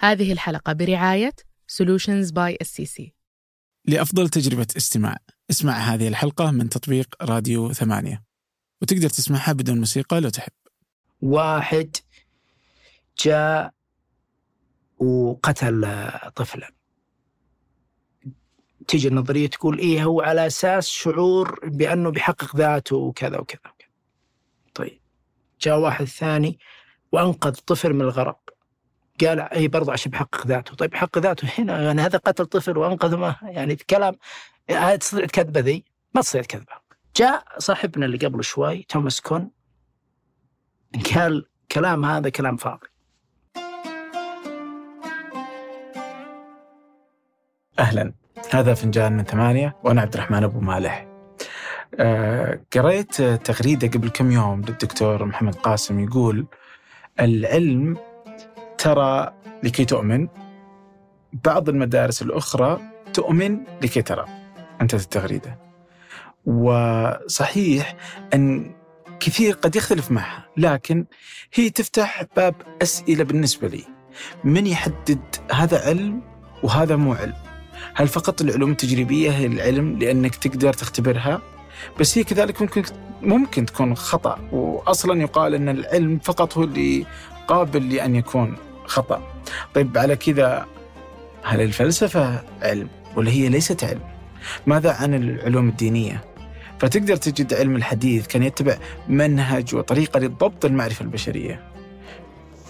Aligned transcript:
هذه 0.00 0.32
الحلقة 0.32 0.72
برعاية 0.72 1.32
Solutions 1.72 2.32
by 2.32 2.56
SCC 2.64 3.10
لأفضل 3.84 4.28
تجربة 4.28 4.66
استماع. 4.76 5.16
اسمع 5.50 5.72
هذه 5.72 6.08
الحلقة 6.08 6.50
من 6.50 6.68
تطبيق 6.68 7.14
راديو 7.22 7.72
ثمانية. 7.72 8.24
وتقدر 8.82 9.08
تسمعها 9.08 9.52
بدون 9.52 9.78
موسيقى 9.78 10.20
لو 10.20 10.28
تحب. 10.28 10.52
واحد 11.20 11.96
جاء 13.18 13.74
وقتل 14.98 16.10
طفلا. 16.36 16.70
تيجي 18.88 19.08
النظرية 19.08 19.46
تقول 19.46 19.78
إيه 19.78 20.04
هو 20.04 20.20
على 20.20 20.46
أساس 20.46 20.88
شعور 20.88 21.60
بأنه 21.64 22.10
بيحقق 22.10 22.56
ذاته 22.56 22.96
وكذا 22.96 23.38
وكذا 23.38 23.60
وكذا. 23.70 23.90
طيب. 24.74 25.00
جاء 25.60 25.78
واحد 25.78 26.04
ثاني 26.04 26.58
وأنقذ 27.12 27.54
طفل 27.54 27.92
من 27.92 28.00
الغرق. 28.00 28.49
قال 29.24 29.40
اي 29.40 29.68
برضه 29.68 29.92
عشان 29.92 30.10
بيحقق 30.10 30.46
ذاته. 30.46 30.74
طيب 30.74 30.94
يحقق 30.94 31.18
ذاته 31.18 31.48
هنا 31.58 31.82
يعني 31.82 32.02
هذا 32.02 32.18
قتل 32.18 32.46
طفل 32.46 32.78
وانقذ 32.78 33.16
ما 33.16 33.36
يعني 33.42 33.76
كلام 33.76 34.14
هذه 34.70 34.96
تستطيع 34.96 35.26
كذبة 35.26 35.60
ذي؟ 35.60 35.84
ما 36.14 36.20
تستطيع 36.20 36.42
كذبة. 36.42 36.72
جاء 37.16 37.44
صاحبنا 37.58 38.06
اللي 38.06 38.18
قبل 38.18 38.44
شوي 38.44 38.82
توماس 38.82 39.20
كون 39.20 39.50
قال 41.14 41.46
كلام 41.72 42.04
هذا 42.04 42.28
كلام 42.28 42.56
فاضي. 42.56 42.86
أهلا. 47.78 48.12
هذا 48.50 48.74
فنجان 48.74 49.12
من 49.12 49.24
ثمانية 49.24 49.76
وأنا 49.84 50.00
عبد 50.00 50.14
الرحمن 50.14 50.44
أبو 50.44 50.60
مالح. 50.60 51.06
آه، 51.94 52.60
قريت 52.72 53.22
تغريدة 53.22 53.88
قبل 53.88 54.08
كم 54.08 54.30
يوم 54.30 54.60
للدكتور 54.60 55.24
محمد 55.24 55.54
قاسم 55.54 56.00
يقول 56.00 56.46
العلم 57.20 57.96
ترى 58.82 59.32
لكي 59.62 59.84
تؤمن 59.84 60.28
بعض 61.44 61.68
المدارس 61.68 62.22
الأخرى 62.22 62.80
تؤمن 63.14 63.58
لكي 63.82 64.02
ترى. 64.02 64.24
أنتهت 64.80 65.02
التغريدة 65.02 65.58
وصحيح 66.46 67.96
أن 68.34 68.74
كثير 69.20 69.54
قد 69.54 69.76
يختلف 69.76 70.10
معها 70.10 70.44
لكن 70.56 71.04
هي 71.54 71.70
تفتح 71.70 72.24
باب 72.36 72.54
أسئلة 72.82 73.24
بالنسبة 73.24 73.68
لي. 73.68 73.84
من 74.44 74.66
يحدد 74.66 75.20
هذا 75.52 75.86
علم 75.86 76.22
وهذا 76.62 76.96
مو 76.96 77.12
علم؟ 77.12 77.34
هل 77.94 78.08
فقط 78.08 78.40
العلوم 78.40 78.70
التجريبية 78.70 79.30
هي 79.30 79.46
العلم 79.46 79.98
لأنك 79.98 80.34
تقدر 80.34 80.72
تختبرها؟ 80.72 81.42
بس 82.00 82.18
هي 82.18 82.24
كذلك 82.24 82.62
ممكن 82.62 82.82
ممكن 83.22 83.66
تكون 83.66 83.94
خطأ 83.94 84.38
وأصلا 84.52 85.20
يقال 85.20 85.54
أن 85.54 85.68
العلم 85.68 86.18
فقط 86.18 86.58
هو 86.58 86.64
اللي 86.64 87.06
قابل 87.48 87.94
لأن 87.94 88.16
يكون 88.16 88.56
خطأ. 88.90 89.42
طيب 89.74 89.98
على 89.98 90.16
كذا 90.16 90.66
هل 91.42 91.60
الفلسفة 91.60 92.42
علم 92.62 92.88
ولا 93.16 93.30
هي 93.30 93.48
ليست 93.48 93.84
علم؟ 93.84 94.00
ماذا 94.66 94.92
عن 94.92 95.14
العلوم 95.14 95.68
الدينية؟ 95.68 96.24
فتقدر 96.78 97.16
تجد 97.16 97.54
علم 97.54 97.76
الحديث 97.76 98.26
كان 98.26 98.42
يتبع 98.42 98.76
منهج 99.08 99.74
وطريقة 99.74 100.20
لضبط 100.20 100.64
المعرفة 100.64 101.02
البشرية. 101.02 101.62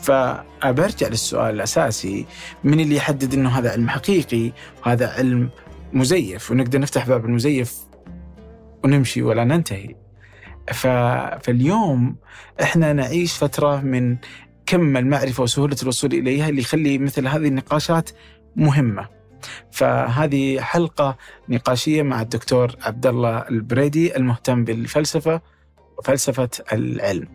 فأبرجع 0.03 1.09
للسؤال 1.09 1.55
الأساسي 1.55 2.27
من 2.65 2.81
اللي 2.81 2.97
يحدد 2.97 3.35
أنه 3.35 3.59
هذا 3.59 3.71
علم 3.71 3.89
حقيقي 3.89 4.53
وهذا 4.87 5.13
علم 5.13 5.51
مزيف؟ 5.93 6.51
ونقدر 6.51 6.81
نفتح 6.81 7.09
باب 7.09 7.25
المزيف 7.25 7.77
ونمشي 8.85 9.23
ولا 9.23 9.45
ننتهي. 9.45 9.95
ف... 10.73 10.87
فاليوم 11.43 12.17
إحنا 12.63 12.93
نعيش 12.93 13.37
فترة 13.39 13.81
من 13.81 14.17
كم 14.71 14.97
المعرفة 14.97 15.43
وسهولة 15.43 15.77
الوصول 15.83 16.13
إليها 16.13 16.49
اللي 16.49 16.61
يخلي 16.61 16.99
مثل 16.99 17.27
هذه 17.27 17.49
النقاشات 17.49 18.11
مهمة. 18.57 19.09
فهذه 19.71 20.61
حلقة 20.61 21.17
نقاشية 21.49 22.03
مع 22.03 22.23
الدكتور 22.23 22.77
عبد 22.83 23.07
الله 23.07 23.39
البريدي 23.39 24.17
المهتم 24.17 24.65
بالفلسفة 24.65 25.41
وفلسفة 25.99 26.49
العلم. 26.73 27.29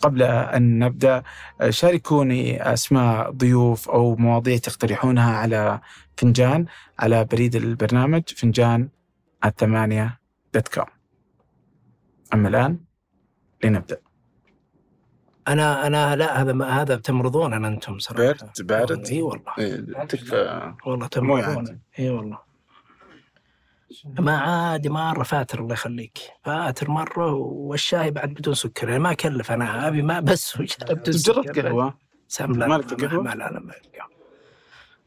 قبل 0.00 0.22
أن 0.22 0.78
نبدأ 0.78 1.22
شاركوني 1.68 2.72
أسماء 2.72 3.30
ضيوف 3.30 3.88
أو 3.88 4.16
مواضيع 4.16 4.56
تقترحونها 4.56 5.36
على 5.36 5.80
فنجان 6.16 6.66
على 6.98 7.24
بريد 7.24 7.56
البرنامج 7.56 8.22
فنجان 8.36 8.88
at 9.44 9.63
ثمانية 9.63 10.20
dot 10.54 10.68
com 10.68 10.84
أما 12.34 12.48
الآن 12.48 12.78
لنبدأ. 13.64 14.09
أنا 15.48 15.86
أنا 15.86 16.16
لا 16.16 16.42
هذا 16.42 16.52
ما 16.52 16.82
هذا 16.82 16.96
تمرضون 16.96 17.52
أنا 17.52 17.68
أنتم 17.68 17.98
صراحة. 17.98 18.22
بارد 18.22 18.50
بارد 18.60 19.06
أي 19.06 19.22
والله. 19.22 19.52
إيه، 19.58 20.04
تكفى 20.04 20.72
والله 20.86 20.98
مو 21.02 21.06
تمرضون. 21.06 21.66
يعني. 21.66 21.80
إي 21.98 22.10
والله. 22.10 22.38
ما 24.18 24.38
عادي 24.38 24.88
مرة 24.88 25.22
فاتر 25.22 25.60
الله 25.60 25.72
يخليك. 25.72 26.18
فأتر 26.44 26.90
مرة 26.90 27.32
والشاي 27.34 28.10
بعد 28.10 28.28
بدون 28.28 28.54
سكر. 28.54 28.88
يعني 28.88 29.00
ما 29.00 29.10
أكلف 29.12 29.52
أنا 29.52 29.88
أبي 29.88 30.02
ما 30.02 30.20
بس 30.20 30.56
بدون 30.56 30.66
جربت 31.02 31.10
سكر. 31.50 31.68
قهوة؟ 31.68 31.98
سام 32.28 32.52
لا 32.52 32.66
مالك 32.66 33.02
ما- 33.02 33.08
قهوة؟ 33.08 33.22
ما 33.22 33.30
لا 33.30 33.50
لا 33.50 33.60
ما 33.60 33.72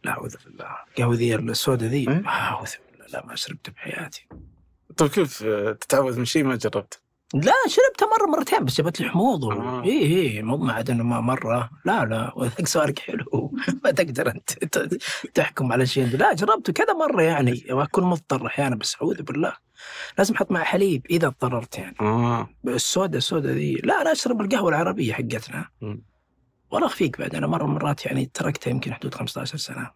لا 0.03 0.11
أعوذ 0.11 0.35
بالله. 0.45 0.67
قهوة 0.97 1.15
ذي 1.15 1.35
السوداء 1.35 1.89
ذي. 1.89 1.97
إيه؟ 2.09 2.19
ما 2.19 2.29
أعوذ 2.29 2.69
بالله 2.91 3.07
لا 3.13 3.25
ما 3.25 3.35
شربت 3.35 3.69
بحياتي. 3.69 4.27
طيب 4.97 5.09
كيف 5.09 5.43
تتعوذ 5.81 6.19
من 6.19 6.25
شيء 6.25 6.43
ما 6.43 6.55
جربت؟ 6.55 7.01
لا 7.33 7.53
شربتها 7.67 8.17
مرة 8.17 8.37
مرتين 8.37 8.65
بس 8.65 8.77
جابت 8.77 9.01
لي 9.01 9.09
حموض 9.09 9.45
آه. 9.45 9.83
اي 9.83 10.05
اي 10.05 10.41
مو 10.41 10.57
ما 10.57 10.73
عاد 10.73 10.89
إنه 10.89 11.03
ما 11.03 11.21
مرة. 11.21 11.69
لا 11.85 12.05
لا 12.05 12.31
وذاك 12.35 12.67
سؤالك 12.67 12.99
حلو. 12.99 13.53
ما 13.83 13.91
تقدر 13.91 14.31
أنت 14.31 14.49
تحكم 15.33 15.71
على 15.71 15.85
شيء. 15.85 16.17
لا 16.17 16.33
جربته 16.33 16.73
كذا 16.73 16.93
مرة 16.93 17.21
يعني 17.21 17.63
وأكون 17.69 18.03
مضطر 18.03 18.47
أحيانا 18.47 18.75
بس 18.75 18.95
أعوذ 18.95 19.21
بالله. 19.21 19.53
لازم 20.17 20.35
أحط 20.35 20.51
مع 20.51 20.63
حليب 20.63 21.05
إذا 21.09 21.27
اضطررت 21.27 21.77
يعني. 21.77 21.95
آه. 22.01 22.49
السوداء 22.67 23.17
السوداء 23.17 23.53
ذي. 23.53 23.73
لا 23.73 24.01
أنا 24.01 24.11
أشرب 24.11 24.41
القهوة 24.41 24.69
العربية 24.69 25.13
حقتنا. 25.13 25.67
مم. 25.81 26.03
والله 26.71 26.87
فيك 26.87 27.19
بعد 27.19 27.35
أنا 27.35 27.47
من 27.47 27.57
مرات 27.57 28.05
يعني 28.05 28.31
تركتها 28.33 28.71
يمكن 28.71 28.93
حدود 28.93 29.15
15 29.15 29.57
سنة. 29.57 29.91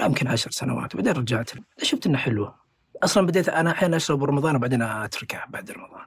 لا 0.00 0.06
يمكن 0.06 0.26
10 0.28 0.50
سنوات. 0.50 0.96
بعدين 0.96 1.12
رجعت 1.12 1.50
شفت 1.82 2.06
إنها 2.06 2.20
حلوة. 2.20 2.59
أصلا 3.04 3.26
بديت 3.26 3.48
أنا 3.48 3.70
أحيانا 3.70 3.96
أشرب 3.96 4.24
رمضان 4.24 4.56
وبعدين 4.56 4.82
اتركها 4.82 5.46
بعد 5.48 5.70
رمضان. 5.70 6.04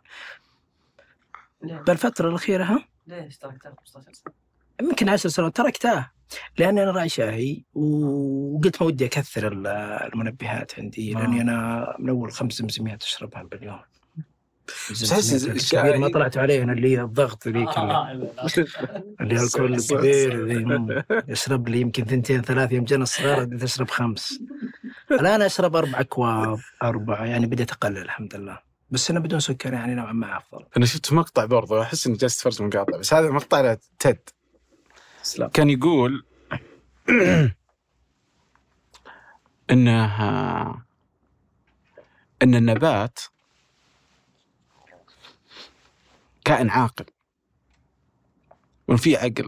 بالفترة 1.88 2.30
الأخيرة 2.30 2.64
ها؟ 2.64 2.86
ليش 3.08 3.38
تركتها 3.38 3.74
15 3.80 4.14
سنة؟ 4.14 4.34
يمكن 4.82 5.10
10 5.10 5.30
سنوات 5.30 5.56
تركتها. 5.56 6.12
لأني 6.58 6.84
أنا 6.84 6.92
راعي 6.92 7.10
شاهي 7.10 7.64
وقلت 7.74 8.82
ما 8.82 8.88
ودي 8.88 9.06
أكثر 9.06 9.48
ال- 9.52 9.68
المنبهات 10.14 10.80
عندي 10.80 11.16
آه. 11.16 11.20
لأني 11.20 11.42
أنا 11.42 11.96
من 12.00 12.10
أول 12.10 12.32
خمس 12.32 12.54
زمزميات 12.54 13.04
أشربها 13.04 13.44
باليوم. 13.44 13.80
الكبير 14.92 15.98
ما 15.98 16.08
طلعت 16.10 16.38
عليه 16.38 16.64
أنا 16.64 16.74
اللي 16.74 16.98
هي 16.98 17.02
الضغط 17.02 17.48
ذيك 17.48 17.68
آه، 17.68 18.12
اللي, 18.12 18.30
آه، 18.38 19.04
اللي 19.22 19.44
الكل 19.44 19.74
الكبير. 19.74 21.04
يشرب 21.28 21.70
لي 21.70 21.82
يمكن 21.82 22.06
ثنتين 22.06 22.42
ثلاث 22.42 22.72
يوم 22.72 22.86
جانا 22.86 23.04
الصغار 23.04 23.44
بديت 23.46 23.64
أشرب 23.64 23.90
خمس. 23.90 24.40
الآن 25.12 25.42
أشرب 25.42 25.76
أربع 25.76 26.00
أكواب 26.00 26.60
أربعة 26.84 27.26
يعني 27.26 27.46
بديت 27.46 27.72
أقلل 27.72 27.98
الحمد 27.98 28.36
لله. 28.36 28.60
بس 28.92 29.12
أنا 29.12 29.20
بدون 29.20 29.40
سكر 29.40 29.74
يعني 29.74 29.96
نوعا 29.96 30.14
ما 30.14 30.38
أفضل. 30.38 30.66
أنا 30.78 30.86
شفت 30.86 31.14
مقطع 31.14 31.46
برضه 31.46 31.82
أحس 31.82 32.08
إني 32.08 32.18
جالس 32.18 32.48
أتفرج 32.48 32.68
مقاطع 32.68 32.98
بس 32.98 33.14
هذا 33.14 33.30
مقطع 33.30 33.78
تيد. 34.00 34.30
تسلم 35.24 35.48
كان 35.48 35.70
يقول 35.70 36.26
إنه 39.72 40.84
إن 42.42 42.56
النبات 42.56 43.20
كائن 46.46 46.70
عاقل 46.70 47.06
وان 48.88 48.98
في 48.98 49.18
عقل. 49.18 49.48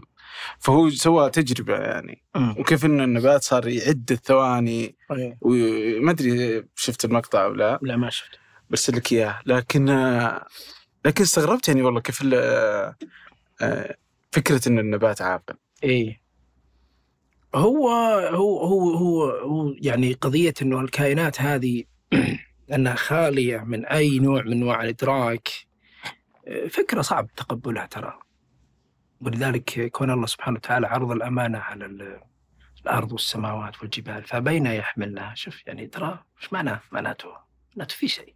فهو 0.58 0.90
سوى 0.90 1.30
تجربة 1.30 1.76
يعني. 1.76 2.22
مم. 2.34 2.54
وكيف 2.58 2.84
ان 2.84 3.00
النبات 3.00 3.42
صار 3.42 3.68
يعد 3.68 4.12
الثواني. 4.12 4.96
وما 5.40 6.10
أدري 6.10 6.64
شفت 6.76 7.04
المقطع 7.04 7.44
أو 7.44 7.52
لا. 7.52 7.78
لا 7.82 7.96
ما 7.96 8.10
شفت 8.10 8.38
برسل 8.70 8.96
لك 8.96 9.12
إياه. 9.12 9.38
لكن 9.46 9.86
لكن 11.04 11.22
استغربت 11.22 11.68
يعني 11.68 11.82
والله 11.82 12.00
كيف 12.00 12.22
آه، 12.34 13.96
فكرة 14.32 14.68
إن 14.68 14.78
النبات 14.78 15.22
عاقل. 15.22 15.54
إيه. 15.84 16.20
هو 17.54 17.88
هو 18.34 18.60
هو 18.60 18.90
هو, 18.90 19.30
هو 19.30 19.74
يعني 19.78 20.12
قضية 20.12 20.54
إنه 20.62 20.80
الكائنات 20.80 21.40
هذه 21.40 21.84
أنها 22.74 22.94
خالية 22.94 23.58
من 23.58 23.86
أي 23.86 24.18
نوع 24.18 24.42
من 24.42 24.52
أنواع 24.52 24.82
الإدراك 24.82 25.48
فكرة 26.70 27.02
صعب 27.02 27.28
تقبلها 27.36 27.86
ترى. 27.86 28.18
ولذلك 29.26 29.90
كون 29.90 30.10
الله 30.10 30.26
سبحانه 30.26 30.56
وتعالى 30.56 30.86
عرض 30.86 31.10
الأمانة 31.10 31.58
على 31.58 31.86
ال- 31.86 32.20
الأرض 32.82 33.12
والسماوات 33.12 33.80
والجبال 33.82 34.24
فبين 34.24 34.66
يحملنها 34.66 35.34
شوف 35.34 35.66
يعني 35.66 35.86
ترى 35.86 36.24
إيش 36.42 36.52
معناه 36.52 36.80
معناته؟ 36.92 37.28
معناته 37.76 37.94
في 37.96 38.08
شيء. 38.08 38.34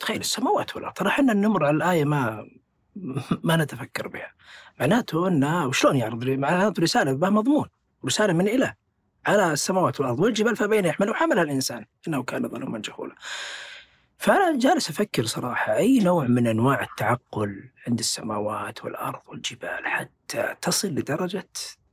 تخيل 0.00 0.20
السماوات 0.20 0.76
والأرض؟ 0.76 0.92
ترى 0.94 1.08
إحنا 1.08 1.32
نمر 1.32 1.64
على 1.64 1.76
الآية 1.76 2.04
ما 2.04 2.48
ما 3.48 3.56
نتفكر 3.56 4.08
بها. 4.08 4.32
معناته 4.80 5.28
انها 5.28 5.66
وشلون 5.66 5.96
يعرض؟ 5.96 6.24
معناته 6.24 6.82
رسالة 6.82 7.12
بها 7.12 7.30
مضمون 7.30 7.68
رسالة 8.04 8.32
من 8.32 8.48
إله 8.48 8.74
على 9.26 9.52
السماوات 9.52 10.00
والأرض 10.00 10.20
والجبال 10.20 10.56
فبين 10.56 10.84
يحمل 10.84 11.14
حملها 11.14 11.42
الإنسان. 11.42 11.84
إنه 12.08 12.22
كان 12.22 12.48
ظلوما 12.48 12.78
جهولا. 12.78 13.14
فأنا 14.24 14.58
جالس 14.58 14.90
أفكر 14.90 15.24
صراحة 15.24 15.76
أي 15.76 15.98
نوع 15.98 16.26
من 16.26 16.46
أنواع 16.46 16.82
التعقل 16.82 17.70
عند 17.86 17.98
السماوات 17.98 18.84
والأرض 18.84 19.20
والجبال 19.26 19.86
حتى 19.86 20.54
تصل 20.62 20.88
لدرجة 20.88 21.48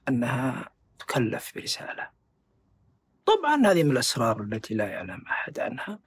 أنها 0.10 0.70
تكلف 1.00 1.52
برسالة؟ 1.56 2.10
طبعا 3.26 3.68
هذه 3.68 3.84
من 3.84 3.92
الأسرار 3.92 4.42
التي 4.42 4.74
لا 4.74 4.86
يعلم 4.86 5.24
أحد 5.28 5.60
عنها 5.60 6.00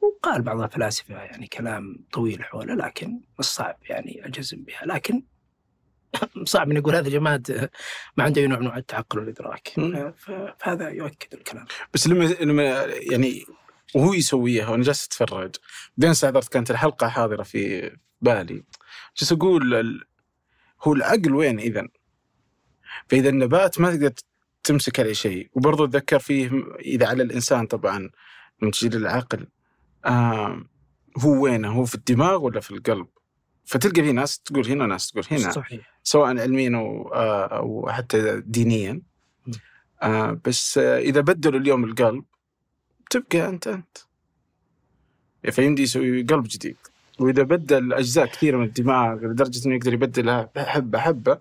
وقال 0.00 0.42
بعض 0.42 0.60
الفلاسفة 0.60 1.14
يعني 1.14 1.46
كلام 1.46 2.04
طويل 2.12 2.44
حوله 2.44 2.74
لكن 2.74 3.20
الصعب 3.38 3.76
يعني 3.82 4.26
أجزم 4.26 4.62
بها 4.62 4.82
لكن 4.84 5.22
صعب 6.44 6.70
إن 6.70 6.76
يقول 6.76 6.94
هذا 6.94 7.08
جماد 7.08 7.70
ما 8.16 8.24
عنده 8.24 8.40
أي 8.40 8.46
نوع 8.46 8.58
من 8.58 8.64
أنواع 8.64 8.78
التعقل 8.78 9.18
والإدراك. 9.18 9.72
فهذا 10.58 10.88
يؤكد 10.88 11.34
الكلام. 11.34 11.66
بس 11.94 12.08
لما 12.08 12.24
لما 12.24 12.84
يعني 12.84 13.46
وهو 13.94 14.12
يسويها 14.14 14.68
وأنا 14.68 14.82
جالس 14.82 15.06
أتفرج 15.06 15.56
بعدين 15.96 16.10
استحضرت 16.10 16.48
كانت 16.48 16.70
الحلقة 16.70 17.08
حاضرة 17.08 17.42
في 17.42 17.90
بالي 18.20 18.64
جالس 19.18 19.32
أقول 19.32 19.74
ال- 19.74 20.04
هو 20.82 20.92
العقل 20.92 21.34
وين 21.34 21.58
اذا؟ 21.58 21.88
فإذا 23.08 23.28
النبات 23.28 23.80
ما 23.80 23.90
تقدر 23.96 24.12
تمسك 24.64 25.00
عليه 25.00 25.12
شيء 25.12 25.50
وبرضه 25.52 25.84
أتذكر 25.84 26.18
فيه 26.18 26.50
إذا 26.78 27.06
على 27.06 27.22
الإنسان 27.22 27.66
طبعا 27.66 28.10
لما 28.62 28.70
تجي 28.70 28.88
للعقل 28.88 29.46
آه 30.04 30.64
هو 31.18 31.42
وينه؟ 31.42 31.72
هو 31.72 31.84
في 31.84 31.94
الدماغ 31.94 32.44
ولا 32.44 32.60
في 32.60 32.70
القلب؟ 32.70 33.06
فتلقى 33.64 34.02
في 34.02 34.12
ناس 34.12 34.38
تقول 34.40 34.66
هنا 34.66 34.84
وناس 34.84 35.10
تقول 35.10 35.24
هنا 35.30 35.50
صحيح 35.50 35.98
سواء 36.02 36.26
علميا 36.38 36.76
أو 36.78 37.08
أو 37.44 37.88
حتى 37.92 38.40
دينيا. 38.40 39.02
آه 40.02 40.40
بس 40.44 40.78
آه 40.78 40.98
إذا 40.98 41.20
بدلوا 41.20 41.60
اليوم 41.60 41.84
القلب 41.84 42.24
تبقى 43.10 43.48
أنت 43.48 43.66
أنت. 43.66 43.98
فيمدي 45.50 45.82
يسوي 45.82 46.22
قلب 46.22 46.44
جديد. 46.48 46.76
وإذا 47.18 47.42
بدل 47.42 47.92
أجزاء 47.92 48.26
كثيرة 48.26 48.56
من 48.56 48.64
الدماغ 48.64 49.14
لدرجة 49.14 49.66
إنه 49.66 49.74
يقدر 49.74 49.92
يبدلها 49.92 50.50
حبه 50.56 50.98
حبه 50.98 51.38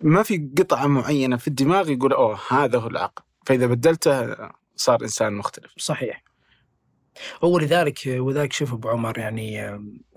ما 0.00 0.22
في 0.22 0.48
قطعة 0.58 0.86
معينة 0.86 1.36
في 1.36 1.48
الدماغ 1.48 1.90
يقول 1.90 2.12
أوه 2.12 2.38
هذا 2.50 2.78
هو 2.78 2.86
العقل. 2.86 3.22
فإذا 3.46 3.66
بدلته 3.66 4.36
صار 4.76 5.02
إنسان 5.02 5.32
مختلف. 5.32 5.72
صحيح. 5.76 6.22
هو 7.44 7.58
لذلك 7.58 7.98
وذلك 8.06 8.52
شوف 8.52 8.72
أبو 8.72 8.88
عمر 8.88 9.18
يعني 9.18 9.60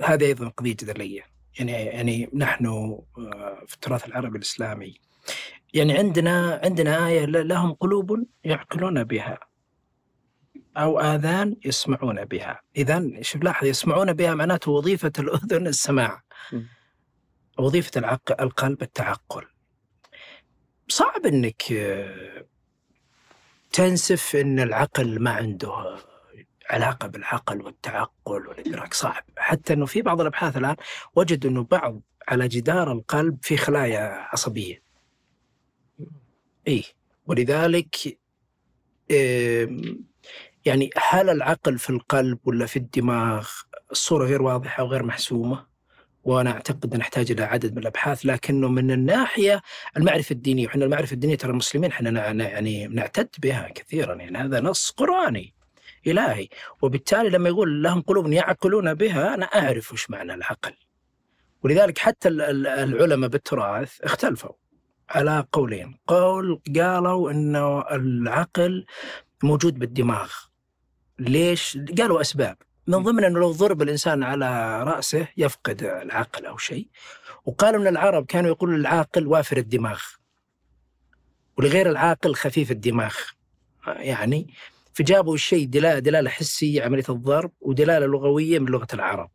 هذه 0.01 0.25
أيضا 0.25 0.47
قضية 0.47 0.73
جدلية. 0.73 1.21
يعني 1.59 1.71
يعني 1.71 2.29
نحن 2.33 2.65
آه، 2.65 3.63
في 3.67 3.73
التراث 3.73 4.07
العربي 4.07 4.37
الإسلامي 4.37 4.93
يعني 5.73 5.97
عندنا 5.97 6.61
عندنا 6.63 7.07
آية 7.07 7.25
لهم 7.25 7.73
قلوب 7.73 8.25
يعقلون 8.43 9.03
بها. 9.03 9.39
أو 10.77 10.99
آذان 10.99 11.55
يسمعون 11.65 12.25
بها. 12.25 12.61
اذا 12.77 13.21
شوف 13.21 13.43
لاحظ 13.43 13.67
يسمعون 13.67 14.13
بها 14.13 14.33
معناته 14.33 14.71
وظيفة 14.71 15.11
الأذن 15.19 15.67
السماع 15.67 16.21
م. 16.51 16.61
وظيفة 17.59 17.91
العقل 17.99 18.35
القلب 18.39 18.81
التعقل. 18.81 19.45
صعب 20.87 21.25
إنك 21.25 21.71
آه، 21.71 22.45
تنسف 23.73 24.35
إن 24.35 24.59
العقل 24.59 25.19
ما 25.23 25.31
عنده 25.31 25.97
علاقة 26.69 27.07
بالعقل 27.07 27.61
والتعقل 27.61 28.47
والإدراك. 28.47 28.93
صعب. 28.93 29.23
حتى 29.37 29.73
أنه 29.73 29.85
في 29.85 30.01
بعض 30.01 30.21
الأبحاث 30.21 30.57
الآن 30.57 30.75
وجدوا 31.15 31.51
أنه 31.51 31.63
بعض 31.63 32.01
على 32.27 32.47
جدار 32.47 32.91
القلب 32.91 33.37
في 33.41 33.57
خلايا 33.57 34.27
عصبية. 34.31 34.81
إيه. 36.67 36.83
ولذلك 37.25 38.19
إيه 39.11 39.69
يعني 40.65 40.89
هل 41.09 41.29
العقل 41.29 41.77
في 41.77 41.89
القلب 41.89 42.39
ولا 42.45 42.65
في 42.65 42.75
الدماغ 42.79 43.49
الصورة 43.91 44.25
غير 44.25 44.41
واضحة 44.41 44.83
وغير 44.83 45.03
محسومة؟ 45.03 45.65
وأنا 46.23 46.51
أعتقد 46.51 46.95
نحتاج 46.95 47.31
إلى 47.31 47.43
عدد 47.43 47.71
من 47.71 47.77
الأبحاث 47.77 48.25
لكنه 48.25 48.67
من 48.67 48.91
الناحية 48.91 49.61
المعرفة 49.97 50.33
الدينية 50.33 50.67
وحنا 50.67 50.85
المعرفة 50.85 51.13
الدينية 51.13 51.35
ترى 51.35 51.51
المسلمين 51.51 51.91
نع- 51.91 52.43
يعني 52.43 52.87
نعتد 52.87 53.29
بها 53.39 53.69
كثيرا 53.75 54.15
يعني 54.15 54.37
هذا 54.37 54.61
نص 54.61 54.89
قرآني 54.91 55.53
إلهي. 56.07 56.47
وبالتالي 56.81 57.29
لما 57.29 57.49
يقول 57.49 57.83
لهم 57.83 58.01
قلوب 58.01 58.31
يعقلون 58.31 58.93
بها 58.93 59.33
أنا 59.33 59.45
أعرف 59.45 59.93
وش 59.93 60.09
معنى 60.09 60.33
العقل. 60.33 60.73
ولذلك 61.63 61.97
حتى 61.97 62.27
ال- 62.27 62.41
ال- 62.41 62.67
العلماء 62.67 63.29
بالتراث 63.29 64.01
اختلفوا 64.01 64.51
على 65.09 65.45
قولين. 65.51 65.97
قول 66.07 66.61
قالوا 66.75 67.31
أنه 67.31 67.81
العقل 67.81 68.85
موجود 69.43 69.79
بالدماغ. 69.79 70.31
ليش؟ 71.19 71.77
قالوا 71.97 72.21
أسباب. 72.21 72.57
من 72.87 73.03
ضمن 73.03 73.23
أنه 73.23 73.39
لو 73.39 73.51
ضرب 73.51 73.81
الإنسان 73.81 74.23
على 74.23 74.83
رأسه 74.83 75.27
يفقد 75.37 75.83
العقل 75.83 76.45
أو 76.45 76.57
شيء. 76.57 76.87
وقالوا 77.45 77.81
أن 77.81 77.87
العرب 77.87 78.25
كانوا 78.25 78.49
يقولون 78.49 78.75
العاقل 78.75 79.27
وافر 79.27 79.57
الدماغ. 79.57 80.01
ولغير 81.57 81.89
العاقل 81.89 82.35
خفيف 82.35 82.71
الدماغ. 82.71 83.15
يعني 83.87 84.53
فجابوا 84.93 85.35
الشيء 85.35 85.67
دلالة, 85.67 85.99
دلالة 85.99 86.29
حسية 86.29 86.83
عملية 86.83 87.03
الضرب 87.09 87.51
ودلالة 87.61 88.05
لغوية 88.05 88.59
من 88.59 88.65
لغة 88.65 88.87
العرب. 88.93 89.29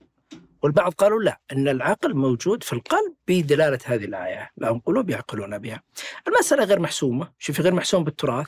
والبعض 0.63 0.93
قالوا 0.93 1.23
لا 1.23 1.41
أن 1.53 1.69
العقل 1.69 2.15
موجود 2.15 2.63
في 2.63 2.73
القلب 2.73 3.15
بدلالة 3.29 3.79
هذه 3.85 4.05
الآية. 4.05 4.51
لهم 4.59 4.79
قلوب 4.79 5.11
يعقلون 5.11 5.59
بها. 5.59 5.83
المسألة 6.29 6.65
غير 6.65 6.79
محسومة. 6.79 7.33
شوفي 7.39 7.63
غير 7.63 7.75
محسومة 7.75 8.05
بالتراث 8.05 8.47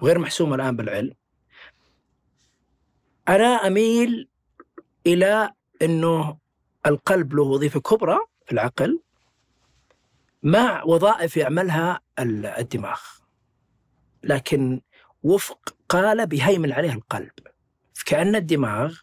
وغير 0.00 0.18
محسومة 0.18 0.54
الآن 0.54 0.76
بالعلم. 0.76 1.14
أنا 3.28 3.66
أميل 3.66 4.28
إلى 5.06 5.50
أنه 5.82 6.38
القلب 6.86 7.34
له 7.34 7.42
وظيفة 7.42 7.80
كبرى 7.80 8.18
في 8.46 8.52
العقل 8.52 9.00
مع 10.42 10.82
وظائف 10.84 11.36
يعملها 11.36 12.00
ال- 12.18 12.46
الدماغ. 12.46 13.00
لكن 14.22 14.80
وفق 15.22 15.76
قالب 15.88 16.32
يهيمن 16.32 16.72
عليه 16.72 16.92
القلب. 16.92 17.30
كأن 18.06 18.36
الدماغ 18.36 18.96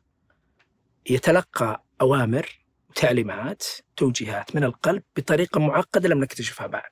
يتلقى 1.09 1.83
أوامر 2.01 2.59
وتعليمات 2.89 3.63
توجيهات 3.97 4.55
من 4.55 4.63
القلب 4.63 5.03
بطريقة 5.17 5.59
معقدة 5.59 6.09
لم 6.09 6.19
نكتشفها 6.19 6.67
بعد. 6.67 6.91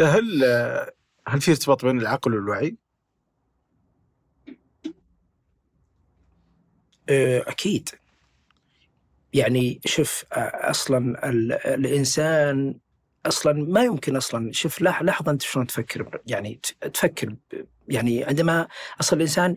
هل 0.00 0.44
هل 1.28 1.40
في 1.40 1.50
ارتباط 1.50 1.84
بين 1.84 2.00
العقل 2.00 2.34
والوعي؟ 2.34 2.76
أه، 7.10 7.44
أكيد. 7.46 7.88
يعني 9.32 9.80
شوف 9.86 10.24
أه، 10.32 10.70
أصلا 10.70 11.28
ال- 11.28 11.52
الإنسان 11.52 12.74
أصلا 13.26 13.52
ما 13.52 13.84
يمكن 13.84 14.16
أصلا 14.16 14.52
شوف 14.52 14.82
لحظة 14.82 15.30
أنت 15.32 15.42
شلون 15.42 15.66
تفكر 15.66 16.20
يعني 16.26 16.60
تفكر 16.94 17.36
يعني 17.88 18.24
عندما 18.24 18.68
أصلا 19.00 19.16
الإنسان 19.16 19.56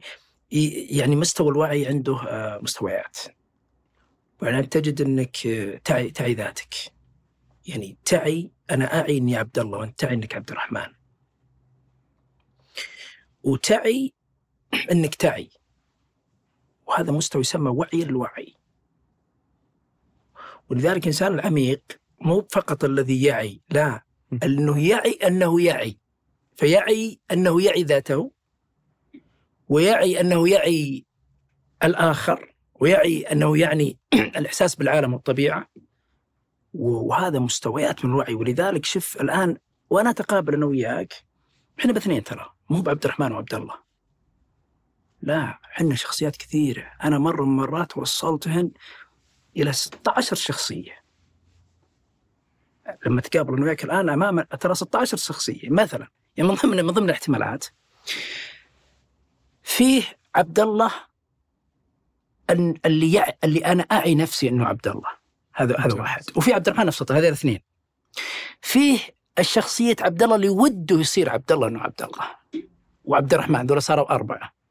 ي- 0.51 0.87
يعني 0.97 1.15
مستوى 1.15 1.49
الوعي 1.51 1.87
عنده 1.87 2.17
أه، 2.21 2.59
مستويات. 2.61 3.17
وبعدين 4.41 4.69
تجد 4.69 5.01
أه، 5.45 5.77
تعي 5.83 6.11
تعي 6.11 6.33
ذاتك. 6.33 6.73
يعني 7.67 7.97
تعي 8.05 8.51
أنا 8.71 8.99
أعي 8.99 9.17
إني 9.17 9.35
عبد 9.35 9.59
الله 9.59 9.77
وأنت 9.79 9.99
تعي 9.99 10.13
إنك 10.13 10.35
عبد 10.35 10.49
الرحمن. 10.51 10.93
وتعي 13.43 14.13
إنك 14.91 15.15
تعي. 15.15 15.49
وهذا 16.93 17.11
مستوى 17.11 17.41
يسمى 17.41 17.69
وعي 17.69 18.03
الوعي. 18.03 18.55
ولذلك 20.69 21.01
الإنسان 21.01 21.33
العميق 21.33 21.81
مو 22.21 22.47
فقط 22.51 22.83
الذي 22.83 23.23
يعي 23.23 23.61
لا 23.69 24.03
أنه 24.43 24.87
يعي 24.87 25.11
أنه 25.11 25.61
يعي. 25.61 25.97
فيعي 26.55 27.19
أنه 27.31 27.61
يعي 27.61 27.83
ذاته 27.83 28.31
ويعي 29.69 30.21
أنه 30.21 30.49
يعي 30.49 31.05
الآخر 31.83 32.53
ويعي 32.79 33.21
أنه 33.21 33.57
يعني 33.57 33.97
الإحساس 34.37 34.75
بالعالم 34.75 35.13
والطبيعة. 35.13 35.67
وهذا 36.73 37.39
مستويات 37.39 38.05
من 38.05 38.11
الوعي. 38.11 38.33
ولذلك 38.33 38.85
شوف 38.85 39.21
الآن 39.21 39.57
وأنا 39.89 40.09
أتقابل 40.09 40.53
أنا 40.53 40.65
وياك 40.65 41.13
إحنا 41.79 41.93
باثنين 41.93 42.23
ترى 42.23 42.49
مو 42.69 42.81
بعبد 42.81 43.03
الرحمن 43.03 43.31
وعبد 43.31 43.53
الله. 43.53 43.82
لا 45.23 45.59
إحنا 45.75 45.95
شخصيات 45.95 46.35
كثيرة. 46.35 46.91
أنا 47.03 47.17
مرة 47.19 47.45
من 47.45 47.55
مرات 47.55 47.97
وصلتهن 47.97 48.71
إلى 49.57 49.73
16 49.73 50.35
شخصية. 50.35 51.03
لما 53.05 53.21
تقابل 53.21 53.53
أنا 53.53 53.65
وياك 53.65 53.83
الآن 53.83 54.09
أمام 54.09 54.41
ترى 54.41 54.75
16 54.75 55.17
شخصية 55.17 55.69
مثلا 55.69 56.07
يعني 56.37 56.49
من 56.49 56.55
ضمن 56.55 56.85
من 56.85 56.91
ضمن 56.91 57.05
الاحتمالات. 57.05 57.65
فيه 59.63 60.03
عبد 60.35 60.59
الله 60.59 60.91
اللي 62.85 63.13
يع... 63.13 63.27
اللي 63.43 63.65
أنا 63.65 63.83
أعي 63.83 64.15
نفسي 64.15 64.49
أنه 64.49 64.65
عبد 64.65 64.87
الله 64.87 65.09
هذا 65.53 65.79
هذا. 65.79 65.93
واحد. 65.93 66.23
وفي 66.35 66.53
عبد 66.53 66.67
الرحمن 66.67 66.85
نفس 66.85 67.01
الطريقة 67.01 67.21
هذول 67.21 67.31
اثنين 67.31 67.61
فيه 68.61 68.99
الشخصية 69.39 69.95
عبد 70.01 70.23
الله 70.23 70.35
اللي 70.35 70.49
وده 70.49 70.99
يصير 70.99 71.29
عبد 71.29 71.51
الله 71.51 71.67
إنه 71.67 71.79
عبد 71.79 72.01
الله 72.01 72.35
وعبد 73.05 73.33
الرحمن 73.33 73.65
ذولا 73.67 73.79
صاروا 73.79 74.11
أربعة. 74.11 74.62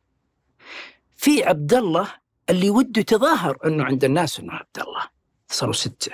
في 1.22 1.44
عبد 1.44 1.74
الله 1.74 2.08
اللي 2.50 2.70
وده 2.70 3.00
يتظاهر 3.00 3.58
إنه 3.66 3.84
عند 3.84 4.04
الناس 4.04 4.40
إنه 4.40 4.52
عبد 4.52 4.78
الله 4.78 5.02
صاروا 5.48 5.72
ستة. 5.74 6.12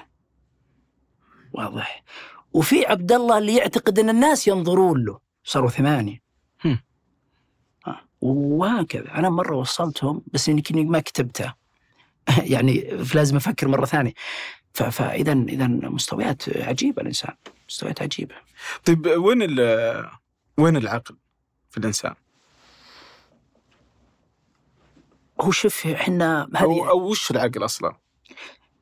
واضح. 1.52 2.04
وفي 2.52 2.86
عبد 2.86 3.12
الله 3.12 3.38
اللي 3.38 3.56
يعتقد 3.56 3.98
إن 3.98 4.08
الناس 4.08 4.48
ينظرون 4.48 5.04
له. 5.04 5.18
صاروا 5.44 5.70
ثمانية. 5.70 6.22
هم. 6.64 6.80
آه، 7.86 8.00
وهكذا. 8.20 9.14
أنا 9.14 9.28
مرة 9.30 9.56
وصلتهم 9.56 10.22
بس 10.32 10.48
يمكن 10.48 10.86
ما 10.86 11.00
كتبتها 11.00 11.56
يعني 12.54 12.80
لازم 13.14 13.36
أفكر 13.36 13.68
مرة 13.68 13.84
ثانية. 13.86 14.12
فاذا 14.72 15.32
اذا 15.32 15.66
مستويات 15.66 16.56
عجيبة 16.58 17.02
الإنسان. 17.02 17.34
مستويات 17.68 18.02
عجيبة. 18.02 18.34
طيب 18.84 19.06
وين 19.06 19.42
وين 20.58 20.76
العقل 20.76 21.16
في 21.70 21.78
الإنسان؟ 21.78 22.14
هو 25.40 25.50
شوف 25.50 25.86
إحنا 25.86 26.42
أو 26.42 26.72
هذه 26.82 26.88
أو 26.90 27.10
وش 27.10 27.30
العقل 27.30 27.64
أصلا؟ 27.64 27.96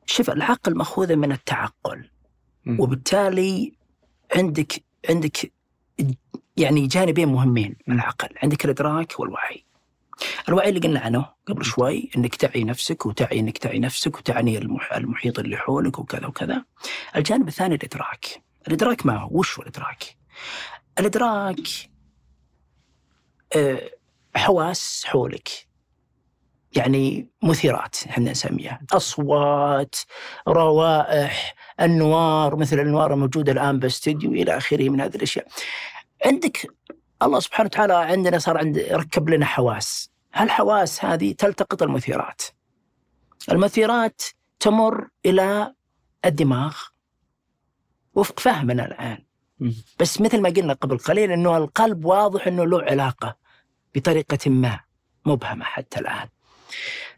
شوف 0.05 0.29
العقل 0.29 0.75
ماخوذه 0.77 1.15
من 1.15 1.31
التعقل. 1.31 2.09
مم. 2.65 2.79
وبالتالي 2.79 3.73
عندك 4.35 4.83
عندك 5.09 5.51
يعني 6.57 6.87
جانبين 6.87 7.27
مهمين 7.27 7.75
من 7.87 7.95
العقل. 7.95 8.29
عندك 8.43 8.65
الإدراك 8.65 9.19
والوعي. 9.19 9.63
الوعي 10.49 10.69
اللي 10.69 10.79
قلنا 10.79 10.99
عنه 10.99 11.25
قبل 11.47 11.65
شوي 11.65 12.09
إنك 12.17 12.35
تعي 12.35 12.63
نفسك 12.63 13.05
وتعي 13.05 13.39
إنك 13.39 13.57
تعي 13.57 13.79
نفسك 13.79 14.17
وتعني 14.17 14.57
المح- 14.57 14.93
المحيط 14.93 15.39
اللي 15.39 15.57
حولك 15.57 15.99
وكذا 15.99 16.27
وكذا. 16.27 16.65
الجانب 17.15 17.47
الثاني 17.47 17.75
الإدراك. 17.75 18.25
الإدراك 18.67 19.05
ما 19.05 19.17
هو؟ 19.17 19.29
وش 19.39 19.57
هو 19.59 19.63
الإدراك؟ 19.63 20.03
الإدراك 20.99 21.59
آه، 23.55 23.89
حواس 24.35 25.03
حولك. 25.05 25.66
يعني 26.75 27.29
مثيرات 27.43 27.95
إحنا 28.09 28.31
نسميها 28.31 28.81
أصوات 28.93 29.95
روائح 30.47 31.55
أنوار 31.79 32.55
مثل 32.55 32.75
الأنوار 32.75 33.13
الموجودة 33.13 33.51
الآن 33.51 33.79
باستديو 33.79 34.31
إلى 34.31 34.57
آخره 34.57 34.89
من 34.89 35.01
هذه 35.01 35.15
الأشياء. 35.15 35.47
عندك 36.25 36.67
الله 37.23 37.39
سبحانه 37.39 37.67
وتعالى 37.67 37.93
عندنا 37.93 38.39
صار 38.39 38.57
عند 38.57 38.77
ركب 38.79 39.29
لنا 39.29 39.45
حواس. 39.45 40.09
هالحواس 40.33 41.05
هذه 41.05 41.31
تلتقط 41.31 41.83
المثيرات. 41.83 42.41
المثيرات 43.51 44.21
تمر 44.59 45.07
إلى 45.25 45.73
الدماغ 46.25 46.77
وفق 48.15 48.39
فهمنا 48.39 48.85
الآن. 48.85 49.17
بس 49.99 50.21
مثل 50.21 50.41
ما 50.41 50.49
قلنا 50.49 50.73
قبل 50.73 50.97
قليل 50.97 51.31
إنه 51.31 51.57
القلب 51.57 52.05
واضح 52.05 52.47
إنه 52.47 52.65
له 52.65 52.81
علاقة 52.81 53.35
بطريقة 53.95 54.49
ما 54.49 54.79
مبهمه 55.25 55.65
حتى 55.65 55.99
الآن. 55.99 56.27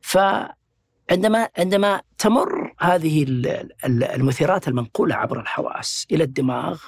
فعندما 0.02 1.50
عندما 1.58 2.02
تمر 2.18 2.74
هذه 2.80 3.24
ال- 3.24 3.48
ال- 3.86 4.04
المثيرات 4.04 4.68
المنقولة 4.68 5.16
عبر 5.16 5.40
الحواس 5.40 6.08
إلى 6.12 6.24
الدماغ 6.24 6.82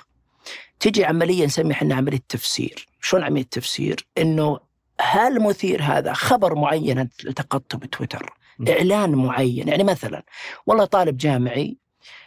تجي 0.79 1.05
عمليه 1.05 1.45
نسميها 1.45 1.75
إحنا 1.75 1.95
عملية 1.95 2.21
تفسير، 2.29 2.87
شلون 3.01 3.23
عملية 3.23 3.43
تفسير؟ 3.43 4.07
إنه 4.17 4.59
هالمثير 5.01 5.81
هذا 5.83 6.13
خبر 6.13 6.55
معين 6.55 6.99
التقطته 6.99 7.77
بتويتر، 7.77 8.33
م. 8.59 8.67
إعلان 8.69 9.15
معين، 9.15 9.67
يعني 9.67 9.83
مثلا 9.83 10.23
والله 10.65 10.85
طالب 10.85 11.17
جامعي 11.17 11.77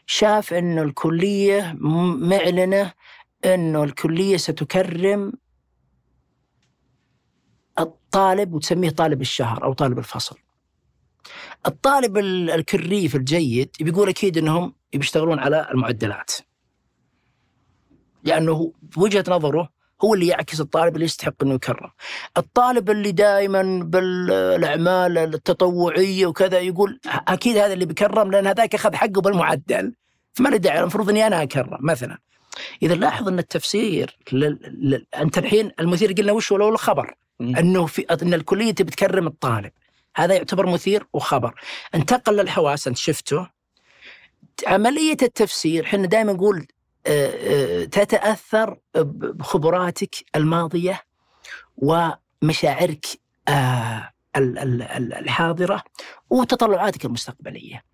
شاف 0.07 0.53
إنه 0.55 0.83
الكلية 0.83 1.76
م- 1.81 2.29
معلنة 2.29 2.93
إنه 3.45 3.85
الكلية 3.85 4.37
ستكرم 4.37 5.33
الطالب 8.14 8.54
وتسميه 8.54 8.90
طالب 8.90 9.21
الشهر 9.21 9.64
أو 9.64 9.73
طالب 9.73 9.99
الفصل. 9.99 10.37
الطالب 11.66 12.18
ال- 12.18 12.50
الكريف 12.50 13.16
الجيد 13.16 13.76
بيقول 13.80 14.09
أكيد 14.09 14.38
إنهم 14.38 14.75
بيشتغلون 14.94 15.38
على 15.38 15.68
المعدلات. 15.71 16.33
لأنه 18.25 18.73
بوجهه 18.83 19.25
نظره 19.28 19.68
هو 20.04 20.14
اللي 20.14 20.26
يعكس 20.26 20.61
الطالب 20.61 20.94
اللي 20.94 21.04
يستحق 21.04 21.35
إنه 21.42 21.54
يكرم. 21.54 21.90
الطالب 22.37 22.90
اللي 22.90 23.12
دائما 23.12 23.83
بالأعمال 23.85 25.18
التطوعية 25.18 26.26
وكذا 26.26 26.59
يقول 26.59 27.00
أكيد 27.06 27.56
هذا 27.56 27.73
اللي 27.73 27.87
بيكرم 27.87 28.30
لأن 28.30 28.47
هذاك 28.47 28.75
أخذ 28.75 28.94
حقه 28.94 29.21
بالمعدل. 29.21 29.94
فما 30.35 30.49
له 30.49 30.56
داعي 30.56 30.80
المفروض 30.80 31.11
إني 31.11 31.26
أنا 31.26 31.42
اكرم 31.42 31.78
مثلا. 31.80 32.18
إذا 32.83 32.94
لاحظ 32.94 33.28
إن 33.28 33.38
التفسير 33.38 34.16
لل... 34.33 34.59
لل... 34.80 35.06
أنت 35.14 35.38
الحين 35.38 35.71
المثير 35.80 36.12
قلنا 36.12 36.33
وش 36.33 36.52
هو 36.52 36.68
الخبر. 36.68 37.14
أنه 37.41 37.87
في 37.87 38.03
إن 38.23 38.35
الكلية 38.35 38.73
تبي 38.73 38.91
تكرم 38.91 39.26
الطالب. 39.26 39.73
هذا 40.17 40.35
يعتبر 40.35 40.67
مثير 40.67 41.07
وخبر. 41.12 41.61
انتقل 41.95 42.37
للحواس 42.37 42.88
أنت 42.88 42.97
شفته. 42.97 43.49
عملية 44.67 45.17
التفسير 45.23 45.85
إحنا 45.85 46.07
دائما 46.07 46.33
نقول 46.33 46.67
آه، 47.07 47.31
آه، 47.83 47.85
تتأثر 47.85 48.79
بخبراتك 48.95 50.14
الماضية 50.37 51.03
ومشاعرك 51.76 53.07
آه، 53.49 54.11
ال- 54.37 54.59
ال- 54.59 54.83
ال- 54.83 55.14
الحاضرة 55.14 55.83
وتطلعاتك 56.31 57.05
المستقبلية. 57.05 57.85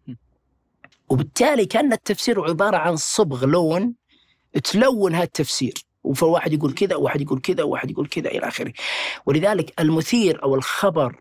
وبالتالي 1.09 1.67
كان 1.67 1.93
التفسير 1.93 2.45
عبارة 2.45 2.77
عن 2.77 2.97
صبغ 2.97 3.45
لون 3.45 3.95
تلون 4.65 5.15
هذا 5.15 5.25
التفسير. 5.25 5.75
فواحد 6.15 6.53
يقول 6.53 6.75
كذا 6.75 6.97
وواحد 6.97 7.21
يقول 7.21 7.41
كذا 7.41 7.63
وواحد 7.63 7.91
يقول 7.91 8.07
كذا 8.09 8.29
إلى 8.29 8.49
آخره. 8.49 8.73
ولذلك 9.27 9.81
المثير 9.81 10.43
أو 10.43 10.55
الخبر 10.55 11.21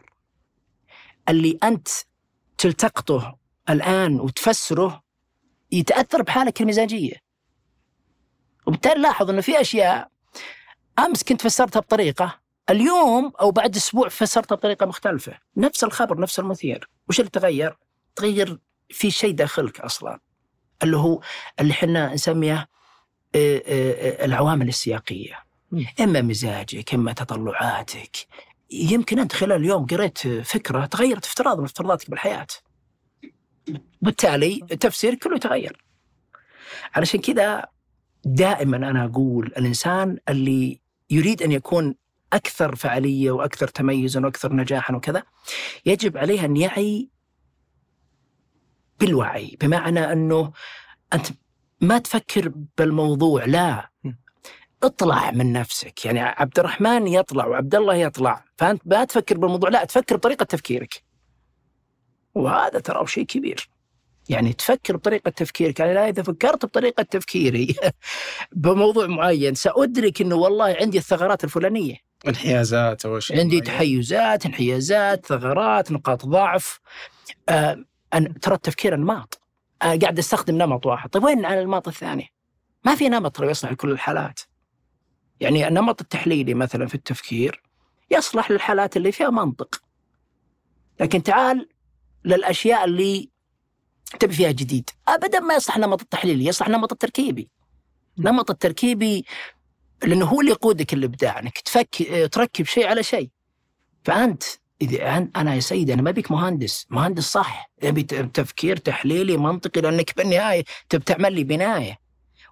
اللي 1.29 1.57
أنت 1.63 1.87
تلتقطه 2.57 3.37
الآن 3.69 4.19
وتفسره 4.19 5.03
يتأثر 5.71 6.21
بحالك 6.21 6.61
المزاجيه 6.61 7.13
وبالتالي 8.67 9.01
لاحظ 9.01 9.29
إنه 9.29 9.41
في 9.41 9.61
أشياء 9.61 10.09
أمس 10.99 11.23
كنت 11.23 11.41
فسرتها 11.41 11.79
بطريقة 11.79 12.39
اليوم 12.69 13.31
أو 13.41 13.51
بعد 13.51 13.75
أسبوع 13.75 14.09
فسرتها 14.09 14.55
بطريقة 14.55 14.85
مختلفة. 14.85 15.37
نفس 15.57 15.83
الخبر 15.83 16.19
نفس 16.19 16.39
المثير. 16.39 16.89
وش 17.09 17.19
اللي 17.19 17.31
تغير؟ 17.31 17.77
تغير 18.15 18.59
في 18.89 19.11
شيء 19.11 19.33
داخلك 19.33 19.79
أصلا 19.79 20.19
اللي 20.83 20.97
هو 20.97 21.21
اللي 21.59 21.71
إحنا 21.71 22.13
نسميه 22.13 22.69
العوامل 23.35 24.67
السياقية. 24.67 25.43
أما 25.99 26.21
مزاجك 26.21 26.93
أما 26.93 27.13
تطلعاتك 27.13 28.17
يمكن 28.71 29.19
أنت 29.19 29.33
خلال 29.33 29.61
اليوم 29.61 29.85
قريت 29.85 30.27
فكرة 30.27 30.85
تغيرت 30.85 31.25
افتراض 31.25 31.59
من 31.59 31.65
افتراضاتك 31.65 32.09
بالحياة. 32.09 32.47
بالتالي 34.01 34.59
تفسيرك 34.79 35.23
كله 35.23 35.35
يتغير. 35.35 35.83
علشان 36.95 37.21
كذا 37.21 37.65
دائما 38.25 38.77
أنا 38.77 39.05
أقول 39.05 39.45
الإنسان 39.45 40.17
اللي 40.29 40.81
يريد 41.09 41.43
أن 41.43 41.51
يكون 41.51 41.95
أكثر 42.33 42.75
فعالية 42.75 43.31
وأكثر 43.31 43.67
تميزا 43.67 44.21
وأكثر 44.21 44.53
نجاحا 44.55 44.95
وكذا 44.95 45.23
يجب 45.85 46.17
عليه 46.17 46.45
أن 46.45 46.57
يعي 46.57 47.09
بالوعي 48.99 49.57
بمعنى 49.61 49.99
أنه 49.99 50.51
أنت 51.13 51.27
ما 51.81 51.97
تفكر 51.97 52.51
بالموضوع 52.77 53.45
لا. 53.45 53.89
اطلع 54.83 55.31
من 55.31 55.53
نفسك. 55.53 56.05
يعني 56.05 56.19
عبد 56.19 56.59
الرحمن 56.59 57.07
يطلع 57.07 57.45
وعبد 57.45 57.75
الله 57.75 57.95
يطلع. 57.95 58.43
فأنت 58.57 58.81
ما 58.85 59.03
تفكر 59.03 59.37
بالموضوع 59.37 59.69
لا 59.69 59.85
تفكر 59.85 60.15
بطريقة 60.15 60.43
تفكيرك. 60.43 61.03
وهذا 62.35 62.79
ترى 62.79 63.07
شيء 63.07 63.25
كبير. 63.25 63.69
يعني 64.29 64.53
تفكر 64.53 64.97
بطريقة 64.97 65.29
تفكيرك. 65.31 65.79
يعني 65.79 65.93
لا 65.93 66.09
إذا 66.09 66.23
فكرت 66.23 66.65
بطريقة 66.65 67.03
تفكيري 67.03 67.75
بموضوع 68.51 69.07
معين 69.07 69.55
سأدرك 69.55 70.21
إنه 70.21 70.35
والله 70.35 70.77
عندي 70.81 70.97
الثغرات 70.97 71.43
الفلانية. 71.43 71.95
انحيازات 72.27 73.05
أو 73.05 73.19
شيء 73.19 73.39
عندي 73.39 73.55
معين. 73.55 73.63
تحيزات 73.63 74.45
انحيازات 74.45 75.25
ثغرات 75.25 75.91
نقاط 75.91 76.25
ضعف. 76.25 76.79
آه 77.49 77.83
أن 78.13 78.39
ترى 78.39 78.55
التفكير 78.55 78.93
أنماط. 78.95 79.33
آه 79.33 79.38
قاعد 79.81 80.19
أستخدم 80.19 80.55
نمط 80.57 80.85
واحد. 80.85 81.09
طيب 81.09 81.23
وين 81.23 81.45
على 81.45 81.61
النمط 81.61 81.87
الثاني؟ 81.87 82.33
ما 82.85 82.95
في 82.95 83.09
نمط 83.09 83.41
يصلح 83.41 83.71
لكل 83.71 83.91
الحالات. 83.91 84.39
يعني 85.39 85.67
النمط 85.67 86.01
التحليلي 86.01 86.53
مثلا 86.53 86.87
في 86.87 86.95
التفكير 86.95 87.63
يصلح 88.11 88.51
للحالات 88.51 88.97
اللي 88.97 89.11
فيها 89.11 89.29
منطق. 89.29 89.81
لكن 90.99 91.23
تعال 91.23 91.69
للأشياء 92.25 92.85
اللي 92.85 93.29
تبي 94.19 94.33
فيها 94.33 94.51
جديد. 94.51 94.89
ابدا 95.07 95.39
ما 95.39 95.53
يصلح 95.55 95.75
النمط 95.75 96.01
التحليلي 96.01 96.45
يصلح 96.45 96.67
النمط 96.67 96.91
التركيبي. 96.91 97.49
النمط 98.19 98.51
التركيبي 98.51 99.25
لأنه 100.03 100.25
هو 100.25 100.41
اللي 100.41 100.51
يقودك 100.51 100.93
الإبداع 100.93 101.39
إنك 101.39 101.59
تفك 101.59 102.29
تركب 102.31 102.65
شيء 102.65 102.87
على 102.87 103.03
شيء. 103.03 103.29
فأنت 104.03 104.43
إذا 104.81 105.29
أنا 105.35 105.55
يا 105.55 105.59
سيدي 105.59 105.93
أنا 105.93 106.01
ما 106.01 106.11
بيك 106.11 106.31
مهندس، 106.31 106.87
مهندس 106.89 107.23
صح، 107.23 107.71
ابي 107.83 108.03
تفكير 108.03 108.77
تحليلي 108.77 109.37
منطقي 109.37 109.81
لأنك 109.81 110.17
بالنهاية 110.17 110.63
تبي 110.89 111.03
تعمل 111.03 111.33
لي 111.33 111.43
بناية. 111.43 111.99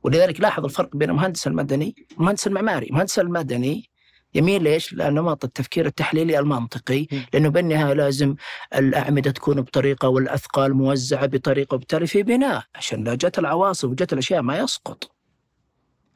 ولذلك 0.04 0.42
لاحظ 0.42 0.64
الفرق 0.66 0.96
بين 0.96 1.10
المهندس 1.10 1.48
المدني 1.48 1.96
والمهندس 2.18 2.48
المعماري، 2.48 2.88
المهندس 2.88 3.20
المدني 3.20 3.90
يميل 4.36 4.64
ليش؟ 4.64 4.94
لنمط 4.94 5.44
التفكير 5.44 5.86
التحليلي 5.86 6.40
المنطقي،. 6.40 7.08
لأنه 7.34 7.50
بالنهاية 7.50 7.94
لازم 7.94 8.36
الأعمدة 8.76 9.32
تكون 9.32 9.62
بطريقة 9.62 10.08
والأثقال 10.10 10.74
موزعة 10.74 11.26
بطريقة 11.26 11.76
وبالتالي 11.76 12.08
في 12.08 12.24
بناء 12.24 12.64
عشان 12.76 13.04
لا 13.04 13.16
جت 13.16 13.40
العواصف 13.40 13.90
وجت 13.90 14.14
الأشياء 14.14 14.42
ما 14.42 14.58
يسقط. 14.58 15.12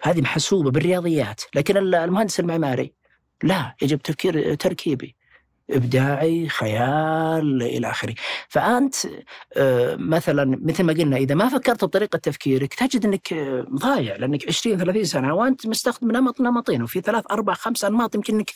هذه 0.02 0.22
محسوبة 0.22 0.72
بالرياضيات، 0.72 1.42
لكن 1.56 1.78
ال- 1.78 1.96
المهندس 1.96 2.40
المعماري 2.40 2.94
لا 3.44 3.76
يجب 3.82 4.02
تفكير 4.02 4.54
تركيبي 4.56 5.16
إبداعي 5.72 6.50
خيال 6.50 7.64
إلى 7.64 7.90
آخره. 7.90 8.16
فأنت 8.50 8.96
آه، 9.58 9.96
مثلا 9.96 10.60
مثل 10.64 10.84
ما 10.84 10.94
قلنا 10.94 11.18
إذا 11.18 11.36
ما 11.36 11.50
فكرت 11.50 11.84
بطريقة 11.86 12.18
تفكيرك 12.18 12.74
تجد 12.74 13.06
إنك 13.06 13.34
آه، 13.34 13.62
ضايع 13.76 14.16
لأنك 14.16 14.48
20 14.48 14.78
30 14.78 15.04
سنة 15.04 15.34
وأنت 15.34 15.68
مستخدم 15.68 16.12
نمط 16.12 16.42
نمطين 16.42 16.84
وفي 16.84 17.02
ثلاث 17.02 17.24
أربع 17.32 17.54
خمس 17.54 17.86
أنماط 17.86 18.16
يمكن 18.16 18.36
إنك 18.36 18.52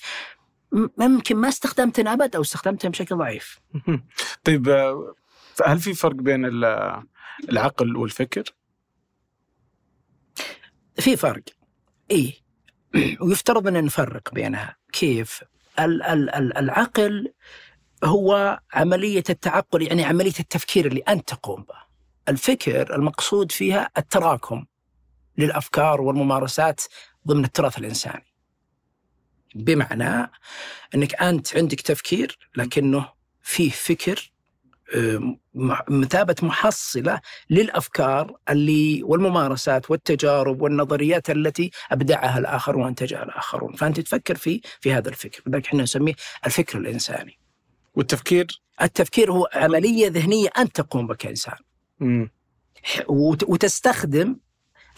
ممكن 0.98 1.36
ما 1.36 1.48
استخدمتهم 1.48 2.07
أبد 2.07 2.36
أو 2.36 2.41
استخدمتهم 2.41 2.91
بشكل 2.91 3.15
ضعيف. 3.17 3.60
طيب 4.45 4.69
آه، 4.69 5.13
هل 5.65 5.79
في 5.79 5.93
فرق 5.93 6.15
بين 6.15 6.45
ال- 6.45 7.03
العقل 7.50 7.98
والفكر؟ 7.98 8.43
في 11.00 11.17
فرق. 11.17 11.43
إي. 12.12 12.34
ويفترض 13.22 13.67
أن 13.67 13.86
نفرق 13.86 14.34
بينها. 14.34 14.75
كيف؟ 14.93 15.43
العقل 15.79 17.34
هو 18.03 18.60
عملية 18.74 19.24
التعقل 19.29 19.82
يعني 19.82 20.03
عملية 20.03 20.34
التفكير 20.39 20.86
اللي 20.86 21.00
أنت 21.00 21.29
تقوم 21.29 21.63
به. 21.63 21.75
الفكر 22.29 22.96
المقصود 22.96 23.51
فيها 23.51 23.89
التراكم 23.98 24.65
للأفكار 25.38 26.01
والممارسات 26.01 26.82
ضمن 27.27 27.46
التراث 27.46 27.77
الإنساني. 27.77 28.25
بمعنى 29.55 30.32
إنك 30.96 31.15
أنت 31.22 31.58
عندك 31.58 31.82
تفكير 31.82 32.38
لكنه 32.55 33.10
فيه 33.41 33.70
فكر 33.70 34.32
م- 34.94 35.36
مثابه 35.89 36.36
محصلة 36.42 37.20
للأفكار 37.50 38.36
اللي 38.50 39.04
والممارسات 39.04 39.92
والتجارب 39.92 40.62
والنظريات 40.62 41.30
التي 41.30 41.72
أبدعها 41.92 42.38
الآخر 42.38 42.77
وأنتجها 42.77 43.24
الآخرون، 43.24 43.74
فأنت 43.74 44.00
تفكر 44.00 44.36
في 44.36 44.62
في 44.80 44.94
هذا 44.94 45.10
الفكر، 45.10 45.42
لذلك 45.48 45.65
إحنا 45.65 45.84
نسميه 45.84 46.13
الفكر 46.46 46.77
الإنساني. 46.77 47.39
والتفكير 47.96 48.48
التفكير 48.82 49.32
هو 49.32 49.48
عملية 49.54 50.08
ذهنية 50.08 50.50
انت 50.58 50.82
تقوم 50.82 51.08
بها. 51.08 51.60
وت- 53.08 53.44
وتستخدم 53.44 54.36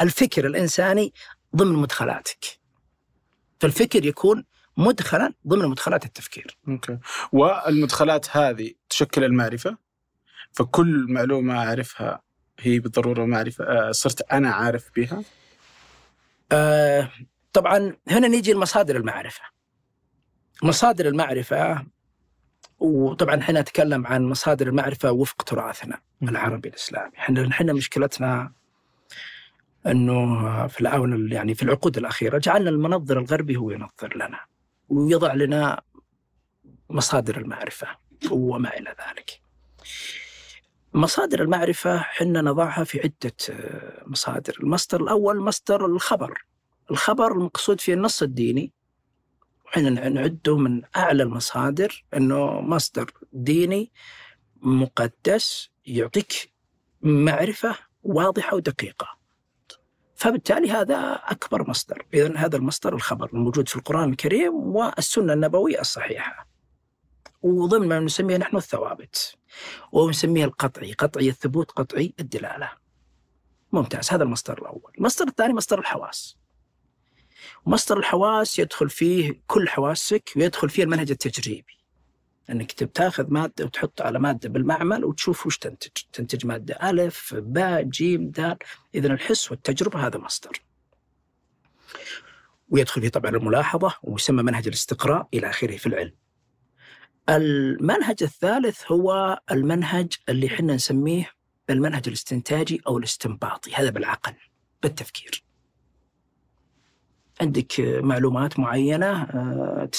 الفكر 0.02 0.48
الإنساني 0.48 1.14
ضمن 1.56 1.74
مدخلاتك. 1.76 2.60
فالفكر 3.60 4.06
يكون 4.06 4.44
مدخلا 4.78 5.34
ضمن 5.48 5.68
مدخلات 5.68 6.06
التفكير. 6.06 6.58
أوكي. 6.68 6.98
والمدخلات 7.32 8.38
هذه 8.38 8.72
تشكل 8.90 9.24
المعرفة؟ 9.24 9.78
فكل 10.52 11.06
معلومة 11.10 11.58
أعرفها 11.58 12.22
هي 12.60 12.80
بالضرورة 12.80 13.26
معرفة 13.26 13.64
آه، 13.66 13.92
صرت 13.92 14.22
أنا 14.32 14.50
عارف 14.50 14.90
بها؟ 14.96 15.24
آه 16.52 17.12
طبعا 17.54 17.96
هنا 18.08 18.28
نيجي 18.28 18.54
لمصادر 18.54 18.96
المعرفة. 18.96 19.42
مصادر 20.64 21.08
المعرفة 21.08 21.86
وطبعا 22.80 23.40
إحنا 23.40 23.62
نتكلم 23.62 24.08
عن 24.08 24.24
مصادر 24.24 24.68
المعرفة 24.68 25.12
وفق 25.12 25.44
تراثنا 25.44 26.00
العربي 26.24 26.70
الإسلامي. 26.70 27.12
إحنا 27.18 27.48
إحنا 27.48 27.74
مشكلتنا 27.74 28.52
إنه 29.88 30.68
في 30.68 30.82
الاونه 30.82 31.36
يعني 31.36 31.56
في 31.56 31.64
العقود 31.64 31.98
الأخيرة 31.98 32.38
جعلنا 32.38 32.70
المنظر 32.70 33.20
الغربي 33.20 33.56
هو 33.56 33.72
ينظر 33.72 34.16
لنا. 34.16 34.40
ويضع 34.90 35.34
لنا 35.34 35.82
مصادر 36.90 37.38
المعرفة 37.38 37.88
وما 38.32 38.78
إلى 38.78 38.90
ذلك. 38.90 39.42
مصادر 40.94 41.42
المعرفة 41.42 41.98
حنا 41.98 42.42
نضعها 42.42 42.84
في 42.84 43.00
عدة 43.00 43.36
آه، 43.50 44.04
مصادر، 44.06 44.58
المصدر 44.60 45.04
الأول 45.04 45.40
مصدر 45.40 45.86
الخبر. 45.86 46.46
الخبر 46.92 47.32
المقصود 47.32 47.82
فيه 47.82 47.94
النص 47.94 48.22
الديني 48.22 48.74
وحنا 49.66 50.10
نعده 50.10 50.58
من 50.58 50.82
أعلى 50.96 51.24
المصادر 51.24 52.06
إنه 52.14 52.62
مصدر 52.62 53.12
ديني 53.34 53.92
مقدس 54.62 55.70
يعطيك 55.86 56.54
معرفة 57.02 57.76
واضحة 58.04 58.56
ودقيقة. 58.56 59.17
فبالتالي 60.18 60.72
هذا 60.72 61.14
أكبر 61.14 61.70
مصدر، 61.70 62.06
اذا 62.14 62.38
هذا 62.38 62.58
المصدر 62.58 62.96
الخبر 62.96 63.30
الموجود 63.34 63.70
في 63.70 63.76
القرآن 63.76 64.10
الكريم 64.10 64.54
والسنة 64.54 65.34
النبوية 65.34 65.82
الصحيحة. 65.82 66.48
وضمن 67.42 67.88
ما 67.88 68.00
نسميه 68.00 68.38
نحن 68.38 68.58
الثوابت. 68.58 69.36
ونسميه 69.92 70.46
القطعي، 70.46 70.94
قطعي 70.94 71.30
الثبوت، 71.30 71.72
قطعي 71.72 72.14
الدلالة. 72.20 72.72
ممتاز 73.72 74.12
هذا 74.12 74.24
المصدر 74.24 74.58
الأول، 74.58 74.92
المصدر 74.98 75.28
الثاني 75.28 75.54
مصدر 75.54 75.80
الحواس. 75.80 76.38
مصدر 77.66 77.98
الحواس 77.98 78.60
يدخل 78.60 78.90
فيه 78.90 79.42
كل 79.48 79.70
حواسك 79.70 80.30
ويدخل 80.36 80.70
فيه 80.70 80.84
المنهج 80.84 81.12
التجريبي. 81.12 81.78
إنك 82.50 82.72
تاخذ 82.72 83.34
مادة 83.34 83.66
وتحط 83.66 84.02
على 84.02 84.20
مادة 84.20 84.50
بالمعمل 84.50 85.06
وتشوف 85.06 85.46
وش 85.46 85.58
تنتج، 85.58 86.02
تنتج 86.14 86.46
مادة 86.46 86.90
ألف، 86.90 87.36
باء، 87.36 87.84
جيم، 87.84 88.30
دال، 88.30 88.58
اذا 88.96 89.14
الحس 89.14 89.52
والتجربة 89.52 90.08
هذا 90.08 90.20
مصدر. 90.20 90.62
ويدخل 92.70 93.02
فيه 93.02 93.10
طبعا 93.10 93.32
الملاحظة 93.32 93.94
ويسمى 94.04 94.44
منهج 94.44 94.68
الاستقراء 94.68 95.28
إلى 95.34 95.50
آخره 95.50 95.78
في 95.78 95.88
العلم. 95.88 96.14
المنهج 97.30 98.24
الثالث 98.24 98.92
هو 98.92 99.40
المنهج 99.52 100.14
اللي 100.30 100.48
إحنا 100.48 100.76
نسميه 100.76 101.32
المنهج 101.70 102.04
الاستنتاجي 102.08 102.82
أو 102.88 102.98
الاستنباطي، 102.98 103.76
هذا 103.76 103.90
بالعقل 103.90 104.34
بالتفكير. 104.84 105.44
عندك 107.42 107.80
معلومات 107.80 108.60
معينة 108.60 109.24
آه، 109.24 109.90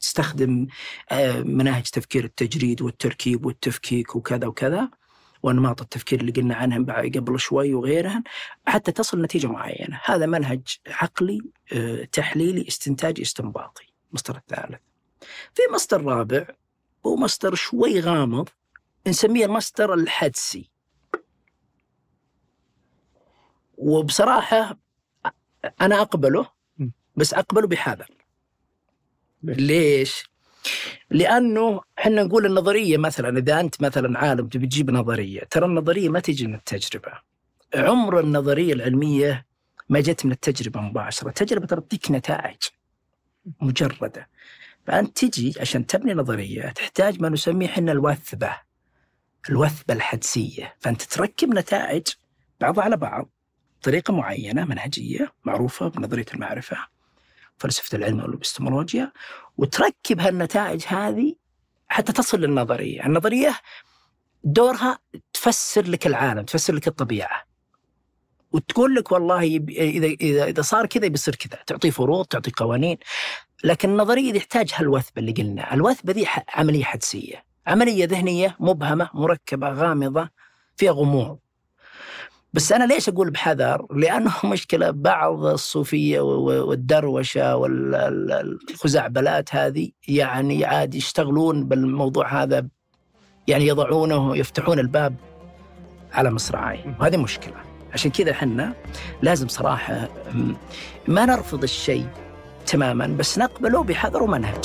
تستخدم 0.00 0.66
آه، 1.10 1.40
مناهج 1.42 1.82
تفكير 1.82 2.24
التجريد 2.24 2.82
والتركيب 2.82 3.46
والتفكيك 3.46 4.16
وكذا 4.16 4.46
وكذا 4.46 4.88
وانماط 5.42 5.80
التفكير 5.80 6.20
اللي 6.20 6.32
قلنا 6.32 6.54
عنهم 6.54 6.86
قبل 6.90 7.40
شوي 7.40 7.74
وغيرها 7.74 8.22
حتى 8.66 8.92
تصل 8.92 9.22
نتيجة 9.22 9.46
معينة، 9.46 10.00
هذا 10.04 10.26
منهج 10.26 10.78
عقلي 10.86 11.40
آه، 11.72 12.04
تحليلي 12.04 12.68
استنتاجي 12.68 13.22
استنباطي، 13.22 13.92
المصدر 14.10 14.36
الثالث. 14.36 14.80
في 15.54 15.62
مصدر 15.74 16.04
رابع 16.04 16.46
هو 17.06 17.16
مصدر 17.16 17.54
شوي 17.54 18.00
غامض 18.00 18.48
نسميه 19.06 19.46
المصدر 19.46 19.94
الحدسي. 19.94 20.70
وبصراحة 23.78 24.78
أنا 25.80 26.00
أقبله 26.00 26.46
بس 27.16 27.34
أقبله 27.34 27.66
بحذر. 27.66 28.21
ليش؟ 29.42 29.58
ليش؟ 29.58 30.32
لأنه 31.10 31.80
إحنا 31.98 32.22
نقول 32.22 32.46
النظرية 32.46 32.96
مثلا 32.96 33.38
إذا 33.38 33.60
أنت 33.60 33.82
مثلا 33.82 34.18
عالم 34.18 34.48
تبي 34.48 34.66
تجيب 34.66 34.90
نظرية، 34.90 35.40
ترى 35.40 35.66
النظرية 35.66 36.08
ما 36.08 36.20
تجي 36.20 36.46
من 36.46 36.54
التجربة. 36.54 37.12
عمر 37.74 38.20
النظرية 38.20 38.72
العلمية 38.72 39.46
ما 39.88 40.00
جت 40.00 40.26
من 40.26 40.32
التجربة 40.32 40.80
مباشرة، 40.80 41.28
التجربة 41.28 41.66
ترى 41.66 41.80
تديك 41.80 42.10
نتائج 42.10 42.56
مجردة. 43.60 44.28
فأنت 44.86 45.24
تجي 45.24 45.54
عشان 45.60 45.86
تبني 45.86 46.14
نظرية 46.14 46.68
تحتاج 46.68 47.20
ما 47.20 47.28
نسميه 47.28 47.66
إحنا 47.66 47.92
الوثبة. 47.92 48.56
الوثبة 49.50 49.94
الحدسية، 49.94 50.74
فأنت 50.80 51.02
تركب 51.02 51.54
نتائج 51.54 52.06
بعضها 52.60 52.84
على 52.84 52.96
بعض 52.96 53.28
طريقه 53.82 54.14
معينة 54.14 54.64
منهجية 54.64 55.32
معروفة 55.44 55.88
بنظرية 55.88 56.26
المعرفة 56.34 56.76
فلسفة 57.62 57.98
العلم 57.98 58.20
والإبستمولوجيا 58.20 59.12
وتركب 59.56 60.20
هالنتائج 60.20 60.84
هذه 60.86 61.34
حتى 61.88 62.12
تصل 62.12 62.40
للنظرية، 62.40 63.06
النظرية 63.06 63.54
دورها 64.44 64.98
تفسر 65.32 65.82
لك 65.82 66.06
العالم، 66.06 66.42
تفسر 66.42 66.74
لك 66.74 66.88
الطبيعة. 66.88 67.42
وتقول 68.52 68.94
لك 68.94 69.12
والله 69.12 69.42
إذا 69.68 70.06
إذا 70.06 70.44
إذا 70.44 70.62
صار 70.62 70.86
كذا 70.86 71.08
بيصير 71.08 71.34
كذا، 71.34 71.62
تعطي 71.66 71.90
فروض، 71.90 72.26
تعطي 72.26 72.52
قوانين. 72.56 72.98
لكن 73.64 73.90
النظرية 73.90 74.32
دي 74.32 74.38
تحتاج 74.38 74.70
هالوثبة 74.74 75.12
اللي 75.18 75.32
قلنا، 75.32 75.74
الوثبة 75.74 76.12
دي 76.12 76.26
عملية 76.54 76.84
حدسية، 76.84 77.44
عملية 77.66 78.04
ذهنية 78.04 78.56
مبهمة، 78.60 79.10
مركبة، 79.14 79.68
غامضة، 79.68 80.28
فيها 80.76 80.92
غموض. 80.92 81.38
بس 82.54 82.72
أنا 82.72 82.84
ليش 82.84 83.08
أقول 83.08 83.30
بحذر؟ 83.30 83.86
لأنه 83.90 84.32
مشكلة 84.52 84.90
بعض 84.90 85.44
الصوفية 85.44 86.20
و- 86.20 86.68
والدروشة 86.68 87.56
والخزعبلات 87.56 89.54
هذه 89.54 89.90
يعني 90.08 90.64
عاد 90.64 90.94
يشتغلون 90.94 91.64
بالموضوع 91.68 92.42
هذا 92.42 92.68
يعني 93.48 93.66
يضعونه 93.66 94.36
يفتحون 94.36 94.78
الباب 94.78 95.14
على 96.12 96.30
مصراعي 96.30 96.80
وهذه 97.00 97.16
مشكلة. 97.16 97.54
عشان 97.92 98.10
كذا 98.10 98.30
إحنا 98.30 98.72
لازم 99.22 99.48
صراحة 99.48 100.08
م- 100.34 100.52
ما 101.08 101.24
نرفض 101.26 101.62
الشيء 101.62 102.06
تماما 102.66 103.06
بس 103.06 103.38
نقبله 103.38 103.82
بحذر 103.82 104.22
ومنهج. 104.22 104.64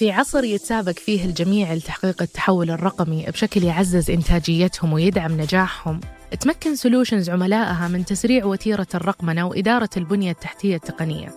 في 0.00 0.10
عصر 0.10 0.44
يتسابق 0.44 0.92
فيه 0.92 1.24
الجميع 1.24 1.72
لتحقيق 1.72 2.22
التحول 2.22 2.70
الرقمي 2.70 3.26
بشكل 3.26 3.64
يعزز 3.64 4.10
إنتاجيتهم 4.10 4.92
ويدعم 4.92 5.40
نجاحهم. 5.40 6.00
تمكن 6.40 6.76
solutions 6.76 7.30
عملائها 7.30 7.88
من 7.88 8.04
تسريع 8.04 8.44
وتيرة 8.44 8.86
الرقمنة 8.94 9.46
وإدارة 9.46 9.88
البنية 9.96 10.30
التحتية 10.30 10.76
التقنية. 10.76 11.34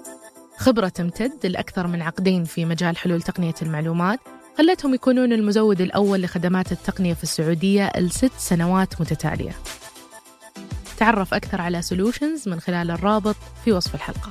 خبرة 0.57 0.87
تمتد 0.87 1.45
لأكثر 1.45 1.87
من 1.87 2.01
عقدين 2.01 2.43
في 2.43 2.65
مجال 2.65 2.97
حلول 2.97 3.21
تقنية 3.21 3.55
المعلومات 3.61 4.19
خلتهم 4.57 4.93
يكونون 4.93 5.33
المزود 5.33 5.81
الأول 5.81 6.21
لخدمات 6.21 6.71
التقنية 6.71 7.13
في 7.13 7.23
السعودية 7.23 7.91
لست 7.97 8.31
سنوات 8.37 9.01
متتالية. 9.01 9.55
تعرف 10.97 11.33
أكثر 11.33 11.61
على 11.61 11.81
solutions 11.81 12.49
من 12.49 12.59
خلال 12.59 12.91
الرابط 12.91 13.35
في 13.65 13.71
وصف 13.71 13.95
الحلقة. 13.95 14.29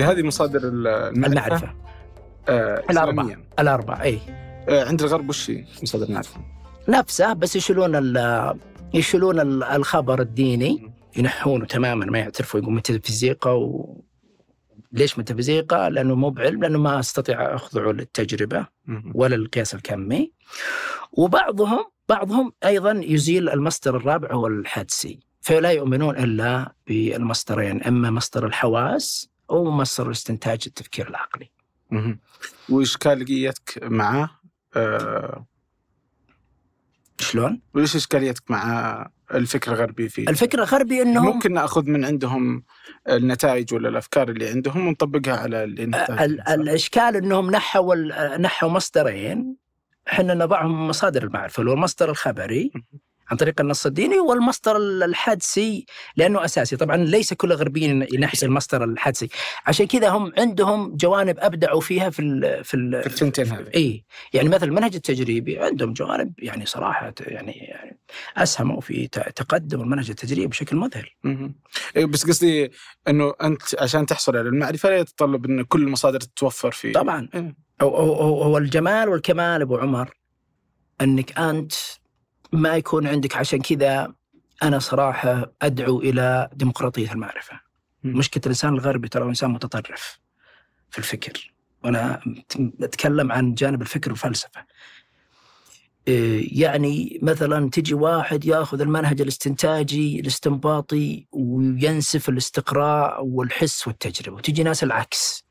اذا 0.00 0.12
هذه 0.12 0.22
مصادر 0.22 0.60
المعرفة, 0.64 1.74
آه 2.48 2.82
الأربعة. 2.90 3.24
إسلامياً. 3.24 3.44
الأربعة 3.58 4.02
إي 4.02 4.18
آه 4.68 4.84
عند 4.88 5.02
الغرب 5.02 5.28
وش 5.28 5.50
هي 5.50 5.64
مصادر 5.82 6.04
المعرفة؟ 6.06 6.40
نفسه 6.88 7.32
بس 7.32 7.56
يشيلون 7.56 8.14
يشيلون 8.94 9.40
ال- 9.40 9.62
الخبر 9.62 10.20
الديني 10.20 10.92
ينحونه 11.16 11.64
تماما 11.64 12.06
ما 12.06 12.18
يعترفوا 12.18 12.60
يقول 12.60 12.74
ميتافيزيقا 12.74 13.50
و 13.50 14.00
ليش 14.92 15.18
ميتافيزيقا؟ 15.18 15.88
لأنه 15.88 16.14
مو 16.14 16.30
بعلم 16.30 16.62
لأنه 16.62 16.78
ما 16.78 17.00
أستطيع 17.00 17.54
أخضعه 17.54 17.90
للتجربة. 17.92 18.66
ولا 19.14 19.36
القياس 19.36 19.74
الكمي 19.74 20.32
وبعضهم 21.12 21.84
بعضهم 22.08 22.52
أيضا 22.64 23.00
يزيل 23.04 23.48
المصدر 23.48 23.96
الرابع 23.96 24.32
هو 24.32 24.46
الحدسي 24.46 25.20
فلا 25.40 25.70
يؤمنون 25.70 26.16
إلا 26.16 26.72
بالمصدرين 26.86 27.82
أما 27.82 28.10
مصدر 28.10 28.46
الحواس 28.46 29.28
أو 29.50 29.70
مصدر 29.70 30.10
استنتاج 30.10 30.62
التفكير 30.66 31.08
العقلي. 31.08 31.50
مهم. 31.90 32.18
واشكاليتك 32.68 33.78
معه؟ 33.82 34.40
آه 34.76 35.46
شلون؟ 37.20 37.60
وش 37.74 37.96
اشكاليتك 37.96 38.50
مع 38.50 39.06
الفكر 39.34 39.72
الغربي 39.72 40.08
فيه؟ 40.08 40.28
الفكرة 40.28 40.58
الغربي 40.62 41.02
إنهم 41.02 41.24
ممكن 41.26 41.52
نأخذ 41.52 41.84
من 41.86 42.04
عندهم 42.04 42.64
النتائج 43.08 43.74
ولا 43.74 43.88
الأفكار 43.88 44.28
اللي 44.28 44.48
عندهم 44.48 44.86
ونطبقها 44.86 45.36
على 45.36 45.64
اللي 45.64 45.84
ال- 45.84 46.48
الإشكال 46.48 47.16
إنهم 47.16 47.50
نحوا 47.50 47.94
نحوا 48.36 48.68
مصدرين 48.68 49.56
إحنا 50.08 50.34
نضعهم 50.34 50.88
مصادر 50.88 51.22
المعرفة 51.22 51.60
اللي 51.60 51.70
هو 51.70 51.74
المصدر 51.74 52.10
الخبري 52.10 52.70
عن 53.30 53.36
طريق 53.36 53.60
النص 53.60 53.86
الديني 53.86 54.18
والمصدر 54.20 54.76
ال- 54.76 55.02
الحدسي 55.02 55.86
لأنه 56.16 56.44
أساسي. 56.44 56.76
طبعا 56.76 56.96
ليس 56.96 57.34
كل 57.34 57.52
الغربيين 57.52 58.06
ينحي 58.12 58.38
المصدر 58.42 58.84
الحدسي 58.84 59.28
عشان 59.66 59.86
كذا 59.86 60.08
هم 60.08 60.32
عندهم 60.38 60.96
جوانب 60.96 61.36
أبدعوا 61.38 61.80
فيها 61.80 62.10
في 62.10 62.22
ال 62.22 62.64
في 62.64 62.74
ال 62.74 63.00
في 63.00 63.06
الثنتين 63.06 63.46
هذه. 63.46 63.66
إي. 63.74 64.04
يعني 64.32 64.48
مثلا 64.48 64.64
المنهج 64.64 64.94
التجريبي 64.94 65.58
عندهم 65.58 65.92
جوانب 65.92 66.32
يعني 66.38 66.66
صراحة 66.66 67.14
يعني, 67.20 67.52
يعني 67.52 67.98
أسهموا 68.36 68.80
في 68.80 69.06
تقدم 69.36 69.80
المنهج 69.80 70.10
التجريبي 70.10 70.46
بشكل 70.46 70.76
مذهل. 70.76 71.06
إيه، 71.96 72.04
بس 72.04 72.26
قصدي 72.26 72.70
إنه 73.08 73.34
أنت 73.42 73.62
عشان 73.78 74.06
تحصل 74.06 74.36
على 74.36 74.48
المعرفة 74.48 74.88
لا 74.88 74.96
يتطلب 74.98 75.46
إن 75.46 75.62
كل 75.62 75.82
المصادر 75.82 76.20
تتوفر 76.20 76.70
في 76.70 76.92
طبعا. 76.92 77.28
إيه. 77.34 77.56
هو 77.82 78.58
الجمال 78.58 79.08
والكمال 79.08 79.62
أبو 79.62 79.76
عمر 79.76 80.10
إنك 81.00 81.38
أنت 81.38 81.72
ما 82.52 82.76
يكون 82.76 83.06
عندك 83.06 83.36
عشان 83.36 83.62
كذا 83.62 84.14
أنا 84.62 84.78
صراحة 84.78 85.52
أدعو 85.62 86.00
إلى 86.00 86.50
ديمقراطية 86.52 87.12
المعرفة. 87.12 87.60
مم. 88.04 88.18
مشكلة 88.18 88.42
الإنسان 88.46 88.74
الغربي 88.74 89.08
ترى 89.08 89.24
إنسان 89.24 89.50
متطرف 89.50 90.18
في 90.90 90.98
الفكر 90.98 91.52
وأنا 91.84 92.20
أتكلم 92.82 93.32
عن 93.32 93.54
جانب 93.54 93.82
الفكر 93.82 94.10
والفلسفة. 94.10 94.64
إيه، 96.08 96.62
يعني 96.62 97.18
مثلا 97.22 97.70
تجي 97.70 97.94
واحد 97.94 98.44
يأخذ 98.44 98.80
المنهج 98.80 99.20
الاستنتاجي 99.20 100.20
الاستنباطي 100.20 101.26
وينسف 101.32 102.28
الاستقراء 102.28 103.24
والحس 103.24 103.86
والتجربة 103.86 104.36
وتجي 104.36 104.62
ناس 104.62 104.84
العكس 104.84 105.44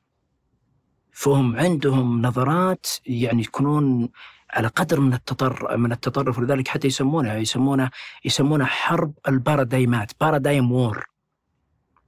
فهم 1.11 1.55
عندهم 1.55 2.21
نظرات 2.21 2.87
يعني 3.05 3.41
يكونون 3.41 4.09
على 4.49 4.67
قدر 4.67 4.99
من 4.99 5.13
التطر 5.13 5.77
من 5.77 5.91
التطرف 5.91 6.37
ولذلك 6.37 6.67
حتى 6.67 6.87
يسمونها 6.87 7.35
يسمونها 7.35 7.91
يسمونها 8.25 8.65
حرب 8.65 9.13
البارادايمات 9.27 10.11
paradigm 10.21 10.71
war. 10.71 11.05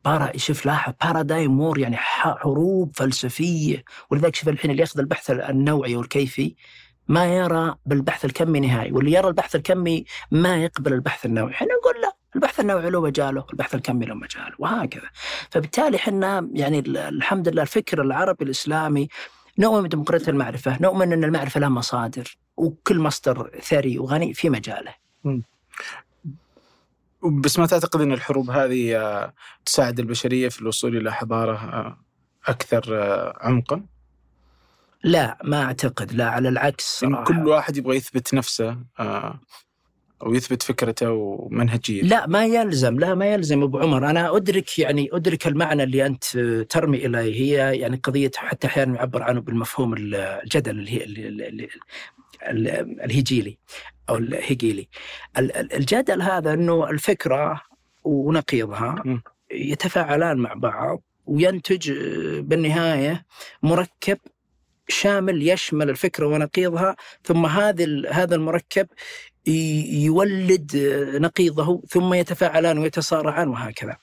بارا 0.06 0.38
شوف 0.38 0.65
لاحظ 0.65 0.93
paradigm 1.04 1.60
war 1.60 1.80
يعني 1.80 1.97
حروب 1.97 2.91
فلسفية. 2.95 3.84
ولذلك 4.10 4.36
شوف 4.36 4.49
الحين 4.49 4.71
اللي 4.71 4.82
ياخذ 4.82 4.99
البحث 4.99 5.32
النوعي 5.32 5.95
والكيفي 5.95 6.56
ما 7.08 7.25
يرى 7.25 7.75
بالبحث 7.86 8.25
الكمي 8.25 8.60
نهائي. 8.60 8.91
واللي 8.91 9.12
يرى 9.12 9.27
البحث 9.27 9.56
الكمي 9.56 10.06
ما 10.32 10.63
يقبل 10.63 10.93
البحث 10.93 11.25
النوعي. 11.25 11.54
إحنا 11.54 11.67
نقول 11.67 12.01
لا 12.01 12.15
البحث 12.36 12.60
النوعي 12.60 12.89
له 12.89 13.01
مجاله 13.01 13.45
البحث 13.54 13.75
الكمي 13.75 14.06
له 14.06 14.15
مجاله 14.15 14.54
وهكذا. 14.60 15.10
فبالتالي 15.49 15.97
إحنا 15.97 16.49
يعني 16.54 16.80
ال- 16.80 16.97
الحمد 16.97 17.49
لله 17.49 17.62
الفكر 17.62 18.01
العربي 18.01 18.45
الإسلامي 18.45 19.08
نؤمن 19.59 19.83
بديمقراطية 19.83 20.31
المعرفة 20.31 20.77
نؤمن 20.81 21.13
أن 21.13 21.23
المعرفة 21.23 21.59
لها 21.59 21.69
مصادر 21.69 22.37
وكل 22.57 22.99
مصدر 22.99 23.51
ثري 23.63 23.99
وغني 23.99 24.33
في 24.33 24.49
مجاله 24.49 24.93
بس 27.23 27.59
ما 27.59 27.65
تعتقد 27.65 28.01
أن 28.01 28.11
الحروب 28.11 28.49
هذه 28.49 28.97
آه، 28.97 29.33
تساعد 29.65 29.99
البشرية 29.99 30.49
في 30.49 30.61
الوصول 30.61 30.97
إلى 30.97 31.13
حضارة 31.13 31.55
آه، 31.55 31.97
أكثر 32.47 32.83
آه، 32.89 33.37
عمقا؟ 33.41 33.85
لا 35.03 35.37
ما 35.43 35.63
أعتقد 35.63 36.13
لا 36.13 36.29
على 36.29 36.49
العكس 36.49 37.03
إن 37.03 37.09
صراحة. 37.09 37.23
كل 37.23 37.47
واحد 37.47 37.77
يبغى 37.77 37.97
يثبت 37.97 38.33
نفسه 38.33 38.77
أو 40.25 40.34
يثبت 40.34 40.63
فكرته 40.63 41.12
ومنهجيته 41.12 42.07
لا 42.07 42.27
ما 42.27 42.45
يلزم 42.45 42.99
لا 42.99 43.15
ما 43.15 43.34
يلزم 43.34 43.63
أبو 43.63 43.79
عمر. 43.79 44.10
أنا 44.10 44.36
أدرك 44.38 44.79
يعني 44.79 45.10
أدرك 45.13 45.47
المعنى 45.47 45.84
اللي 45.84 46.05
أنت 46.05 46.23
ترمي 46.69 47.05
إليه. 47.05 47.41
هي 47.41 47.77
يعني 47.79 47.97
قضية 48.03 48.31
حتى 48.36 48.67
أحيانا 48.67 48.95
يعبر 48.95 49.23
عنه 49.23 49.41
بالمفهوم 49.41 49.93
الجدل 49.97 50.79
اللي 50.79 50.91
هي 50.91 51.03
اللي- 51.03 51.27
اللي- 51.27 51.47
اللي- 51.47 51.69
ال- 52.47 53.01
الهيجيلي 53.01 53.57
أو 54.10 54.17
الهيجيلي. 54.17 54.88
ال- 55.38 55.55
ال- 55.57 55.73
الجدل 55.73 56.21
هذا 56.21 56.53
إنه 56.53 56.89
الفكرة 56.89 57.62
ونقيضها. 58.03 59.03
يتفاعلان 59.51 60.38
مع 60.38 60.53
بعض 60.53 61.01
وينتج 61.25 61.91
بالنهاية 62.39 63.25
مركب 63.63 64.17
شامل 64.88 65.47
يشمل 65.49 65.89
الفكرة 65.89 66.25
ونقيضها. 66.27 66.95
ثم 67.23 67.45
هذا 67.45 67.84
ال- 67.84 68.07
هذا 68.13 68.36
المركب 68.36 68.88
يولد 69.47 70.71
نقيضه 71.15 71.84
ثم 71.89 72.13
يتفاعلان 72.13 72.77
ويتصارعان 72.77 73.47
وهكذا. 73.47 73.97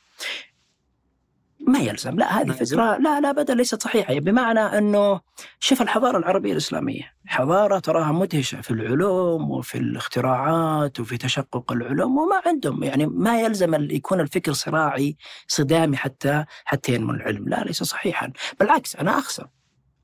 ما 1.60 1.78
يلزم. 1.78 2.16
لا 2.16 2.40
هذه؟ 2.40 2.50
فكرة 2.50 2.96
لا 2.96 3.20
لا 3.20 3.30
أبدا 3.30 3.54
ليست 3.54 3.82
صحيحة 3.82 4.14
بمعنى 4.14 4.60
أنه 4.60 5.20
شوف 5.60 5.82
الحضارة 5.82 6.18
العربية 6.18 6.52
الإسلامية. 6.52 7.12
حضارة 7.26 7.78
تراها 7.78 8.12
مدهشة 8.12 8.60
في 8.60 8.70
العلوم 8.70 9.50
وفي 9.50 9.78
الاختراعات 9.78 11.00
وفي 11.00 11.16
تشقق 11.16 11.72
العلوم 11.72 12.18
وما 12.18 12.42
عندهم. 12.46 12.84
يعني 12.84 13.06
ما 13.06 13.40
يلزم 13.40 13.90
يكون 13.90 14.20
الفكر 14.20 14.52
صراعي 14.52 15.16
صدامي 15.46 15.96
حتى 15.96 16.44
حتى 16.64 16.94
ينمو 16.94 17.12
العلم. 17.12 17.48
لا 17.48 17.64
ليس 17.64 17.82
صحيحا. 17.82 18.32
بالعكس 18.60 18.96
أنا 18.96 19.18
أخسر. 19.18 19.46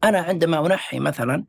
أنا 0.04 0.18
عندما 0.18 0.66
أنحي 0.66 0.98
مثلا 0.98 1.44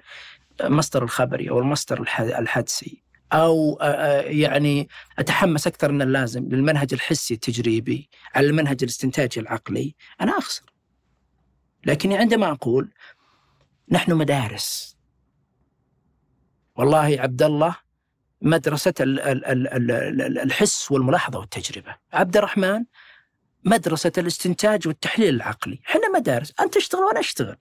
مصدر 0.64 1.04
الخبري 1.04 1.50
أو 1.50 1.60
المصدر 1.60 2.02
الح- 2.02 2.20
الحدسي 2.22 3.05
أو 3.34 3.78
آه، 3.82 3.86
آه، 3.86 4.22
يعني 4.22 4.90
أتحمس 5.20 5.68
أكثر 5.68 5.92
من 5.92 6.02
اللازم 6.02 6.50
للمنهج 6.50 6.94
الحسي 6.94 7.34
التجريبي 7.34 8.10
على 8.36 8.48
المنهج 8.48 8.78
الاستنتاجي 8.84 9.40
العقلي. 9.40 9.96
أنا 10.22 10.38
أخسر. 10.38 10.64
لكني 11.86 12.18
عندما 12.18 12.52
أقول 12.52 12.92
نحن 13.92 14.14
مدارس. 14.14 14.98
والله 16.76 17.18
عبد 17.20 17.44
الله 17.44 17.76
مدرسة 18.42 18.94
ال- 19.00 19.20
ال- 19.20 19.46
ال- 19.46 19.68
ال- 19.68 19.92
ال- 20.22 20.40
الحس 20.40 20.92
والملاحظة 20.92 21.40
والتجربة. 21.40 21.96
عبد 22.14 22.38
الرحمن 22.38 22.86
مدرسة 23.64 24.12
الاستنتاج 24.18 24.88
والتحليل 24.88 25.36
العقلي. 25.36 25.80
إحنا 25.90 26.10
مدارس. 26.10 26.54
أنت 26.60 26.74
تشتغل 26.74 27.02
وأنا 27.02 27.20
أشتغل. 27.20 27.58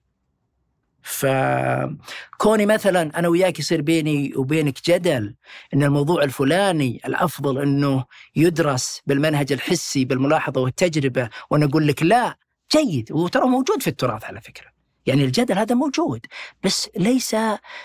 فكوني 1.05 2.65
مثلا 2.65 3.19
أنا 3.19 3.27
وياك 3.27 3.59
يصير 3.59 3.81
بيني 3.81 4.33
وبينك 4.35 4.89
جدل 4.89 5.35
إن 5.73 5.83
الموضوع 5.83 6.23
الفلاني 6.23 7.01
الأفضل 7.05 7.61
إنه 7.61 8.05
يدرس 8.35 9.01
بالمنهج 9.05 9.51
الحسي 9.51 10.05
بالملاحظة 10.05 10.61
والتجربة 10.61 11.29
وأنا 11.49 11.65
أقول 11.65 11.87
لك 11.87 12.03
لا 12.03 12.37
جيد. 12.75 13.11
وترى 13.11 13.47
موجود 13.47 13.81
في 13.81 13.87
التراث 13.87 14.23
على 14.23 14.41
فكرة. 14.41 14.67
يعني 15.05 15.23
الجدل 15.23 15.57
هذا 15.57 15.75
موجود. 15.75 16.25
بس 16.63 16.89
ليس 16.97 17.35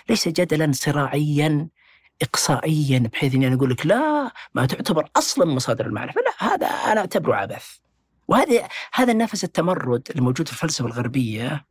ليس 0.08 0.28
جدلا 0.28 0.72
صراعيا 0.72 1.68
اقصائيا 2.22 2.98
بحيث 2.98 3.34
إني 3.34 3.46
أنا 3.46 3.54
أقول 3.54 3.70
لك 3.70 3.86
لا 3.86 4.32
ما 4.54 4.66
تعتبر 4.66 5.08
أصلا 5.16 5.44
مصادر 5.44 5.86
المعرفة. 5.86 6.20
لا 6.20 6.52
هذا 6.54 6.66
أنا 6.66 7.00
أعتبره 7.00 7.34
عبث. 7.34 7.66
وهذا 8.28 8.68
هذا 8.92 9.12
النفس 9.12 9.44
التمرد 9.44 10.08
الموجود 10.16 10.48
في 10.48 10.52
الفلسفة 10.52 10.86
الغربية 10.86 11.69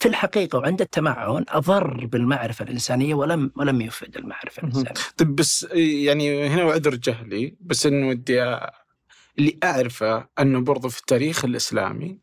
في 0.00 0.06
الحقيقة 0.06 0.58
وعند 0.58 0.80
التمعن 0.80 1.44
أضر 1.48 2.06
بالمعرفة 2.06 2.62
الإنسانية 2.64 3.14
ولم 3.14 3.50
ولم 3.56 3.80
يفد 3.80 4.16
المعرفة 4.16 4.62
مهم. 4.62 4.70
الإنسانية. 4.72 5.00
طيب 5.16 5.34
بس 5.36 5.66
يعني 5.72 6.46
هنا 6.48 6.64
وعذر 6.64 6.94
جهلي 6.94 7.56
بس 7.60 7.86
انه 7.86 8.08
ودي 8.08 8.56
أ- 8.56 8.70
اللي 9.38 9.58
أعرفه 9.64 10.28
أنه 10.38 10.60
برضو 10.60 10.88
في 10.88 10.98
التاريخ 11.00 11.44
الإسلامي 11.44 12.18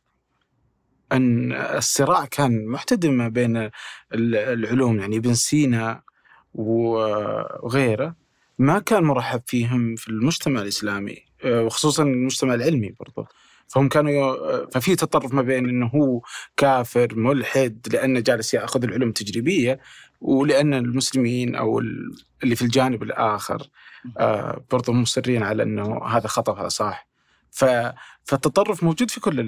أن 1.12 1.51
الصراع 1.53 2.25
كان 2.25 2.65
محتدم 2.67 3.13
ما 3.13 3.27
بين 3.27 3.57
ال- 3.57 3.71
العلوم 4.36 4.99
يعني 4.99 5.17
ابن 5.17 5.33
سينا 5.33 6.01
وغيره 6.53 8.15
ما 8.59 8.79
كان 8.79 9.03
مرحب 9.03 9.41
فيهم 9.45 9.95
في 9.95 10.07
المجتمع 10.07 10.62
الإسلامي 10.62 11.17
أه، 11.45 11.62
وخصوصا 11.63 12.03
المجتمع 12.03 12.53
العلمي 12.53 12.95
برضو 12.99 13.27
فهم 13.67 13.89
كانوا 13.89 14.65
ففي 14.71 14.95
تطرف 14.95 15.34
ما 15.34 15.41
بين 15.41 15.69
إنه 15.69 15.88
هو 15.88 16.21
كافر 16.58 17.15
ملحد 17.15 17.88
لأنه 17.93 18.19
جالس 18.19 18.54
يأخذ 18.54 18.84
العلوم 18.84 19.10
التجريبية 19.10 19.80
ولأن 20.21 20.73
المسلمين 20.73 21.56
أو 21.56 21.80
ال- 21.80 22.12
اللي 22.43 22.56
في 22.56 22.62
الجانب 22.62 23.04
الآخر 23.04 23.67
آه 24.19 24.63
برضو 24.71 24.91
مصرين 24.93 25.43
على 25.43 25.63
إنه 25.63 26.06
هذا 26.06 26.28
خطأ 26.28 26.52
وهذا 26.52 26.67
صح. 26.67 27.08
فالتطرف 28.26 28.84
موجود 28.84 29.12
في 29.12 29.19
كل 29.19 29.39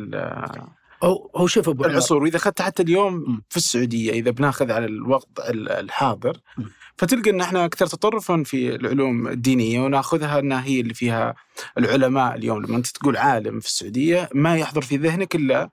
هو 1.03 1.29
هو 1.35 1.47
شوف 1.47 1.69
أبو 1.69 1.85
العصور 1.85 2.23
وإذا 2.23 2.37
أخذت 2.37 2.61
حتى 2.61 2.83
اليوم 2.83 3.13
م. 3.15 3.41
في 3.49 3.57
السعودية 3.57 4.11
إذا 4.11 4.31
بناخذ 4.31 4.71
على 4.71 4.85
الوضع 4.85 5.23
ال- 5.49 5.69
الحاضر 5.69 6.37
م. 6.57 6.63
فتلقى 6.97 7.29
إن 7.29 7.41
إحنا 7.41 7.65
أكثر 7.65 7.87
تطرفا 7.87 8.43
في 8.43 8.75
العلوم 8.75 9.27
الدينية 9.27 9.79
وناخذها 9.79 10.39
انها 10.39 10.65
هي 10.65 10.79
اللي 10.79 10.93
فيها 10.93 11.35
العلماء 11.77 12.35
اليوم 12.35 12.65
لما 12.65 12.77
أنت 12.77 12.87
تقول 12.87 13.17
عالم 13.17 13.59
في 13.59 13.67
السعودية 13.67 14.29
ما 14.33 14.57
يحضر 14.57 14.81
في 14.81 14.97
ذهنك 14.97 15.35
إلا 15.35 15.69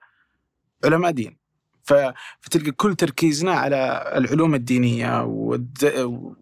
علماء 0.84 1.10
دين 1.10 1.36
فتلقى 1.84 2.70
كل 2.70 2.94
تركيزنا 2.94 3.52
على 3.52 4.12
العلوم 4.16 4.54
الدينية 4.54 5.24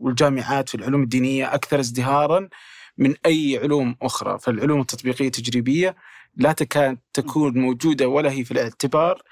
والجامعات 0.01 0.69
في 0.69 0.75
العلوم 0.75 1.03
الدينية 1.03 1.55
أكثر 1.55 1.81
ازدهارا 1.81 2.49
من 2.99 3.15
أي 3.27 3.61
علوم 3.63 3.97
أخرى 4.03 4.39
فالعلوم 4.39 4.81
التطبيقية 4.81 5.27
التجريبيه 5.27 5.97
لا 6.41 6.53
تكاد 6.53 6.99
تكون 7.13 7.59
موجودة 7.59 8.09
ولا 8.09 8.31
هي 8.31 8.45
في 8.45 8.51
الاعتبار 8.51 9.23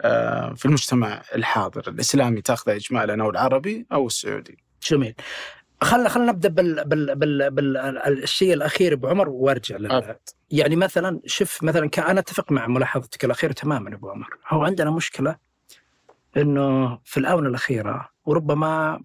آه، 0.00 0.54
في 0.54 0.64
المجتمع 0.64 1.22
الحاضر 1.34 1.88
الإسلامي 1.88 2.42
تاخذه 2.42 2.76
اجمالا 2.76 3.22
أو 3.24 3.30
العربي 3.30 3.86
أو 3.92 4.06
السعودي. 4.06 4.58
جميل 4.90 5.14
خلنا 5.82 6.08
خلنا 6.08 6.32
نبدأ 6.32 6.48
بال 6.48 6.84
بال 6.84 7.14
بال 7.14 7.50
بالشيء 7.50 8.52
الأخير 8.54 8.92
ابو 8.92 9.06
عمر 9.06 9.28
وأرجع 9.28 9.76
لل... 9.76 9.92
أبد. 9.92 10.18
يعني 10.50 10.76
مثلا 10.76 11.20
شوف 11.26 11.62
مثلا 11.62 11.90
أنا 11.98 12.20
أتفق 12.20 12.52
مع 12.52 12.66
ملاحظتك 12.66 13.24
الأخيرة 13.24 13.52
تماما 13.52 13.94
أبو 13.94 14.10
عمر 14.10 14.28
هو 14.48 14.64
عندنا 14.64 14.90
مشكلة 14.90 15.36
إنه 16.36 16.98
في 17.04 17.16
الآونة 17.20 17.48
الأخيرة 17.48 18.08
وربما 18.24 19.00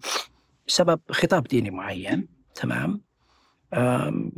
بسبب 0.68 1.00
خطاب 1.10 1.44
ديني 1.44 1.70
معين 1.70 2.28
تمام 2.54 3.02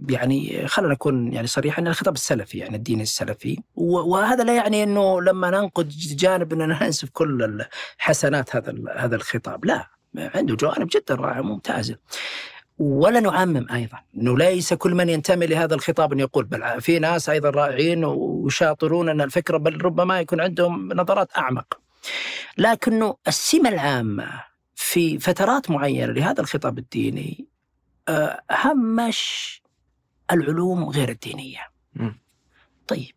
يعني 0.09 0.69
خلينا 0.69 0.93
نكون 0.93 1.33
يعني 1.33 1.47
صريح 1.47 1.79
إن 1.79 1.87
الخطاب 1.87 2.15
السلفي 2.15 2.59
يعني 2.59 2.77
الدين 2.77 3.01
السلفي. 3.01 3.59
وهذا 3.75 4.45
لا 4.45 4.57
يعني 4.57 4.83
إنه 4.83 5.23
لما 5.23 5.51
ننقد 5.51 5.89
جانب 5.89 6.53
إننا 6.53 6.79
ننسف 6.85 7.09
كل 7.13 7.67
الحسنات 8.01 8.57
هذا 8.57 8.75
هذا 8.97 9.17
الخطاب. 9.17 9.65
لا 9.65 9.87
عنده 10.15 10.55
جوانب 10.55 10.89
جدا 10.93 11.15
رائعة 11.15 11.41
ممتازة. 11.41 11.97
ولا 12.79 13.21
نعمم 13.21 13.67
أيضا. 13.73 13.99
إنه 14.17 14.39
ليس 14.39 14.75
كل 14.75 14.95
من 14.95 15.09
ينتمي 15.09 15.47
لهذا 15.47 15.75
الخطاب 15.75 16.13
أن 16.13 16.21
يقول 16.21 16.45
بل 16.45 16.81
في 16.81 16.99
ناس 16.99 17.29
أيضا 17.29 17.51
رائعين 17.51 18.05
وشاطرون 18.05 19.09
أن 19.09 19.21
الفكرة 19.21 19.57
بل 19.57 19.85
ربما 19.85 20.21
يكون 20.21 20.41
عندهم 20.41 20.93
نظرات 20.93 21.29
أعمق. 21.37 21.79
لكنه 22.59 23.17
السمة 23.29 23.69
العامة 23.69 24.45
في 24.75 25.19
فترات 25.19 25.71
معينة 25.71 26.13
لهذا 26.13 26.41
الخطاب 26.41 26.79
الديني 26.79 27.54
همش 28.51 29.63
العلوم 30.33 30.89
غير 30.89 31.09
الدينية. 31.09 31.69
مم. 31.95 32.21
طيب 32.89 33.15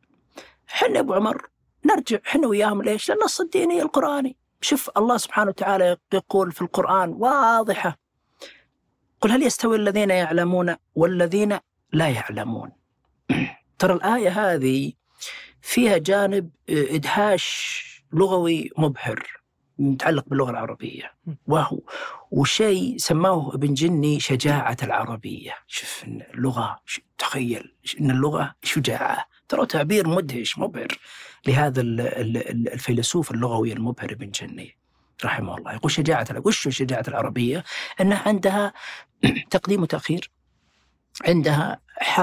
إحنا 0.69 0.99
أبو 0.99 1.13
عمر 1.13 1.47
نرجع 1.85 2.17
إحنا 2.27 2.47
وياهم 2.47 2.81
ليش؟ 2.81 3.11
للنص 3.11 3.41
الديني 3.41 3.81
القرآني. 3.81 4.37
شوف 4.61 4.89
الله 4.97 5.17
سبحانه 5.17 5.49
وتعالى 5.49 5.97
يقول 6.13 6.51
في 6.51 6.61
القرآن 6.61 7.09
واضحة 7.09 7.97
قل 9.21 9.31
هل 9.31 9.43
يستوي 9.43 9.75
الذين 9.75 10.09
يعلمون 10.09 10.75
والذين 10.95 11.59
لا 11.93 12.09
يعلمون 12.09 12.71
ترى 13.79 13.93
الآية 13.93 14.29
هذه 14.29 14.93
فيها 15.61 15.97
جانب 15.97 16.49
إدهاش 16.69 17.83
لغوي 18.13 18.69
مبهر 18.77 19.36
متعلق 19.79 20.25
باللغة 20.29 20.49
العربية. 20.49 21.11
وهو 21.47 21.79
وشيء 22.31 22.97
سماه 22.97 23.51
ابن 23.53 23.73
جني 23.73 24.19
شجاعة 24.19 24.77
العربية. 24.83 25.53
شوف 25.67 26.05
ش- 26.85 27.01
تخيل 27.17 27.75
إن 28.01 28.11
اللغة 28.11 28.55
شجاعة. 28.63 29.25
ترى 29.49 29.65
تعبير 29.65 30.07
مدهش 30.07 30.57
مبهر 30.57 30.87
لهذا 31.47 31.81
ال- 31.81 32.01
ال- 32.01 32.37
ال- 32.37 32.73
الفيلسوف 32.73 33.31
اللغوي 33.31 33.73
المبهر 33.73 34.11
ابن 34.11 34.29
جني 34.31 34.77
رحمه 35.25 35.57
الله. 35.57 35.73
يقول 35.73 35.91
شجاعة 35.91 36.27
وش 36.45 36.67
شجاعة 36.67 37.03
العربية؟ 37.07 37.63
أنها 38.01 38.27
عندها 38.27 38.73
تقديم 39.51 39.81
وتأخير. 39.81 40.31
عندها 41.27 41.81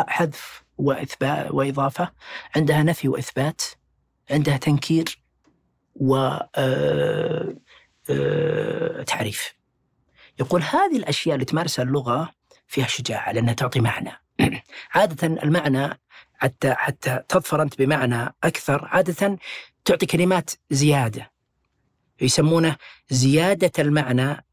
حذف 0.08 0.64
وإثبات 0.78 1.50
وإضافة. 1.50 2.12
عندها 2.56 2.82
نفي 2.82 3.08
وإثبات. 3.08 3.62
عندها 4.30 4.56
تنكير. 4.56 5.23
و 5.96 6.16
آه، 6.54 7.54
آه، 8.10 9.02
تعريف. 9.02 9.54
يقول 10.40 10.62
هذه 10.62 10.96
الأشياء 10.96 11.34
اللي 11.34 11.44
تمارسها 11.44 11.82
اللغة 11.82 12.30
فيها 12.66 12.86
شجاعة 12.86 13.32
لأنها 13.32 13.54
تعطي 13.54 13.80
معنى. 13.80 14.10
عادة 14.94 15.26
المعنى 15.26 16.00
حتى 16.34 16.74
حتى 16.74 17.20
تظفر 17.28 17.62
أنت 17.62 17.78
بمعنى 17.78 18.34
أكثر 18.44 18.84
عادة 18.84 19.38
تعطي 19.84 20.06
كلمات 20.06 20.50
زيادة. 20.70 21.30
يسمونه 22.20 22.76
زيادة 23.10 23.72
المعنى 23.78 24.44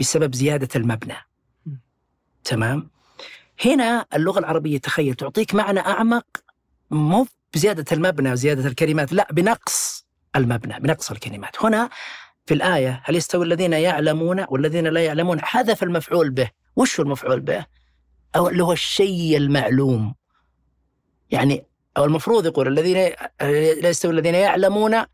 بسبب 0.00 0.34
زيادة 0.34 0.68
المبنى. 0.76 1.16
تمام؟ 2.44 2.90
هنا 3.64 4.06
اللغة 4.14 4.38
العربية 4.38 4.78
تخيل 4.78 5.14
تعطيك 5.14 5.54
معنى 5.54 5.80
أعمق 5.80 6.26
مو 6.90 7.26
بزيادة 7.54 7.84
المبنى 7.92 8.32
وزيادة 8.32 8.68
الكلمات 8.68 9.12
لا 9.12 9.28
بنقص. 9.32 10.03
المبنى 10.36 10.80
بنقص 10.80 11.10
الكلمات. 11.10 11.64
هنا 11.64 11.90
في 12.46 12.54
الآية 12.54 13.02
هل 13.04 13.16
يستوي 13.16 13.44
الذين 13.44 13.72
يعلمون 13.72 14.44
والذين 14.48 14.86
لا 14.86 15.04
يعلمون؟ 15.04 15.40
حذف 15.40 15.82
المفعول 15.82 16.30
به. 16.30 16.50
وش 16.76 17.00
المفعول 17.00 17.40
به؟ 17.40 17.66
أو 18.36 18.48
اللي 18.48 18.64
هو 18.64 18.72
الشيء 18.72 19.36
المعلوم. 19.36 20.14
يعني 21.30 21.66
أو 21.96 22.04
المفروض 22.04 22.46
يقول 22.46 22.68
الذين 22.68 23.12
لا 23.82 23.88
يستوي 23.88 24.12
الذين 24.12 24.34
يعلمون 24.34 25.04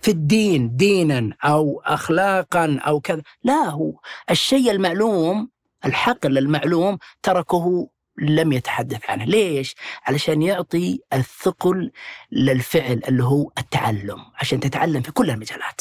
في 0.00 0.10
الدين 0.10 0.76
دينا 0.76 1.36
أو 1.44 1.82
أخلاقا 1.84 2.78
أو 2.86 3.00
كذا. 3.00 3.22
لا 3.44 3.68
هو 3.68 3.92
الشيء 4.30 4.70
المعلوم 4.70 5.50
الحقل 5.84 6.38
المعلوم 6.38 6.98
تركه 7.22 7.88
لم 8.20 8.52
يتحدث 8.52 9.10
عنه 9.10 9.24
ليش؟ 9.24 9.74
علشان 10.06 10.42
يعطي 10.42 11.00
الثقل 11.12 11.90
للفعل 12.32 13.02
اللي 13.08 13.24
هو 13.24 13.50
التعلم 13.58 14.18
عشان 14.34 14.60
تتعلم 14.60 15.02
في 15.02 15.12
كل 15.12 15.30
المجالات. 15.30 15.80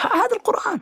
هذا 0.00 0.36
القرآن. 0.36 0.80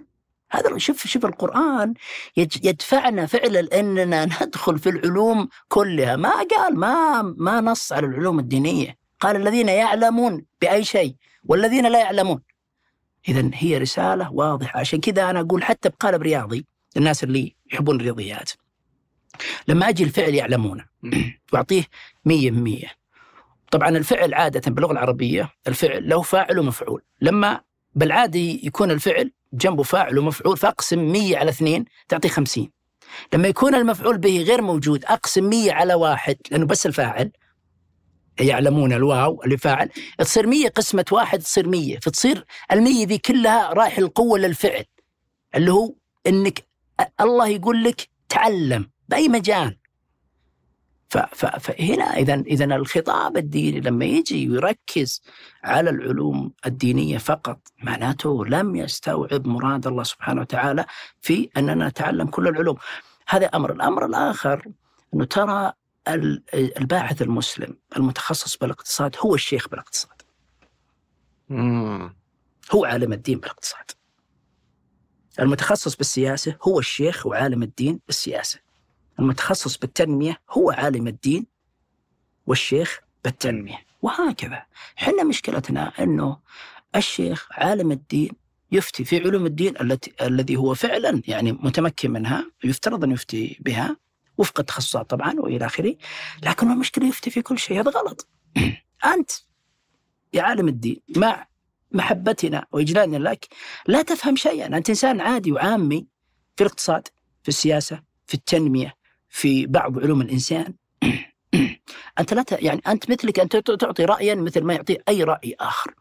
هذا 0.50 0.78
شوف 0.78 1.06
شوف 1.06 1.26
القرآن 1.26 1.94
يدفعنا 2.36 3.26
فعلا 3.26 3.80
اننا 3.80 4.24
ندخل 4.42 4.78
في 4.78 4.88
العلوم 4.88 5.48
كلها. 5.68 6.16
ما 6.16 6.30
قال 6.30 6.76
ما 6.76 7.22
ما 7.22 7.60
نص 7.60 7.92
على 7.92 8.06
العلوم 8.06 8.38
الدينية. 8.38 8.96
قال 9.20 9.36
الذين 9.36 9.68
يعلمون 9.68 10.44
بأي 10.60 10.84
شيء 10.84 11.14
والذين 11.44 11.86
لا 11.86 11.98
يعلمون. 11.98 12.42
إذا 13.28 13.50
هي 13.54 13.78
رسالة 13.78 14.32
واضحة. 14.32 14.80
عشان 14.80 15.00
كذا 15.00 15.30
أنا 15.30 15.40
أقول 15.40 15.64
حتى 15.64 15.88
بقالب 15.88 16.22
رياضي 16.22 16.66
الناس 16.96 17.24
اللي 17.24 17.56
يحبون 17.72 17.96
الرياضيات. 17.96 18.50
لما 19.68 19.88
أجي 19.88 20.04
الفعل 20.04 20.34
يعلمونه. 20.34 20.84
وأعطيه 21.52 21.84
مية 22.24 22.50
مية. 22.50 22.88
طبعا 23.70 23.88
الفعل 23.88 24.34
عادة 24.34 24.70
باللغة 24.70 24.92
العربية 24.92 25.50
الفعل 25.68 26.08
له 26.08 26.22
فاعل 26.22 26.58
ومفعول. 26.58 27.02
لما 27.20 27.60
بالعادي 27.94 28.66
يكون 28.66 28.90
الفعل 28.90 29.32
جنبه 29.52 29.82
فاعل 29.82 30.18
ومفعول 30.18 30.56
فأقسم 30.56 31.12
100 31.12 31.36
على 31.36 31.50
2 31.50 31.84
تعطي 32.08 32.28
50 32.28 32.70
لما 33.32 33.48
يكون 33.48 33.74
المفعول 33.74 34.18
به 34.18 34.42
غير 34.42 34.62
موجود 34.62 35.04
أقسم 35.04 35.44
100 35.44 35.72
على 35.72 35.94
واحد 35.94 36.36
لأنه 36.50 36.66
بس 36.66 36.86
الفاعل. 36.86 37.30
يعلمون 38.40 38.92
الواو 38.92 39.42
اللي 39.44 39.56
فاعل. 39.56 39.90
تصير 40.18 40.46
100 40.46 40.68
قسمة 40.68 41.04
واحد 41.12 41.38
تصير 41.38 41.68
100 41.68 41.98
فتصير 41.98 42.44
المية 42.72 43.06
ذي 43.06 43.18
كلها 43.18 43.72
رايح 43.72 43.98
القوة 43.98 44.38
للفعل 44.38 44.84
اللي 45.54 45.72
هو 45.72 45.94
إنك 46.26 46.66
الله 47.20 47.48
يقول 47.48 47.84
لك 47.84 48.08
تعلم. 48.28 48.90
بأي 49.08 49.28
مجال 49.28 49.78
فهنا 51.58 52.04
اذا 52.04 52.34
اذا 52.34 52.64
الخطاب 52.64 53.36
الديني 53.36 53.80
لما 53.80 54.04
يجي 54.04 54.50
ويركز 54.50 55.22
على 55.64 55.90
العلوم 55.90 56.52
الدينية 56.66 57.18
فقط 57.18 57.60
معناته 57.82 58.46
لم 58.46 58.76
يستوعب 58.76 59.46
مراد 59.46 59.86
الله 59.86 60.02
سبحانه 60.02 60.40
وتعالى 60.40 60.84
في 61.20 61.50
أننا 61.56 61.88
نتعلم 61.88 62.26
كل 62.26 62.48
العلوم. 62.48 62.76
هذا 63.28 63.46
أمر، 63.46 63.72
الأمر 63.72 64.06
الآخر 64.06 64.72
أنه 65.14 65.24
ترى 65.24 65.72
ال- 66.08 66.42
الباحث 66.54 67.22
المسلم 67.22 67.76
المتخصص 67.96 68.56
بالاقتصاد 68.56 69.16
هو 69.20 69.34
الشيخ 69.34 69.68
بالاقتصاد،. 69.68 70.22
هو 72.72 72.84
عالم 72.84 73.12
الدين 73.12 73.38
بالاقتصاد. 73.38 73.90
المتخصص 75.40 75.96
بالسياسة 75.96 76.56
هو 76.62 76.78
الشيخ 76.78 77.26
وعالم 77.26 77.62
الدين 77.62 78.00
بالسياسة. 78.06 78.63
المتخصص 79.18 79.76
بالتنمية 79.76 80.40
هو 80.50 80.70
عالم 80.70 81.08
الدين 81.08 81.46
والشيخ 82.46 83.00
بالتنمية، 83.24 83.78
وهكذا. 84.02 84.62
إحنا 84.98 85.24
مشكلتنا 85.24 85.92
إنه 86.00 86.38
الشيخ 86.96 87.48
عالم 87.50 87.92
الدين 87.92 88.32
يفتي 88.72 89.04
في 89.04 89.18
علوم 89.18 89.46
الدين 89.46 89.74
التي 89.80 90.12
الذي 90.22 90.56
هو 90.56 90.74
فعلا 90.74 91.22
يعني 91.28 91.52
متمكن 91.52 92.10
منها 92.10 92.50
يفترض 92.64 93.04
أن 93.04 93.10
يفتي 93.10 93.58
بها 93.60 93.96
وفق 94.38 94.60
التخصصات 94.60 95.10
طبعا 95.10 95.34
وإلى 95.38 95.66
آخره، 95.66 95.96
لكن 96.42 96.70
المشكلة 96.70 97.08
يفتي 97.08 97.30
في 97.30 97.42
كل 97.42 97.58
شيء 97.58 97.80
هذا 97.80 97.90
غلط. 97.90 98.28
أنت 99.14 99.30
يا 100.32 100.42
عالم 100.42 100.68
الدين 100.68 101.00
مع 101.16 101.46
محبتنا 101.92 102.66
وإجلالنا 102.72 103.16
لك 103.16 103.48
لا 103.86 104.02
تفهم 104.02 104.36
شيئا، 104.36 104.66
أنت 104.76 104.88
إنسان 104.88 105.20
عادي 105.20 105.52
وعامي 105.52 106.06
في 106.56 106.64
الاقتصاد، 106.64 107.08
في 107.42 107.48
السياسة، 107.48 108.02
في 108.26 108.34
التنمية، 108.34 108.94
في 109.34 109.66
بعض 109.66 109.98
علوم 109.98 110.20
الإنسان. 110.20 110.74
أنت 112.18 112.34
لا. 112.34 112.44
يعني 112.50 112.82
أنت 112.86 113.10
مثلك 113.10 113.40
أنت 113.40 113.56
تعطي 113.56 114.04
رايا 114.04 114.34
مثل 114.34 114.62
ما 114.62 114.74
يعطي 114.74 114.98
أي 115.08 115.24
رأي 115.24 115.56
آخر. 115.60 115.94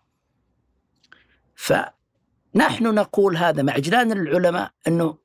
فنحن 1.56 2.84
نقول 2.84 3.38
هذا 3.38 3.64
مع 3.64 3.76
اجلالنا 3.76 4.14
للعلماء 4.14 4.72
أنه 4.88 5.18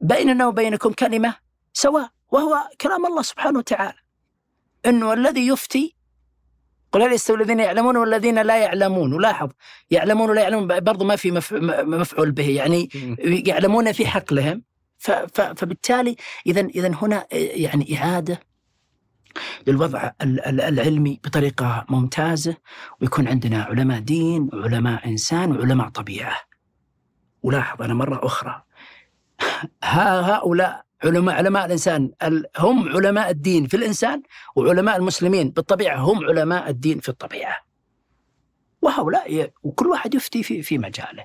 بيننا 0.00 0.46
وبينكم 0.46 0.92
كلمة 0.92 1.34
سواء 1.72 2.10
وهو 2.30 2.68
كلام 2.80 3.06
الله 3.06 3.22
سبحانه 3.22 3.58
وتعالى. 3.58 3.98
أنه 4.86 5.12
الذي 5.12 5.46
يفتي 5.46 5.94
قل 6.92 7.02
هل 7.02 7.12
يستوي 7.12 7.36
الذين 7.36 7.60
يعلمون 7.60 7.96
والذين 7.96 8.42
لا 8.42 8.58
يعلمون 8.58 9.12
ولاحظ 9.12 9.50
يعلمون 9.90 10.30
ولا 10.30 10.42
يعلمون 10.42 10.80
برضو 10.80 11.04
ما 11.04 11.16
في 11.16 11.30
مفعول 11.70 12.30
به 12.30 12.50
يعني. 12.50 12.88
يعلمون 13.46 13.92
في 13.92 14.06
حقلهم 14.06 14.69
فبالتالي 15.34 16.16
اذا 16.46 16.60
اذا 16.60 16.88
هنا 17.02 17.26
يعني 17.32 17.98
إعادة 17.98 18.40
للوضع 19.66 20.10
ال- 20.22 20.40
ال- 20.46 20.60
العلمي 20.60 21.20
بطريقة 21.24 21.86
ممتازة 21.88 22.56
ويكون 23.00 23.28
عندنا 23.28 23.62
علماء 23.62 24.00
دين 24.00 24.50
وعلماء 24.52 25.08
إنسان 25.08 25.52
وعلماء 25.52 25.88
طبيعة. 25.88 26.36
ولاحظ 27.42 27.82
أنا 27.82 27.94
مرة 27.94 28.26
أخرى 28.26 28.62
ها 29.84 30.20
هؤلاء 30.36 30.84
علماء 31.04 31.34
علماء 31.36 31.66
الإنسان 31.66 32.12
ال- 32.22 32.46
هم 32.58 32.88
علماء 32.88 33.30
الدين 33.30 33.66
في 33.66 33.76
الإنسان 33.76 34.22
وعلماء 34.56 34.96
المسلمين 34.96 35.50
بالطبيعة 35.50 35.96
هم 36.00 36.24
علماء 36.24 36.70
الدين 36.70 37.00
في 37.00 37.08
الطبيعة. 37.08 37.56
وهؤلاء 38.82 39.50
وكل 39.62 39.86
واحد 39.86 40.14
يفتي 40.14 40.42
في 40.42 40.62
في 40.62 40.78
مجاله. 40.78 41.24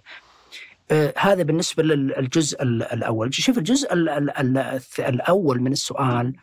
آه، 0.91 1.13
هذا 1.17 1.43
بالنسبة 1.43 1.83
للجزء 1.83 2.63
ال- 2.63 2.83
الأول، 2.83 3.33
شوف 3.33 3.57
الجزء 3.57 3.93
ال- 3.93 4.09
ال- 4.09 4.57
ال- 4.57 4.81
الأول 4.99 5.61
من 5.61 5.71
السؤال 5.71 6.33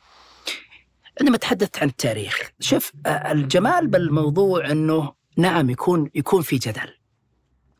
عندما 1.21 1.37
تحدثت 1.37 1.79
عن 1.79 1.89
التاريخ، 1.89 2.51
شوف 2.61 2.93
آه، 3.07 3.33
الجمال 3.33 3.87
بالموضوع 3.87 4.71
إنه 4.71 5.13
نعم 5.37 5.71
يكون 5.71 6.11
يكون 6.15 6.43
في 6.43 6.57
جدل. 6.57 6.97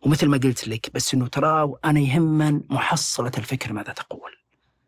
ومثل 0.03 0.27
ما 0.27 0.37
قلت 0.37 0.69
لك 0.69 0.91
بس 0.95 1.15
إنه 1.15 1.27
ترى 1.27 1.73
أنا 1.85 2.01
يهمن 2.01 2.61
محصلة 2.71 3.33
الفكر 3.39 3.73
ماذا 3.73 3.93
تقول. 3.93 4.31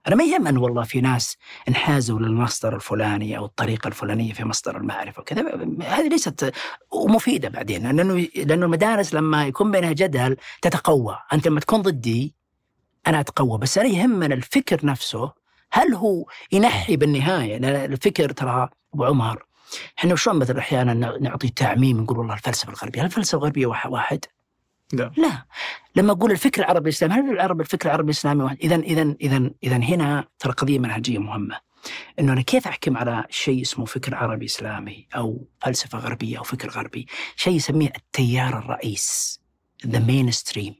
أنا 0.08 0.16
ما 0.16 0.24
يهمن 0.24 0.56
والله 0.56 0.82
في 0.82 1.00
ناس 1.00 1.36
انحازوا 1.68 2.18
للمصدر 2.18 2.76
الفلاني 2.76 3.38
أو 3.38 3.44
الطريقة 3.44 3.88
الفلانية 3.88 4.32
في 4.32 4.44
مصدر 4.44 4.76
المعرفة 4.76 5.20
وكذا. 5.20 5.42
هذه 5.82 6.08
ليست 6.08 6.52
ومفيدة 6.90 7.48
بعدين 7.48 7.82
لأنه 7.82 8.28
لأنه 8.36 8.66
المدارس 8.66 9.14
لما 9.14 9.46
يكون 9.46 9.70
بينها 9.70 9.92
جدل 9.92 10.36
تتقوى، 10.62 11.18
أنت 11.32 11.46
لما 11.48 11.60
تكون 11.60 11.82
ضدي 11.82 12.34
أنا 13.06 13.20
أتقوى 13.20 13.58
بس 13.58 13.78
أنا 13.78 13.88
يهمن 13.88 14.32
الفكر 14.32 14.86
نفسه. 14.86 15.32
هل 15.72 15.94
هو 15.94 16.26
ينحي 16.52 16.96
بالنهاية؟ 16.96 17.58
لأن 17.58 17.92
الفكر 17.92 18.32
ترى 18.32 18.68
أبو 18.94 19.04
عمر 19.04 19.44
إحنا 19.98 20.16
شلون 20.16 20.36
مثلا 20.38 20.58
أحيانا 20.58 20.94
نعطي 21.20 21.48
تعميم 21.48 22.00
نقول 22.00 22.18
والله 22.18 22.34
الفلسفة 22.34 22.72
الغربية، 22.72 23.00
هل 23.00 23.06
الفلسفة 23.06 23.38
الغربية 23.38 23.66
واحد؟ 23.66 24.24
لا 24.92 25.12
لا. 25.16 25.46
لما 25.96 26.12
أقول 26.12 26.30
الفكر 26.30 26.62
العربي 26.62 26.90
الإسلامي 26.90 27.14
هل 27.14 27.30
العرب 27.30 27.60
الفكر 27.60 27.88
العربي 27.88 28.04
الإسلامي 28.06 28.42
واحد؟ 28.42 28.56
اذا 28.62 28.76
اذا 28.76 29.14
اذا 29.20 29.50
اذا 29.62 29.76
هنا 29.76 30.24
ترى 30.38 30.52
قضية 30.52 30.78
منهجية 30.78 31.18
مهمة. 31.18 31.60
إنه 32.18 32.32
أنا 32.32 32.42
كيف 32.42 32.66
أحكم 32.66 32.96
على 32.96 33.24
شيء 33.30 33.62
اسمه 33.62 33.84
فكر 33.84 34.14
عربي 34.14 34.44
إسلامي 34.46 35.08
أو 35.16 35.48
فلسفة 35.60 35.98
غربية 35.98 36.38
أو 36.38 36.42
فكر 36.42 36.68
غربي؟ 36.70 37.06
شيء 37.36 37.52
يسميه 37.54 37.92
التيار 37.96 38.58
الرئيس 38.58 39.40
ذا 39.86 39.98
مين 39.98 40.30
ستريم 40.30 40.74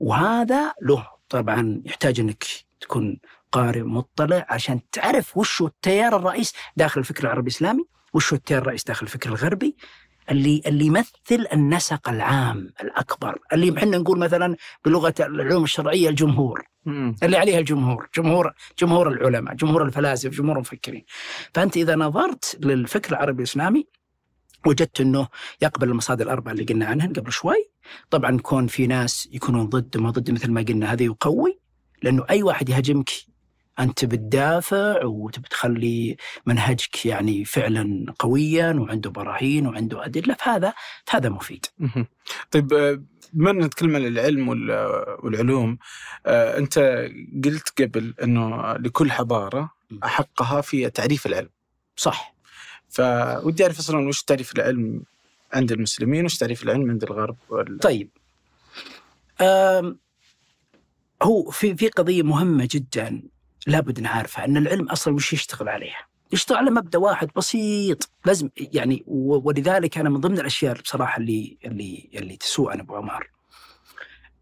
وهذا 0.00 0.72
له 0.82 1.06
طبعا 1.28 1.82
يحتاج 1.84 2.20
إنك 2.20 2.44
تكون 2.80 3.20
قارئ 3.52 3.82
مطلع 3.82 4.46
عشان 4.48 4.80
تعرف 4.92 5.36
وش 5.36 5.62
هو 5.62 5.66
التيار 5.68 6.16
الرئيس 6.16 6.52
داخل 6.76 7.00
الفكر 7.00 7.24
العربي 7.24 7.50
الإسلامي 7.50 7.84
وش 8.12 8.32
هو 8.32 8.36
التيار 8.36 8.62
الرئيس 8.62 8.84
داخل 8.84 9.06
الفكر 9.06 9.30
الغربي. 9.30 9.76
اللي 10.30 10.62
اللي 10.66 10.86
يمثل 10.86 11.46
النسق 11.52 12.08
العام 12.08 12.70
الأكبر 12.82 13.38
اللي 13.52 13.78
إحنا 13.78 13.98
نقول 13.98 14.18
مثلا 14.18 14.56
بلغة 14.84 15.14
العلوم 15.20 15.64
الشرعية 15.64 16.08
الجمهور 16.08 16.62
مم. 16.84 17.16
اللي 17.22 17.36
عليها 17.36 17.58
الجمهور 17.58 18.08
جمهور 18.16 18.52
جمهور 18.78 19.08
العلماء 19.08 19.54
جمهور 19.54 19.82
الفلاسفه 19.82 20.30
جمهور 20.36 20.54
المفكرين 20.56 21.04
فأنت 21.54 21.76
إذا 21.76 21.96
نظرت 21.96 22.58
للفكر 22.62 23.12
العربي 23.12 23.38
الإسلامي 23.38 23.86
وجدت 24.66 25.00
إنه 25.00 25.28
يقبل 25.62 25.88
المصادر 25.88 26.24
الأربعة 26.24 26.52
اللي 26.52 26.64
قلنا 26.64 26.86
عنها 26.86 27.06
قبل 27.06 27.32
شوي 27.32 27.70
طبعا 28.10 28.38
كون 28.38 28.66
في 28.66 28.86
ناس 28.86 29.28
يكونون 29.32 29.66
ضد 29.66 29.96
وما 29.96 30.10
ضد 30.10 30.30
مثل 30.30 30.50
ما 30.50 30.62
قلنا 30.62 30.92
هذا 30.92 31.02
يقوي 31.02 31.60
لأنه 32.02 32.24
أي 32.30 32.42
واحد 32.42 32.68
يهاجمك 32.68 33.10
أنت 33.80 34.04
بتدافع 34.04 35.04
وتخلي 35.04 36.16
منهجك 36.46 37.06
يعني 37.06 37.44
فعلا 37.44 38.14
قويا 38.18 38.72
وعنده 38.72 39.10
براهين 39.10 39.66
وعنده 39.66 40.04
أدلة 40.04 40.34
فهذا 40.34 40.74
فهذا 41.04 41.28
مفيد. 41.28 41.66
طيب 42.50 42.72
آه، 42.72 43.02
بما 43.32 43.50
ان 43.50 43.58
نتكلم 43.58 43.96
عن 43.96 44.06
العلم 44.06 44.48
وال- 44.48 45.16
والعلوم 45.24 45.78
آه، 46.26 46.58
أنت 46.58 46.78
قلت 47.44 47.82
قبل 47.82 48.14
إنه 48.22 48.72
لكل 48.72 49.12
حضارة 49.12 49.70
حقها 50.02 50.60
في 50.60 50.90
تعريف 50.90 51.26
العلم. 51.26 51.48
صح. 51.96 52.34
فودي 52.88 53.62
أعرف 53.62 53.78
أصلا 53.78 54.08
وش 54.08 54.22
تعريف 54.22 54.52
العلم 54.52 55.02
عند 55.52 55.72
المسلمين 55.72 56.24
وش 56.24 56.36
تعريف 56.36 56.62
العلم 56.62 56.90
عند 56.90 57.02
الغرب 57.04 57.36
وال... 57.48 57.78
طيب. 57.78 58.08
هو 61.22 61.50
في 61.50 61.74
في 61.76 61.88
قضية 61.88 62.22
مهمة 62.22 62.68
جدا. 62.70 63.22
لابد 63.66 64.00
نعرفها 64.00 64.44
إن 64.44 64.56
العلم 64.56 64.88
أصلا 64.88 65.14
وش 65.14 65.32
يشتغل 65.32 65.68
عليها؟ 65.68 66.06
يشتغل 66.32 66.58
على 66.58 66.70
مبدأ 66.70 66.98
واحد 66.98 67.28
بسيط 67.36 68.10
لازم 68.24 68.50
يعني 68.56 69.04
ولذلك 69.06 69.98
أنا 69.98 70.08
من 70.08 70.20
ضمن 70.20 70.38
الأشياء 70.40 70.80
بصراحة 70.80 71.16
اللي 71.18 71.58
اللي 71.64 72.10
اللي 72.14 72.36
تسوء 72.36 72.80
أبو 72.80 72.96
عمر 72.96 73.30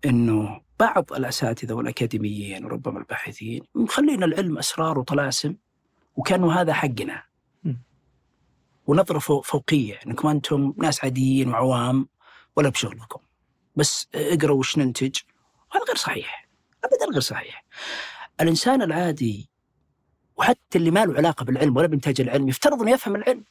إنه 0.05 0.61
بعض 0.80 1.12
الأساتذة 1.12 1.72
والأكاديميين 1.72 2.64
وربما 2.64 2.99
الباحثين 2.99 3.62
مخلين 3.74 4.22
العلم 4.22 4.59
أسرار 4.59 4.99
وطلاسم 4.99 5.57
وكانوا 6.16 6.53
هذا 6.53 6.72
حقنا. 6.72 7.22
ونظرة 8.86 9.18
فوق- 9.18 9.45
فوقية 9.45 9.99
إنكم 10.07 10.28
أنتم 10.28 10.74
ناس 10.78 11.05
عاديين 11.05 11.49
وعوام 11.49 12.09
ولا 12.57 12.68
بشغلكم. 12.68 13.20
بس 13.76 14.09
اقرأوا 14.14 14.59
وش 14.59 14.78
ننتج 14.78 15.16
هذا 15.72 15.84
غير 15.84 15.97
صحيح. 15.97 16.49
ابدا 16.84 17.12
غير 17.12 17.20
صحيح. 17.20 17.64
الإنسان 18.41 18.82
العادي 18.82 19.51
وحتى 20.37 20.78
اللي 20.78 20.91
ما 20.91 21.05
له 21.05 21.14
علاقة 21.14 21.45
بالعلم 21.45 21.76
ولا 21.76 21.87
بإنتاج 21.87 22.20
العلم 22.20 22.49
يفترض 22.49 22.82
إنه 22.82 22.91
يفهم 22.91 23.16
العلم 23.16 23.45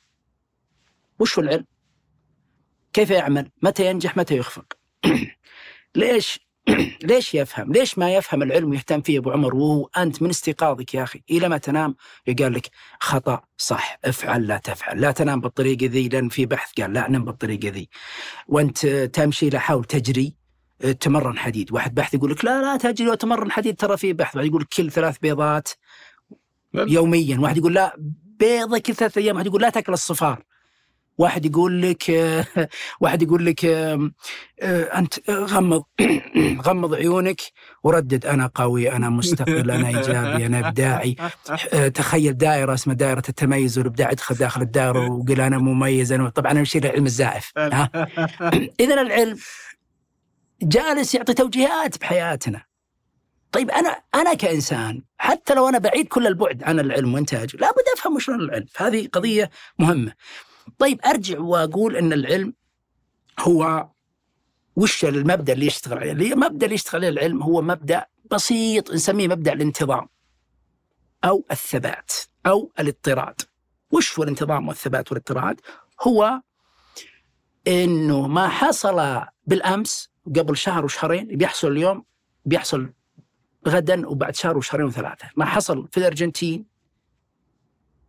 وش 1.19 1.39
هو 1.39 1.43
العلم؟ 1.43 1.65
كيف 2.93 3.09
يعمل؟ 3.09 3.51
متى 3.61 3.89
ينجح؟ 3.89 4.17
متى 4.17 4.37
يخفق؟ 4.37 4.65
ليش 5.95 6.39
ليش 7.09 7.33
يفهم؟ 7.33 7.73
ليش 7.73 7.97
ما 7.97 8.13
يفهم 8.13 8.43
العلم 8.43 8.69
ويهتم 8.69 9.01
فيه 9.01 9.19
أبو 9.19 9.31
عمر 9.31 9.55
وهو 9.55 9.89
أنت 9.97 10.21
من 10.21 10.29
استيقاظك 10.29 10.93
يا 10.93 11.03
أخي 11.03 11.23
إلى 11.31 11.49
ما 11.49 11.57
تنام 11.57 11.95
يقال 12.27 12.53
لك 12.53 12.69
خطأ 12.99 13.41
صح 13.57 13.99
افعل 14.05 14.47
لا 14.47 14.57
تفعل، 14.57 15.01
لا 15.01 15.11
تنام 15.11 15.41
بالطريقة 15.41 15.85
ذي 15.85 16.09
لأن 16.09 16.29
في 16.29 16.45
بحث 16.45 16.81
قال 16.81 16.93
لا 16.93 17.09
نم 17.09 17.25
بالطريقة 17.25 17.69
ذي. 17.69 17.89
وأنت 18.47 18.87
تمشي 18.87 19.49
لا 19.49 19.59
حاول 19.59 19.83
تجري 19.85 20.35
تمرن 20.99 21.37
حديد، 21.37 21.71
واحد 21.71 21.95
بحث 21.95 22.13
يقول 22.13 22.31
لك 22.31 22.45
لا 22.45 22.61
لا 22.61 22.77
تجري 22.77 23.09
وتمرن 23.09 23.51
حديد 23.51 23.75
ترى 23.75 23.97
في 23.97 24.13
بحث، 24.13 24.35
واحد 24.35 24.47
يقول 24.47 24.61
لك 24.61 24.67
كل 24.67 24.91
ثلاث 24.91 25.17
بيضات 25.17 25.69
يوميا، 26.73 27.39
واحد 27.39 27.57
يقول 27.57 27.73
لا 27.73 27.95
بيضة 28.39 28.77
كل 28.77 28.95
ثلاث 28.95 29.17
أيام، 29.17 29.35
واحد 29.35 29.47
يقول 29.47 29.61
لا 29.61 29.69
تأكل 29.69 29.93
الصفار. 29.93 30.43
واحد 31.17 31.45
يقول 31.45 31.81
لك 31.81 32.09
آه، 32.09 32.45
واحد 33.01 33.21
يقول 33.21 33.45
لك 33.45 33.65
آه، 33.65 34.11
أنت 34.97 35.29
غمض 35.29 35.83
غمض 36.65 36.93
عيونك 36.93 37.41
وردد. 37.83 38.25
أنا 38.25 38.51
قوي 38.55 38.91
أنا 38.91 39.09
مستقل 39.09 39.71
أنا 39.71 39.87
إيجابي 39.87 40.45
أنا 40.45 40.67
إبداعي. 40.67 41.15
تخيل 41.93 42.37
دائرة 42.37 42.73
اسمها 42.73 42.95
دائرة 42.95 43.23
التميز 43.29 43.77
والإبداع 43.77 44.11
ادخل 44.11 44.35
داخل 44.35 44.61
الدائرة 44.61 45.11
وقل 45.11 45.41
أنا 45.41 45.57
مميز 45.57 46.11
أنا 46.11 46.29
طبعا 46.29 46.51
أنا 46.51 46.61
اشير 46.61 46.85
العلم 46.85 47.05
الزائف. 47.05 47.51
اذا 48.79 49.01
العلم 49.01 49.37
جالس 50.61 51.15
يعطي 51.15 51.33
توجيهات 51.33 51.97
بحياتنا 51.97 52.63
طيب 53.51 53.71
أنا 53.71 54.01
أنا 54.15 54.33
كإنسان 54.33 55.03
حتى 55.17 55.53
لو 55.53 55.69
أنا 55.69 55.77
بعيد 55.77 56.07
كل 56.07 56.27
البعد 56.27 56.63
عن 56.63 56.79
العلم 56.79 57.13
وانتاجه 57.13 57.57
لابد 57.57 57.83
أفهم 57.97 58.15
وش 58.15 58.29
العلم 58.29 58.65
هذه 58.77 59.07
قضية 59.07 59.49
مهمة 59.79 60.13
طيب 60.79 60.99
أرجع 61.05 61.39
وأقول 61.39 61.95
إن 61.95 62.13
العلم 62.13 62.53
هو 63.39 63.89
وش 64.75 65.05
المبدأ 65.05 65.53
اللي 65.53 65.65
يشتغل 65.65 65.97
عليه؟ 65.97 66.33
المبدا 66.33 66.65
اللي 66.65 66.75
يشتغل 66.75 66.95
عليه 66.95 67.09
العلم 67.09 67.43
هو 67.43 67.61
مبدأ 67.61 68.05
بسيط 68.31 68.91
نسميه 68.91 69.27
مبدأ 69.27 69.53
الانتظام 69.53 70.07
أو 71.23 71.45
الثبات 71.51 72.11
أو 72.45 72.71
الاضطراد. 72.79 73.41
وش 73.91 74.19
هو 74.19 74.23
الانتظام 74.23 74.67
والثبات 74.67 75.11
والاضطراد؟ 75.11 75.61
هو 76.01 76.41
إنه 77.67 78.27
ما 78.27 78.47
حصل 78.47 79.21
بالأمس 79.45 80.09
قبل 80.25 80.57
شهر 80.57 80.85
وشهرين 80.85 81.27
بيحصل 81.27 81.71
اليوم 81.71 82.05
بيحصل 82.45 82.93
غدا 83.67 84.07
وبعد 84.07 84.35
شهر 84.35 84.57
وشهرين 84.57 84.85
وثلاثة، 84.85 85.29
ما 85.35 85.45
حصل 85.45 85.87
في 85.87 85.97
الأرجنتين 85.97 86.65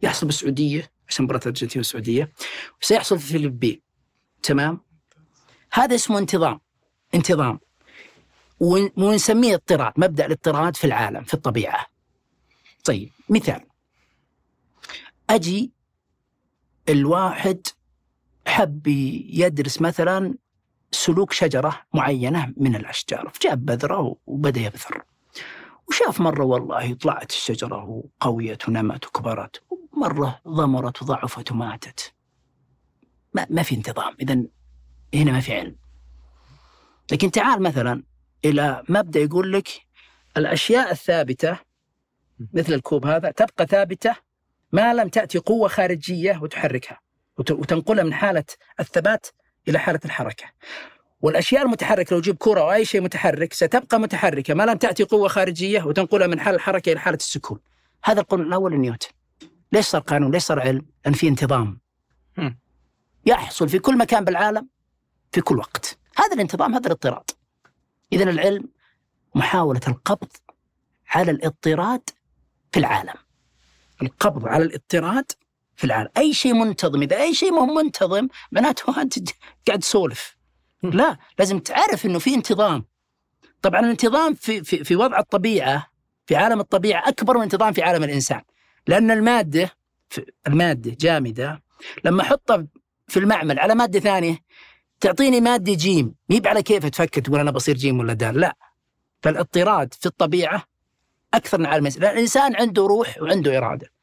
يحصل 0.03 0.27
بالسعودية 0.27 0.91
عشان 1.09 1.25
مباراة 1.25 1.41
الأرجنتين 1.41 1.81
والسعودية. 1.81 2.33
وسيحصل 2.83 3.19
في 3.19 3.37
الفلبين 3.37 3.81
تمام؟ 4.43 4.81
هذا 5.73 5.95
اسمه 5.95 6.19
انتظام. 6.19 6.61
انتظام. 7.15 7.59
ون- 8.61 8.91
ونسميه 8.97 9.55
اضطراد 9.55 9.93
مبدأ 9.97 10.27
الاضطراد 10.27 10.77
في 10.77 10.85
العالم 10.87 11.25
في 11.25 11.35
الطبيعة. 11.35 11.87
طيب 12.85 13.11
مثال. 13.29 13.61
أجي 15.31 15.73
الواحد 16.89 17.67
حب 18.47 18.87
يدرس 18.87 19.81
مثلا 19.83 20.35
سلوك 20.91 21.33
شجرة 21.33 21.83
معينة 21.95 22.53
من 22.57 22.77
الأشجار. 22.77 23.31
فجاب 23.35 23.65
بذرة 23.67 24.17
وبدأ 24.27 24.61
يبذر. 24.61 25.03
وشاف 25.89 26.21
مرة 26.21 26.45
والله 26.45 26.95
طلعت 26.95 27.31
الشجرة 27.31 27.85
وقويت 27.85 28.69
ونمت 28.69 29.07
وكبرت. 29.07 29.63
ومره 29.93 30.41
ضمرت 30.49 31.03
وضعفت 31.03 31.53
وماتت. 31.53 32.13
ما, 33.35 33.47
ما 33.51 33.63
في 33.63 33.75
انتظام. 33.75 34.17
اذا 34.21 34.43
هنا 35.15 35.33
ما 35.33 35.41
في 35.41 35.55
علم. 35.55 35.77
لكن 37.13 37.31
تعال 37.31 37.63
مثلا 37.63 38.03
إلى 38.45 38.83
مبدأ 38.89 39.21
يقول 39.21 39.53
لك 39.53 39.69
الأشياء 40.37 40.91
الثابتة 40.91 41.59
مثل 42.53 42.73
الكوب 42.73 43.07
هذا 43.07 43.31
تبقى 43.31 43.67
ثابتة 43.67 44.17
ما 44.73 44.95
لم 44.95 45.09
تأتي 45.09 45.39
قوة 45.39 45.69
خارجية 45.69 46.39
وتحركها. 46.43 47.01
وت- 47.39 47.51
وتنقلها 47.51 48.05
من 48.05 48.15
حالة 48.15 48.45
الثبات 48.81 49.27
إلى 49.69 49.79
حالة 49.79 50.01
الحركة. 50.05 50.45
والأشياء 51.21 51.63
المتحركة 51.63 52.15
لو 52.15 52.21
جيب 52.21 52.37
كرة 52.37 52.61
أو 52.61 52.73
أي 52.73 52.85
شيء 52.85 53.01
متحرك 53.01 53.53
ستبقى 53.53 54.01
متحركة 54.01 54.55
ما 54.55 54.63
لم 54.63 54.75
تأتي 54.79 55.05
قوة 55.05 55.29
خارجية 55.29 55.83
وتنقلها 55.83 56.27
من 56.27 56.41
حاله 56.41 56.57
الحركة 56.57 56.93
إلى 56.93 57.01
حالة 57.01 57.17
السكون. 57.17 57.59
هذا 58.05 58.21
القانون 58.21 58.47
الأول 58.47 58.73
لنيوتن. 58.73 59.09
ليش 59.73 59.87
صار 59.87 60.01
قانون؟ 60.01 60.31
ليش 60.31 60.43
صار 60.43 60.61
علم؟ 60.61 60.87
لأن 61.05 61.15
في 61.15 61.29
انتظام. 61.29 61.81
يحصل 63.27 63.69
في 63.69 63.79
كل 63.79 63.99
مكان 63.99 64.25
بالعالم 64.25 64.69
في 65.33 65.41
كل 65.41 65.59
وقت. 65.59 65.99
هذا 66.17 66.35
الانتظام 66.35 66.75
هذا 66.75 66.87
الاضطراد. 66.87 67.31
اذا 68.13 68.25
العلم 68.25 68.69
محاولة 69.35 69.81
القبض 69.89 70.29
على 71.09 71.31
الاضطراد 71.31 72.11
في 72.73 72.79
العالم. 72.79 73.15
القبض 74.03 74.47
على 74.47 74.65
الاضطراد 74.65 75.33
في 75.77 75.85
العالم، 75.85 76.09
أي 76.17 76.35
شيء 76.35 76.55
منتظم، 76.55 77.03
إذا 77.03 77.17
أي 77.17 77.35
شيء 77.35 77.53
ما 77.53 77.61
هو 77.61 77.67
منتظم 77.67 78.29
معناته 78.53 79.03
أنت 79.03 79.15
قاعد 79.67 79.79
تسولف. 79.79 80.37
لا، 80.83 81.17
لازم 81.39 81.59
تعرف 81.59 82.07
إنه 82.07 82.19
في 82.19 82.35
انتظام. 82.35 82.85
طبعا 83.63 83.81
الانتظام 83.81 84.35
في 84.35 84.65
في 84.65 84.85
في 84.85 84.97
وضع 84.97 85.19
الطبيعة 85.19 85.87
في 86.27 86.37
عالم 86.37 86.61
الطبيعة 86.61 87.09
أكبر 87.09 87.37
من 87.37 87.43
انتظام 87.43 87.73
في 87.73 87.83
عالم 87.83 88.05
الإنسان. 88.05 88.43
لأن 88.87 89.11
المادة 89.11 89.71
في 90.09 90.25
المادة 90.47 90.97
جامدة 91.01 91.63
لما 92.05 92.23
أحطها 92.23 92.67
في 93.09 93.19
المعمل 93.19 93.59
على 93.59 93.75
مادة 93.75 94.01
ثانية 94.01 94.39
تعطيني 95.01 95.41
مادة 95.41 95.75
جيم، 95.75 96.15
ميب 96.29 96.47
على 96.47 96.63
كيف 96.63 96.87
تفكر 96.87 97.21
تقول 97.21 97.41
أنا 97.41 97.51
بصير 97.51 97.77
جيم 97.77 97.99
ولا 97.99 98.13
دال، 98.13 98.41
لا. 98.41 98.57
فالاضطراد 99.23 99.95
في 99.95 100.07
الطبيعة 100.07 100.63
أكثر 101.35 101.59
من 101.59 101.67
عالم 101.67 101.87
الإنسان، 101.87 102.03
لأن 102.03 102.15
الإنسان 102.15 102.57
عنده 102.57 102.87
روح 102.87 103.19
وعنده 103.23 103.59
إرادة. 103.59 103.96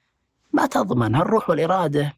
ما 0.54 0.66
تضمن 0.66 1.16
هالروح 1.16 1.50
والإرادة 1.50 2.14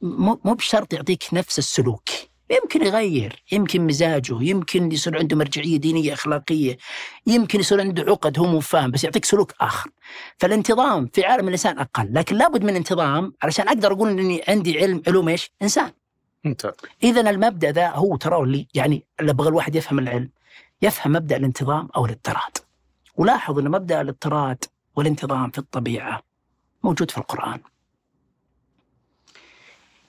مو 0.00 0.54
بشرط 0.54 0.92
يعطيك 0.92 1.24
نفس 1.32 1.58
السلوك. 1.58 2.08
يمكن 2.50 2.86
يغير، 2.86 3.42
يمكن 3.52 3.86
مزاجه، 3.86 4.42
يمكن 4.42 4.92
يصير 4.92 5.18
عنده 5.18 5.36
مرجعية 5.36 5.76
دينية 5.76 6.12
أخلاقية، 6.12 6.78
يمكن 7.26 7.60
يصير 7.60 7.80
عنده 7.80 8.02
عقد 8.02 8.38
هو 8.38 8.46
مو 8.46 8.60
فاهم 8.60 8.90
بس 8.90 9.04
يعطيك 9.04 9.24
سلوك 9.24 9.52
آخر. 9.60 9.90
فالانتظام 10.38 11.10
في 11.12 11.24
عالم 11.24 11.48
الإنسان 11.48 11.78
أقل، 11.78 12.14
لكن 12.14 12.36
لابد 12.36 12.64
من 12.64 12.76
انتظام 12.76 13.32
علشان 13.42 13.68
أقدر 13.68 13.92
أقول 13.92 14.08
إني 14.08 14.42
عندي 14.48 14.78
علم 14.78 15.02
علوم 15.06 15.28
إيش؟ 15.28 15.50
إنسان. 15.62 15.92
ممتاز 16.44 16.72
اذا 17.02 17.30
المبدأ 17.30 17.70
ذا 17.70 17.88
هو 17.88 18.16
ترى 18.16 18.36
اللي 18.36 18.66
يعني 18.74 19.04
اللي 19.20 19.30
أبغى 19.32 19.48
الواحد 19.48 19.74
يفهم 19.74 19.98
العلم 19.98 20.30
يفهم 20.82 21.12
مبدأ 21.12 21.36
الانتظام 21.36 21.88
أو 21.96 22.06
الإضطراد. 22.06 22.58
ولاحظ 23.16 23.58
إن 23.58 23.68
مبدأ 23.68 24.00
الإضطراد 24.00 24.64
والانتظام 24.96 25.50
في 25.50 25.58
الطبيعة 25.58 26.22
موجود 26.82 27.10
في 27.10 27.18
القرآن. 27.18 27.60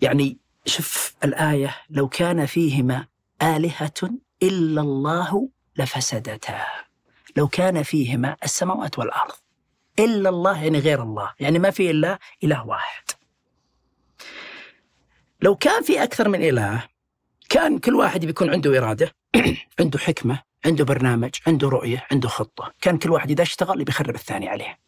يعني 0.01 0.37
شوف 0.65 1.15
الآية 1.23 1.75
لو 1.89 2.07
كان 2.07 2.45
فيهما 2.45 3.07
آلهة 3.41 4.09
إلا 4.43 4.81
الله 4.81 5.49
لفسدتا. 5.77 6.65
لو 7.37 7.47
كان 7.47 7.83
فيهما 7.83 8.37
السماوات 8.43 8.99
والأرض 8.99 9.33
إلا 9.99 10.29
الله 10.29 10.63
يعني 10.63 10.79
غير 10.79 11.03
الله، 11.03 11.33
يعني 11.39 11.59
ما 11.59 11.71
في 11.71 11.91
إلا 11.91 12.19
إله 12.43 12.67
واحد. 12.67 13.03
لو 15.41 15.55
كان 15.55 15.83
في 15.83 16.03
أكثر 16.03 16.29
من 16.29 16.43
إله 16.43 16.83
كان 17.49 17.79
كل 17.79 17.95
واحد 17.95 18.25
بيكون 18.25 18.49
عنده 18.49 18.77
إرادة 18.77 19.15
عنده 19.79 19.99
حكمة 19.99 20.39
عنده 20.65 20.85
برنامج 20.85 21.29
عنده 21.47 21.69
رؤية 21.69 22.07
عنده 22.11 22.29
خطة 22.29 22.73
كان 22.81 22.97
كل 22.97 23.11
واحد 23.11 23.31
إذا 23.31 23.41
اشتغل 23.43 23.83
بيخرب 23.83 24.15
الثاني 24.15 24.49
عليه 24.49 24.79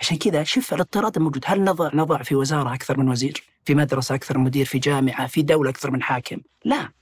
عشان 0.00 0.18
كذا 0.18 0.44
شوف 0.44 0.74
الاضطراد 0.74 1.16
الموجود. 1.16 1.42
هل 1.46 1.64
نضع 1.64 1.90
نضع 1.94 2.22
في 2.22 2.34
وزارة 2.34 2.74
أكثر 2.74 2.98
من 2.98 3.08
وزير؟ 3.08 3.42
في 3.64 3.74
مدرسة 3.74 4.14
أكثر 4.14 4.38
من 4.38 4.44
مدير؟ 4.44 4.66
في 4.66 4.78
جامعة؟ 4.78 5.26
في 5.26 5.42
دولة 5.42 5.70
أكثر 5.70 5.90
من 5.90 6.02
حاكم؟ 6.02 6.40
لا. 6.64 6.92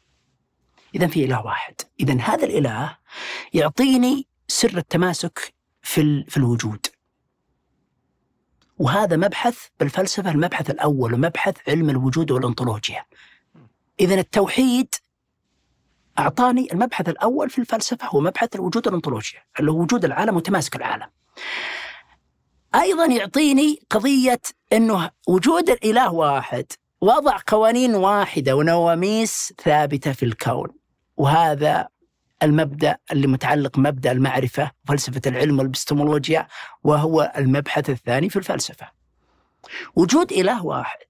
اذا 0.95 1.07
في 1.07 1.25
إله 1.25 1.47
واحد. 1.47 1.75
اذا 2.01 2.21
هذا 2.21 2.45
الإله 2.45 2.97
يعطيني 3.53 4.27
سر 4.49 4.79
التماسك 4.79 5.55
في 5.83 6.25
في 6.29 6.37
الوجود. 6.37 6.87
وهذا 8.79 9.17
مبحث 9.17 9.59
بالفلسفة 9.81 10.31
المبحث 10.31 10.71
الأول 10.71 11.15
ومبحث 11.15 11.57
علم 11.69 11.91
الوجود 11.91 12.31
والأنطولوجيا. 12.31 13.05
اذا 14.01 14.15
التوحيد 14.15 14.95
أعطاني 16.19 16.73
المبحث 16.73 17.09
الأول 17.09 17.51
في 17.51 17.59
الفلسفة 17.59 18.07
هو 18.07 18.21
مبحث 18.21 18.55
الوجود 18.55 18.87
والأنطولوجيا، 18.87 19.41
اللي 19.61 19.71
هو 19.71 19.81
وجود 19.81 20.05
العالم 20.05 20.37
وتماسك 20.37 20.77
العالم. 20.77 21.07
أيضا 22.75 23.07
يعطيني 23.07 23.81
قضية 23.91 24.41
إنه 24.73 25.11
وجود 25.29 25.71
الإله 25.71 26.13
واحد 26.13 26.67
وضع 27.01 27.37
قوانين 27.47 27.95
واحدة 27.95 28.57
ونواميس 28.57 29.53
ثابتة 29.65 30.13
في 30.13 30.25
الكون. 30.25 30.69
وهذا 31.17 31.89
المبدأ 32.43 32.97
اللي 33.13 33.27
متعلق 33.27 33.79
مبدأ 33.79 34.13
المعرفة 34.13 34.71
فلسفة 34.89 35.21
العلم 35.27 35.59
والإبستمولوجيا 35.59 36.47
وهو 36.85 37.33
المبحث 37.37 37.91
الثاني 37.91 38.31
في 38.31 38.37
الفلسفة. 38.37 38.91
وجود 39.97 40.33
إله 40.33 40.67
واحد 40.67 41.07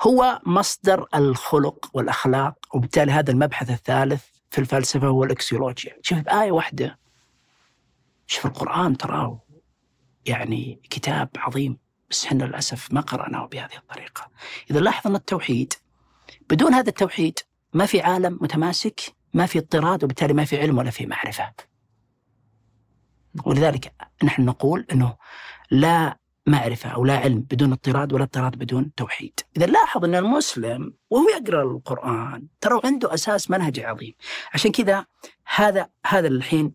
هو 0.00 0.40
مصدر 0.46 1.06
الخلق 1.14 1.90
والأخلاق 1.94 2.54
وبالتالي 2.74 3.12
هذا 3.12 3.30
المبحث 3.30 3.70
الثالث 3.70 4.24
في 4.50 4.58
الفلسفة 4.58 5.06
هو 5.06 5.24
الإكسيولوجيا 5.24 5.96
شوف 6.02 6.18
بآية 6.18 6.52
واحدة 6.52 6.98
شوف 8.26 8.46
القرآن 8.46 8.96
تراه 8.96 9.40
يعني 10.26 10.80
كتاب 10.90 11.28
عظيم 11.36 11.78
بس 12.10 12.24
إحنا 12.26 12.44
للأسف 12.44 12.92
ما 12.92 13.00
قرأناه 13.00 13.46
بهذه 13.46 13.76
الطريقة. 13.76 14.30
إذا 14.70 14.80
لاحظ 14.80 15.06
أن 15.06 15.14
التوحيد 15.16 15.72
بدون 16.50 16.74
هذا 16.74 16.88
التوحيد 16.88 17.38
ما 17.72 17.86
في 17.86 18.00
عالم 18.00 18.38
متماسك 18.40 19.00
ما 19.34 19.46
في 19.46 19.58
اضطراد 19.58 20.04
وبالتالي 20.04 20.32
ما 20.32 20.44
في 20.44 20.60
علم 20.60 20.78
ولا 20.78 20.90
في 20.90 21.06
معرفة. 21.06 21.52
ولذلك 23.44 23.92
نحن 24.24 24.44
نقول 24.44 24.86
أنه 24.92 25.16
لا 25.70 26.18
معرفة 26.46 26.90
أو 26.90 27.04
لا 27.04 27.16
علم 27.16 27.40
بدون 27.40 27.72
اضطراد 27.72 28.12
ولا 28.12 28.24
اضطراد 28.24 28.56
بدون 28.56 28.94
توحيد. 28.94 29.40
إذا 29.56 29.66
لاحظ 29.66 30.04
أن 30.04 30.14
المسلم 30.14 30.94
وهو 31.10 31.28
يقرأ 31.28 31.62
القرآن 31.62 32.46
ترى 32.60 32.80
عنده 32.84 33.14
أساس 33.14 33.50
منهجي 33.50 33.84
عظيم. 33.84 34.14
عشان 34.54 34.72
كذا 34.72 35.06
هذا 35.54 35.88
هذا 36.06 36.28
الحين 36.28 36.74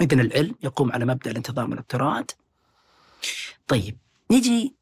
عندنا 0.00 0.22
العلم 0.22 0.54
يقوم 0.62 0.92
على 0.92 1.04
مبدأ 1.04 1.30
الانتظام 1.30 1.70
والاضطراد 1.70 2.30
طيب 3.68 3.98
نجي 4.30 4.76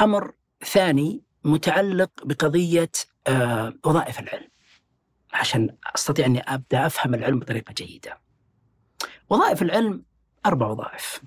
أمر 0.00 0.32
ثاني 0.64 1.22
متعلق 1.44 2.10
بقضية 2.24 2.90
آه 3.26 3.74
وظائف 3.84 4.20
العلم. 4.20 4.48
عشان 5.32 5.76
أستطيع 5.94 6.26
أني 6.26 6.40
أبدأ 6.40 6.86
أفهم 6.86 7.14
العلم 7.14 7.38
بطريقة 7.38 7.72
جيدة. 7.72 8.20
وظائف 9.30 9.62
العلم 9.62 10.04
أربع 10.46 10.66
وظائف. 10.66 11.20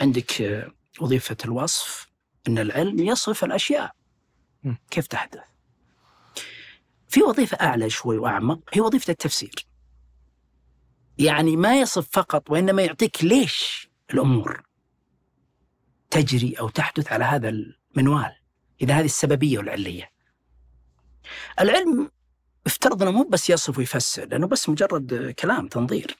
عندك 0.00 0.42
آه، 0.42 0.72
وظيفة 1.00 1.36
الوصف 1.44 2.08
أن 2.48 2.58
العلم 2.58 2.98
يصف 2.98 3.44
الأشياء. 3.44 3.94
م. 4.64 4.74
كيف 4.90 5.06
تحدث؟ 5.06 5.40
في 7.08 7.22
وظيفة 7.22 7.56
أعلى 7.60 7.90
شوي 7.90 8.18
وأعمق 8.18 8.60
هي 8.72 8.80
وظيفة 8.80 9.10
التفسير. 9.10 9.66
يعني 11.18 11.56
ما 11.56 11.80
يصف 11.80 12.08
فقط 12.12 12.50
وإنما 12.50 12.82
يعطيك 12.82 13.24
ليش 13.24 13.90
الأمور 14.10 14.67
تجري 16.10 16.54
أو 16.60 16.68
تحدث 16.68 17.12
على 17.12 17.24
هذا 17.24 17.48
المنوال 17.48 18.36
إذا 18.80 18.94
هذه 18.94 19.04
السببية 19.04 19.58
والعلية. 19.58 20.10
العلم 21.60 22.10
افترض 22.66 23.02
أنه 23.02 23.12
مو 23.12 23.22
بس 23.22 23.50
يصف 23.50 23.78
ويفسر 23.78 24.24
لأنه 24.24 24.46
بس 24.46 24.68
مجرد 24.68 25.34
كلام 25.38 25.68
تنظير. 25.68 26.16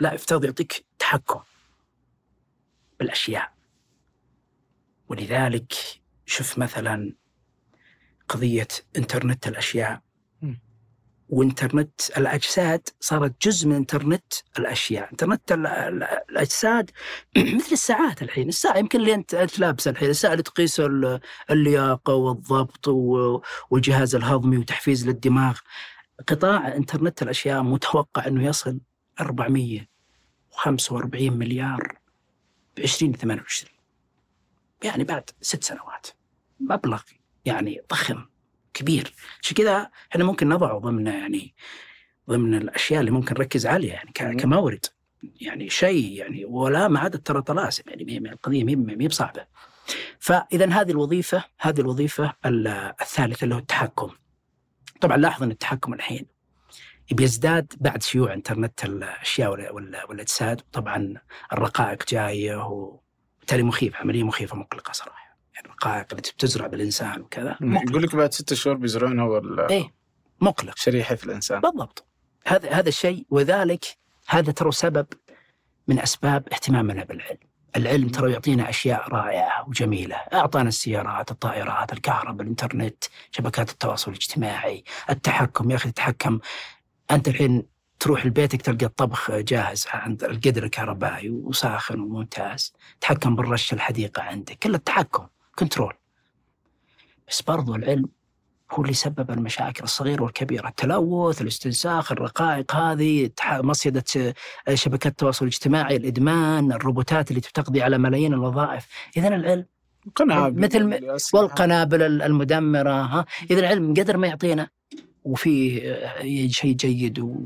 لا 0.00 0.14
افترض 0.14 0.44
يعطيك 0.44 0.84
تحكم 0.98 1.40
بالأشياء. 2.98 3.52
ولذلك 5.08 5.72
شوف 6.26 6.58
مثلا 6.58 7.12
قضية 8.28 8.68
إنترنت 8.96 9.48
الأشياء. 9.48 10.03
وإنترنت 11.28 12.00
الأجساد 12.16 12.88
صارت 13.00 13.34
جزء 13.46 13.68
من 13.68 13.74
إنترنت 13.74 14.32
الأشياء. 14.58 15.10
إنترنت 15.12 15.52
ال- 15.52 15.66
ال- 15.66 16.02
الأجساد 16.30 16.90
مثل 17.56 17.72
الساعات 17.72 18.22
الحين. 18.22 18.48
الساعة 18.48 18.78
يمكن 18.78 19.00
اللي 19.00 19.14
أنت 19.14 19.58
لابسها 19.58 19.90
الحين. 19.90 20.10
الساعة 20.10 20.32
اللي 20.32 20.42
تقيس 20.42 20.80
ال- 20.80 21.20
اللياقة 21.50 22.14
والضبط 22.14 22.88
والجهاز 23.70 24.14
الهضمي 24.14 24.58
وتحفيز 24.58 25.06
للدماغ. 25.08 25.58
قطاع 26.28 26.76
إنترنت 26.76 27.22
الأشياء 27.22 27.62
متوقع 27.62 28.26
أنه 28.26 28.44
يصل 28.44 28.80
445 29.20 31.32
مليار 31.32 31.98
ب 32.76 32.78
2028 32.78 33.70
يعني 34.84 35.04
بعد 35.04 35.30
ست 35.40 35.64
سنوات. 35.64 36.06
مبلغ 36.60 37.02
يعني 37.44 37.80
ضخم. 37.90 38.24
كبير. 38.74 39.14
عشان 39.42 39.56
كذا 39.56 39.90
إحنا 40.12 40.24
ممكن 40.24 40.48
نضعه 40.48 40.78
ضمن 40.78 41.06
يعني 41.06 41.54
ضمن 42.30 42.54
الأشياء 42.54 43.00
اللي 43.00 43.10
ممكن 43.10 43.34
نركز 43.34 43.66
عليها 43.66 44.02
يعني. 44.20 44.36
كمورد. 44.36 44.86
يعني 45.40 45.68
شيء 45.70 46.12
يعني 46.12 46.44
ولا 46.44 46.88
ما 46.88 47.00
عاد 47.00 47.18
ترى 47.22 47.42
طلاسم 47.42 47.82
يعني 47.86 48.18
القضية 48.32 48.64
ما 48.64 48.92
هي- 48.92 49.08
بصعبة. 49.08 49.46
فإذا 50.18 50.66
هذه 50.70 50.90
الوظيفة 50.90 51.44
هذه 51.60 51.80
الوظيفة 51.80 52.32
ال- 52.46 52.66
الثالثة 53.00 53.44
اللي 53.44 53.54
هو 53.54 53.58
التحكم. 53.58 54.10
طبعا 55.00 55.16
لاحظ 55.16 55.42
إن 55.42 55.50
التحكم 55.50 55.94
الحين 55.94 56.26
بيزداد 57.10 57.72
بعد 57.80 58.02
شيوع 58.02 58.34
إنترنت 58.34 58.84
الأشياء 58.84 59.50
وال- 59.52 59.70
وال- 59.72 60.02
والاجساد 60.08 60.60
طبعا 60.72 61.14
الرقائق 61.52 62.08
جاية 62.08 62.56
وبالتالي 62.66 63.62
مخيف 63.62 63.96
عملية 63.96 64.22
مخيفة 64.22 64.56
مقلقة 64.56 64.92
صراحة. 64.92 65.23
الرقائق 65.64 66.06
التي 66.12 66.32
بتزرع 66.32 66.66
بالإنسان 66.66 67.20
وكذا. 67.20 67.56
يقول 67.60 68.02
لك 68.02 68.16
بعد 68.16 68.34
ستة 68.34 68.56
شهور 68.56 68.76
بيزرعون 68.76 69.20
اول 69.20 69.60
إيه 69.60 69.94
مقلق. 70.40 70.76
شريحة 70.76 71.14
في 71.14 71.24
الإنسان. 71.24 71.60
بالضبط. 71.60 72.06
هذا 72.46 72.70
هذا 72.70 72.88
الشيء 72.88 73.26
وذلك 73.30 73.84
هذا 74.28 74.52
ترى 74.52 74.72
سبب 74.72 75.06
من 75.88 75.98
أسباب 75.98 76.48
اهتمامنا 76.52 77.04
بالعلم 77.04 77.38
العلم. 77.76 78.08
ترى 78.08 78.32
يعطينا 78.32 78.68
أشياء 78.68 79.08
رائعة 79.08 79.68
وجميلة، 79.68 80.16
أعطانا 80.16 80.68
السيارات، 80.68 81.30
الطائرات، 81.30 81.92
الكهرباء، 81.92 82.42
الإنترنت، 82.42 83.04
شبكات 83.30 83.70
التواصل 83.70 84.10
الاجتماعي، 84.10 84.84
التحكم. 85.10 85.70
يا 85.70 85.76
أخي 85.76 85.90
تتحكم. 85.90 86.38
أنت 87.10 87.28
الحين 87.28 87.66
تروح 88.00 88.26
لبيتك 88.26 88.62
تلقى 88.62 88.86
الطبخ 88.86 89.30
جاهز 89.30 89.86
عند 89.92 90.24
القدر 90.24 90.64
الكهربائي 90.64 91.30
وساخن 91.30 92.00
وممتاز، 92.00 92.72
تحكم 93.00 93.36
بالرش 93.36 93.72
الحديقة 93.72 94.22
عندك، 94.22 94.58
كله 94.58 94.76
التحكم، 94.76 95.26
كنترول. 95.58 95.92
بس 97.28 97.42
برضو 97.42 97.74
العلم 97.74 98.08
هو 98.72 98.82
اللي 98.82 98.92
سبب 98.94 99.30
المشاكل 99.30 99.84
الصغيرة 99.84 100.22
والكبيرة 100.22 100.68
التلوث 100.68 101.42
الاستنساخ 101.42 102.12
الرقائق 102.12 102.74
هذه 102.76 103.30
مصيدة 103.50 104.04
آه، 104.68 104.74
شبكات 104.74 105.06
التواصل 105.12 105.44
الاجتماعي 105.44 105.96
الإدمان 105.96 106.72
الروبوتات 106.72 107.30
اللي 107.30 107.40
تقضي 107.40 107.82
على 107.82 107.98
ملايين 107.98 108.32
الوظائف 108.34 108.86
إذا 109.16 109.28
العلم 109.28 109.64
قنابل 110.14 110.60
مثل. 110.60 111.16
والقنابل 111.34 112.02
ال- 112.02 112.22
المدمرة 112.22 113.02
ها 113.02 113.24
إذا 113.50 113.60
العلم 113.60 113.94
قدر 113.94 114.16
ما 114.16 114.26
يعطينا 114.26 114.68
وفي 115.24 115.82
آه، 115.90 116.48
شيء 116.48 116.72
جيد 116.74 117.18
و 117.18 117.36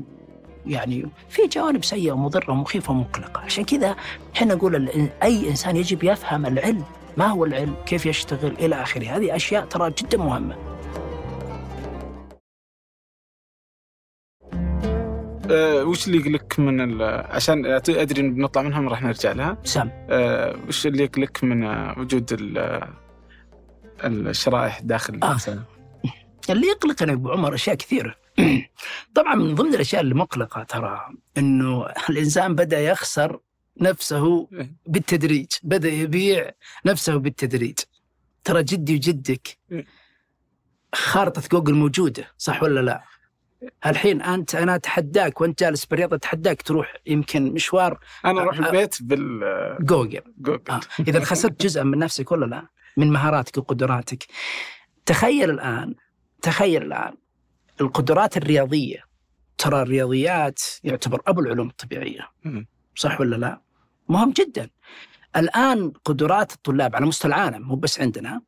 يعني 0.65 1.05
في 1.29 1.47
جوانب 1.47 1.83
سيئة 1.83 2.11
ومضرة 2.11 2.51
ومخيفة 2.51 2.91
ومقلقة 2.91 3.41
عشان 3.41 3.63
كذا 3.65 3.95
إحنا 4.35 4.53
نقول 4.55 4.89
أي 5.23 5.49
إنسان 5.49 5.75
يجب 5.75 6.03
يفهم 6.03 6.45
العلم 6.45 6.83
ما 7.17 7.27
هو 7.27 7.45
العلم؟ 7.45 7.75
كيف 7.85 8.05
يشتغل؟ 8.05 8.51
إلى 8.51 8.75
آخره. 8.81 9.05
هذه 9.05 9.35
أشياء 9.35 9.65
ترى 9.65 9.93
جدا 9.97 10.17
مهمة. 10.17 10.55
أه 15.51 15.83
وش 15.83 16.07
اللي 16.07 16.17
يقلك 16.17 16.59
من 16.59 17.01
عشان 17.01 17.65
أدري 17.89 18.21
إن 18.21 18.33
بنطلع 18.33 18.61
منها 18.61 18.89
راح 18.89 19.01
نرجع 19.03 19.31
لها. 19.31 19.57
سام. 19.63 19.91
أه 20.09 20.55
وش 20.67 20.87
اللي 20.87 21.03
يقلك 21.03 21.43
من 21.43 21.63
وجود 21.99 22.33
ال- 22.33 22.93
الشرائح 24.03 24.79
داخل 24.81 25.13
آه. 25.23 25.27
الإنسان؟ 25.27 25.63
اللي 26.49 26.67
يقلقنا 26.67 27.13
أبو 27.13 27.31
عمر 27.31 27.53
أشياء 27.53 27.75
كثيرة. 27.75 28.15
طبعا 29.15 29.35
من 29.35 29.55
ضمن 29.55 29.73
الأشياء 29.75 30.01
اللي 30.01 30.15
مقلقه 30.15 30.63
ترى 30.63 31.01
إنه 31.37 31.85
الإنسان 32.09 32.55
بدأ 32.55 32.79
يخسر 32.79 33.39
نفسه 33.81 34.47
بالتدريج 34.85 35.47
بدأ 35.63 35.89
يبيع 35.89 36.51
نفسه 36.85 37.15
بالتدريج. 37.15 37.79
ترى 38.43 38.63
جدي 38.63 38.95
وجدك 38.95 39.57
خارطة 40.95 41.41
جوجل 41.51 41.73
موجودة 41.73 42.27
صح 42.37 42.63
ولا 42.63 42.79
لا؟ 42.79 43.03
الحين 43.85 44.21
أنت 44.21 44.55
أنا 44.55 44.75
أتحداك 44.75 45.41
وأنت 45.41 45.59
جالس 45.59 45.85
برياض 45.85 46.13
أتحداك 46.13 46.61
تروح 46.61 46.95
يمكن 47.05 47.53
مشوار 47.53 47.99
أنا 48.25 48.41
أروح 48.41 48.59
آه. 48.59 48.65
البيت 48.65 49.03
بالجوجل 49.03 50.21
جوجل. 50.37 50.61
آه. 50.69 50.79
إذا 50.99 51.23
خسرت 51.23 51.61
جزءا 51.61 51.83
من 51.83 51.97
نفسك 51.97 52.31
ولا 52.31 52.45
لا؟ 52.45 52.67
من 52.97 53.11
مهاراتك 53.11 53.57
وقدراتك. 53.57 54.25
تخيل 55.05 55.49
الآن 55.49 55.95
تخيل 56.41 56.83
الآن 56.83 57.13
القدرات 57.81 58.37
الرياضية. 58.37 59.03
ترى 59.57 59.81
الرياضيات 59.81 60.61
يعتبر 60.83 61.21
أبو 61.27 61.41
العلوم 61.41 61.67
الطبيعية. 61.67 62.29
صح 62.95 63.21
ولا 63.21 63.35
لا؟ 63.35 63.61
مهم 64.09 64.31
جدا. 64.31 64.69
الآن 65.35 65.91
قدرات 66.05 66.51
الطلاب 66.51 66.95
على 66.95 67.05
مستوى 67.05 67.29
العالم 67.29 67.61
مو 67.67 67.75
بس 67.75 68.01
عندنا 68.01 68.41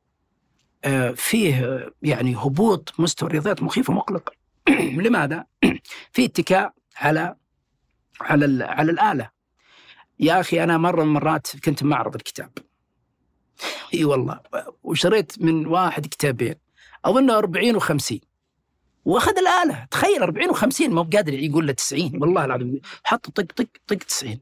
آه، 0.83 1.11
فيه 1.11 1.65
آه، 1.65 1.91
يعني 2.01 2.35
هبوط 2.35 2.93
مستوى 2.99 3.27
الرياضيات 3.27 3.63
مخيف 3.63 3.89
ومقلق. 3.89 4.33
لماذا؟ 5.05 5.45
في 6.13 6.25
اتكاء 6.25 6.73
على 6.97 7.35
على 8.21 8.63
على 8.65 8.91
الآلة. 8.91 9.29
يا 10.19 10.39
أخي 10.39 10.63
أنا 10.63 10.77
مرة 10.77 11.03
من 11.03 11.07
المرات 11.07 11.47
كنت 11.65 11.83
معرض 11.83 12.15
الكتاب. 12.15 12.51
إي 13.93 14.05
والله. 14.05 14.39
وشريت 14.83 15.41
من 15.41 15.67
واحد 15.67 16.05
كتابين. 16.05 16.55
أظن 17.05 17.29
40 17.29 17.79
و50 17.79 18.17
وأخذ 19.05 19.37
الآلة. 19.37 19.85
تخيل 19.91 20.23
40 20.23 20.53
و50 20.55 20.89
ما 20.89 21.01
هو 21.01 21.07
قادر 21.13 21.33
يقول 21.33 21.67
له 21.67 21.73
90 21.73 22.11
والله 22.21 22.45
العظيم. 22.45 22.81
حط 23.03 23.29
طق 23.29 23.45
طق 23.55 23.67
طق 23.87 23.97
90 23.97 24.39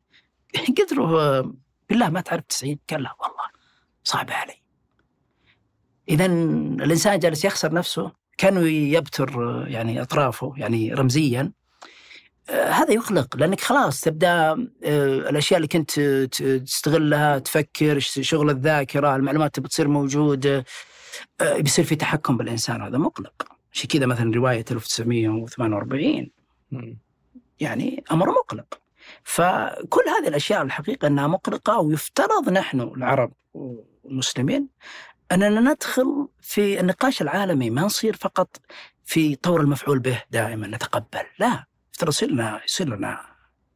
قلت 0.55 0.93
له 0.93 1.19
آه، 1.19 1.53
بالله 1.89 2.09
ما 2.09 2.21
تعرف 2.21 2.43
90 2.49 2.79
قال 2.89 3.03
لا 3.03 3.15
والله 3.19 3.49
صعب 4.03 4.31
علي. 4.31 4.61
اذا 6.09 6.25
الإنسان 6.25 7.19
جالس 7.19 7.45
يخسر 7.45 7.73
نفسه 7.73 8.11
كانه 8.37 8.67
يبتر 8.67 9.49
آه، 9.49 9.67
يعني 9.67 10.01
أطرافه 10.01 10.53
يعني 10.57 10.93
رمزيا. 10.93 11.51
آه، 12.49 12.69
هذا 12.69 12.93
يقلق 12.93 13.37
لأنك 13.37 13.61
خلاص 13.61 14.01
تبدأ 14.01 14.53
الأشياء 15.29 15.57
اللي 15.57 15.67
كنت 15.67 15.99
تستغلها 16.65 17.39
تفكر 17.39 17.99
شغل 17.99 18.49
الذاكرة 18.49 19.15
المعلومات 19.15 19.59
بتصير 19.59 19.87
موجودة 19.87 20.65
بيصير 21.41 21.85
في 21.85 21.95
تحكم 21.95 22.37
بالإنسان. 22.37 22.81
هذا 22.81 22.97
مقلق. 22.97 23.47
عشان 23.73 23.87
كذا 23.87 24.05
مثلا 24.05 24.35
رواية 24.35 24.65
1948 24.71 26.31
مم. 26.71 26.97
يعني 27.59 28.03
أمر 28.11 28.29
مقلق. 28.31 28.79
فكل 29.23 30.01
هذه 30.19 30.27
الأشياء 30.27 30.61
الحقيقة 30.61 31.07
أنها 31.07 31.27
مقلقه 31.27 31.79
ويفترض 31.79 32.49
نحن 32.49 32.81
العرب 32.81 33.31
والمسلمين 33.53 34.67
أننا 35.31 35.71
ندخل 35.73 36.27
في 36.41 36.79
النقاش 36.79 37.21
العالمي 37.21 37.69
ما 37.69 37.81
نصير 37.81 38.15
فقط 38.15 38.57
في 39.05 39.35
طور 39.35 39.61
المفعول 39.61 39.99
به 39.99 40.23
دائما 40.31 40.67
نتقبل. 40.67 41.23
لا 41.39 41.65
يفترض 41.93 42.09
يصير 42.09 42.31
لنا 42.31 42.61
يصير 42.65 42.95
لنا 42.95 43.21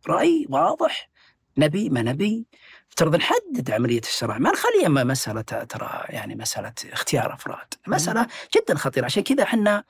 رأي 0.07 0.47
واضح 0.49 1.09
نبي 1.57 1.89
ما 1.89 2.01
نبي 2.01 2.45
يفترض 2.91 3.15
نحدد 3.15 3.71
عملية 3.71 3.99
الصراع 3.99 4.37
ما 4.37 4.51
نخليها 4.51 5.03
مسألة 5.03 5.41
ترى 5.41 6.03
يعني 6.09 6.35
مسألة 6.35 6.73
اختيار 6.91 7.33
أفراد. 7.33 7.73
مسألة 7.87 8.27
جدا 8.55 8.75
خطيرة. 8.75 9.05
عشان 9.05 9.23
كذا 9.23 9.43
إحنا 9.43 9.83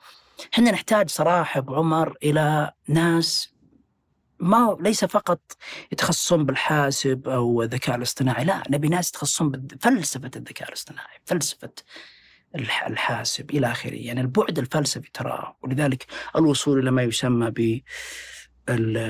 إحنا 0.54 0.70
نحتاج 0.70 1.10
صراحة 1.10 1.58
أبو 1.58 1.74
عمر 1.74 2.16
إلى 2.22 2.72
ناس 2.88 3.53
ما 4.44 4.76
ليس 4.80 5.04
فقط 5.04 5.40
يتخصصون 5.92 6.44
بالحاسب 6.44 7.28
أو 7.28 7.62
الذكاء 7.62 7.96
الاصطناعي 7.96 8.44
لا 8.44 8.62
نبي 8.70 8.88
ناس 8.88 9.08
يتخصصون 9.08 9.50
بفلسفه 9.50 10.30
الذكاء 10.36 10.68
الاصطناعي 10.68 11.18
فلسفة 11.24 11.70
الح- 12.54 12.86
الحاسب 12.86 13.50
إلى 13.50 13.70
آخره. 13.70 13.94
يعني 13.94 14.20
البعد 14.20 14.58
الفلسفي 14.58 15.10
ترى 15.12 15.54
ولذلك 15.62 16.06
الوصول 16.36 16.78
إلى 16.78 16.90
ما 16.90 17.02
يسمى 17.02 17.50
ب 17.50 17.80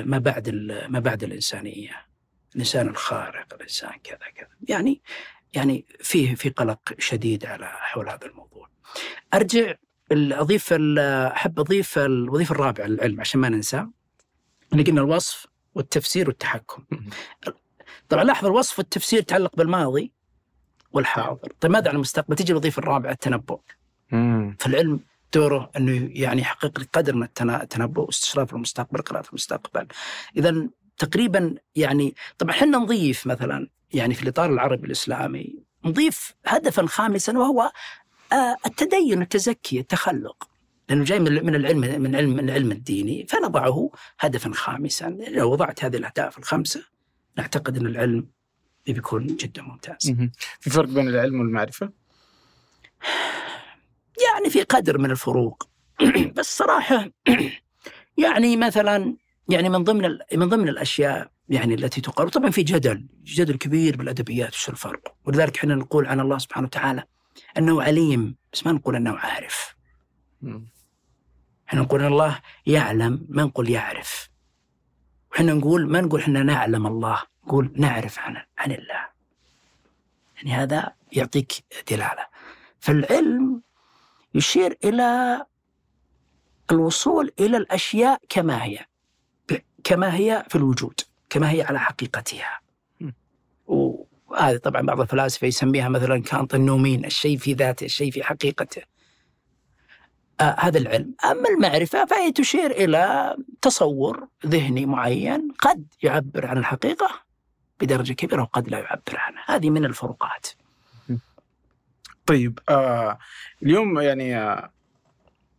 ما 0.09 0.19
بعد 0.19 0.49
ما 0.89 0.99
بعد 0.99 1.25
الإنسانية. 1.25 2.07
الإنسان 2.55 2.89
الخارق 2.89 3.55
الإنسان 3.55 3.91
كذا 4.05 4.19
كذا. 4.37 4.49
يعني 4.69 5.03
يعني 5.53 5.87
فيه 6.01 6.35
في 6.35 6.49
قلق 6.51 6.81
شديد 6.99 7.47
على 7.47 7.67
حول 7.67 8.09
هذا 8.09 8.27
الموضوع. 8.27 8.69
أرجع 9.35 9.75
أضيف 10.13 10.73
أحب 10.73 11.61
أضيف 11.61 11.99
الوظيفه 11.99 12.53
الرابعه 12.53 12.87
للعلم 12.87 13.21
عشان 13.21 13.41
ما 13.41 13.49
ننسى 13.49 13.87
اللي 14.75 14.85
قلنا 14.85 15.01
الوصف 15.01 15.47
والتفسير 15.75 16.29
والتحكم. 16.29 16.85
طبعا 18.09 18.25
لاحظ 18.25 18.47
الوصف 18.47 18.79
والتفسير 18.79 19.19
يتعلق 19.19 19.57
بالماضي 19.57 20.13
والحاضر. 20.93 21.53
طيب 21.61 21.73
ماذا 21.73 21.89
عن 21.89 21.95
المستقبل؟ 21.95 22.37
تجي 22.37 22.53
الوظيفة 22.53 22.81
الرابعة 22.81 23.13
التنبؤ. 23.13 23.61
فالعلم 24.59 25.01
دوره 25.35 25.71
أنه 25.77 26.11
يعني 26.13 26.41
يحقق 26.41 26.81
لك 26.81 26.89
قدر 26.93 27.15
من 27.15 27.29
التنبؤ 27.41 28.07
واستشراف 28.07 28.53
المستقبل 28.55 29.03
قراءة 29.03 29.29
المستقبل. 29.29 29.87
اذا 30.37 30.69
تقريبا 30.99 31.55
يعني 31.77 32.15
طبعا 32.39 32.53
إحنا 32.53 32.79
نضيف 32.79 33.27
مثلا 33.27 33.69
يعني 33.93 34.15
في 34.15 34.23
الإطار 34.23 34.51
العربي 34.51 34.87
الإسلامي 34.87 35.59
نضيف 35.85 36.35
هدفا 36.47 36.87
خامسا 36.87 37.39
وهو 37.39 37.73
آه، 38.33 38.57
التدين 38.67 39.23
التزكي 39.23 39.81
التخلق. 39.81 40.49
لأنه 40.89 41.05
جاي 41.05 41.19
من 41.19 41.47
من 41.47 41.55
العلم 41.55 42.03
من 42.03 42.17
علم 42.17 42.31
من 42.31 42.49
العلم 42.49 42.73
الديني 42.73 43.27
فنضعه 43.27 43.91
هدفا 44.21 44.51
خامسا 44.55 45.17
لو 45.29 45.53
وضعت 45.53 45.85
هذه 45.85 45.97
الأهداف 45.97 46.39
الخمسة 46.39 46.85
نعتقد 47.39 47.77
أن 47.77 47.87
العلم 47.87 48.27
بيكون 48.87 49.27
جدا 49.27 49.63
ممتاز 49.63 50.11
مم. 50.11 50.33
في 50.61 50.71
فرق 50.71 50.89
بين 50.89 51.09
العلم 51.09 51.41
والمعرفة؟ 51.41 51.93
يعني 54.25 54.51
في 54.51 54.63
قدر 54.63 54.99
من 54.99 55.11
الفروق 55.11 55.69
بس 56.37 56.59
صراحة 56.59 57.11
يعني 58.25 58.57
مثلا 58.57 59.17
يعني 59.49 59.69
من 59.69 59.85
ضمن 59.85 60.19
من 60.35 60.49
ضمن 60.49 60.69
الأشياء 60.69 61.31
يعني 61.49 61.75
التي 61.75 62.01
تقال 62.01 62.31
طبعا 62.31 62.51
في 62.51 62.63
جدل 62.63 63.07
جدل 63.25 63.57
كبير 63.57 63.97
بالأدبيات 63.97 64.55
وش 64.55 64.69
الفرق 64.69 65.15
ولذلك 65.25 65.57
إحنا 65.57 65.75
نقول 65.75 66.07
عن 66.07 66.21
الله 66.21 66.39
سبحانه 66.39 66.67
وتعالى 66.67 67.05
أنه 67.59 67.83
عليم 67.83 68.37
بس 68.53 68.67
ما 68.67 68.73
نقول 68.73 68.97
أنه 68.97 69.17
عارف. 69.17 69.75
إحنا 71.75 71.87
نقول 71.87 72.05
الله 72.05 72.41
يعلم 72.67 73.27
ما 73.29 73.43
نقول 73.43 73.71
يعرف. 73.71 74.31
إحنا 75.35 75.55
نقول 75.55 75.91
ما 75.91 76.01
نقول 76.01 76.21
إحنا 76.21 76.43
نعلم 76.43 76.87
الله 76.87 77.23
نقول 77.47 77.73
نعرف 77.77 78.19
عن 78.19 78.37
عن 78.59 78.73
الله. 78.73 79.09
يعني 80.37 80.53
هذا 80.53 80.93
يعطيك 81.13 81.53
دلالة. 81.91 82.27
فالعلم 82.81 83.63
يشير 84.35 84.79
إلى 84.85 85.43
الوصول 86.71 87.33
إلى 87.41 87.57
الأشياء 87.57 88.21
كما 88.29 88.65
هي 88.65 88.87
كما 89.85 90.15
هي 90.17 90.45
في 90.49 90.57
الوجود 90.57 91.01
كما 91.31 91.51
هي 91.51 91.63
على 91.63 91.81
حقيقتها. 91.81 92.61
وهذه 93.67 94.57
طبعا 94.57 94.83
بعض 94.83 95.01
الفلاسفة 95.01 95.47
يسميها 95.47 95.89
مثلا 95.89 96.23
كانت 96.23 96.55
النومين 96.55 97.05
الشيء 97.05 97.39
في 97.39 97.53
ذاته 97.53 97.85
الشيء 97.85 98.11
في 98.11 98.23
حقيقته. 98.23 98.83
هذا 100.41 100.79
العلم. 100.79 101.15
أما 101.25 101.49
المعرفة 101.49 102.05
فهي 102.07 102.33
تشير 102.33 102.71
إلى 102.71 103.37
تصور 103.63 104.29
ذهني 104.47 104.87
معين 104.87 105.49
قد 105.59 105.87
يعبر 106.03 106.47
عن 106.47 106.59
الحقيقة 106.59 107.11
بدرجة 107.81 108.13
كبيرة 108.13 108.43
وقد 108.43 108.69
لا 108.69 108.79
يعبر 108.79 109.17
عنها. 109.17 109.45
هذه 109.47 109.71
من 109.71 109.85
الفروقات. 109.85 110.47
طيب 112.27 112.59
آه 112.69 113.19
اليوم 113.63 113.99
يعني 114.01 114.37
آه 114.37 114.71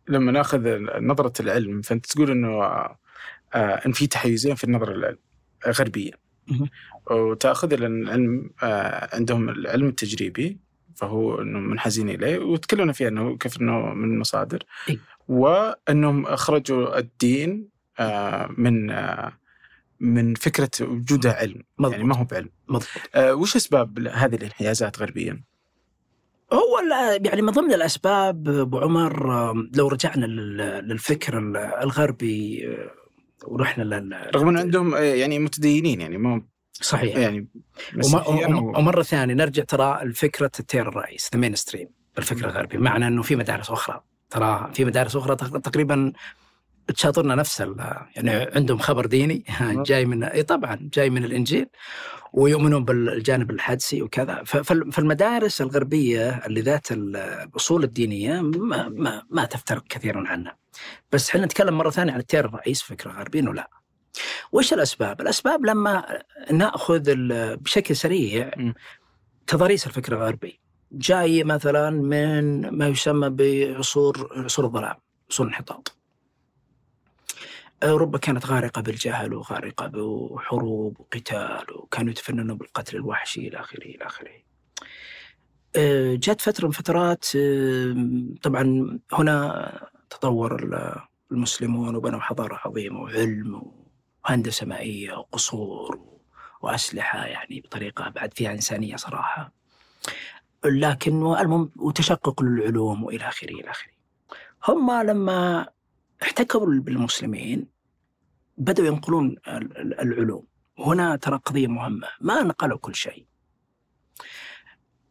لما 0.08 0.32
ناخذ 0.32 0.78
نظرة 1.00 1.32
العلم 1.42 1.82
فأنت 1.82 2.06
تقول 2.06 2.30
إنه 2.30 2.48
آه 2.48 2.98
آه 3.54 3.86
إن 3.86 3.92
في 3.92 4.06
تحيزين 4.06 4.54
في 4.54 4.64
النظرة 4.64 4.92
العلم- 4.92 5.18
الغربية 5.66 6.12
مهم. 6.48 6.68
وتأخذ 7.10 7.72
العلم 7.72 8.50
آه 8.62 9.16
عندهم 9.16 9.48
العلم 9.48 9.86
التجريبي 9.88 10.58
فهو 10.96 11.40
انهم 11.42 11.68
منحازين 11.70 12.08
إليه 12.08 12.38
وتكلمنا 12.38 12.92
فيه 12.92 13.08
إنه 13.08 13.36
كيف 13.36 13.60
إنه 13.60 13.94
من 13.94 14.18
مصادر. 14.18 14.62
وإنهم 15.28 16.26
أخرجوا 16.26 16.98
الدين 16.98 17.68
آه 17.98 18.48
من 18.58 18.90
آه 18.90 19.32
من 20.00 20.34
فكرة 20.34 20.70
وجودها 20.80 21.32
علم 21.32 21.62
مضبوط. 21.78 21.92
يعني 21.92 22.04
ما 22.04 22.16
هو 22.16 22.24
بعلم 22.24 22.48
مضبوط 22.68 22.86
آه 23.14 23.34
وش 23.34 23.56
أسباب 23.56 23.98
هذه 23.98 24.34
الانحيازات 24.34 24.98
غربيا؟ 25.00 25.42
هو 26.52 26.78
يعني 27.24 27.42
من 27.42 27.50
ضمن 27.52 27.72
الأسباب 27.74 28.48
أبو 28.48 28.78
عمر 28.78 29.26
لو 29.76 29.88
رجعنا 29.88 30.26
لل- 30.26 30.88
للفكر 30.88 31.38
ال- 31.38 31.56
الغربي 31.56 32.68
ورحنا 33.44 33.82
لل 33.84 34.30
رغم 34.34 34.48
ان 34.48 34.56
عندهم 34.56 34.94
يعني 34.96 35.38
متدينين 35.38 36.00
يعني 36.00 36.18
ما 36.18 36.42
صحيح. 36.82 37.16
يعني 37.16 37.46
ومرة 38.78 39.02
ثانية 39.02 39.34
نرجع 39.34 39.64
ترى 39.64 40.00
لفكرة 40.04 40.50
التيار 40.60 40.88
الرئيس 40.88 41.30
the 41.34 41.40
mainstream 41.40 41.88
الفكر 42.18 42.44
الغربي 42.50 42.78
معنى 42.78 43.06
إنه 43.06 43.22
في 43.22 43.36
مدارس 43.36 43.70
أخرى. 43.70 44.00
ترى 44.30 44.70
في 44.74 44.84
مدارس 44.84 45.16
أخرى 45.16 45.36
تق- 45.36 45.58
تقريبا 45.58 46.12
تشاطرنا 46.94 47.34
نفس 47.34 47.60
يعني 48.16 48.30
عندهم 48.30 48.78
خبر 48.78 49.06
ديني 49.06 49.44
جاي 49.86 50.04
من 50.06 50.24
إي 50.24 50.42
طبعا 50.42 50.78
جاي 50.94 51.10
من 51.10 51.24
الإنجيل 51.24 51.66
ويؤمنون 52.32 52.84
بالجانب 52.84 53.50
الحدسي 53.50 54.02
وكذا. 54.02 54.42
فالمدارس 54.44 55.60
الغربية 55.60 56.30
اللي 56.30 56.60
ذات 56.60 56.92
ال- 56.92 57.16
الأصول 57.16 57.84
الدينية 57.84 58.40
ما, 58.40 58.88
ما, 58.88 59.22
ما 59.30 59.44
تفترق 59.44 59.84
كثيرا 59.88 60.28
عنها. 60.28 60.56
بس 61.12 61.30
إحنا 61.30 61.44
نتكلم 61.44 61.78
مرة 61.78 61.90
ثانية 61.90 62.12
عن 62.12 62.18
التيار 62.20 62.44
الرئيس 62.44 62.82
فكرة 62.82 63.10
غربي 63.12 63.38
إنه 63.38 63.54
لا. 63.54 63.70
وش 64.52 64.72
الأسباب؟ 64.72 65.20
الأسباب 65.20 65.66
لما 65.66 66.22
نأخذ 66.50 67.02
بشكل 67.56 67.96
سريع. 67.96 68.50
تضاريس 69.46 69.86
الفكر 69.86 70.12
الغربي 70.16 70.60
جاي 70.92 71.44
مثلا 71.44 71.90
من 71.90 72.68
ما 72.70 72.88
يسمى 72.88 73.28
بعصور 73.30 74.28
عصور 74.44 74.64
الظلام 74.64 74.94
عصور 75.30 75.46
الانحطاط 75.46 75.96
أوروبا 77.82 78.18
كانت 78.18 78.46
غارقة 78.46 78.82
بالجهل 78.82 79.34
وغارقة 79.34 79.86
بحروب 79.86 81.00
وقتال 81.00 81.64
وكانوا 81.76 82.10
يتفننوا 82.10 82.56
بالقتل 82.56 82.96
الوحشي 82.96 83.48
إلى 83.48 83.60
آخره 83.60 83.82
إلى 83.84 84.06
آخره 84.06 84.30
آه، 85.76 86.14
جت 86.14 86.40
فترة 86.40 86.66
من 86.66 86.72
فترات 86.72 87.24
آه، 87.36 87.96
طبعا 88.42 88.98
هنا 89.12 89.88
تطور 90.10 90.62
ال- 90.62 91.00
المسلمون 91.32 91.96
وبنوا 91.96 92.20
حضارة 92.20 92.60
عظيمة 92.64 93.00
وعلم 93.00 93.62
وهندسة 94.26 94.66
مائية 94.66 95.12
وقصور 95.12 96.00
وأسلحة 96.62 97.24
يعني 97.26 97.60
بطريقة 97.60 98.08
بعد 98.08 98.34
فيها 98.34 98.52
إنسانية 98.52 98.96
صراحة. 98.96 99.52
لكن 100.64 101.12
المهم 101.36 101.70
وتشقق 101.76 102.42
للعلوم 102.42 103.04
وإلى 103.04 103.28
آخره 103.28 103.48
إلى 103.50 103.70
آخره. 103.70 103.92
هم 104.68 104.90
لما 105.02 105.68
احتكوا 106.22 106.66
بالمسلمين 106.66 107.66
بدأوا 108.58 108.86
ينقلون 108.88 109.36
ال- 109.48 109.78
ال- 109.78 110.00
العلوم. 110.00 110.46
هنا 110.78 111.16
ترى 111.16 111.36
قضية 111.44 111.66
مهمة. 111.66 112.08
ما 112.20 112.42
نقلوا 112.42 112.78
كل 112.78 112.94
شيء. 112.94 113.26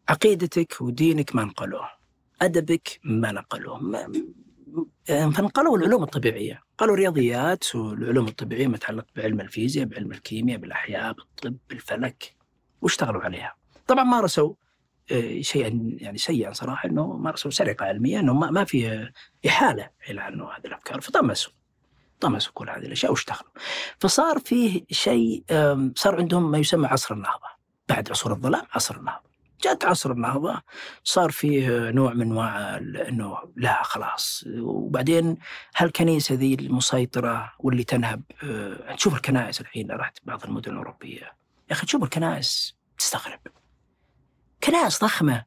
عقيدتك 0.09 0.81
ودينك 0.81 1.35
ما 1.35 1.43
نقلوه. 1.45 1.89
أدبك 2.41 2.99
ما 3.03 3.31
نقلوه. 3.31 3.79
ما 3.79 4.11
فنقلوا 5.07 5.77
العلوم 5.77 6.03
الطبيعية. 6.03 6.64
قالوا 6.77 6.93
الرياضيات 6.93 7.75
والعلوم 7.75 8.27
الطبيعية 8.27 8.67
متعلق 8.67 9.05
بعلم 9.15 9.41
الفيزياء 9.41 9.85
بعلم 9.85 10.11
الكيمياء 10.11 10.59
بالأحياء 10.59 11.13
بالطب 11.13 11.57
بالفلك 11.69 12.35
واشتغلوا 12.81 13.21
عليها. 13.21 13.55
طبعا 13.87 14.03
مارسوا 14.03 14.53
آه، 15.11 15.41
شيئا 15.41 15.79
يعني 15.97 16.17
سيئا 16.17 16.53
صراحة 16.53 16.89
إنه 16.89 17.17
مارسوا 17.17 17.51
سرقة 17.51 17.85
علمية 17.85 18.19
إنه 18.19 18.33
ما, 18.33 18.51
ما 18.51 18.63
في 18.63 19.09
إحالة 19.47 19.89
إلى 20.09 20.27
انه 20.27 20.45
هذه 20.45 20.65
الأفكار. 20.67 21.01
فطمسوا 21.01 21.53
طمسوا 22.19 22.51
كل 22.53 22.69
هذه 22.69 22.85
الأشياء 22.85 23.11
واشتغلوا. 23.11 23.51
فصار 23.99 24.39
فيه 24.39 24.83
شيء 24.91 25.43
صار 25.95 26.15
عندهم 26.15 26.51
ما 26.51 26.57
يسمى 26.57 26.87
عصر 26.87 27.15
النهضة. 27.15 27.47
بعد 27.89 28.09
عصور 28.09 28.31
الظلام 28.31 28.63
عصر 28.71 28.95
النهضة. 28.97 29.34
جاءت 29.65 29.85
عصر 29.85 30.11
النهضة 30.11 30.61
صار 31.03 31.31
فيه 31.31 31.89
نوع 31.91 32.13
من 32.13 32.21
أنواع 32.21 32.77
إنه 32.77 33.37
لا 33.55 33.83
خلاص. 33.83 34.43
وبعدين 34.57 35.37
هالكنيسة 35.75 36.35
ذي 36.35 36.53
المسيطرة 36.53 37.53
واللي 37.59 37.83
تنهب 37.83 38.23
آه، 38.43 38.95
تشوف 38.95 39.15
الكنائس 39.15 39.61
الحين 39.61 39.91
رحت 39.91 40.17
بعض 40.23 40.43
المدن 40.43 40.71
الأوروبية. 40.71 41.21
يا 41.69 41.71
أخي 41.71 41.85
تشوف 41.85 42.03
الكنائس 42.03 42.75
تستغرب. 42.97 43.39
كنائس 44.63 45.03
ضخمة. 45.03 45.45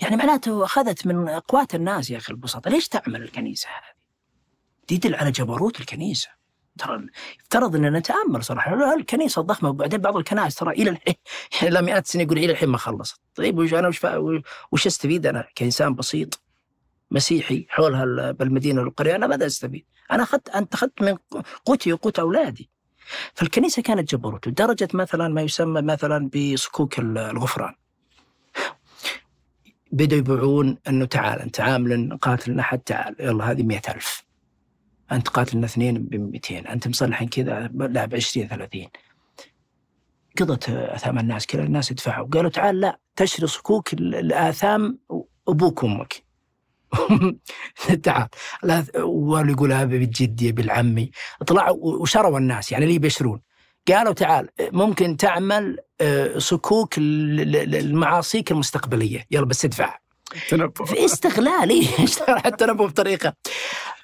يعني 0.00 0.16
معناته 0.16 0.64
أخذت 0.64 1.06
من 1.06 1.28
اقوات 1.28 1.74
الناس 1.74 2.10
يا 2.10 2.16
أخي 2.16 2.32
البسطاء 2.32 2.72
ليش 2.72 2.88
تعمل 2.88 3.22
الكنيسة 3.22 3.68
هذه؟ 3.68 4.94
يدل 4.94 5.14
على 5.14 5.30
جبروت 5.30 5.80
الكنيسة. 5.80 6.28
ترى 6.78 7.06
يفترض 7.40 7.76
ان 7.76 7.92
نتأمل 7.92 8.44
صراحة. 8.44 8.94
الكنيسة 8.94 9.40
الضخمة 9.40 9.68
وبعدين 9.68 10.00
بعض 10.00 10.16
الكنائس 10.16 10.54
ترى 10.54 10.70
إلى 10.70 10.90
الحين 10.90 11.14
إلى 11.62 11.82
مئات 11.82 12.04
السنين 12.04 12.26
يقول 12.26 12.38
إلى 12.38 12.52
الحين 12.52 12.68
ما 12.68 12.78
خلصت. 12.78 13.20
طيب 13.34 13.58
وش 13.58 13.74
أنا 13.74 13.88
وش, 13.88 14.04
وش 14.72 14.86
أستفيد 14.86 15.26
أنا 15.26 15.48
كإنسان 15.54 15.94
بسيط 15.94 16.40
مسيحي 17.10 17.66
حول 17.68 17.94
هال- 17.94 18.32
بالمدينة 18.32 18.80
والقريه 18.80 19.16
أنا 19.16 19.26
ماذا 19.26 19.46
أستفيد؟ 19.46 19.84
أنا 20.12 20.22
اخذت 20.22 20.48
أنت 20.48 20.74
أخذت 20.74 21.02
من 21.02 21.16
قوتي 21.64 21.92
وقوت 21.92 22.18
أولادي. 22.18 22.70
فالكنيسة 23.34 23.82
كانت 23.82 24.10
جبروت 24.14 24.48
لدرجة 24.48 24.88
مثلا 24.94 25.28
ما 25.28 25.42
يسمى 25.42 25.82
مثلا 25.82 26.30
بصكوك 26.34 26.98
ال- 26.98 27.18
الغفران. 27.18 27.74
بدأوا 29.92 30.18
يبيعون 30.18 30.78
إنه 30.88 31.04
تعال 31.04 31.38
انت 31.40 31.60
عامل 31.60 32.08
نقاتل 32.08 32.58
احد 32.58 32.78
تعال. 32.78 33.16
يلا 33.20 33.50
هذه 33.50 33.62
مئة 33.62 33.92
ألف. 33.94 34.29
أنت 35.12 35.28
قاتلنا 35.28 35.66
اثنين 35.66 35.98
ب 36.02 36.14
200 36.14 36.58
أنت 36.72 36.88
مصلح 36.88 37.24
كذا 37.24 37.70
لا 37.74 38.04
ب 38.04 38.14
20 38.14 38.48
30 38.48 38.86
قضت 40.40 40.70
آثام 40.70 41.18
الناس 41.18 41.46
كذا 41.46 41.62
الناس 41.62 41.90
يدفعوا. 41.90 42.26
قالوا 42.28 42.50
تعال 42.50 42.80
لا 42.80 42.98
تشري 43.16 43.46
صكوك 43.46 43.92
ال- 43.92 44.14
الآثام 44.14 44.98
أبوك 45.48 45.82
وأمك. 45.82 46.22
تعال. 48.04 48.28
واللي 48.96 49.52
يقول 49.52 49.72
هذا 49.72 49.84
بالجدية 49.84 50.52
بالعمي. 50.52 51.10
طلعوا 51.46 51.76
وشروا 52.02 52.38
الناس 52.38 52.72
يعني 52.72 52.84
اللي 52.84 52.98
بيشرون 52.98 53.40
قالوا 53.88 54.12
تعال 54.12 54.48
ممكن 54.60 55.16
تعمل 55.16 55.78
آه، 56.00 56.38
صكوك 56.38 56.98
ل- 56.98 57.36
ل- 57.52 57.76
المعاصيك 57.76 58.50
المستقبلية. 58.52 59.26
يلا 59.30 59.46
بس 59.46 59.64
ادفع. 59.64 59.98
تنبؤ. 60.48 60.84
في 60.84 61.04
استغلال 61.04 61.70
إيه، 61.70 61.86
نبوه 62.70 62.88
بطريقة. 62.88 63.34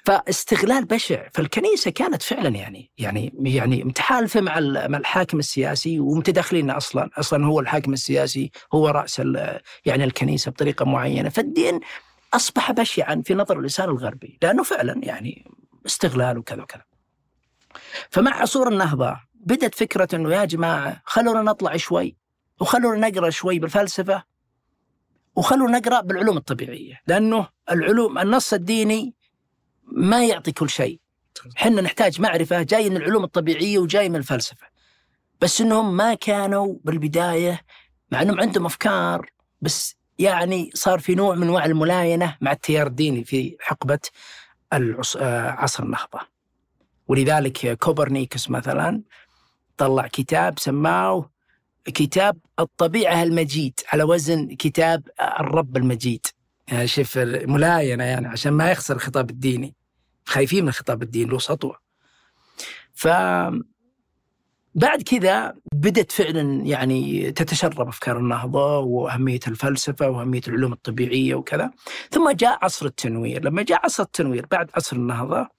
فاستغلال 0.05 0.85
بشع 0.85 1.29
فالكنيسة 1.33 1.91
كانت 1.91 2.21
فعلا 2.21 2.49
يعني 2.49 2.91
يعني 2.97 3.33
يعني 3.39 3.83
متحالفة 3.83 4.41
مع 4.41 4.59
مع 4.87 4.97
الحاكم 4.97 5.39
السياسي 5.39 5.99
ومتداخلين 5.99 6.69
أصلا. 6.69 7.09
أصلا 7.17 7.45
هو 7.45 7.59
الحاكم 7.59 7.93
السياسي 7.93 8.51
هو 8.73 8.87
رأس 8.87 9.21
يعني 9.85 10.03
الكنيسة 10.03 10.51
بطريقة 10.51 10.85
معينة. 10.85 11.29
فالدين 11.29 11.79
أصبح 12.33 12.71
بشعا 12.71 13.21
في 13.25 13.33
نظر 13.33 13.57
الانسان 13.59 13.89
الغربي 13.89 14.37
لأنه 14.41 14.63
فعلا 14.63 15.01
يعني 15.03 15.51
استغلال 15.85 16.37
وكذا 16.37 16.61
وكذا. 16.61 16.83
فمع 18.09 18.41
عصور 18.41 18.67
النهضة 18.67 19.17
بدت 19.35 19.75
فكرة 19.75 20.07
إنه 20.15 20.33
يا 20.35 20.45
جماعة 20.45 21.01
خلونا 21.05 21.41
نطلع 21.41 21.77
شوي 21.77 22.17
وخلونا 22.61 23.09
نقرأ 23.09 23.29
شوي 23.29 23.59
بالفلسفة 23.59 24.23
وخلونا 25.37 25.79
نقرأ 25.79 26.01
بالعلوم 26.01 26.37
الطبيعية 26.37 27.01
لأنه 27.07 27.47
العلوم 27.71 28.17
النص 28.17 28.53
الديني 28.53 29.13
ما 29.83 30.25
يعطي 30.25 30.51
كل 30.51 30.69
شيء. 30.69 30.99
حنا 31.55 31.81
نحتاج 31.81 32.21
معرفة 32.21 32.61
جاي 32.63 32.89
من 32.89 32.97
العلوم 32.97 33.23
الطبيعية 33.23 33.79
وجاي 33.79 34.09
من 34.09 34.15
الفلسفة. 34.15 34.67
بس 35.41 35.61
إنهم 35.61 35.97
ما 35.97 36.13
كانوا 36.13 36.75
بالبداية 36.83 37.61
مع 38.11 38.21
إنهم 38.21 38.39
عندهم 38.39 38.65
أفكار 38.65 39.29
بس 39.61 39.95
يعني 40.19 40.71
صار 40.73 40.99
في 40.99 41.15
نوع 41.15 41.35
من 41.35 41.43
أنواع 41.43 41.65
الملاينة 41.65 42.37
مع 42.41 42.51
التيار 42.51 42.87
الديني 42.87 43.23
في 43.23 43.57
حقبة 43.59 43.99
آه، 44.73 45.49
عصر 45.49 45.83
النهضة. 45.83 46.19
ولذلك 47.07 47.77
كوبرنيكوس 47.77 48.49
مثلا 48.49 49.01
طلع 49.77 50.07
كتاب 50.07 50.59
سماه 50.59 51.29
كتاب 51.93 52.37
الطبيعة 52.59 53.23
المجيد 53.23 53.79
على 53.93 54.03
وزن 54.03 54.55
كتاب 54.55 55.03
الرب 55.39 55.77
المجيد. 55.77 56.25
يعني 56.67 56.87
شوف 56.87 57.17
ملاينة 57.17 58.03
يعني 58.03 58.27
عشان 58.27 58.53
ما 58.53 58.71
يخسر 58.71 58.95
الخطاب 58.95 59.29
الديني. 59.29 59.75
خايفين 60.25 60.63
من 60.63 60.69
الخطاب 60.69 61.03
الديني 61.03 61.31
له 61.31 61.39
سطوة. 61.39 61.77
ف 62.93 63.07
بعد 64.75 65.01
كذا 65.05 65.55
بدت 65.73 66.11
فعلا 66.11 66.61
يعني 66.65 67.31
تتشرب 67.31 67.87
أفكار 67.87 68.17
النهضة 68.17 68.79
وأهمية 68.79 69.39
الفلسفة 69.47 70.09
وأهمية 70.09 70.41
العلوم 70.47 70.73
الطبيعية 70.73 71.35
وكذا. 71.35 71.71
ثم 72.11 72.31
جاء 72.31 72.65
عصر 72.65 72.85
التنوير. 72.85 73.43
لما 73.43 73.61
جاء 73.61 73.85
عصر 73.85 74.03
التنوير 74.03 74.45
بعد 74.51 74.69
عصر 74.73 74.95
النهضة 74.95 75.56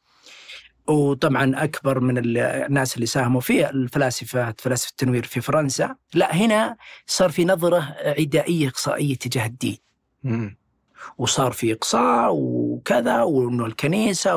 وطبعا 0.88 1.64
أكبر 1.64 2.00
من 2.00 2.18
ال- 2.18 2.38
الناس 2.38 2.94
اللي 2.94 3.06
ساهموا 3.06 3.40
فيه 3.40 3.70
الفلاسفة 3.70 4.54
فلاسفة 4.58 4.90
التنوير 4.90 5.24
في 5.24 5.40
فرنسا. 5.40 5.96
لا 6.14 6.34
هنا 6.34 6.76
صار 7.06 7.30
في 7.30 7.44
نظرة 7.44 7.96
عدائية 8.18 8.68
إقصائية 8.68 9.14
تجاه 9.14 9.46
الدين. 9.46 9.76
مم. 10.24 10.58
وصار 11.18 11.52
في 11.52 11.72
إقصاء 11.72 12.30
وكذا 12.34 13.22
وإنه 13.22 13.66
الكنيسة 13.66 14.36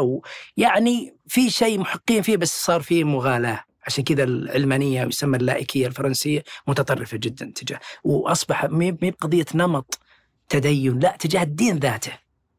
ويعني 0.57 1.15
في 1.27 1.49
شيء 1.49 1.79
محقين 1.79 2.21
فيه 2.21 2.37
بس 2.37 2.65
صار 2.65 2.81
فيه 2.81 3.03
مغالاة. 3.03 3.63
عشان 3.87 4.03
كذا 4.03 4.23
العلمانيه 4.23 5.03
يسمى 5.03 5.37
اللائكية 5.37 5.87
الفرنسية 5.87 6.43
متطرفة 6.67 7.17
جدا 7.17 7.51
تجاه. 7.55 7.79
وأصبح 8.03 8.65
ما 8.65 8.85
هي 8.85 8.91
بقضيه 8.91 9.45
نمط 9.55 9.99
تدين 10.49 10.99
لا 10.99 11.15
تجاه 11.19 11.43
الدين 11.43 11.77
ذاته. 11.77 12.11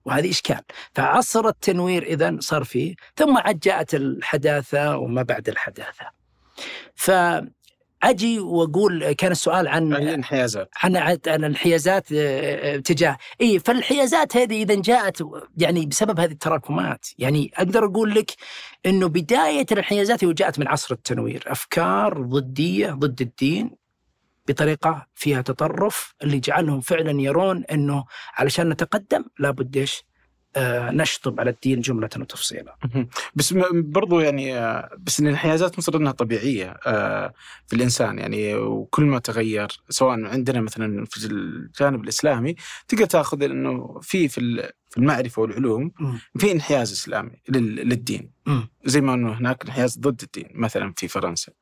وهذه 0.05 0.31
إشكال. 0.31 0.61
فعصر 0.95 1.49
التنوير 1.49 2.03
إذا 2.03 2.37
صار 2.41 2.65
فيه 2.65 2.95
ثم 3.17 3.37
عاد 3.37 3.59
جاءت 3.59 3.95
الحداثة 3.95 4.97
وما 4.97 5.23
بعد 5.23 5.49
الحداثة. 5.49 6.07
فأجي 6.95 8.41
وأقول 8.41 9.13
كان 9.13 9.33
السؤال 9.33 9.69
عن 9.69 9.93
الانحيازات. 9.95 10.69
عن 10.83 10.97
عن 10.97 11.19
الانحيازات 11.27 12.13
آه، 12.13 12.75
آه، 12.75 12.77
تجاه. 12.77 13.17
إي 13.41 13.59
فالانحيازات 13.59 14.37
هذه 14.37 14.63
إذا 14.63 14.75
جاءت 14.75 15.23
يعني 15.57 15.87
بسبب 15.87 16.21
هذه 16.21 16.33
التراكمات. 16.33 17.07
يعني 17.19 17.51
أقدر 17.57 17.85
أقول 17.85 18.15
لك 18.15 18.31
إنه 18.87 19.09
بداية 19.09 19.67
الانحيازات 19.73 20.25
هي 20.25 20.33
جاءت 20.33 20.59
من 20.59 20.69
عصر 20.69 20.95
التنوير. 20.95 21.45
أفكار 21.47 22.23
ضدية 22.23 22.91
ضد 22.91 23.21
الدين 23.21 23.82
بطريقة 24.49 25.07
فيها 25.15 25.43
تطرف 25.43 26.15
اللي 26.23 26.39
جعلهم 26.39 26.81
فعلا 26.81 27.21
يرون 27.21 27.65
إنه 27.65 28.05
علشان 28.35 28.69
نتقدم 28.69 29.25
لابد 29.39 29.77
إيش؟ 29.77 30.05
آه، 30.57 30.91
نشطب 30.91 31.41
على 31.41 31.51
الدين 31.51 31.81
جملة 31.81 32.09
وتفصيلا. 32.17 32.77
بس 33.35 33.55
برضو 33.73 34.21
يعني 34.21 34.59
آه، 34.59 34.91
بس 34.99 35.21
إن 35.21 35.27
الانحيازات 35.27 35.79
مصر 35.79 35.97
إنها 35.97 36.13
طبيعية 36.13 36.71
آه، 36.87 37.33
في 37.67 37.77
الإنسان 37.77 38.19
يعني 38.19 38.55
وكل 38.55 39.05
ما 39.05 39.19
تغير 39.19 39.69
سواء 39.89 40.25
عندنا 40.25 40.61
مثلا 40.61 41.05
في 41.05 41.27
الجانب 41.27 42.03
الإسلامي 42.05 42.55
تقدر 42.89 43.05
تأخذ 43.05 43.43
إنه 43.43 43.99
في 44.03 44.29
في 44.29 44.63
في 44.91 44.99
المعرفة 44.99 45.43
والعلوم. 45.43 45.93
في 46.39 46.53
انحياز 46.53 46.93
إسلامي 46.93 47.43
لل- 47.49 47.89
للدين. 47.89 48.33
زي 48.85 49.01
ما 49.01 49.15
إنه 49.15 49.33
هناك 49.33 49.65
انحياز 49.65 49.99
ضد 49.99 50.23
الدين 50.23 50.49
مثلا 50.55 50.93
في 50.97 51.09
فرنسا. 51.09 51.53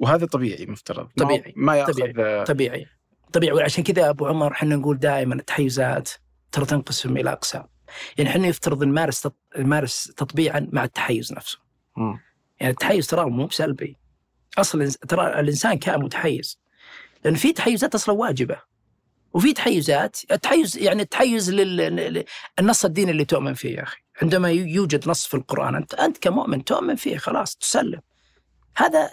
وهذا 0.00 0.26
طبيعي 0.26 0.66
مفترض. 0.66 1.08
طبيعي. 1.16 1.52
ما 1.56 1.76
يأخذ 1.76 1.92
طبيعي. 1.92 2.14
آه، 2.18 2.44
طبيعي. 2.44 2.86
طبيعي. 3.32 3.52
وعشان 3.52 3.84
كذا 3.84 4.10
أبو 4.10 4.26
عمر 4.26 4.52
إحنا 4.52 4.76
نقول 4.76 4.98
دائما 4.98 5.34
التحيزات 5.34 6.10
ترى 6.52 6.66
تنقسم 6.66 7.16
إلى 7.16 7.32
أقسام. 7.32 7.66
يعني 8.18 8.30
إحنا 8.30 8.46
يفترض 8.46 8.84
نمارس 8.84 9.20
تط... 9.20 9.36
نمارس 9.58 10.12
تطبيعا 10.16 10.68
مع 10.72 10.84
التحيز 10.84 11.32
نفسه. 11.32 11.58
مم. 11.96 12.20
يعني 12.60 12.72
التحيز 12.72 13.06
ترى 13.06 13.30
مو 13.30 13.46
بسلبي. 13.46 13.96
أصلا 14.58 14.90
ترى 15.08 15.40
الإنسان 15.40 15.78
كائن 15.78 16.02
متحيز 16.02 16.60
لأن 17.24 17.34
في 17.34 17.52
تحيزات 17.52 17.94
أصلا 17.94 18.14
واجبة. 18.14 18.56
وفي 19.32 19.52
تحيزات 19.52 20.16
التحيز 20.30 20.78
يعني 20.78 21.02
التحيز 21.02 21.50
لل... 21.50 22.24
للنص 22.58 22.84
الديني 22.84 23.10
اللي 23.10 23.24
تؤمن 23.24 23.54
فيه 23.54 23.76
يا 23.76 23.82
أخي. 23.82 23.98
عندما 24.22 24.50
يوجد 24.50 25.08
نص 25.08 25.26
في 25.26 25.34
القرآن 25.34 25.74
أنت 25.74 25.94
أنت 25.94 26.18
كمؤمن 26.18 26.64
تؤمن 26.64 26.96
فيه 26.96 27.16
خلاص 27.16 27.56
تسلم. 27.56 28.00
هذا 28.76 29.10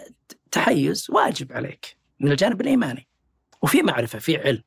تحيز 0.50 1.06
واجب 1.10 1.52
عليك 1.52 1.96
من 2.20 2.32
الجانب 2.32 2.60
الإيماني 2.60 3.08
وفي 3.62 3.82
معرفة 3.82 4.18
في 4.18 4.36
علم. 4.36 4.62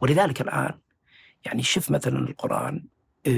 ولذلك 0.00 0.40
الآن 0.40 0.78
يعني 1.44 1.62
شوف 1.62 1.90
مثلا 1.90 2.18
القرآن 2.18 2.84
آه 3.26 3.30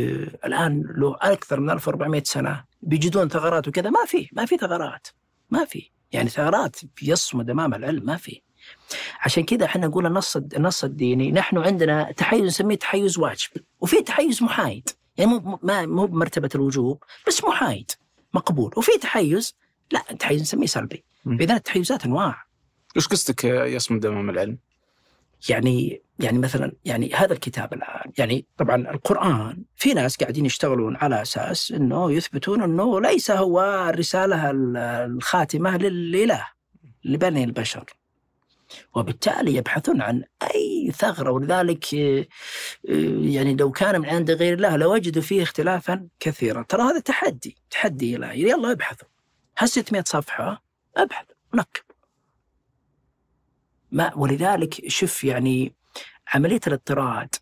الآن 0.45 0.83
له 0.97 1.17
أكثر 1.21 1.61
من 1.61 1.71
1400 1.71 2.23
سنة 2.23 2.65
بيجدون 2.83 3.29
ثغرات 3.29 3.69
وكذا 3.69 3.91
ما 3.91 4.05
في 4.07 4.29
ما 4.33 4.47
في 4.47 4.57
ثغرات 4.57 5.07
ما 5.51 5.65
في. 5.65 5.91
يعني 6.13 6.29
ثغرات 6.29 6.77
يصمد 7.03 7.51
أمام 7.51 7.75
العلم 7.75 8.07
ما 8.07 8.17
في. 8.17 8.43
عشان 9.21 9.45
كذا 9.45 9.65
إحنا 9.65 9.87
نقول 9.87 10.07
النص 10.07 10.37
النص 10.37 10.85
الديني 10.85 11.33
نحن 11.33 11.59
عندنا 11.59 12.13
تحيز 12.13 12.43
نسميه 12.43 12.77
تحيز 12.77 13.19
واجب 13.19 13.51
وفي 13.81 14.03
تحيز 14.03 14.43
محايد. 14.43 14.89
يعني 15.17 15.31
مو 15.31 15.59
ما 15.63 15.87
مو 15.87 16.07
بمرتبة 16.07 16.51
الوجوب 16.55 17.03
بس 17.27 17.45
محايد 17.45 17.91
مقبول. 18.35 18.73
وفي 18.77 18.99
تحيز 19.01 19.57
لا 19.93 20.01
تحيز 20.19 20.41
نسميه 20.41 20.67
سلبي. 20.67 21.05
فاذا 21.39 21.57
التحيزات 21.57 22.05
انواع 22.05 22.45
وش 22.97 23.09
قصدك 23.09 23.45
يصمد 23.45 24.07
امام 24.07 24.31
العلم؟ 24.31 24.59
يعني 25.49 26.03
يعني 26.19 26.39
مثلا 26.39 26.73
يعني 26.85 27.15
هذا 27.15 27.33
الكتاب 27.33 27.73
الآن 27.73 28.13
يعني 28.19 28.47
طبعا 28.59 28.77
القرآن 28.91 29.63
في 29.77 29.95
ناس 29.95 30.17
قاعدين 30.17 30.47
يشتغلون 30.47 30.97
على 30.97 31.23
أساس 31.23 31.73
إنه 31.73 32.13
يثبتون 32.13 32.63
إنه 32.63 33.01
ليس 33.01 33.31
هو 33.31 33.87
الرساله 33.91 34.51
ال- 34.51 34.77
الخاتمة 34.77 35.77
للإله 35.77 36.47
لبني 37.05 37.45
البشر. 37.45 37.85
وبالتالي 38.95 39.55
يبحثون 39.55 40.03
عن 40.03 40.25
أي 40.55 40.93
ثغرة. 40.99 41.31
ولذلك 41.31 41.93
يعني 41.93 43.55
لو 43.55 43.71
كان 43.71 44.01
من 44.01 44.09
عند 44.09 44.31
غير 44.31 44.55
الله 44.55 44.77
لوجدوا 44.77 45.23
فيه 45.23 45.43
اختلافا 45.43 46.09
كثيرا. 46.21 46.63
ترى 46.63 46.83
هذا 46.83 46.99
تحدي 47.01 47.57
تحدي 47.71 48.17
إلهي. 48.17 48.41
يلا 48.43 48.73
ابحثوا. 48.73 49.09
هل 49.57 49.69
600 49.69 50.05
صفحة؟ 50.07 50.63
أبحث 50.97 51.27
نكب 51.55 51.83
ما 53.93 54.15
ولذلك 54.15 54.89
شوف 54.89 55.25
يعني 55.25 55.75
عملية 56.35 56.61
الاضطراد. 56.67 57.35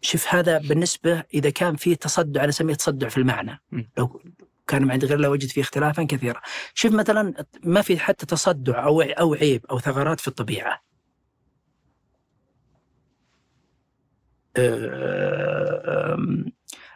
شوف 0.00 0.34
هذا 0.34 0.58
بالنسبة 0.58 1.24
إذا 1.34 1.50
كان 1.50 1.76
فيه 1.76 1.94
تصدع 1.96 2.40
أنا 2.40 2.48
أسميه 2.48 2.74
تصدع 2.74 3.08
في 3.08 3.16
المعنى. 3.16 3.60
لو 3.98 4.22
كان 4.66 4.82
من 4.82 4.90
عند 4.90 5.04
غير 5.04 5.16
الله 5.16 5.28
وجد 5.28 5.48
فيه 5.48 5.60
اختلافا 5.60 6.02
كثيرا 6.04 6.40
شوف 6.74 6.92
مثلا 6.92 7.44
ما 7.64 7.82
في 7.82 7.98
حتى 7.98 8.26
تصدع 8.26 8.84
أو 8.84 9.02
أو 9.02 9.34
عيب 9.34 9.66
أو 9.66 9.78
ثغرات 9.78 10.20
في 10.20 10.28
الطبيعة. 10.28 10.82
أم، 14.58 16.52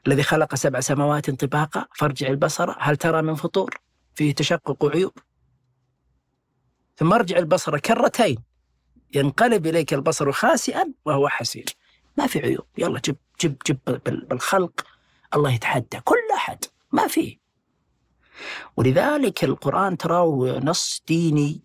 الذي 0.07 0.23
خلق 0.23 0.55
سبع 0.55 0.81
سماوات 0.81 1.31
طباقا 1.31 1.87
فارجع 1.95 2.29
البصر 2.29 2.75
هل 2.79 2.97
ترى 2.97 3.23
من 3.23 3.35
فطور؟ 3.35 3.86
فيه 4.17 4.35
تشقق 4.35 4.85
وعيوب. 4.85 5.13
ثم 6.97 7.13
ارجع 7.13 7.39
البصر 7.39 7.79
كرتين. 7.79 8.37
ينقلب 9.15 9.67
إليك 9.67 9.95
البصر 9.95 10.33
خاسئا 10.33 10.93
وهو 11.05 11.29
حسير. 11.29 11.65
ما 12.17 12.27
في 12.27 12.39
عيوب. 12.39 12.67
يلا 12.79 13.01
جب 13.05 13.17
جب 13.41 13.57
جب 13.67 13.79
بال- 13.87 14.25
بالخلق. 14.25 14.87
الله 15.35 15.53
يتحدى 15.53 16.01
كل 16.05 16.17
أحد. 16.35 16.65
ما 16.93 17.07
في. 17.07 17.39
ولذلك 18.77 19.45
القرآن 19.45 19.97
تراه 19.97 20.61
نص 20.65 21.03
ديني 21.09 21.61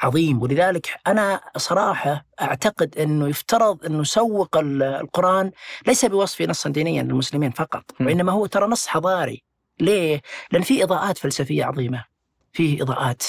عظيم. 0.00 0.42
ولذلك 0.42 0.88
أنا 1.06 1.40
صراحة 1.56 2.26
أعتقد 2.40 2.98
إنه 2.98 3.28
يفترض 3.28 3.84
إنه 3.84 4.04
سوق 4.04 4.56
ال- 4.56 4.82
القرآن 4.82 5.50
ليس 5.86 6.04
بوصفه 6.04 6.44
نصا 6.44 6.70
دينيا 6.70 7.02
للمسلمين 7.02 7.50
فقط. 7.50 7.84
وإنما 8.00 8.32
هو 8.32 8.46
ترى 8.46 8.66
نص 8.66 8.86
حضاري. 8.86 9.42
ليه؟ 9.80 10.20
لأن 10.52 10.62
فيه 10.62 10.84
إضاءات 10.84 11.18
فلسفية 11.18 11.64
عظيمة. 11.64 12.04
فيه 12.52 12.82
إضاءات 12.82 13.22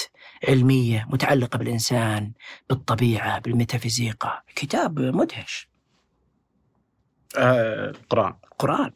علمية 0.48 1.06
متعلقة 1.10 1.56
بالإنسان 1.58 2.32
بالطبيعة 2.70 3.38
بالميتافيزيقا. 3.38 4.42
كتاب 4.56 4.98
مدهش. 5.00 5.68
آه 7.38 7.90
القران 7.90 8.34
القران 8.52 8.90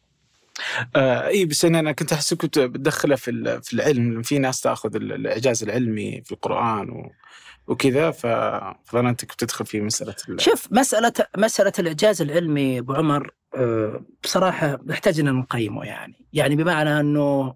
آه 0.96 1.26
اي 1.26 1.44
بس 1.44 1.64
أنا 1.64 1.92
كنت 1.92 2.12
احسك 2.12 2.36
كنت 2.36 2.58
بتدخله 2.58 3.16
في 3.16 3.60
في 3.62 3.72
العلم. 3.72 4.22
في 4.22 4.38
ناس 4.38 4.60
تأخذ 4.60 4.96
ال- 4.96 5.12
الإعجاز 5.12 5.62
العلمي 5.62 6.22
في 6.24 6.32
القرآن 6.32 6.90
و 6.90 7.12
وكذا 7.66 8.10
ف- 8.10 8.26
فظننتك 8.84 9.32
بتدخل 9.32 9.66
في 9.66 9.80
مسألة 9.80 10.14
ال- 10.28 10.40
شوف 10.40 10.68
مسألة 10.72 11.12
مسألة 11.38 11.72
الإعجاز 11.78 12.22
العلمي 12.22 12.78
أبو 12.78 12.92
عمر 12.92 13.30
آه، 13.56 14.02
بصراحة 14.24 14.78
نحتاج 14.86 15.20
أن 15.20 15.32
نقيمه 15.34 15.84
يعني. 15.84 16.14
يعني 16.32 16.56
بمعنى 16.56 17.00
أنه 17.00 17.54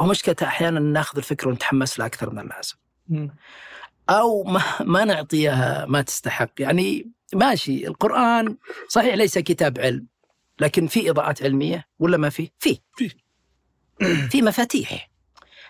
هو 0.00 0.06
مشكلة 0.06 0.36
أحيانا 0.42 0.80
ناخذ 0.80 1.16
الفكرة 1.18 1.48
ونتحمس 1.48 1.98
لها 1.98 2.06
أكثر 2.06 2.30
من 2.30 2.38
اللازم. 2.38 2.76
أو 4.10 4.44
ما, 4.44 4.62
ما 4.80 5.04
نعطيها 5.04 5.86
ما 5.88 6.02
تستحق. 6.02 6.50
يعني 6.58 7.10
ماشي 7.34 7.86
القرآن 7.86 8.56
صحيح 8.88 9.14
ليس 9.14 9.38
كتاب 9.38 9.78
علم. 9.80 10.06
لكن 10.60 10.86
في 10.86 11.10
إضاءات 11.10 11.42
علمية 11.42 11.86
ولا 11.98 12.16
ما 12.16 12.30
في؟ 12.30 12.50
في. 12.58 12.78
في. 12.96 13.10
في 14.30 14.42
مفاتيح. 14.42 15.10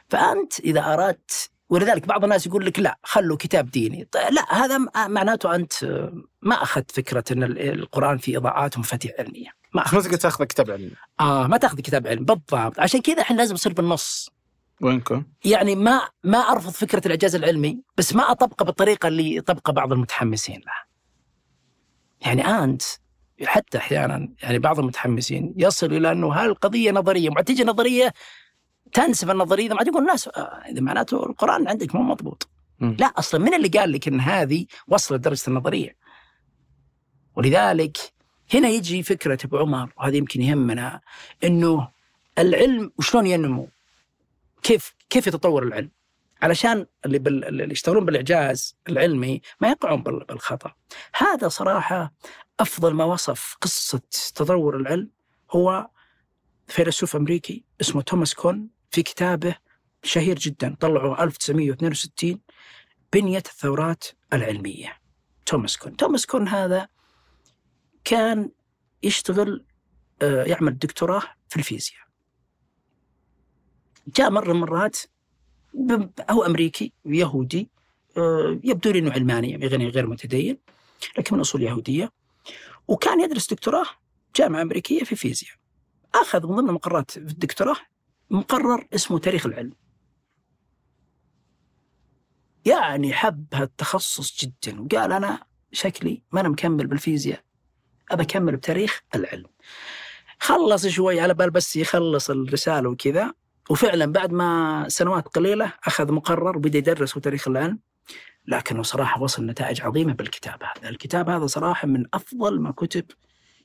فأنت 0.09 0.61
إذا 0.61 0.93
أردت 0.95 1.51
ولذلك 1.69 2.07
بعض 2.07 2.25
الناس 2.25 2.47
يقول 2.47 2.67
لك 2.67 2.79
لا 2.79 2.99
خلوا 3.03 3.37
كتاب 3.37 3.71
ديني. 3.71 4.09
لا 4.31 4.55
هذا 4.55 4.79
م- 4.79 4.89
معناته 4.97 5.55
أنت 5.55 5.73
ما 6.43 6.63
أخذت 6.63 6.91
فكرة 6.91 7.25
أن 7.33 7.43
ال- 7.43 7.81
القرآن 7.81 8.19
فيه 8.19 8.39
إضاءات 8.39 8.77
ومفاتيح 8.77 9.13
علمية. 9.19 9.51
ما 9.75 9.83
بس 9.85 9.95
ما 9.95 10.17
تاخذ 10.17 10.45
كتاب 10.45 10.71
علمي. 10.71 10.91
آه 11.21 11.47
ما 11.47 11.57
تاخذ 11.57 11.77
كتاب 11.81 12.07
علم 12.07 12.25
بالضبط. 12.25 12.79
عشان 12.81 13.01
كذا 13.01 13.21
إحنا 13.23 13.37
لازم 13.37 13.55
نصير 13.55 13.73
بالنص. 13.73 14.31
وينكم؟ 14.81 15.25
يعني 15.45 15.75
ما 15.75 16.09
ما 16.25 16.39
أرفض 16.39 16.71
فكرة 16.71 17.03
الإعجاز 17.07 17.35
العلمي 17.35 17.83
بس 17.97 18.15
ما 18.15 18.31
أطبقه 18.31 18.65
بالطريقة 18.65 19.07
اللي 19.09 19.37
يطبقها 19.37 19.73
بعض 19.73 19.93
المتحمسين 19.93 20.61
له. 20.61 20.73
يعني 22.21 22.47
أنت 22.49 22.83
حتى 23.45 23.79
أحيانا 23.79 24.29
يعني 24.43 24.59
بعض 24.59 24.79
المتحمسين 24.79 25.55
يصل 25.57 25.93
إلى 25.93 26.13
أنه 26.13 26.33
هالقضيه 26.33 26.91
نظرية 26.91 27.31
وبعد 27.31 27.45
تجي 27.45 27.65
نظرية 27.65 28.13
تنسف 28.93 29.31
النظرية 29.31 29.69
بعد 29.69 29.87
يقول 29.87 30.03
الناس 30.03 30.29
آه، 30.29 30.63
إذا 30.69 30.81
معناته 30.81 31.27
القرآن 31.27 31.69
عندك 31.69 31.95
مو 31.95 32.03
مضبوط. 32.03 32.49
لا 32.81 33.07
أصلا 33.07 33.41
من 33.41 33.55
اللي 33.55 33.69
قال 33.69 33.93
لك 33.93 34.09
إن 34.09 34.21
هذه 34.21 34.67
وصلت 34.89 35.21
درجة 35.21 35.43
النظرية؟ 35.49 35.97
ولذلك 37.37 37.99
هنا 38.55 38.69
يجي 38.69 39.03
فكرة 39.03 39.39
أبو 39.45 39.59
عمر 39.59 39.93
وهذه 39.99 40.17
يمكن 40.17 40.43
يهمنا 40.43 41.01
إنه 41.45 41.89
العلم 42.39 42.93
وشلون 42.99 43.27
ينمو؟ 43.27 43.69
كيف 44.63 44.95
كيف 45.11 45.27
يتطور 45.27 45.63
العلم؟ 45.63 45.91
علشان 46.43 46.87
اللي, 47.07 47.19
بال... 47.19 47.45
اللي 47.45 47.73
يشتغلون 47.73 48.05
بالإعجاز 48.05 48.77
العلمي 48.89 49.41
ما 49.61 49.69
يقعون 49.69 50.03
بال... 50.03 50.25
بالخطأ. 50.25 50.75
هذا 51.15 51.49
صراحة 51.49 52.13
أفضل 52.61 52.95
ما 52.95 53.05
وصف 53.05 53.57
قصة 53.61 54.01
تطور 54.35 54.77
العلم 54.77 55.11
هو 55.51 55.91
فيلسوف 56.67 57.17
أمريكي 57.17 57.65
اسمه 57.81 58.03
توماس 58.03 58.35
كون 58.35 58.69
في 58.91 59.03
كتابه 59.03 59.57
شهير 60.03 60.39
جدا 60.39 60.77
طلعه 60.81 61.25
1962 61.25 62.41
بنية 63.13 63.39
الثورات 63.39 64.05
العلمية. 64.33 64.99
توماس 65.47 65.77
كون، 65.77 65.97
توماس 65.97 66.27
كون 66.27 66.49
هذا 66.49 66.89
كان 68.05 68.51
يشتغل 69.03 69.65
آه، 70.23 70.45
يعمل 70.45 70.79
دكتوراه 70.79 71.23
في 71.49 71.57
الفيزياء. 71.57 72.07
جاء 74.09 74.31
مرة 74.31 74.53
من 74.53 74.63
المرات 74.63 74.97
هو 76.31 76.43
أمريكي 76.47 76.93
يهودي 77.05 77.71
آه، 78.17 78.61
يبدو 78.65 78.91
لي 78.91 78.99
أنه 78.99 79.13
علماني 79.13 79.51
يعني 79.51 79.89
غير 79.89 80.07
متدين 80.07 80.59
لكن 81.19 81.35
من 81.35 81.41
أصول 81.41 81.63
يهودية 81.63 82.13
وكان 82.89 83.21
يدرس 83.21 83.51
دكتوراه 83.51 83.87
جامعة 84.37 84.63
أمريكية 84.63 85.05
في 85.05 85.17
فيزياء. 85.17 85.55
أخذ 86.15 86.47
من 86.47 86.57
ضمن 86.57 86.73
مقررات 86.73 87.11
في 87.11 87.19
الدكتوراه 87.19 87.77
مقرر 88.31 88.87
اسمه 88.95 89.19
تاريخ 89.19 89.47
العلم. 89.47 89.73
يعني 92.65 93.13
حب 93.13 93.47
هالتخصص 93.55 94.45
جدا 94.45 94.81
وقال 94.81 95.13
أنا 95.13 95.45
شكلي 95.73 96.23
ما 96.33 96.41
أنا 96.41 96.49
مكمل 96.49 96.87
بالفيزياء 96.87 97.43
أبى 98.11 98.23
أكمل 98.23 98.57
بتاريخ 98.57 99.03
العلم. 99.15 99.47
خلص 100.39 100.87
شوي 100.87 101.21
على 101.21 101.35
بال 101.35 101.51
بس 101.51 101.77
يخلص 101.77 102.31
الرسالة 102.31 102.89
وكذا 102.89 103.35
وفعلا 103.71 104.13
بعد 104.13 104.33
ما 104.33 104.85
سنوات 104.89 105.29
قليلة 105.29 105.73
أخذ 105.85 106.13
مقرر 106.13 106.57
وبدأ 106.57 106.79
يدرس 106.79 107.13
تاريخ 107.15 107.49
العلم. 107.49 107.79
لكنه 108.49 108.83
صراحة 108.83 109.23
وصل 109.23 109.47
نتائج 109.47 109.83
عظيمة 109.83 110.13
بالكتاب 110.13 110.63
هذا. 110.63 110.89
الكتاب 110.89 111.29
هذا 111.29 111.47
صراحة 111.47 111.89
من 111.89 112.05
أفضل 112.15 112.61
ما 112.61 112.71
كتب 112.71 113.05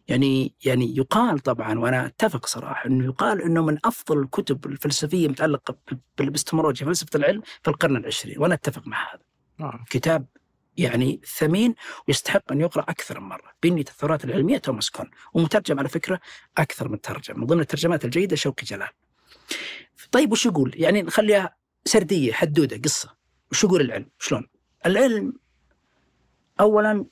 يعني 0.08 0.56
يعني 0.66 0.98
يقال 0.98 1.40
طبعا 1.40 1.80
وأنا 1.80 2.06
أتفق 2.06 2.46
صراحة 2.46 2.86
إنه 2.86 3.06
يقال 3.06 3.42
إنه 3.42 3.66
من 3.66 3.78
أفضل 3.86 4.20
الكتب 4.20 4.66
الفلسفية 4.66 5.26
المتعلقه 5.26 5.78
بالابستمولوجيا 6.18 6.86
فلسفة 6.86 7.10
العلم 7.16 7.42
في 7.64 7.70
القرن 7.70 7.96
العشرين 7.96 8.40
وأنا 8.40 8.54
أتفق 8.54 8.88
مع 8.88 9.14
هذا. 9.14 9.22
آه. 9.60 9.86
كتاب 9.90 10.26
يعني 10.78 11.22
ثمين 11.38 11.76
ويستحق 12.08 12.52
أن 12.52 12.62
يقرأ 12.62 12.82
أكثر 12.82 13.20
من 13.20 13.28
مرة. 13.28 13.52
بنيه 13.64 13.82
الثورات 13.82 14.26
العلمية 14.26 14.58
توماس 14.58 14.90
كون. 14.90 15.10
ومترجم 15.34 15.80
على 15.80 15.90
فكرة 15.90 16.20
أكثر 16.58 16.90
من 16.90 17.02
ترجمه 17.02 17.38
من 17.38 17.46
ضمن 17.46 17.62
الترجمات 17.62 18.06
الجيدة 18.06 18.36
شوقي 18.36 18.64
جلال. 18.66 18.90
طيب 20.12 20.32
وش 20.32 20.46
يقول؟ 20.46 20.72
يعني 20.76 21.02
نخليها 21.02 21.56
سردية 21.86 22.34
حدودة 22.34 22.78
قصة. 22.78 23.16
وش 23.52 23.64
يقول 23.64 23.82
العلم؟ 23.82 24.10
شلون؟ 24.20 24.48
العلم. 24.86 25.34
اولا 26.60 27.06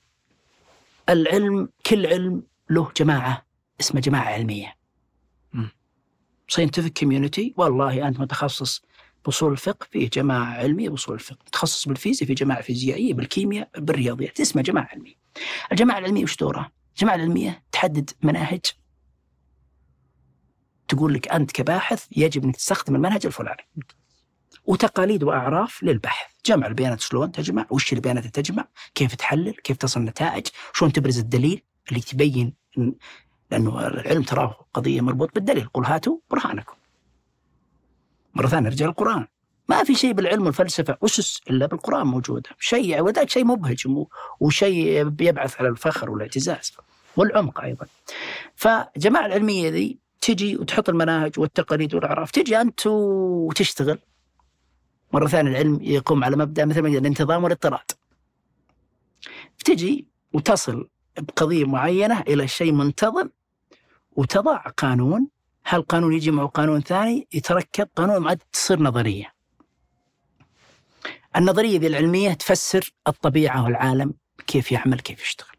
العلم 1.10 1.70
كل 1.86 2.06
علم 2.06 2.44
له 2.70 2.92
جماعة 2.98 3.46
اسمه 3.80 4.02
جماعة 4.02 4.24
علمية. 4.24 4.76
مم. 5.54 5.70
scientific 6.48 7.00
community 7.00 7.54
والله 7.58 8.08
أنت 8.08 8.20
متخصص 8.20 8.82
بأصول 9.26 9.52
الفقه 9.52 9.88
في 9.92 10.06
جماعة 10.06 10.46
علمية 10.46 10.90
بأصول 10.90 11.16
الفقه. 11.16 11.38
متخصص 11.48 11.88
بالفيزياء 11.88 12.28
في 12.28 12.34
جماعة 12.34 12.62
فيزيائية 12.62 13.14
بالكيمياء 13.14 13.70
بالرياضيات. 13.78 14.40
اسمها 14.40 14.64
جماعة 14.64 14.88
علمية. 14.92 15.16
الجماعة 15.72 15.98
العلمية 16.00 16.24
وش 16.24 16.38
دورها؟ 16.38 16.72
الجماعة 16.90 17.16
العلمية 17.16 17.64
تحدد 17.72 18.10
مناهج. 18.24 18.62
تقول 20.88 21.14
لك 21.14 21.28
أنت 21.28 21.52
كباحث 21.52 22.06
يجب 22.18 22.44
أنك 22.44 22.56
تستخدم 22.56 22.96
المنهج 22.96 23.26
الفلاني. 23.26 23.68
وتقاليد 24.70 25.24
وأعراف 25.24 25.84
للبحث. 25.84 26.32
جمع 26.46 26.68
البيانات 26.68 27.02
شلون 27.02 27.32
تجمع؟ 27.32 27.66
وش 27.70 27.94
البيانات 27.94 28.24
اللي 28.24 28.32
تجمع؟ 28.32 28.66
كيف 28.96 29.16
تحلل؟ 29.16 29.54
كيف 29.54 29.78
تصل 29.78 30.02
نتائج؟ 30.02 30.48
شلون 30.74 30.94
تبرز 30.94 31.20
الدليل 31.20 31.62
اللي 31.90 32.02
تبين 32.02 32.54
لأنه 33.52 33.88
العلم 33.88 34.24
تراه 34.24 34.66
قضية 34.74 35.02
مربوط 35.02 35.36
بالدليل. 35.36 35.68
قل 35.74 35.86
هاتوا 35.86 36.18
برهانكم. 36.32 36.74
مرة 38.34 38.48
ثانية 38.48 38.70
نرجع 38.70 38.86
للقرآن. 38.86 39.28
ما 39.70 39.84
في 39.84 39.96
شيء 39.96 40.14
بالعلم 40.14 40.46
والفلسفة 40.46 40.98
أسس 41.06 41.42
إلا 41.50 41.66
بالقرآن 41.66 42.08
موجودة 42.08 42.50
شيء 42.60 43.02
وذاك 43.02 43.30
شيء 43.30 43.46
مبهج 43.46 43.88
وشيء 44.40 45.04
بيبعث 45.04 45.60
على 45.60 45.70
الفخر 45.70 46.10
والاعتزاز 46.10 46.74
والعمق 47.18 47.62
أيضا. 47.62 47.88
فجماعة 48.56 49.26
العلمية 49.26 49.70
ذي 49.70 49.98
تجي 50.22 50.58
وتحط 50.58 50.90
المناهج 50.90 51.40
والتقاليد 51.40 51.96
والأعراف. 51.96 52.32
تجي 52.32 52.62
أنت 52.62 52.88
وتشتغل. 52.88 54.00
مرة 55.14 55.28
ثانية 55.28 55.52
العلم 55.52 55.80
يقوم 55.82 56.24
على 56.24 56.36
مبدأ 56.38 56.66
مثل 56.66 56.82
ما 56.82 56.88
الانتظام 56.88 57.44
والاضطراد. 57.44 57.92
تجي 59.66 60.08
وتصل 60.34 60.90
بقضية 61.18 61.66
معينة 61.66 62.22
إلى 62.22 62.48
شيء 62.48 62.72
منتظم 62.72 63.30
وتضع 64.12 64.58
قانون 64.58 65.28
هالقانون 65.68 66.14
يجي 66.14 66.32
مع 66.32 66.46
قانون 66.46 66.82
ثاني؟ 66.82 67.28
يتركب 67.34 67.88
قانون 67.96 68.28
عاد 68.28 68.40
تصير 68.54 68.82
نظرية. 68.82 69.34
النظرية 71.36 71.80
ذي 71.80 71.88
العلمية 71.88 72.34
تفسر 72.34 72.94
الطبيعة 73.08 73.64
والعالم 73.64 74.14
كيف 74.48 74.72
يعمل 74.72 75.00
كيف 75.00 75.22
يشتغل. 75.22 75.56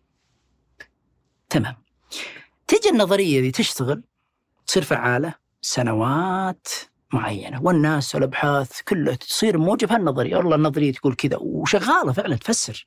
تمام. 1.48 1.76
تجي 2.66 2.90
النظرية 2.90 3.40
ذي 3.40 3.50
تشتغل 3.50 4.02
تصير 4.66 4.82
فعالة 4.82 5.34
سنوات 5.62 6.68
معينة 7.12 7.62
والناس 7.62 8.14
والأبحاث 8.14 8.80
كلها 8.80 9.14
تصير 9.14 9.58
موجب 9.58 9.92
هالنظرية 9.92 10.36
والله 10.36 10.56
النظرية 10.56 10.92
تقول 10.92 11.14
كذا 11.14 11.36
وشغالة 11.36 12.12
فعلا 12.12 12.36
تفسر 12.36 12.86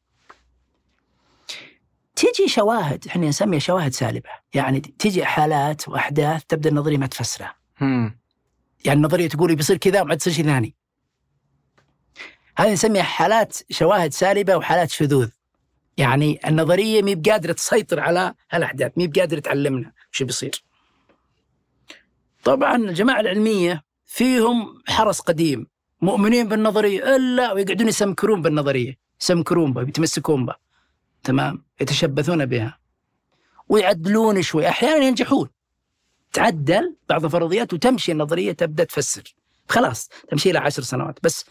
تجي 2.16 2.48
شواهد 2.48 3.08
إحنا 3.08 3.28
نسميها 3.28 3.60
شواهد 3.60 3.94
سالبة 3.94 4.30
يعني 4.54 4.80
تجي 4.80 5.26
حالات 5.26 5.90
وأحداث 5.90 6.44
تبدأ 6.46 6.70
النظرية 6.70 6.98
ما 6.98 7.08
تفسرها. 7.08 7.56
يعني 8.86 8.98
النظرية 9.00 9.30
تقول 9.30 9.56
بيصير 9.56 9.78
كذا 9.78 10.02
وما 10.02 10.16
تصير 10.16 10.34
شيء 10.34 10.46
ثاني. 10.46 10.76
هذه 12.58 12.74
نسميها 12.74 13.04
حالات 13.04 13.58
شواهد 13.70 14.14
سالبة 14.14 14.56
وحالات 14.56 14.90
شذوذ. 14.90 15.30
يعني 15.98 16.40
النظرية 16.48 17.02
مي 17.02 17.16
بقادرة 17.16 17.54
تسيطر 17.54 18.00
على 18.00 18.34
هالأحداث، 18.52 18.92
مي 18.98 19.08
بقادرة 19.08 19.40
تعلمنا 19.40 19.92
وش 20.14 20.24
بيصير. 20.24 20.64
طبعا 22.44 22.76
الجماعة 22.76 23.20
العلمية 23.20 23.83
فيهم 24.06 24.82
حرس 24.88 25.20
قديم 25.20 25.68
مؤمنين 26.02 26.48
بالنظرية 26.48 27.16
إلا 27.16 27.52
ويقعدون 27.52 27.88
يسمكرون 27.88 28.42
بالنظرية، 28.42 28.98
يسمكرون 29.22 29.74
بها 29.74 29.84
يتمسكون 29.84 30.46
بها. 30.46 30.58
تمام؟ 31.24 31.64
يتشبثون 31.82 32.46
بها. 32.46 32.80
ويعدلون 33.70 34.42
شوي، 34.42 34.68
أحيانا 34.70 35.06
ينجحون. 35.06 35.50
تعدل 36.34 36.96
بعض 37.10 37.26
الفرضيات 37.26 37.74
وتمشي 37.74 38.12
النظرية 38.12 38.52
تبدأ 38.52 38.84
تفسر 38.84 39.36
خلاص 39.70 40.10
تمشي 40.30 40.52
لها 40.52 40.62
عشر 40.62 40.82
سنوات 40.82 41.20
بس 41.24 41.46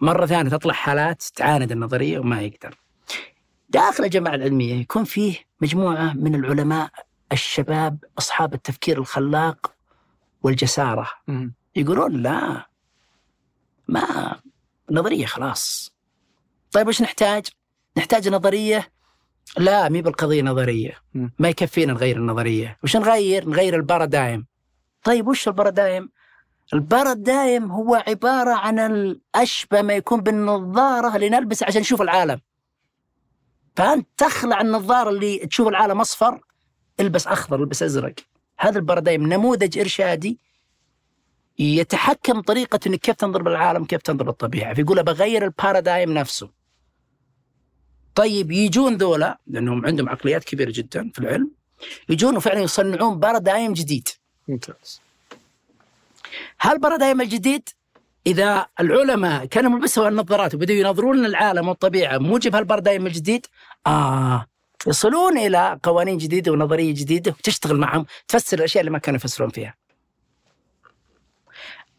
مرة 0.00 0.26
ثانية 0.26 0.50
تطلع 0.50 0.72
حالات 0.74 1.22
تعاند 1.22 1.72
النظرية 1.72 2.18
وما 2.18 2.40
يقدر 2.40 2.78
داخل 3.68 4.04
الجماعة 4.04 4.34
العلمية 4.34 4.74
يكون 4.74 5.04
فيه 5.04 5.36
مجموعة 5.60 6.12
من 6.12 6.34
العلماء 6.34 6.90
الشباب 7.32 8.04
أصحاب 8.18 8.54
التفكير 8.54 8.98
الخلاق 8.98 9.72
والجسارة 10.42 11.08
مم. 11.28 11.54
يقولون 11.76 12.22
لا 12.22 12.66
ما 13.88 14.36
نظرية 14.90 15.26
خلاص 15.26 15.92
طيب 16.72 16.88
وش 16.88 17.02
نحتاج؟ 17.02 17.46
نحتاج 17.96 18.28
نظرية 18.28 18.88
لا 19.58 19.88
مي 19.88 20.02
بالقضية 20.02 20.42
نظرية. 20.42 20.92
ما 21.38 21.48
يكفينا 21.48 21.92
نغير 21.92 22.16
النظرية 22.16 22.78
وش 22.84 22.96
نغير؟ 22.96 23.48
نغير 23.48 23.76
البارادايم 23.76 24.46
طيب 25.04 25.28
وش 25.28 25.48
ال 25.48 25.54
paradigm؟ 25.54 26.10
ال 26.74 26.85
paradigm 26.85 27.72
هو 27.72 27.94
عبارة 27.94 28.54
عن 28.54 28.78
الأشبه 28.78 29.82
ما 29.82 29.92
يكون 29.94 30.20
بالنظارة 30.20 31.16
اللي 31.16 31.28
نلبسها 31.28 31.66
عشان 31.68 31.80
نشوف 31.80 32.02
العالم 32.02 32.40
فأنت 33.76 34.08
تخلع 34.16 34.60
النظارة 34.60 35.10
اللي 35.10 35.38
تشوف 35.38 35.68
العالم 35.68 36.00
أصفر 36.00 36.40
البس 37.00 37.26
أخضر 37.26 37.60
البس 37.60 37.82
أزرق 37.82 38.14
هذا 38.58 38.78
ال 38.78 38.84
paradigm 38.84 39.32
نموذج 39.32 39.78
إرشادي 39.78 40.38
يتحكم 41.58 42.40
طريقة 42.40 42.80
إنك 42.86 43.00
كيف 43.00 43.14
تنظر 43.14 43.42
بالعالم 43.42 43.84
كيف 43.84 44.02
تنظر 44.02 44.24
بالطبيعة. 44.24 44.74
فيقول 44.74 45.02
بغير 45.02 45.44
ال 45.44 45.52
paradigm 45.52 46.12
نفسه. 46.12 46.50
طيب 48.14 48.50
يجون 48.50 48.96
ذولا 48.96 49.38
لأنهم 49.46 49.86
عندهم 49.86 50.08
عقليات 50.08 50.44
كبيرة 50.44 50.70
جدا 50.74 51.10
في 51.14 51.18
العلم 51.18 51.50
يجون 52.08 52.36
وفعلا 52.36 52.60
يصنعون 52.60 53.18
بارادايم 53.20 53.72
جديد. 53.72 54.08
ممتاز. 54.48 55.00
هالبارادايم 56.60 57.20
الجديد؟ 57.20 57.68
إذا 58.26 58.66
العلماء 58.80 59.44
كانوا 59.44 59.70
ملبسوا 59.70 60.08
النظارات 60.08 60.54
وبدأوا 60.54 60.78
ينظرون 60.78 61.24
العالم 61.24 61.68
والطبيعة 61.68 62.18
موجب 62.18 62.54
هالبارادايم 62.54 63.06
الجديد؟ 63.06 63.46
آه. 63.86 64.46
يصلون 64.86 65.38
إلى 65.38 65.80
قوانين 65.82 66.18
جديدة 66.18 66.52
ونظرية 66.52 66.94
جديدة 66.94 67.30
وتشتغل 67.30 67.76
معهم 67.76 68.06
تفسر 68.28 68.58
الأشياء 68.58 68.80
اللي 68.80 68.90
ما 68.90 68.98
كانوا 68.98 69.16
يفسرون 69.16 69.50
فيها. 69.50 69.74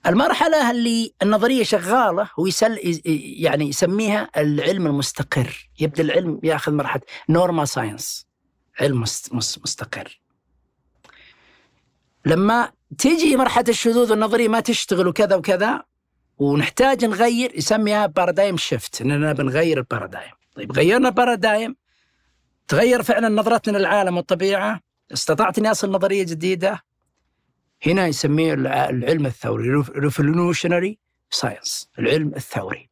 المرحلة 0.05 0.71
اللي 0.71 1.13
النظرية 1.21 1.63
شغالة 1.63 2.29
هو 2.39 2.47
يسل 2.47 3.01
يعني 3.43 3.69
يسميها 3.69 4.29
العلم 4.37 4.87
المستقر. 4.87 5.69
يبدأ 5.79 6.03
العلم 6.03 6.39
يأخذ 6.43 6.71
مرحلة 6.71 7.01
normal 7.29 7.67
science 7.67 8.27
علم 8.81 9.01
مست- 9.01 9.33
مس- 9.33 9.59
مستقر. 9.63 10.21
لما 12.25 12.71
تيجي 12.97 13.35
مرحلة 13.35 13.65
الشذوذ 13.69 14.11
والنظرية 14.11 14.47
ما 14.47 14.59
تشتغل 14.59 15.07
وكذا 15.07 15.35
وكذا 15.35 15.83
ونحتاج 16.37 17.05
نغير 17.05 17.55
يسميها 17.57 18.05
paradigm 18.05 18.57
shift 18.57 19.01
إننا 19.01 19.33
بنغير 19.33 19.77
ال 19.77 19.83
paradigm 19.83 20.31
طيب 20.55 20.71
غيرنا 20.71 21.07
ال 21.09 21.17
paradigm 21.17 21.75
تغير 22.67 23.03
فعلا 23.03 23.29
نظرتنا 23.29 23.77
للعالم 23.77 24.17
والطبيعة. 24.17 24.79
استطعت 25.13 25.57
إني 25.57 25.71
أصل 25.71 25.91
نظرية 25.91 26.23
جديدة. 26.23 26.83
هنا 27.87 28.07
يسميه 28.07 28.53
الع- 28.53 28.89
العلم 28.89 29.25
الثوري 29.25 29.69
revolutionary 29.95 30.97
science 31.29 31.89
العلم 31.99 32.31
الثوري 32.35 32.89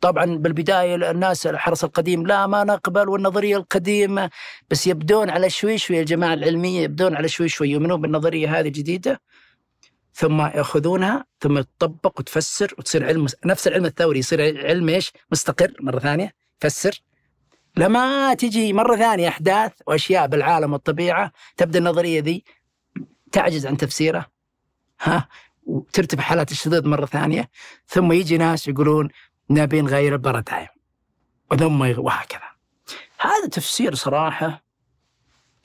طبعا 0.00 0.24
بالبداية 0.24 1.10
الناس 1.10 1.46
الحرس 1.46 1.84
القديم 1.84 2.26
لا 2.26 2.46
ما 2.46 2.64
نقبل 2.64 3.08
والنظرية 3.08 3.56
القديمة 3.56 4.30
بس 4.70 4.86
يبدون 4.86 5.30
على 5.30 5.50
شوي 5.50 5.78
شوي 5.78 6.00
الجماعة 6.00 6.34
العلمية 6.34 6.80
يبدون 6.80 7.16
على 7.16 7.28
شوي 7.28 7.48
شوي 7.48 7.70
يؤمنون 7.70 8.00
بالنظرية 8.00 8.58
هذه 8.60 8.68
جديدة 8.68 9.20
ثم 10.14 10.40
يأخذونها 10.40 11.24
ثم 11.40 11.60
تطبق 11.60 12.20
وتفسر 12.20 12.74
وتصير 12.78 13.06
علم 13.06 13.26
نفس 13.44 13.66
العلم 13.66 13.84
الثوري 13.84 14.18
يصير 14.18 14.66
علم 14.66 14.88
إيش؟ 14.88 15.12
مستقر 15.32 15.72
مرة 15.80 15.98
ثانية 15.98 16.32
يفسر 16.64 17.00
لما 17.76 18.34
تجي 18.34 18.72
مرة 18.72 18.96
ثانية 18.96 19.28
أحداث 19.28 19.72
وأشياء 19.86 20.26
بالعالم 20.26 20.72
والطبيعة 20.72 21.32
تبدأ 21.56 21.78
النظرية 21.78 22.20
ذي 22.20 22.44
تعجز 23.32 23.66
عن 23.66 23.76
تفسيره؟ 23.76 24.26
ها 25.00 25.28
وترتفع 25.66 26.22
حالات 26.22 26.52
الشذوذ 26.52 26.88
مرة 26.88 27.06
ثانية 27.06 27.50
ثم 27.86 28.12
يجي 28.12 28.38
ناس 28.38 28.68
يقولون 28.68 29.08
نبي 29.50 29.80
نغير 29.82 30.12
البارادايم 30.12 30.68
وثم 31.50 31.84
يغ- 31.84 31.98
وهكذا. 31.98 32.40
هذا 33.20 33.48
تفسير 33.52 33.94
صراحة 33.94 34.64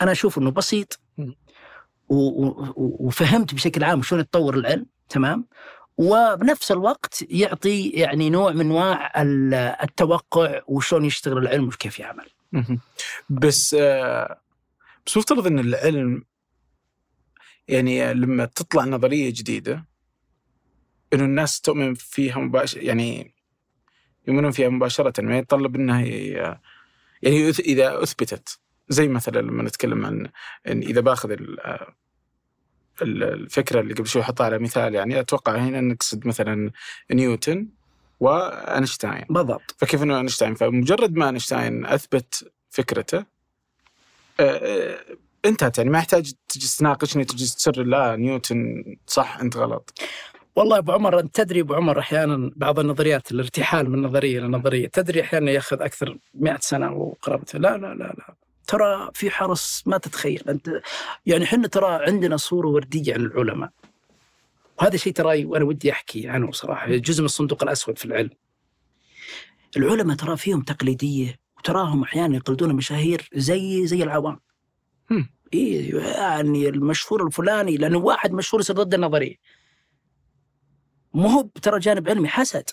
أنا 0.01 0.11
أشوف 0.11 0.37
إنه 0.37 0.51
بسيط. 0.51 0.99
و- 2.09 2.45
و- 2.47 2.73
وفهمت 3.07 3.53
بشكل 3.53 3.83
عام 3.83 4.01
شلون 4.01 4.21
يتطور 4.21 4.55
العلم 4.55 4.85
تمام؟ 5.09 5.47
وبنفس 5.97 6.71
الوقت 6.71 7.23
يعطي 7.29 7.89
يعني 7.89 8.29
نوع 8.29 8.51
من 8.51 8.59
أنواع 8.59 9.21
ال- 9.21 9.53
التوقع 9.53 10.61
وشلون 10.67 11.05
يشتغل 11.05 11.37
العلم 11.37 11.67
وكيف 11.67 11.99
يعمل. 11.99 12.29
بس 13.29 13.75
آه، 13.79 14.39
بس 15.05 15.17
مفترض 15.17 15.47
إن 15.47 15.59
العلم 15.59 16.23
يعني 17.67 18.13
لما 18.13 18.45
تطلع 18.45 18.85
نظرية 18.85 19.29
جديدة 19.29 19.85
إنه 21.13 21.23
الناس 21.23 21.61
تؤمن 21.61 21.93
فيها 21.93 22.39
مباشر 22.39 22.81
يعني 22.83 23.33
يؤمنون 24.27 24.51
فيها 24.51 24.69
مباشرة 24.69 25.21
ما 25.21 25.37
يتطلب 25.37 25.75
إنها 25.75 26.01
يعني 27.21 27.49
إذا 27.49 28.03
أثبتت 28.03 28.59
زي 28.89 29.07
مثلا 29.07 29.41
لما 29.41 29.63
نتكلم 29.63 30.05
عن 30.05 30.29
إن 30.67 30.79
إذا 30.79 31.01
باخذ 31.01 31.31
ال- 31.31 31.59
ال- 33.01 33.23
الفكرة 33.23 33.79
اللي 33.81 33.93
قبل 33.93 34.07
شوي 34.07 34.23
حطها 34.23 34.45
على 34.45 34.59
مثال 34.59 34.95
يعني 34.95 35.19
أتوقع 35.19 35.55
هنا 35.55 35.81
نقصد 35.81 36.27
مثلا 36.27 36.71
نيوتن 37.11 37.67
وأينشتاين. 38.19 39.25
بالضبط. 39.29 39.75
فكيف 39.77 40.03
إنه 40.03 40.17
أينشتاين؟ 40.17 40.55
فمجرد 40.55 41.15
ما 41.15 41.25
أينشتاين 41.27 41.85
أثبت 41.85 42.51
فكرته 42.69 43.17
آه، 43.17 43.25
آه، 44.39 44.99
انتهت 45.47 45.77
يعني 45.77 45.89
ما 45.89 45.97
يحتاج 45.97 46.33
تجلس 46.49 46.77
تناقشني 46.77 47.25
تجلس 47.25 47.55
تسر 47.55 47.83
لا 47.83 48.15
نيوتن 48.15 48.83
صح 49.07 49.37
انت 49.39 49.57
غلط. 49.57 49.99
والله 50.55 50.77
أبو 50.77 50.91
عمر 50.91 51.19
أنت 51.19 51.35
تدري 51.35 51.61
أبو 51.61 51.73
عمر 51.73 51.99
أحيانا 51.99 52.51
بعض 52.55 52.79
النظريات 52.79 53.31
الارتحال 53.31 53.89
من 53.89 54.01
نظرية 54.01 54.39
لنظريه 54.39 54.87
تدري 54.87 55.21
أحيانا 55.21 55.51
يأخذ 55.51 55.81
أكثر 55.81 56.17
100 56.33 56.57
سنة 56.61 56.91
وقرابته. 56.91 57.59
لا 57.59 57.77
لا 57.77 57.87
لا 57.87 58.03
لا. 58.03 58.35
ترى 58.67 59.09
في 59.13 59.29
حرص 59.29 59.83
ما 59.85 59.97
تتخيل. 59.97 60.43
أنت 60.49 60.69
يعني 61.25 61.43
إحنا 61.43 61.67
ترى 61.67 62.05
عندنا 62.07 62.37
صورة 62.37 62.67
وردية 62.67 63.13
عن 63.13 63.19
العلماء. 63.19 63.69
وهذا 64.79 64.97
شيء 64.97 65.13
ترى 65.13 65.45
وأنا 65.45 65.65
ودي 65.65 65.91
أحكي 65.91 66.29
عنه 66.29 66.51
صراحة. 66.51 66.95
جزء 66.95 67.21
من 67.21 67.25
الصندوق 67.25 67.63
الأسود 67.63 67.97
في 67.97 68.05
العلم. 68.05 68.29
العلماء 69.77 70.15
ترى 70.15 70.37
فيهم 70.37 70.61
تقليدية 70.61 71.39
وتراهم 71.57 72.03
أحيانا 72.03 72.35
يقلدون 72.35 72.75
مشاهير 72.75 73.29
زي 73.33 73.87
زي 73.87 74.03
العوام. 74.03 74.39
هم. 75.11 75.29
إيه 75.53 75.95
يعني 75.95 76.69
المشهور 76.69 77.25
الفلاني 77.27 77.77
لأنه 77.77 77.97
واحد 77.97 78.31
مشهور 78.31 78.61
يصير 78.61 78.75
ضد 78.75 78.93
النظرية. 78.93 79.35
مو 81.13 81.27
هو 81.27 81.41
ترى 81.41 81.79
جانب 81.79 82.09
علمي 82.09 82.27
حسد. 82.27 82.69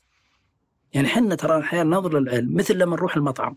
يعني 0.93 1.07
إحنا 1.07 1.35
ترى 1.35 1.61
أحيانا 1.61 1.97
ننظر 1.97 2.19
للعلم 2.19 2.57
مثل 2.57 2.79
لما 2.79 2.97
نروح 2.97 3.17
المطعم. 3.17 3.57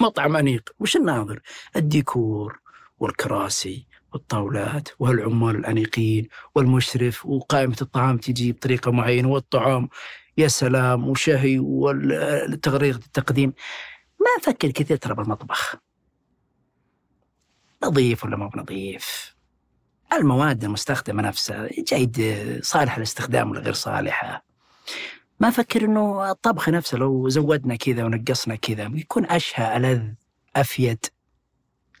مطعم 0.00 0.36
أنيق. 0.36 0.70
وش 0.78 0.96
الناظر؟ 0.96 1.40
الديكور 1.76 2.60
والكراسي 2.98 3.86
والطاولات 4.12 4.88
والعمال 4.98 5.56
الأنيقين 5.56 6.28
والمشرف 6.54 7.26
وقائمة 7.26 7.76
الطعام 7.82 8.18
تجي 8.18 8.52
بطريقة 8.52 8.90
معينة 8.90 9.28
والطعام 9.28 9.88
يا 10.38 10.48
سلام 10.48 11.08
وشهي 11.08 11.58
والتغريق 11.58 12.94
التقديم 12.96 13.52
ما 14.20 14.26
نفكر 14.38 14.70
كثير 14.70 14.96
ترى 14.96 15.14
بالمطبخ. 15.14 15.76
نظيف 17.84 18.24
ولا 18.24 18.36
مو 18.36 18.48
بنظيف؟ 18.48 19.36
المواد 20.12 20.64
المستخدمة 20.64 21.22
نفسها 21.22 21.68
جيد 21.78 22.38
صالحه 22.62 22.96
للاستخدام 22.96 23.50
ولا 23.50 23.60
غير 23.60 23.72
صالحة؟ 23.72 24.44
ما 25.40 25.48
أفكر 25.48 25.84
إنه 25.84 26.30
الطبخ 26.30 26.68
نفسه 26.68 26.98
لو 26.98 27.28
زودنا 27.28 27.76
كذا 27.76 28.04
ونقصنا 28.04 28.54
كذا 28.54 28.90
يكون 28.94 29.26
أشهى 29.26 29.76
ألذ 29.76 30.02
أفيد. 30.56 31.06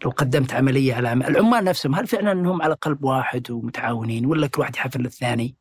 لو 0.04 0.10
قدمت 0.10 0.52
عملية 0.52 0.94
على 0.94 1.08
عمل 1.08 1.26
العمال 1.26 1.64
نفسهم 1.64 1.94
هل 1.94 2.06
فعلا 2.06 2.32
إنهم 2.32 2.62
على 2.62 2.74
قلب 2.74 3.04
واحد 3.04 3.50
ومتعاونين 3.50 4.26
ولا 4.26 4.46
كل 4.46 4.60
واحد 4.60 4.76
يحفل 4.76 5.00
للثاني 5.00 5.54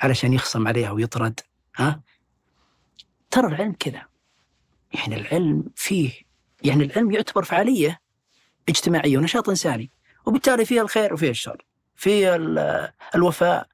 علشان 0.00 0.32
يخصم 0.32 0.68
عليها 0.68 0.90
ويطرد؟ 0.90 1.40
ها؟ 1.76 2.00
ترى 3.30 3.46
العلم 3.46 3.72
كذا. 3.72 4.02
يعني 4.94 5.16
العلم 5.16 5.64
فيه 5.76 6.12
يعني 6.62 6.84
العلم 6.84 7.10
يعتبر 7.10 7.44
فعالية. 7.44 8.00
اجتماعية 8.68 9.18
ونشاط 9.18 9.48
إنساني 9.48 9.90
وبالتالي 10.26 10.64
فيها 10.64 10.82
الخير 10.82 11.14
وفيها 11.14 11.30
الشر 11.30 11.64
فيها 11.96 12.36
ال- 12.36 12.90
الوفاء 13.14 13.66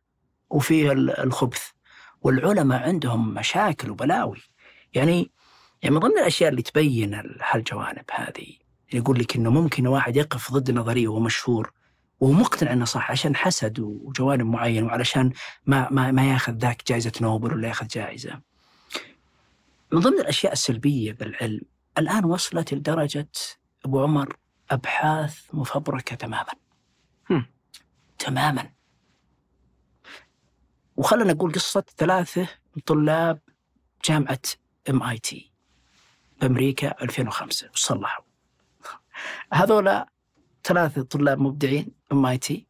وفيها 0.50 0.92
ال- 0.92 1.10
الخبث 1.20 1.62
والعلماء 2.22 2.82
عندهم 2.82 3.34
مشاكل 3.34 3.90
وبلاوي 3.90 4.38
يعني 4.94 5.30
يعني 5.82 5.94
من 5.94 6.00
ضمن 6.00 6.18
الأشياء 6.18 6.50
اللي 6.50 6.62
تبين 6.62 7.14
ال- 7.14 7.38
هالجوانب 7.50 8.04
هذه 8.12 8.46
يقول 8.92 9.18
لك 9.18 9.36
إنه 9.36 9.50
ممكن 9.50 9.86
واحد 9.86 10.16
يقف 10.16 10.52
ضد 10.52 10.68
النظريه 10.68 11.08
وهو 11.08 11.20
مشهور 11.20 11.72
إنه 12.72 12.84
صح 12.84 13.10
عشان 13.10 13.36
حسد 13.36 13.78
وجوانب 13.80 14.46
معين 14.46 14.84
وعلشان 14.84 15.32
ما 15.66 15.88
ما 15.90 16.10
ما 16.10 16.32
ياخذ 16.32 16.52
ذاك 16.52 16.82
جائزة 16.86 17.12
نوبل 17.20 17.52
ولا 17.52 17.68
ياخذ 17.68 17.86
جائزة. 17.86 18.40
من 19.92 20.00
ضمن 20.00 20.20
الأشياء 20.20 20.52
السلبية 20.52 21.12
بالعلم 21.12 21.60
الآن 21.98 22.24
وصلت 22.24 22.74
لدرجة 22.74 23.28
أبو 23.84 24.02
عمر 24.02 24.36
أبحاث 24.70 25.54
مفبركة 25.54 26.16
تماما. 26.16 26.52
هم. 27.30 27.46
تماما. 28.18 28.70
وخلنا 30.96 31.32
نقول 31.32 31.52
قصة 31.52 31.84
ثلاثة 31.96 32.48
من 32.76 32.82
طلاب 32.86 33.40
جامعة 34.04 34.40
MIT 34.90 35.52
بأمريكا 36.40 37.02
2005 37.02 37.70
وش 37.72 37.80
صلحوا؟ 37.80 38.24
هذولا 39.52 40.08
ثلاثة 40.64 41.02
طلاب 41.02 41.38
مبدعين 41.38 41.88
MIT 42.12 42.66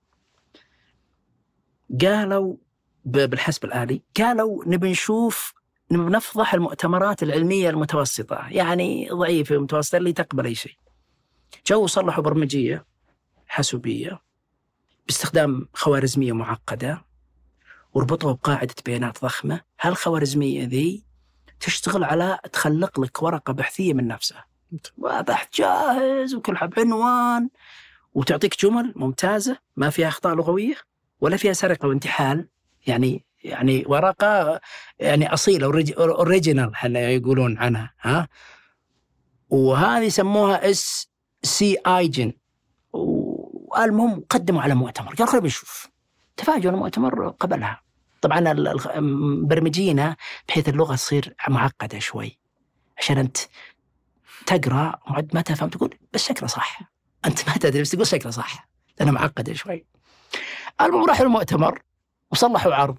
قالوا 2.00 2.56
بالحاسب 3.04 3.64
الآلي 3.64 4.02
قالوا 4.16 4.64
نبي 4.66 4.90
نشوف 4.90 5.54
نبي 5.90 6.10
نفضح 6.10 6.54
المؤتمرات 6.54 7.22
العلمية 7.22 7.70
المتوسطة 7.70 8.48
يعني 8.48 9.08
ضعيفة 9.08 9.56
ومتوسطة 9.56 9.96
اللي 9.96 10.12
تقبل 10.12 10.46
أي 10.46 10.54
شيء 10.54 10.76
جو 11.66 11.86
صلحوا 11.86 12.24
برمجية 12.24 12.84
حاسوبية 13.46 14.20
باستخدام 15.06 15.68
خوارزمية 15.74 16.32
معقدة 16.32 17.04
وربطوها 17.94 18.32
بقاعدة 18.32 18.74
بيانات 18.86 19.22
ضخمة 19.22 19.60
هالخوارزمية 19.80 20.64
ذي 20.64 21.04
تشتغل 21.60 22.04
على 22.04 22.38
تخلق 22.52 23.00
لك 23.00 23.22
ورقة 23.22 23.52
بحثية 23.52 23.94
من 23.94 24.06
نفسها. 24.08 24.46
بحث 24.98 25.48
جاهز 25.54 26.34
وكل 26.34 26.56
حط 26.56 26.78
عنوان 26.78 27.48
وتعطيك 28.14 28.60
جمل 28.60 28.92
ممتازة 28.96 29.56
ما 29.76 29.90
فيها 29.90 30.08
أخطاء 30.08 30.34
لغوية 30.34 30.76
ولا 31.20 31.36
فيها 31.36 31.52
سرقة 31.52 31.88
وانتحال. 31.88 32.48
يعني 32.86 33.24
يعني 33.44 33.84
ورقة 33.86 34.60
يعني 34.98 35.34
أصيلة 35.34 35.66
original 35.98 36.96
يقولون 36.96 37.58
عنها 37.58 37.94
ها؟ 38.00 38.28
وهذه 39.50 40.04
يسموها 40.04 40.70
SCIgen. 40.70 42.32
والمهم 42.92 44.24
قدموا 44.30 44.62
على 44.62 44.74
مؤتمر. 44.74 45.14
قالوا 45.14 45.32
خلينا 45.32 45.46
نشوف 45.46 45.88
تفاجئوا 46.36 46.72
المؤتمر 46.72 47.28
قبلها. 47.28 47.82
طبعا 48.20 48.54
مبرمجينها 49.00 50.16
بحيث 50.48 50.68
اللغة 50.68 50.94
تصير 50.94 51.34
معقدة 51.48 51.98
شوي. 51.98 52.38
عشان 52.98 53.18
أنت 53.18 53.38
تقرأ 54.46 54.98
وعد 55.10 55.30
ما 55.34 55.40
تفهم 55.40 55.68
تقول 55.68 55.98
بس 56.12 56.24
شكله 56.24 56.48
صح. 56.48 56.80
أنت 57.24 57.48
ما 57.48 57.54
تدري 57.54 57.82
بس 57.82 57.90
تقول 57.90 58.06
شكله 58.06 58.30
صح. 58.30 58.68
لانها 58.98 59.12
معقدة 59.12 59.52
شوي. 59.54 59.86
المهم 60.80 61.04
راحوا 61.04 61.26
المؤتمر 61.26 61.82
وصلحوا 62.30 62.74
عرض. 62.74 62.98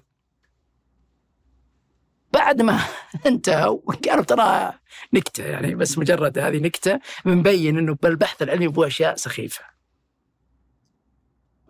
بعد 2.32 2.62
ما 2.62 2.80
انتهوا 3.26 3.80
قالوا 4.08 4.24
ترى 4.24 4.72
نكتة 5.12 5.44
يعني 5.44 5.74
بس 5.74 5.98
مجرد 5.98 6.38
هذه 6.38 6.58
نكتة 6.58 7.00
مبين 7.24 7.78
إنه 7.78 7.94
بالبحث 8.02 8.42
العلمي 8.42 8.68
بو 8.68 8.84
أشياء 8.84 9.16
سخيفة. 9.16 9.64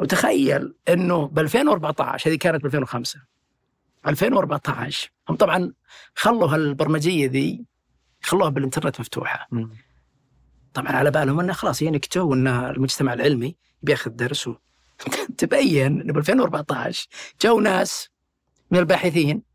وتخيل 0.00 0.74
إنه 0.88 1.26
ب 1.26 1.38
2014 1.38 2.30
هذه 2.30 2.36
كانت 2.36 2.62
ب 2.62 2.66
2005 2.66 3.20
2014 4.06 5.10
هم 5.28 5.36
طبعا 5.36 5.72
خلوا 6.14 6.48
هالبرمجية 6.48 7.30
ذي 7.30 7.64
خلوها 8.22 8.48
بالإنترنت 8.48 9.00
مفتوحة. 9.00 9.48
طبعا 10.74 10.92
على 10.92 11.10
بالهم 11.10 11.40
انه 11.40 11.52
خلاص 11.52 11.82
هي 11.82 11.90
نكتة 11.90 12.22
وإن 12.22 12.46
المجتمع 12.46 13.12
العلمي 13.12 13.56
بياخذ 13.82 14.10
درس 14.10 14.48
و... 14.48 14.54
تبين 15.38 16.00
إنه 16.00 16.12
ب 16.12 16.18
2014 16.18 17.08
جو 17.42 17.60
ناس 17.60 18.08
من 18.70 18.78
الباحثين 18.78 19.51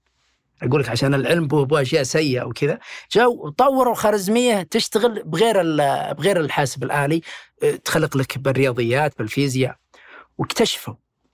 أقول 0.63 0.81
لك 0.81 0.89
عشان 0.89 1.13
العلم 1.13 1.47
بو 1.47 1.77
أشياء 1.77 2.03
سيئة 2.03 2.43
وكذا. 2.43 2.79
جو 3.11 3.49
طوروا 3.49 3.95
خارزميه 3.95 4.61
تشتغل 4.61 5.23
بغير 5.23 5.63
بغير 6.13 6.39
الحاسب 6.39 6.83
الآلي 6.83 7.21
آه، 7.63 7.75
تخلق 7.75 8.17
لك 8.17 8.37
بالرياضيات 8.37 9.17
بالفيزياء. 9.17 9.75
واكتشفوا 10.37 10.93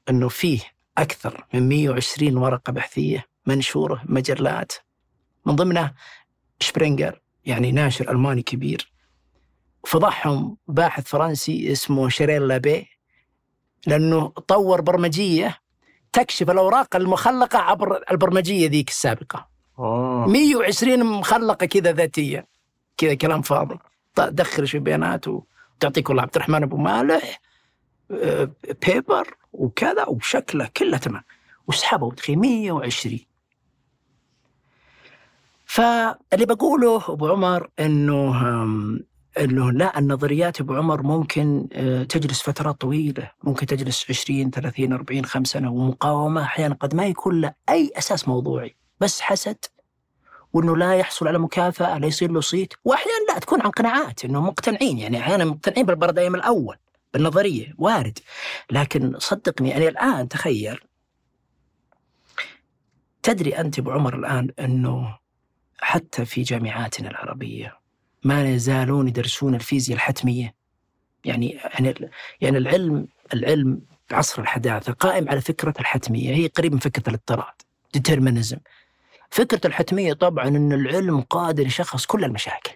إنه 0.10 0.30
فيه 0.30 0.60
أكثر 0.98 1.45
من 1.54 1.70
120 1.70 2.38
ورقة 2.38 2.72
بحثية 2.74 3.26
منشورة 3.45 4.02
مجلات. 4.06 4.72
من 5.45 5.56
ضمنها 5.56 5.95
Springer 6.60 7.22
يعني 7.45 7.72
ناشر 7.72 8.12
ألماني 8.12 8.41
كبير. 8.41 8.91
فضحهم 9.86 10.58
باحث 10.68 11.08
فرنسي 11.08 11.72
اسمه 11.72 12.10
سيريل 12.10 12.48
لابي 12.48 12.88
لأنه 13.88 14.28
طور 14.28 14.82
برمجية 14.82 15.58
تكشف 16.14 16.49
الأوراق 16.49 16.95
المخلقة 16.95 17.60
عبر 17.60 18.03
البرمجية 18.11 18.69
ذيك 18.69 18.90
السابقة. 18.90 19.48
اوه 19.80 20.27
120 20.27 21.03
مخلقة 21.06 21.65
كذا 21.65 21.91
ذاتيا 21.91 22.45
كذا 22.98 23.14
كلام 23.14 23.41
فاضي. 23.41 23.76
ط- 24.15 24.22
دخل 24.22 24.68
شوي 24.68 24.80
بيانات 24.80 25.26
وتعطيك 25.27 26.10
والله 26.10 26.23
عبد 26.23 26.35
الرحمن 26.35 26.64
أبو 26.64 26.77
مالح 26.77 27.41
آه، 28.11 28.49
بيبر 28.88 29.38
وكذا 29.53 30.06
وشكله 30.06 30.69
كله 30.77 30.98
تمام. 30.98 31.23
وسحبوا 31.68 32.14
تخيل 32.14 32.40
120 32.40 33.19
فاللي 35.65 36.45
بقوله 36.45 37.03
أبو 37.10 37.27
عمر 37.27 37.69
إنه 37.80 38.64
إنه 39.39 39.72
لا 39.72 39.99
النظريات 39.99 40.61
ابو 40.61 40.73
عمر 40.76 41.03
ممكن 41.03 41.68
آه، 41.73 42.03
تجلس 42.03 42.41
فترات 42.41 42.81
طويلة، 42.81 43.31
ممكن 43.43 43.65
تجلس 43.65 44.05
20 44.10 44.51
30 44.51 44.93
40 44.93 45.26
5 45.26 45.51
سنة 45.51 45.72
ومقاومة. 45.72 46.43
أحيانا 46.43 46.76
قد 46.76 46.95
ما 46.95 47.05
يكون 47.05 47.41
له 47.41 47.53
اي 47.69 47.91
أساس 47.97 48.27
موضوعي، 48.27 48.76
بس 48.99 49.22
حسد 49.22 49.65
وإنه 50.53 50.77
لا 50.77 50.95
يحصل 50.95 51.27
على 51.27 51.38
مكافأة 51.39 51.97
لا 51.97 52.07
يصير 52.07 52.31
له 52.31 52.41
صيت، 52.41 52.73
وأحيانا 52.85 53.26
لا 53.34 53.39
تكون 53.39 53.61
عن 53.61 53.72
قناعات 53.72 54.26
إنه 54.26 54.41
مقتنعين. 54.41 54.97
يعني 54.97 55.19
أحيانا 55.19 55.45
مقتنعين 55.45 55.85
بالبرادايم 55.85 56.35
الأول 56.35 56.77
بالنظرية 57.14 57.73
وارد، 57.77 58.19
لكن 58.72 59.15
صدقني 59.19 59.69
يعني 59.69 59.88
الآن 59.88 60.27
تخيل 60.27 60.80
تدري 63.23 63.60
أنت 63.60 63.80
ابو 63.80 63.91
عمر 63.91 64.15
الآن 64.15 64.49
إنه 64.60 65.18
حتى 65.80 66.26
في 66.26 66.41
جامعاتنا 66.41 67.10
العربية 67.10 67.82
ما 68.24 68.50
يزالون 68.50 69.08
يدرسون 69.08 69.56
الفيزياء 69.56 69.95
الحتمية. 69.95 70.56
يعني 71.26 71.52
يعني 71.52 71.95
يعني 72.41 72.58
العلم 72.58 73.08
العلم 73.34 73.82
بعصر 74.12 74.41
الحداثة 74.41 74.94
قائم 74.94 75.30
على 75.30 75.41
فكرة 75.41 75.74
الحتمية. 75.80 76.36
هي 76.36 76.48
قريب 76.48 76.74
من 76.74 76.80
فكرة 76.80 77.10
الاضطراد 77.10 77.54
determinism. 77.98 78.58
فكرة 79.30 79.68
الحتمية 79.68 80.14
طبعا 80.14 80.48
إن 80.48 80.74
العلم 80.74 81.22
قادر 81.22 81.66
يشخص 81.66 82.06
كل 82.06 82.24
المشاكل 82.24 82.72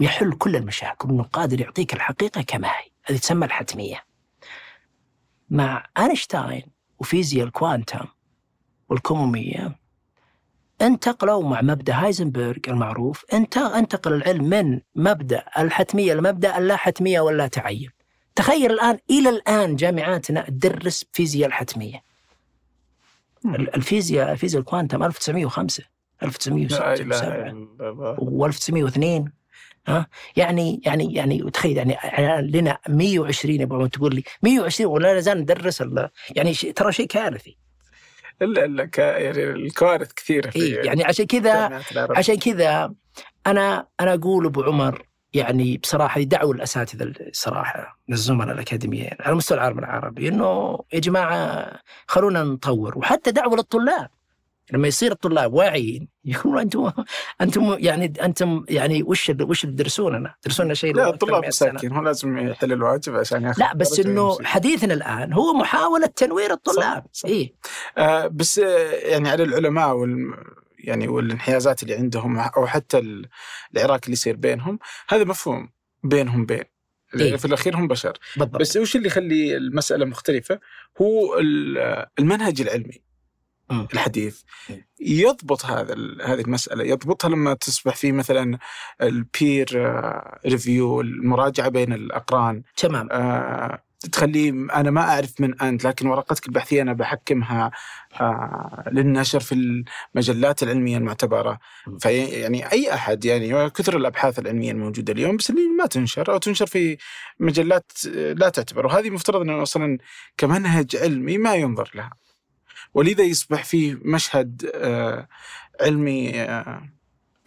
ويحل 0.00 0.32
كل 0.32 0.56
المشاكل 0.56 1.08
انه 1.08 1.22
قادر 1.22 1.60
يعطيك 1.60 1.94
الحقيقة 1.94 2.42
كما 2.42 2.68
هي 2.68 2.90
هذه 3.04 3.16
تسمى 3.16 3.46
الحتمية. 3.46 4.04
مع 5.50 5.86
أينشتاين 5.98 6.62
وفيزياء 6.98 7.46
الكوانتم 7.46 8.06
والكموميه 8.88 9.78
انتقلوا 10.82 11.42
مع 11.42 11.62
مبدأ 11.62 11.94
هايزنبرغ 11.94 12.56
المعروف. 12.68 13.24
انت 13.32 13.56
انتقل 13.56 14.12
العلم 14.14 14.44
من 14.44 14.80
مبدأ 14.94 15.44
الحتمية 15.58 16.14
لمبدا 16.14 16.58
اللا 16.58 16.76
حتمية 16.76 17.20
واللا 17.20 17.46
تعين 17.46 17.90
تخيل 18.34 18.72
الآن 18.72 18.98
إلى 19.10 19.28
الآن 19.28 19.76
جامعاتنا 19.76 20.42
تدرس 20.48 21.04
فيزياء 21.12 21.48
الحتمية. 21.48 22.02
ال- 23.44 23.74
الفيزياء 23.76 24.34
فيزياء 24.34 24.60
الكوانتم 24.60 25.02
1905 25.02 25.84
لا 26.22 26.26
1907 26.28 26.94
اله 26.94 27.50
إلا 27.50 27.88
الله. 27.90 28.16
و1902 28.16 29.30
ها؟ 29.88 30.06
يعني 30.36 30.80
يعني 30.86 31.14
يعني 31.14 31.50
تخيل 31.50 31.76
يعني 31.76 31.96
لنا 32.50 32.78
120 32.88 33.54
يا 33.54 33.64
ابو 33.64 33.74
عمر 33.74 33.86
تقول 33.86 34.14
لي 34.14 34.22
120 34.42 34.92
ولا 34.92 35.14
لا 35.14 35.20
زال 35.20 35.38
ندرس 35.40 35.82
يعني 36.36 36.52
ترى 36.54 36.92
شيء 36.92 37.06
كارثي 37.06 37.50
الا 37.50 37.56
الا 37.56 37.56
ك- 37.56 37.56
يعني 37.56 37.66
الكوارث 38.42 40.12
كثيرة 40.12 40.50
في 40.50 40.58
إيه 40.58 40.86
يعني 40.86 41.04
عشان 41.04 41.26
كذا. 41.26 41.82
عشان 42.18 42.36
كذا 42.38 42.92
أنا 43.46 43.86
أنا 44.00 44.14
أقول 44.14 44.46
أبو 44.46 44.62
عمر 44.62 45.02
يعني 45.32 45.76
بصراحة 45.76 46.20
يدعوا 46.20 46.54
الاساتذه 46.54 47.14
الصراحه 47.20 47.98
من 48.08 48.14
الزملاء 48.14 48.54
الأكاديميين 48.54 49.10
على 49.20 49.34
مستوى 49.34 49.58
العالم 49.58 49.78
العربي 49.78 50.28
إنه 50.28 50.78
يا 50.92 50.98
جماعة 50.98 51.72
خلونا 52.06 52.42
نطور 52.44 52.98
وحتى 52.98 53.30
دعوة 53.30 53.56
للطلاب 53.56 54.08
لما 54.72 54.88
يصير 54.88 55.12
الطلاب 55.12 55.52
واعيين 55.52 56.08
يقولوا 56.24 56.60
أنتم 56.62 56.92
أنتم 57.40 57.76
يعني 57.78 58.12
أنتم 58.22 58.64
يعني 58.68 59.02
وش 59.02 59.32
وش 59.40 59.62
تدرسوننا؟ 59.62 60.34
تدرسون 60.42 60.74
شيء 60.74 60.94
لا 60.94 61.08
الطلاب 61.08 61.34
من 61.34 61.40
100 61.40 61.50
سنة. 61.50 61.70
مساكين 61.72 61.92
هو 61.92 62.02
لازم 62.02 62.38
يحل 62.38 62.72
الواجب 62.72 63.16
عشان 63.16 63.42
ياخذ 63.42 63.60
لا 63.60 63.74
بس 63.74 64.00
إنه. 64.00 64.38
حديثنا 64.44 64.94
الآن 64.94 65.32
هو 65.32 65.52
محاولة 65.52 66.06
تنوير 66.06 66.50
الطلاب. 66.52 67.06
إيه 67.24 67.54
آه 67.98 68.26
بس 68.26 68.58
آه 68.58 68.92
يعني 68.92 69.28
على 69.28 69.42
العلماء 69.42 69.96
وال 69.96 70.34
يعني 70.78 71.08
والانحيازات 71.08 71.82
اللي 71.82 71.94
عندهم 71.94 72.38
أو 72.38 72.66
حتى 72.66 72.98
ال- 72.98 73.26
العراك 73.76 74.04
اللي 74.04 74.12
يصير 74.12 74.36
بينهم 74.36 74.78
هذا 75.08 75.24
مفهوم 75.24 75.70
بينهم 76.04 76.46
بين 76.46 76.62
إيه. 77.20 77.36
في 77.36 77.44
الأخير 77.44 77.76
هم 77.76 77.88
بشر 77.88 78.12
بالضبط 78.36 78.60
بس 78.60 78.76
وش 78.76 78.96
اللي 78.96 79.06
يخلي 79.06 79.56
المسألة 79.56 80.04
مختلفة 80.04 80.60
هو 81.02 81.38
ال- 81.38 82.06
المنهج 82.18 82.60
العلمي 82.60 83.02
الحديث. 83.70 84.42
يضبط 85.00 85.64
هذا 85.64 85.94
هذه 86.24 86.40
المسألة 86.40 86.84
يضبطها 86.84 87.28
لما 87.28 87.54
تصبح 87.54 87.96
في 87.96 88.12
مثلا 88.12 88.58
البير 89.02 89.92
ريفيو 90.46 91.00
المراجعة 91.00 91.68
بين 91.68 91.92
الأقران. 91.92 92.62
تمام. 92.76 93.08
آه، 93.12 93.82
تخليه 94.12 94.50
أنا 94.50 94.90
ما 94.90 95.00
أعرف 95.00 95.40
من 95.40 95.60
أنت 95.60 95.86
لكن 95.86 96.06
ورقتك 96.06 96.46
البحثية 96.46 96.82
أنا 96.82 96.92
بحكمها 96.92 97.70
آه، 98.20 98.84
للنشر 98.92 99.40
في 99.40 99.54
المجلات 100.14 100.62
العلمية 100.62 100.96
المعتبرة. 100.96 101.58
م. 101.86 101.98
في 101.98 102.24
يعني 102.24 102.72
أي 102.72 102.94
أحد 102.94 103.24
يعني 103.24 103.70
كثر 103.70 103.96
الأبحاث 103.96 104.38
العلمية 104.38 104.72
الموجودة 104.72 105.12
اليوم 105.12 105.36
بس 105.36 105.50
اللي 105.50 105.68
ما 105.78 105.86
تنشر 105.86 106.32
أو 106.32 106.38
تنشر 106.38 106.66
في 106.66 106.96
مجلات 107.40 107.92
آه، 108.16 108.32
لا 108.32 108.48
تعتبر. 108.48 108.86
وهذه 108.86 109.10
مفترض 109.10 109.40
إنه 109.40 109.62
أصلا 109.62 109.98
كمنهج 110.36 110.96
علمي 110.96 111.38
ما 111.38 111.54
ينظر 111.54 111.90
لها. 111.94 112.10
ولذا 112.94 113.22
يصبح 113.24 113.64
فيه 113.64 113.98
مشهد 114.02 114.70
آه، 114.74 115.28
علمي 115.80 116.40
آه، 116.40 116.82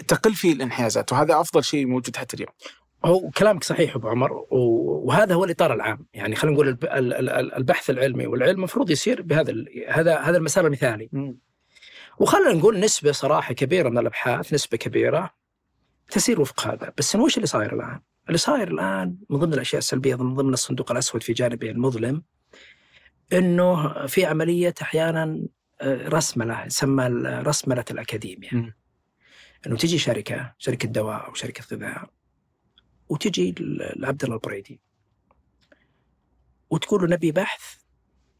تقل 0.08 0.34
فيه 0.34 0.54
الانحيازات 0.54 1.12
وهذا 1.14 1.40
أفضل 1.42 1.64
شيء 1.64 1.86
موجود 1.86 2.16
حتى 2.18 2.36
اليوم. 2.36 2.52
هو 3.06 3.30
كلامك 3.30 3.64
صحيح 3.64 3.96
أبو 3.96 4.08
عمر 4.10 4.46
وهذا 4.52 5.36
هو 5.36 5.44
الإطار 5.44 5.74
العام. 5.74 6.06
يعني 6.14 6.36
خلينا 6.36 6.56
نقول 6.56 6.68
الب- 6.68 6.84
ال- 6.86 7.14
ال- 7.14 7.30
ال- 7.30 7.54
البحث 7.54 7.90
العلمي 7.90 8.28
والعلم 8.28 8.56
المفروض 8.56 8.90
يصير 8.92 9.22
بهذا 9.22 9.54
هذا 9.90 10.20
هذا 10.20 10.38
المسار 10.38 10.66
المثالي. 10.68 11.10
وخلينا 12.20 12.54
نقول 12.54 12.80
نسبة 12.80 13.12
صراحة 13.12 13.54
كبيرة 13.54 13.90
من 13.90 13.98
الأبحاث 13.98 14.54
نسبة 14.54 14.78
كبيرة 14.78 15.30
تسير 16.12 16.42
وفق 16.42 16.68
هذا. 16.68 16.94
بس 16.98 17.16
وش 17.16 17.36
اللي 17.38 17.48
صاير 17.48 17.74
الآن؟ 17.76 18.00
اللي 18.28 18.38
صاير 18.38 18.68
الآن 18.68 19.16
من 19.30 19.38
ضمن 19.40 19.54
الأشياء 19.54 19.80
السلبية 19.80 20.16
من 20.16 20.36
ضمن 20.36 20.54
الصندوق 20.54 20.92
الأسود 20.92 21.24
في 21.24 21.34
جانبه 21.34 21.70
المظلم 21.70 22.24
إنه 23.34 23.94
في 24.08 24.26
عملية 24.26 24.74
أحيانا 24.82 25.42
آه، 25.82 26.08
رسملة 26.08 26.66
يسمى 26.66 27.06
رسملة 27.26 27.86
الاكاديميا. 27.92 28.74
إنه 29.68 29.78
تجي 29.78 29.98
شركة 29.98 30.54
شركة 30.58 30.88
دواء 30.90 31.28
أو 31.28 31.34
شركة 31.34 31.64
غذاء 31.76 32.10
وتجي 33.10 33.56
لعبد 33.96 34.24
الله 34.24 34.36
البريدي. 34.36 34.82
وتقول 36.70 37.02
له 37.02 37.08
نبي 37.08 37.32
بحث 37.32 37.76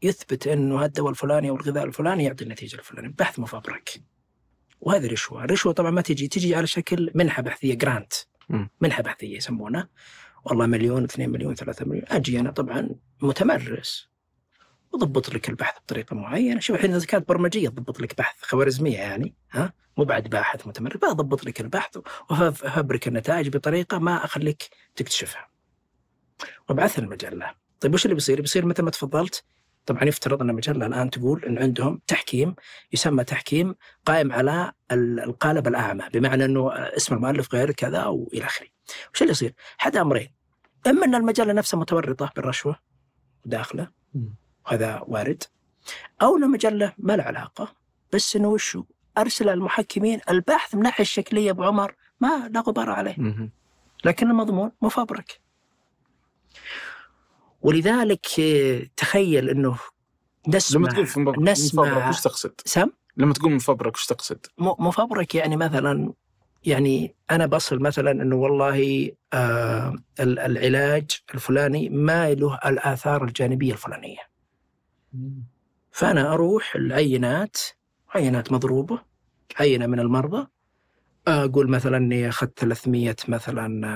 يثبت 0.02 0.46
إنه 0.46 0.84
الدواء 0.84 1.10
الفلاني 1.10 1.50
أو 1.50 1.56
الغذاء 1.56 1.84
الفلاني 1.84 2.24
يعطي 2.24 2.44
النتيجة 2.44 2.76
الفلانية، 2.76 3.14
بحث 3.18 3.38
مفبرك. 3.38 4.02
وهذه 4.80 5.06
رشوة، 5.06 5.44
الرشوه 5.44 5.72
طبعا 5.72 5.90
ما 5.90 6.00
تجي 6.00 6.28
تجي 6.28 6.54
على 6.54 6.66
شكل 6.66 7.10
منحة 7.14 7.42
بحثية 7.42 7.74
جرانت. 7.74 8.12
منحة 8.80 9.02
بحثية 9.02 9.36
يسمونها. 9.36 9.88
والله 10.44 10.66
مليون 10.66 11.04
2 11.04 11.30
مليون 11.30 11.54
3 11.54 11.84
مليون. 11.84 12.04
أجي 12.08 12.40
أنا 12.40 12.50
طبعا 12.50 12.88
متمرس. 13.22 14.11
وضبط 14.92 15.34
لك 15.34 15.48
البحث 15.48 15.78
بطريقة 15.78 16.16
معينة، 16.16 16.60
شوف 16.60 16.76
الحين 16.76 16.94
إذا 16.94 17.06
كانت 17.06 17.28
برمجية 17.28 17.68
تضبط 17.68 18.00
لك 18.00 18.18
بحث 18.18 18.42
خوارزمية 18.42 18.98
يعني 18.98 19.34
ها 19.52 19.72
مو 19.96 20.04
بعد 20.04 20.28
باحث 20.28 20.66
متمرس 20.66 20.96
بضبط 20.96 21.44
لك 21.44 21.60
البحث 21.60 21.98
وافبرك 22.30 23.08
النتائج 23.08 23.48
بطريقة 23.48 23.98
ما 23.98 24.24
أخليك 24.24 24.62
تكتشفها. 24.96 25.48
وابعثها 26.68 27.02
المجله. 27.02 27.50
طيب 27.80 27.94
وش 27.94 28.04
اللي 28.04 28.14
بيصير؟ 28.14 28.40
بيصير 28.40 28.66
مثل 28.66 28.82
ما 28.82 28.90
تفضلت 28.90 29.44
طبعا 29.86 30.04
يفترض 30.04 30.42
أن 30.42 30.50
المجله 30.50 30.86
الآن 30.86 31.10
تقول 31.10 31.44
إن 31.44 31.58
عندهم 31.58 32.00
تحكيم 32.06 32.54
يسمى 32.92 33.24
تحكيم 33.24 33.74
قائم 34.06 34.32
على 34.32 34.72
ال- 34.92 35.20
القالب 35.20 35.68
الأعمى 35.68 36.04
بمعنى 36.14 36.44
إنه 36.44 36.72
اسم 36.72 37.14
المؤلف 37.14 37.54
غير 37.54 37.70
كذا 37.72 38.04
وإلى 38.04 38.44
آخره. 38.44 38.66
وش 39.14 39.22
اللي 39.22 39.30
يصير؟ 39.30 39.54
حد 39.78 39.96
أمرين 39.96 40.28
إما 40.86 41.04
إن 41.06 41.14
المجلة 41.14 41.52
نفسها 41.52 41.80
متورطة 41.80 42.32
بالرشوة 42.36 42.76
داخلة 43.44 43.88
مم. 44.14 44.34
وهذا 44.66 45.02
وارد 45.06 45.42
أو 46.22 46.36
ان 46.36 46.44
المجله 46.44 46.92
ما 46.98 47.16
لها 47.16 47.24
علاقة 47.24 47.74
بس 48.12 48.36
إنه 48.36 48.48
وشو؟ 48.48 48.84
أرسل 49.18 49.48
المحكمين 49.48 50.20
البحث 50.30 50.74
من 50.74 50.80
الناحيه 50.80 51.02
الشكلية 51.02 51.50
أبو 51.50 51.62
عمر 51.64 51.94
ما 52.20 52.48
لا 52.54 52.60
غبار 52.60 52.90
عليه. 52.90 53.16
لكن 54.04 54.30
المضمون 54.30 54.72
مفبرك 54.82 55.40
ولذلك 57.62 58.26
آه، 58.40 58.82
تخيل 58.96 59.48
إنه 59.50 59.76
نسمع 60.48 60.80
لما 60.80 60.88
تقول 60.92 61.06
في 61.06 61.20
مفبرك 61.20 61.38
نسمع- 61.38 62.08
وش 62.08 62.20
تقصد؟ 62.20 62.52
سم 62.64 62.90
لما 63.16 63.32
تقول 63.32 63.52
مفبرك 63.52 63.94
وش 63.94 64.06
تقصد؟ 64.06 64.46
مفبرك 64.58 65.34
يعني 65.34 65.56
مثلا 65.56 66.12
يعني 66.64 67.14
أنا 67.30 67.46
بصل 67.46 67.78
مثلا 67.78 68.10
إنه 68.10 68.36
والله 68.36 69.10
آه 69.32 69.94
ال- 70.20 70.38
العلاج 70.38 71.10
الفلاني 71.34 71.88
ما 71.88 72.34
له 72.34 72.54
الآثار 72.66 73.24
الجانبية 73.24 73.72
الفلانية 73.72 74.18
فأنا 75.90 76.32
أروح 76.32 76.74
العينات 76.74 77.56
عينات 78.14 78.52
مضروبة 78.52 78.98
عينة 79.60 79.86
من 79.86 80.00
المرضى 80.00 80.46
أقول 81.28 81.70
مثلا 81.70 81.96
إني 81.96 82.28
أخذت 82.28 82.58
300 82.58 83.16
مثلا 83.28 83.86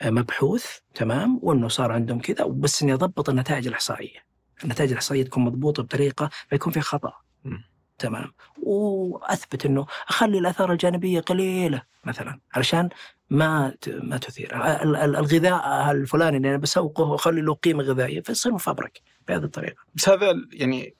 آه، 0.00 0.10
مبحوث 0.10 0.66
تمام 0.94 1.40
وإنه 1.42 1.68
صار 1.68 1.92
عندهم 1.92 2.20
كذا 2.20 2.46
بس 2.46 2.82
إني 2.82 2.94
أضبط 2.94 3.28
النتائج 3.28 3.66
الإحصائية. 3.66 4.18
النتائج 4.64 4.90
الإحصائية 4.90 5.24
تكون 5.24 5.44
مضبوطة 5.44 5.82
بطريقة 5.82 6.24
ما 6.24 6.54
يكون 6.56 6.72
فيها 6.72 6.82
خطأ. 6.82 7.12
مم. 7.44 7.64
تمام. 7.98 8.32
وأثبت 8.62 9.66
إنه 9.66 9.86
أخلي 10.08 10.38
الآثار 10.38 10.72
الجانبية 10.72 11.20
قليلة 11.20 11.82
مثلا 12.04 12.40
علشان 12.54 12.88
ما 13.30 13.74
ما 13.88 14.16
تثير. 14.16 14.56
ال- 14.56 14.96
ال- 14.96 15.16
الغذاء 15.16 15.90
الفلاني 15.90 16.36
اللي 16.36 16.48
أنا 16.48 16.56
بسوقه 16.56 17.04
واخلي 17.04 17.40
له 17.40 17.54
قيمة 17.54 17.82
غذائية 17.82 18.20
فيصير 18.20 18.52
مفبرك 18.52 19.00
بهذه 19.28 19.44
الطريقة. 19.44 19.76
بس 19.94 20.08
هذا 20.08 20.32
يعني 20.52 20.94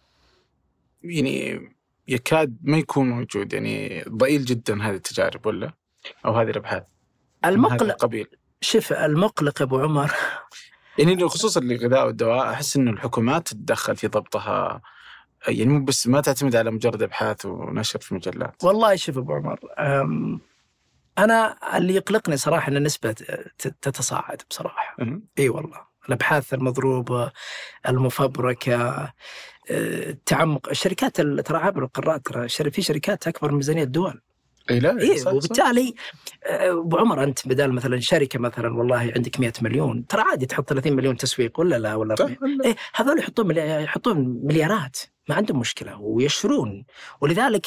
يعني 1.02 1.60
يكاد 2.08 2.56
ما 2.62 2.78
يكون 2.78 3.10
موجود. 3.10 3.52
يعني 3.52 4.04
ضئيل 4.08 4.44
جدا 4.44 4.82
هذه 4.82 4.94
التجارب 4.94 5.46
ولا؟ 5.46 5.72
أو 6.24 6.32
هذه 6.32 6.50
الأبحاث. 6.50 6.82
المقلق 7.44 7.82
القبيل. 7.82 8.26
شوف 8.60 8.92
المقلق 8.92 9.62
أبو 9.62 9.78
عمر. 9.78 10.10
يعني 10.98 11.28
خصوصا 11.28 11.60
الغذاء 11.60 12.06
والدواء 12.06 12.50
أحس 12.52 12.76
إنه 12.76 12.90
الحكومات 12.90 13.48
تتدخل 13.48 13.96
في 13.96 14.06
ضبطها. 14.08 14.82
يعني 15.48 15.70
مو 15.72 15.84
بس 15.84 16.06
ما 16.06 16.20
تعتمد 16.20 16.56
على 16.56 16.70
مجرد 16.70 17.02
أبحاث 17.02 17.46
ونشر 17.46 17.98
في 18.00 18.14
مجلات. 18.14 18.64
والله 18.64 18.96
شوف 18.96 19.18
أبو 19.18 19.32
عمر 19.34 19.60
أنا 21.18 21.56
اللي 21.76 21.94
يقلقني 21.94 22.36
صراحة 22.36 22.68
إن 22.68 22.76
النسبة 22.76 23.12
تتصاعد 23.82 24.42
بصراحة. 24.50 24.96
إي 25.38 25.48
والله 25.48 25.86
الأبحاث 26.08 26.54
المضروبة 26.54 27.32
المفبركة 27.88 28.76
أه، 28.76 29.12
التعمق 29.70 30.68
الشركات 30.68 31.20
ترى 31.20 31.58
عبر 31.58 31.84
القارات 31.84 32.26
ترى 32.26 32.70
في 32.70 32.82
شركات 32.82 33.28
أكبر 33.28 33.50
من 33.50 33.56
ميزانية 33.56 33.82
الدول 33.82 34.20
إي 34.70 34.80
لا 34.80 35.00
إي 35.00 35.16
صح-. 35.18 35.32
وبالتالي 35.32 35.94
آه، 36.44 36.70
أبو 36.72 36.96
عمر 36.96 37.24
أنت 37.24 37.48
بدال 37.48 37.72
مثلا 37.72 38.00
شركة 38.00 38.38
مثلا 38.38 38.76
والله 38.76 39.12
عندك 39.16 39.40
100 39.40 39.52
مليون 39.62 40.06
ترى 40.06 40.22
عادي 40.22 40.46
تحط 40.46 40.68
30 40.68 40.92
مليون 40.92 41.16
تسويق 41.16 41.60
ولا 41.60 41.78
لا 41.78 41.94
ولا؟ 41.94 42.14
إيه 42.64 42.76
هذول 42.94 43.18
يحطون. 43.18 43.56
يحطون 43.56 44.40
مليارات 44.42 44.96
ما 45.28 45.34
عندهم 45.34 45.58
مشكلة 45.58 46.00
ويشترون 46.00 46.84
ولذلك 47.20 47.66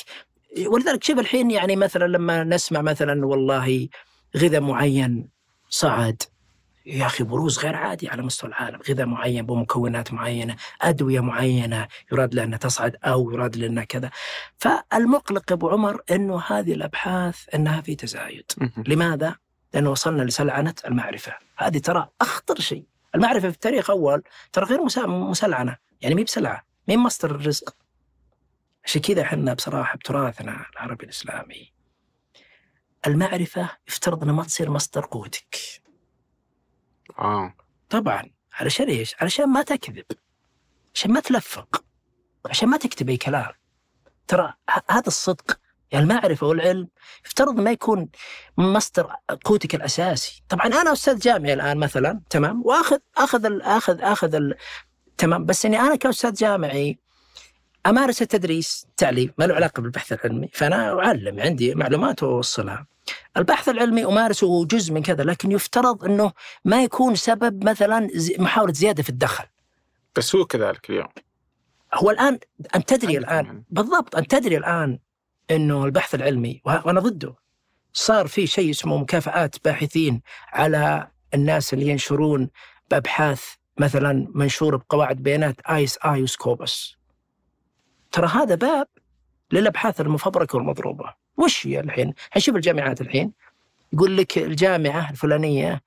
ولذلك 0.58 1.04
شوف 1.04 1.20
الحين 1.20 1.52
يعني 1.52 1.76
مثلا 1.76 2.06
لما 2.08 2.44
نسمع 2.44 2.82
مثلا 2.82 3.26
والله 3.26 3.90
غذاء 4.38 4.62
معين 4.62 5.30
صعد. 5.70 6.24
يا 6.86 7.06
أخي 7.06 7.24
بروز 7.24 7.60
غير 7.60 7.76
عادي 7.76 8.10
على 8.10 8.22
مستوى 8.22 8.50
العالم، 8.50 8.80
غذاء 8.90 9.06
معين 9.06 9.46
بمكونات 9.46 10.14
معينة، 10.14 10.56
أدوية 10.82 11.20
معينة 11.20 11.88
يراد 12.12 12.34
لها 12.34 12.44
انها 12.44 12.58
تصعد 12.58 12.96
أو 13.04 13.32
يراد 13.32 13.56
لها 13.56 13.84
كذا. 13.84 14.12
فالمقلق 14.58 15.44
يا 15.50 15.56
أبو 15.56 15.70
عمر 15.70 16.02
إنه 16.12 16.42
هذه 16.48 16.74
الأبحاث 16.74 17.56
إنها 17.56 17.82
في 17.82 17.96
تزايد. 17.96 18.52
لماذا؟ 18.88 19.36
لأنه 19.74 19.92
وصلنا 19.92 20.24
لسلعنة 20.24 20.74
المعرفة. 20.86 21.34
هذه 21.58 21.78
ترى 21.78 22.10
أخطر 22.22 22.60
شيء. 22.60 22.84
المعرفة 23.16 23.50
في 23.50 23.56
التاريخ 23.56 23.90
أول 23.90 24.24
ترى 24.54 24.66
غير 24.66 24.80
مسلعنة. 25.08 25.78
يعني 26.02 26.16
مي 26.16 26.24
بسلعة 26.24 26.64
مين 26.88 27.00
مصدر 27.00 27.32
الرزق. 27.32 27.76
عشان 28.90 29.02
كذا 29.02 29.22
إحنا 29.22 29.54
بصراحة 29.54 29.98
بتراثنا 29.98 30.66
العربي 30.74 31.06
الإسلامي. 31.06 31.74
المعرفة 33.08 33.70
يفترض 33.88 34.24
أنها 34.24 34.34
ما 34.34 34.44
تصير 34.44 34.70
مصدر 34.70 35.06
قوتك. 35.06 35.56
آه. 37.20 37.54
طبعا. 37.90 38.24
علشان 38.54 38.88
إيش؟ 38.88 39.16
علشان 39.22 39.50
ما 39.50 39.62
تكذب. 39.62 40.06
عشان 40.96 41.12
ما 41.12 41.20
تلفق. 41.20 41.84
عشان 42.46 42.70
ما 42.70 42.78
تكتب 42.78 43.10
أي 43.10 43.18
كلام. 43.18 43.52
ترى 44.28 44.54
هذا 44.90 45.08
الصدق. 45.08 45.60
يعني 45.92 46.04
المعرفة 46.04 46.48
والعلم 46.48 46.88
يفترض 47.26 47.60
ما 47.60 47.72
يكون 47.72 48.10
مصدر 48.58 49.16
قوتك 49.46 49.76
الأساسي، 49.76 50.44
طبعا 50.50 50.66
أنا 50.66 50.94
أستاذ 50.94 51.20
جامعي 51.20 51.54
الآن 51.54 51.78
مثلا 51.78 52.22
تمام؟ 52.30 52.62
وآخذ 52.66 53.00
آخذ 53.18 53.46
ال 53.46 53.62
آخذ 53.62 54.02
آخذ 54.02 54.36
ال 54.36 54.58
تمام؟ 55.18 55.46
بس 55.46 55.66
إني 55.66 55.80
أنا 55.80 55.96
كأستاذ 55.96 56.34
جامعي 56.34 57.00
أمارس 57.86 58.22
التدريس 58.22 58.86
التعليم 58.90 59.34
ما 59.38 59.46
له 59.46 59.56
علاقة 59.56 59.82
بالبحث 59.82 60.14
العلمي 60.14 60.50
فأنا 60.54 61.00
أعلم 61.00 61.40
عندي 61.40 61.76
معلومات 61.76 62.24
وأوصلها. 62.24 62.88
البحث 63.38 63.70
العلمي 63.70 64.06
أمارسه 64.06 64.66
جزء 64.66 64.94
من 64.94 65.02
كذا 65.02 65.24
لكن 65.24 65.52
يفترض 65.52 66.06
إنه 66.06 66.32
ما 66.66 66.84
يكون 66.84 67.16
سبب 67.16 67.64
مثلا 67.64 68.10
محاولة 68.40 68.74
زيادة 68.74 69.04
في 69.04 69.10
الدخل. 69.10 69.44
بس 70.18 70.36
هو 70.36 70.46
كذلك 70.46 70.90
اليوم 70.90 71.08
هو 71.94 72.12
الآن 72.12 72.40
أنت 72.76 72.94
تدري 72.94 73.18
الآن 73.18 73.46
يعني. 73.46 73.66
بالضبط 73.70 74.16
أنت 74.16 74.32
تدري 74.32 74.58
الآن 74.58 75.00
إنه 75.52 75.86
البحث 75.86 76.16
العلمي 76.16 76.62
وأنا 76.66 77.00
ضده 77.00 77.36
صار 77.94 78.28
في 78.28 78.48
شيء 78.48 78.70
اسمه 78.70 78.98
مكافآت 78.98 79.56
باحثين 79.66 80.22
على 80.48 81.08
الناس 81.34 81.74
اللي 81.74 81.88
ينشرون 81.88 82.50
بابحاث 82.92 83.44
مثلا 83.78 84.28
منشور 84.36 84.76
بقواعد 84.76 85.18
بيانات 85.18 85.56
آيس 85.62 85.98
اي 86.06 86.24
وسكوبس 86.24 86.99
ترى 88.12 88.28
هذا 88.28 88.56
باب 88.56 88.88
للأبحاث 89.52 90.02
المفبركة 90.02 90.56
والمضروبة. 90.56 91.14
وش 91.38 91.68
هي 91.68 91.80
الحين؟ 91.80 92.14
حنشوف 92.32 92.56
الجامعات 92.56 93.02
الحين. 93.02 93.32
يقول 93.94 94.18
لك 94.18 94.38
الجامعة 94.38 95.10
الفلانية 95.10 95.82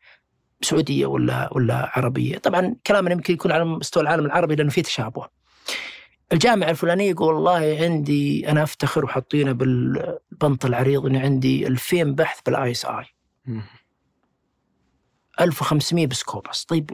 سعودية 0.63 1.07
ولا 1.07 1.49
ولا 1.53 1.91
عربية، 1.95 2.39
طبعا 2.39 2.77
كلامنا 2.87 3.13
يمكن 3.13 3.35
يكون 3.35 3.53
على 3.53 3.65
مستوى 3.65 4.03
العالم 4.03 4.27
العربي 4.27 4.55
لأنه 4.55 4.71
في 4.71 4.83
تشابه. 4.83 5.29
الجامعة 6.33 6.71
الفلانية 6.71 7.11
يقول 7.11 7.35
والله 7.35 7.79
عندي 7.81 8.49
أنا 8.49 8.63
أفتخر 8.63 9.05
وحاطينه 9.05 9.53
بالبنط 9.53 10.65
العريض 10.65 11.07
اني 11.07 11.19
عندي 11.19 11.67
2000 11.67 12.03
بحث 12.05 12.41
بال 12.47 12.71
ISI. 12.71 13.05
مم. 13.47 13.63
1500 15.41 16.07
ب 16.07 16.14
Scopus، 16.14 16.65
طيب 16.65 16.91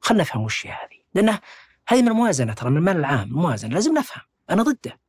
خلينا 0.00 0.22
نفهم 0.22 0.42
وش 0.42 0.66
هي 0.66 0.70
هذه، 0.70 1.00
لأنه 1.14 1.40
هذه 1.88 2.02
من 2.02 2.08
الموازنة 2.08 2.52
ترى 2.52 2.70
من 2.70 2.76
المال 2.76 2.96
العام، 2.96 3.28
موازنه 3.32 3.74
لازم 3.74 3.98
نفهم، 3.98 4.22
أنا 4.50 4.62
ضده. 4.62 5.00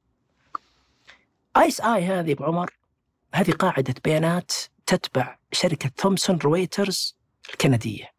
ISI 1.57 2.05
هذه 2.05 2.31
أبو 2.31 2.43
عمر 2.43 2.71
هذه 3.33 3.51
قاعدة 3.51 3.95
بيانات 4.03 4.51
تتبع 4.85 5.37
شركة 5.51 5.91
ثومسون 5.97 6.37
رويترز 6.37 7.17
الكندية. 7.49 8.11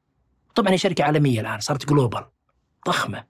طبعا 0.55 0.73
هي 0.73 0.79
شركة 0.79 1.05
عالمية 1.05 1.41
الآن 1.41 1.61
صارت 1.61 1.89
global 1.89 2.27
ضخمة. 2.87 3.25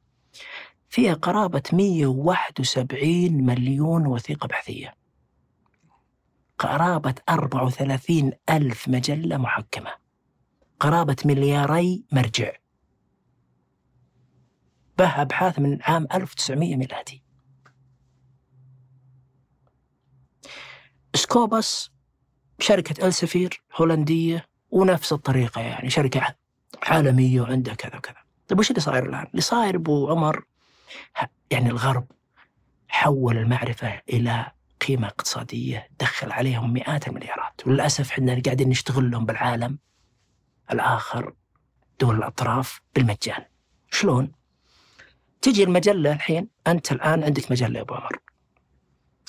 فيها 0.88 1.14
قرابة 1.14 1.62
171 1.72 3.32
مليون 3.44 4.06
وثيقة 4.06 4.46
بحثية. 4.46 4.94
قرابة 6.58 7.14
34 7.28 8.32
ألف 8.50 8.88
مجلة 8.88 9.36
محكمة. 9.36 9.90
قرابة 10.80 11.16
ملياري 11.24 12.04
مرجع. 12.12 12.52
به 14.98 15.22
أبحاث 15.22 15.58
من 15.58 15.82
عام 15.82 16.06
1900 16.14 16.76
ميلادي. 16.76 17.22
سكوبس 21.14 21.90
شركة 22.58 23.06
ألسفير 23.06 23.62
هولندية 23.76 24.46
ونفس 24.70 25.12
الطريقة 25.12 25.60
يعني 25.60 25.90
شركة 25.90 26.34
عالمية 26.82 27.40
وعندها 27.40 27.74
كذا 27.74 27.96
وكذا 27.96 28.16
طيب 28.48 28.58
وش 28.58 28.70
اللي 28.70 28.80
صاير 28.80 29.08
الآن؟ 29.08 29.26
اللي 29.30 29.42
صاير 29.42 29.76
أبو 29.76 30.10
عمر 30.10 30.44
يعني 31.50 31.70
الغرب 31.70 32.06
حول 32.88 33.38
المعرفة 33.38 34.00
إلى 34.08 34.46
قيمة 34.86 35.06
اقتصادية 35.06 35.88
دخل 36.00 36.32
عليهم 36.32 36.72
مئات 36.72 37.08
المليارات 37.08 37.66
وللأسف 37.66 38.10
إحنا 38.10 38.42
قاعدين 38.44 38.68
نشتغل 38.68 39.10
لهم 39.10 39.26
بالعالم 39.26 39.78
الآخر 40.72 41.34
دول 42.00 42.16
الأطراف 42.16 42.80
بالمجان 42.94 43.44
شلون؟ 43.90 44.32
تجي 45.42 45.64
المجلة 45.64 46.12
الحين 46.12 46.48
أنت 46.66 46.92
الآن 46.92 47.24
عندك 47.24 47.50
مجلة 47.50 47.78
يا 47.78 47.82
أبو 47.84 47.94
عمر 47.94 48.18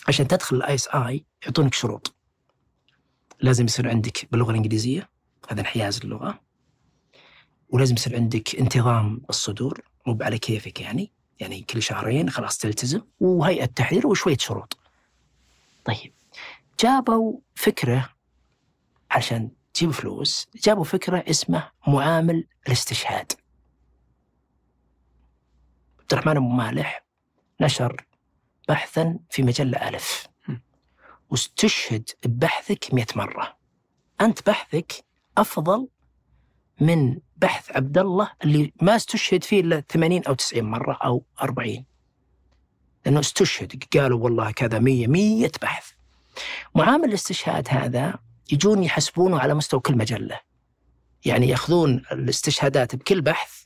عشان 0.07 0.27
تدخل 0.27 0.55
ال 0.55 0.75
ISI 0.75 1.25
يعطونك 1.45 1.73
شروط. 1.73 2.15
لازم 3.41 3.65
يصير 3.65 3.89
عندك 3.89 4.27
باللغة 4.31 4.51
الإنجليزية 4.51 5.09
هذا 5.49 5.61
انحياز 5.61 5.99
اللغة 6.03 6.39
ولازم 7.69 7.95
يصير 7.95 8.15
عندك 8.15 8.55
انتظام 8.55 9.21
الصدور 9.29 9.81
مو 10.07 10.17
على 10.21 10.37
كيفك 10.37 10.81
يعني 10.81 11.11
يعني 11.39 11.61
كل 11.61 11.81
شهرين 11.81 12.29
خلاص 12.29 12.57
تلتزم 12.57 13.01
وهيئة 13.19 13.65
تحرير 13.65 14.07
وشوية 14.07 14.37
شروط. 14.37 14.77
طيب 15.85 16.13
جابوا 16.79 17.39
فكرة 17.55 18.09
عشان 19.11 19.51
تجيب 19.73 19.91
فلوس 19.91 20.47
جابوا 20.55 20.83
فكرة 20.83 21.23
اسمه 21.29 21.71
معامل 21.87 22.47
الاستشهاد. 22.67 23.31
عبد 25.99 26.13
الرحمن 26.13 26.37
أبو 26.37 26.47
مالح 26.47 27.03
نشر 27.61 28.05
بحثا 28.69 29.19
في 29.29 29.43
مجلة 29.43 29.87
ألف. 29.89 30.27
واستشهد 31.29 32.09
ببحثك 32.25 32.93
مئة 32.93 33.07
مرة. 33.15 33.57
أنت 34.21 34.47
بحثك 34.49 35.05
أفضل 35.37 35.87
من 36.81 37.17
بحث 37.37 37.71
عبد 37.71 37.97
الله 37.97 38.31
اللي 38.43 38.73
ما 38.81 38.95
استشهد 38.95 39.43
فيه 39.43 39.61
إلا 39.61 39.83
80 39.89 40.23
أو 40.23 40.33
90 40.33 40.63
مرة 40.63 40.93
أو 40.93 41.25
40 41.41 41.85
لأنه 43.05 43.19
استشهد 43.19 43.83
قالوا 43.97 44.19
والله 44.19 44.51
كذا 44.51 44.79
100 44.79 45.07
100 45.07 45.51
بحث. 45.61 45.91
معامل 46.75 47.05
الاستشهاد 47.05 47.67
هذا 47.69 48.19
يجون 48.51 48.83
يحسبونه 48.83 49.39
على 49.39 49.53
مستوى 49.53 49.79
كل 49.79 49.97
مجلة. 49.97 50.39
يعني 51.25 51.47
يأخذون 51.49 52.03
الاستشهادات 52.11 52.95
بكل 52.95 53.21
بحث 53.21 53.63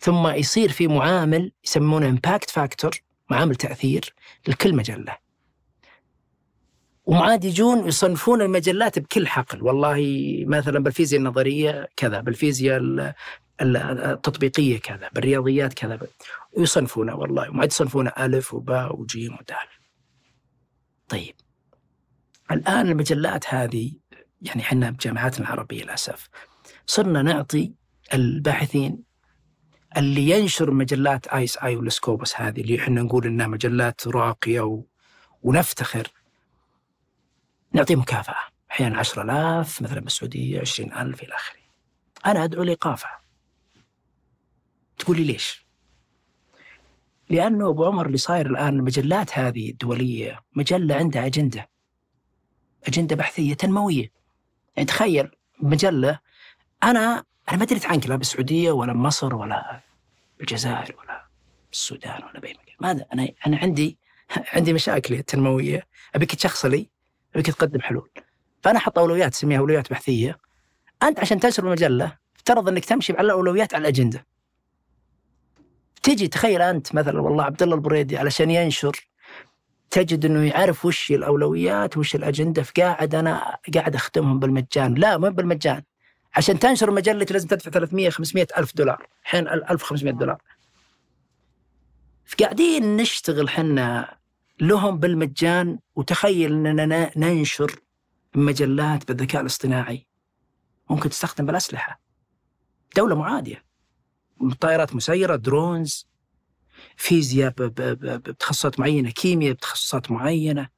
ثم 0.00 0.28
يصير 0.28 0.72
في 0.72 0.88
معامل 0.88 1.52
يسمونه 1.64 2.08
impact 2.08 2.50
factor 2.50 2.90
معامل 3.30 3.56
تأثير 3.56 4.14
لكل 4.48 4.74
مجلة. 4.76 5.16
وعاد 7.04 7.44
يجون 7.44 7.88
يصنفون 7.88 8.42
المجلات 8.42 8.98
بكل 8.98 9.26
حقل. 9.26 9.62
والله 9.62 9.98
مثلا 10.46 10.78
بالفيزياء 10.78 11.20
النظرية 11.20 11.88
كذا 11.96 12.20
بالفيزياء 12.20 12.76
ال- 12.76 13.14
ال- 13.60 13.76
التطبيقية 13.76 14.78
كذا 14.78 15.10
بالرياضيات 15.14 15.74
كذا 15.74 15.98
ويصنفونه 16.52 17.14
والله. 17.16 17.50
وما 17.50 17.64
يصنفونه 17.64 18.12
ألف 18.18 18.54
وباء 18.54 19.00
وجيم 19.00 19.34
ودال. 19.34 19.68
طيب. 21.08 21.34
الآن 22.50 22.88
المجلات 22.88 23.54
هذه 23.54 23.92
يعني 24.42 24.62
إحنا 24.62 24.90
بجامعاتنا 24.90 25.46
العربية 25.46 25.84
للأسف 25.84 26.28
صرنا 26.86 27.22
نعطي 27.22 27.72
الباحثين 28.14 29.05
اللي 29.96 30.30
ينشر 30.30 30.70
مجلات 30.70 31.26
آيس 31.26 31.58
اي 31.58 31.76
والسكوبس 31.76 32.36
هذه 32.36 32.60
اللي 32.60 32.78
إحنا 32.78 33.02
نقول 33.02 33.26
إنها 33.26 33.46
مجلات 33.46 34.08
راقية 34.08 34.60
و... 34.60 34.82
ونفتخر. 35.42 36.08
نعطيه 37.72 37.96
مكافأة. 37.96 38.36
أحيانا 38.70 38.98
10000 38.98 39.82
مثلا 39.82 40.00
بالسعودية 40.00 40.60
20000 40.60 41.22
إلى 41.22 41.34
آخره. 41.34 41.60
أنا 42.26 42.44
أدعو 42.44 42.62
لايقافه 42.62 43.08
تقول 44.98 45.16
لي 45.16 45.24
ليش؟ 45.24 45.66
لأنه 47.30 47.68
أبو 47.68 47.84
عمر 47.84 48.06
اللي 48.06 48.18
صاير 48.18 48.46
الآن 48.46 48.78
المجلات 48.78 49.38
هذه 49.38 49.70
الدولية 49.70 50.40
مجلة 50.54 50.94
عندها 50.94 51.26
أجندة. 51.26 51.68
أجندة 52.84 53.16
بحثية 53.16 53.54
تنموية. 53.54 54.12
يعني 54.76 54.86
تخيل 54.86 55.30
مجلة 55.60 56.18
أنا 56.82 57.24
أنا 57.48 57.58
ما 57.58 57.64
دريت 57.64 57.86
عنك 57.86 58.06
لا 58.06 58.16
بالسعودية 58.16 58.70
ولا 58.70 58.92
بمصر 58.92 59.34
ولا 59.34 59.85
بالجزائر 60.38 60.96
ولا 60.98 61.26
بالسودان 61.70 62.22
ولا 62.24 62.40
باي 62.40 62.52
مكان. 62.52 62.76
ماذا؟ 62.80 63.06
أنا 63.12 63.28
أنا 63.46 63.56
عندي 63.56 63.98
عندي 64.52 64.72
مشاكلي 64.72 65.18
التنمويه 65.18 65.86
أبيك 66.14 66.34
تشخص 66.34 66.64
لي؟ 66.66 66.90
أبيك 67.34 67.46
تقدم 67.46 67.80
حلول. 67.80 68.10
فأنا 68.62 68.78
أحط 68.78 68.98
أولويات 68.98 69.32
أسميها 69.34 69.58
أولويات 69.58 69.90
بحثية. 69.90 70.38
أنت 71.02 71.20
عشان 71.20 71.40
تنشر 71.40 71.66
المجلة 71.66 72.16
افترض 72.36 72.68
إنك 72.68 72.84
تمشي 72.84 73.12
على 73.12 73.26
الاولويات 73.26 73.74
على 73.74 73.82
الأجندة. 73.82 74.26
تجي 76.02 76.28
تخيل 76.28 76.62
أنت 76.62 76.94
مثلا 76.94 77.20
والله 77.20 77.44
عبد 77.44 77.62
الله 77.62 77.74
البريدي 77.74 78.18
علشان 78.18 78.50
ينشر 78.50 79.08
تجد 79.90 80.24
إنه 80.24 80.48
يعرف 80.48 80.84
وش 80.84 81.10
الأولويات 81.10 81.96
وش 81.96 82.14
الأجندة 82.14 82.62
فقاعد 82.62 83.14
أنا 83.14 83.56
قاعد 83.74 83.94
أخدمهم 83.94 84.38
بالمجان. 84.38 84.94
لا 84.94 85.18
مو 85.18 85.30
بالمجان. 85.30 85.82
عشان 86.36 86.58
تنشر 86.58 86.90
مجلة 86.90 87.26
لازم 87.30 87.48
تدفع 87.48 87.70
300 87.70 88.10
500 88.10 88.46
ألف 88.58 88.76
دولار. 88.76 89.06
الحين 89.22 89.48
1500 89.48 90.14
دولار. 90.14 90.42
فقاعدين 92.24 92.96
نشتغل 92.96 93.48
حنا 93.48 94.18
لهم 94.60 94.98
بالمجان 94.98 95.78
وتخيل 95.94 96.52
إننا 96.52 97.10
ننشر 97.16 97.80
مجلات 98.34 99.08
بالذكاء 99.08 99.40
الاصطناعي. 99.42 100.06
ممكن 100.90 101.10
تستخدم 101.10 101.46
بالأسلحة. 101.46 102.00
دولة 102.96 103.14
معادية. 103.14 103.64
طائرات 104.60 104.94
مسيرة 104.94 105.36
درونز 105.36 106.08
فيزياء 106.96 107.54
بتخصصات 107.56 108.80
معينة 108.80 109.10
كيمياء 109.10 109.52
بتخصصات 109.52 110.10
معينة. 110.10 110.68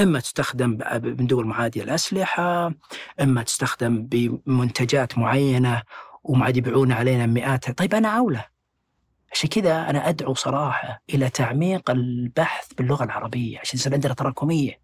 إما 0.00 0.20
تستخدم 0.20 0.78
من 1.02 1.26
دول 1.26 1.46
معادية 1.46 1.82
الأسلحة 1.82 2.72
إما 3.20 3.42
تستخدم 3.42 4.02
بمنتجات 4.02 5.18
معينة 5.18 5.82
وما 6.24 6.44
عاد 6.44 6.56
يبيعون 6.56 6.92
علينا 6.92 7.26
مئات. 7.26 7.70
طيب 7.70 7.94
أنا 7.94 8.08
اولى 8.08 8.44
عشان 9.32 9.48
كذا 9.48 9.90
أنا 9.90 10.08
أدعو 10.08 10.34
صراحة 10.34 11.02
إلى 11.14 11.30
تعميق 11.30 11.90
البحث 11.90 12.72
باللغة 12.74 13.04
العربية 13.04 13.58
عشان 13.58 13.78
يصير 13.78 13.94
عندنا 13.94 14.14
تراكمية. 14.14 14.80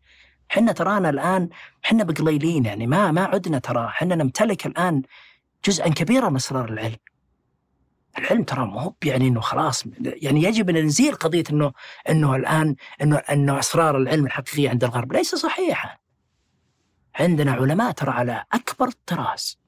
إحنا 0.51 0.73
ترانا 0.73 1.11
الآن 1.11 1.49
إحنا 1.85 2.05
بقليلين 2.05 2.65
يعني 2.65 2.87
ما 2.87 3.13
ما 3.13 3.25
عدنا 3.25 3.59
ترى. 3.59 3.87
إحنا 3.87 4.15
نمتلك 4.15 4.67
الآن 4.67 5.03
جزءا 5.65 5.89
كبيرا 5.89 6.29
من 6.29 6.37
اسرار 6.37 6.69
العلم. 6.69 6.97
العلم 8.19 8.43
ترى 8.43 8.67
مو 8.67 8.79
هو 8.79 8.95
يعني 9.05 9.29
إنه 9.29 9.41
خلاص 9.41 9.85
يعني 10.01 10.43
يجب 10.43 10.71
أن 10.71 10.85
نزيل 10.85 11.15
قضية 11.15 11.45
إنه 11.51 11.73
إنه 12.11 12.37
الآن 12.37 12.77
إنه 13.03 13.17
إنه 13.17 13.59
أسرار 13.59 13.97
العلم 13.97 14.27
الحقيقيه 14.27 14.71
عند 14.71 14.85
الغرب 14.85 15.13
ليس 15.13 15.35
صحيحا 15.35 15.97
عندنا 17.15 17.53
علماء 17.53 17.91
ترى 17.93 18.11
على 18.11 18.45
أكبر 18.53 18.89
الطراز 18.89 19.59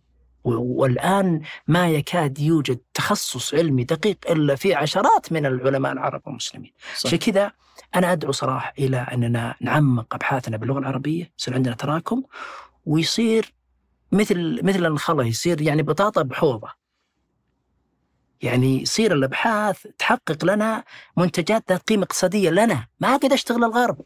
والآن 0.44 1.40
ما 1.68 1.88
يكاد 1.88 2.38
يوجد 2.38 2.78
تخصص 2.94 3.54
علمي 3.54 3.84
دقيق 3.84 4.18
إلا 4.30 4.54
في 4.54 4.74
عشرات 4.74 5.32
من 5.32 5.46
العلماء 5.46 5.92
العرب 5.92 6.22
والمسلمين. 6.26 6.72
عشان 7.04 7.18
كذا 7.18 7.52
أنا 7.94 8.12
أدعو 8.12 8.32
صراحة 8.32 8.72
إلى 8.78 8.96
أننا 8.96 9.54
نعمق 9.60 10.14
أبحاثنا 10.14 10.56
باللغة 10.56 10.78
العربية 10.78 11.32
يصير 11.38 11.54
عندنا 11.54 11.74
تراكم 11.74 12.22
ويصير 12.86 13.52
مثل 14.12 14.60
مثل 14.62 14.86
الخلا 14.86 15.22
يصير 15.24 15.62
يعني 15.62 15.82
بطاطا 15.82 16.22
بحوضة. 16.22 16.85
يعني 18.42 18.82
يصير 18.82 19.14
الأبحاث 19.14 19.86
تحقق 19.98 20.44
لنا 20.44 20.84
منتجات 21.16 21.64
ذات 21.68 21.82
قيمة 21.88 22.02
اقتصادية 22.02 22.50
لنا. 22.50 22.86
ما 23.00 23.08
اقعد 23.14 23.32
أشتغل 23.32 23.64
الغرب. 23.64 24.00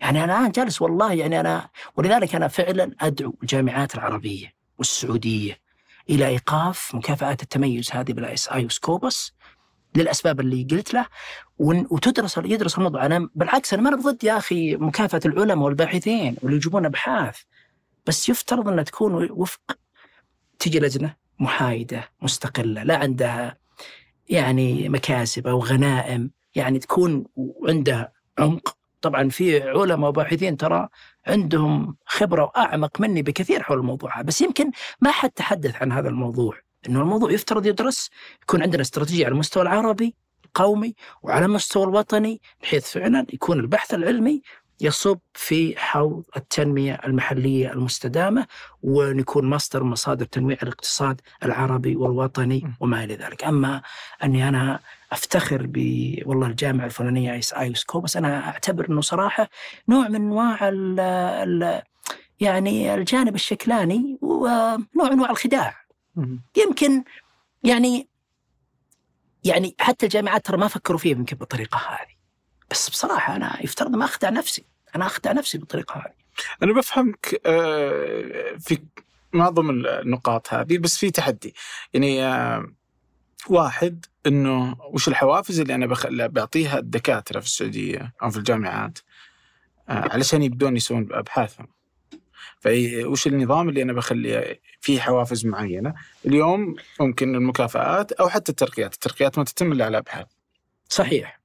يعني 0.00 0.24
أنا 0.24 0.38
الآن 0.38 0.50
جالس 0.50 0.82
والله 0.82 1.12
يعني 1.12 1.40
أنا 1.40 1.68
ولذلك 1.96 2.34
أنا 2.34 2.48
فعلا 2.48 2.94
أدعو 3.00 3.34
الجامعات 3.42 3.94
العربية 3.94 4.52
والسعودية 4.78 5.58
إلى 6.10 6.26
إيقاف 6.26 6.94
مكافآت 6.94 7.42
التميز 7.42 7.90
هذه 7.92 8.12
بالاس 8.12 8.48
آي 8.48 8.64
وسكوبس 8.64 9.32
للأسباب 9.94 10.40
اللي 10.40 10.66
قلت 10.70 10.94
له 10.94 11.06
وتدرس 11.58 12.38
يدرس 12.44 12.78
الموضوع. 12.78 13.06
أنا 13.06 13.28
بالعكس 13.34 13.74
أنا 13.74 13.82
ما 13.82 13.96
ضد 13.96 14.24
يا 14.24 14.38
أخي 14.38 14.76
مكافأة 14.76 15.20
العلماء 15.26 15.64
والباحثين 15.64 16.36
واللي 16.42 16.56
يجيبون 16.56 16.86
أبحاث. 16.86 17.38
بس 18.06 18.28
يفترض 18.28 18.68
إنها 18.68 18.84
تكون 18.84 19.30
وفق 19.30 19.78
تجي 20.58 20.80
لجنة 20.80 21.27
محايدة 21.38 22.10
مستقلة 22.22 22.82
لا 22.82 22.96
عندها 22.96 23.56
يعني 24.28 24.88
مكاسب 24.88 25.46
أو 25.46 25.58
غنائم 25.58 26.30
يعني 26.54 26.78
تكون 26.78 27.24
عندها 27.68 28.12
عمق. 28.38 28.76
طبعا 29.00 29.28
في 29.28 29.62
علماء 29.62 30.08
وباحثين 30.08 30.56
ترى 30.56 30.88
عندهم 31.26 31.96
خبرة 32.06 32.42
وأعمق 32.44 33.00
مني 33.00 33.22
بكثير 33.22 33.62
حول 33.62 33.78
الموضوع 33.78 34.22
بس 34.22 34.40
يمكن 34.40 34.70
ما 35.00 35.10
حد 35.10 35.30
تحدث 35.30 35.82
عن 35.82 35.92
هذا 35.92 36.08
الموضوع 36.08 36.56
إنه 36.88 37.00
الموضوع 37.00 37.32
يفترض 37.32 37.66
يدرس 37.66 38.10
يكون 38.42 38.62
عندنا 38.62 38.82
استراتيجية 38.82 39.24
على 39.24 39.32
المستوى 39.32 39.62
العربي 39.62 40.14
القومي 40.44 40.94
وعلى 41.22 41.44
المستوى 41.44 41.84
الوطني 41.84 42.40
بحيث 42.62 42.90
فعلا 42.90 43.26
يكون 43.32 43.60
البحث 43.60 43.94
العلمي 43.94 44.42
يصب 44.80 45.18
في 45.34 45.78
حوض 45.78 46.24
التنمية 46.36 47.00
المحلية 47.04 47.72
المستدامة 47.72 48.46
ونكون 48.82 49.50
مصدر 49.50 49.82
مصادر 49.82 50.24
تنويع 50.24 50.58
الاقتصاد 50.62 51.20
العربي 51.42 51.96
والوطني 51.96 52.74
وما 52.80 53.04
إلى 53.04 53.14
ذلك، 53.14 53.44
أما 53.44 53.82
أني 54.24 54.48
أنا 54.48 54.80
أفتخر 55.12 55.66
ب 55.66 55.76
والله 56.26 56.46
الجامعة 56.46 56.84
الفلانية 56.84 57.32
ايس 57.32 57.52
اي 57.54 57.70
وسكوبس 57.70 58.16
أنا 58.16 58.48
أعتبر 58.48 58.90
إنه 58.90 59.00
صراحة 59.00 59.48
نوع 59.88 60.08
من 60.08 60.14
أنواع 60.14 60.68
ال 60.68 61.00
ال 61.00 61.82
يعني 62.40 62.94
الجانب 62.94 63.34
الشكلاني 63.34 64.18
ونوع 64.22 64.78
من 64.96 65.12
أنواع 65.12 65.30
الخداع. 65.30 65.74
يمكن 66.56 67.04
يعني 67.62 68.08
يعني 69.44 69.74
حتى 69.80 70.06
الجامعات 70.06 70.46
ترى 70.46 70.56
ما 70.56 70.68
فكروا 70.68 70.98
فيها 70.98 71.16
يمكن 71.16 71.36
بالطريقة 71.36 71.78
هذه. 71.78 72.17
بس 72.70 72.90
بصراحة 72.90 73.36
أنا 73.36 73.62
يفترض 73.62 73.96
ما 73.96 74.04
أخدع 74.04 74.30
نفسي، 74.30 74.64
أنا 74.96 75.06
أخدع 75.06 75.32
نفسي 75.32 75.58
بالطريقة 75.58 75.94
هذه. 75.94 76.14
أنا 76.62 76.72
بفهمك 76.72 77.40
آه، 77.46 78.56
في 78.60 78.78
معظم 79.32 79.70
النقاط 79.70 80.54
هذه 80.54 80.78
بس 80.78 80.96
في 80.96 81.10
تحدي. 81.10 81.54
يعني 81.94 82.24
آه، 82.24 82.66
واحد 83.48 84.06
إنه 84.26 84.76
وش 84.92 85.08
الحوافز 85.08 85.60
اللي 85.60 85.74
أنا 85.74 85.86
بخ... 85.86 86.06
بعطيها 86.10 86.78
الدكاترة 86.78 87.40
في 87.40 87.46
السعودية 87.46 88.14
أو 88.22 88.30
في 88.30 88.36
الجامعات 88.36 88.98
آه، 89.88 90.08
علشان 90.12 90.42
يبدون 90.42 90.76
يسوون 90.76 91.08
أبحاثهم. 91.10 91.66
فوش 92.60 93.26
النظام 93.26 93.68
اللي 93.68 93.82
أنا 93.82 93.92
بخلي 93.92 94.58
فيه 94.80 95.00
حوافز 95.00 95.46
معينة؟ 95.46 95.94
اليوم 96.26 96.76
ممكن 97.00 97.34
المكافآت 97.34 98.12
أو 98.12 98.28
حتى 98.28 98.52
الترقيات. 98.52 98.94
الترقيات 98.94 99.38
ما 99.38 99.44
تتم 99.44 99.72
إلا 99.72 99.84
على 99.84 99.98
أبحاث. 99.98 100.26
صحيح. 100.88 101.37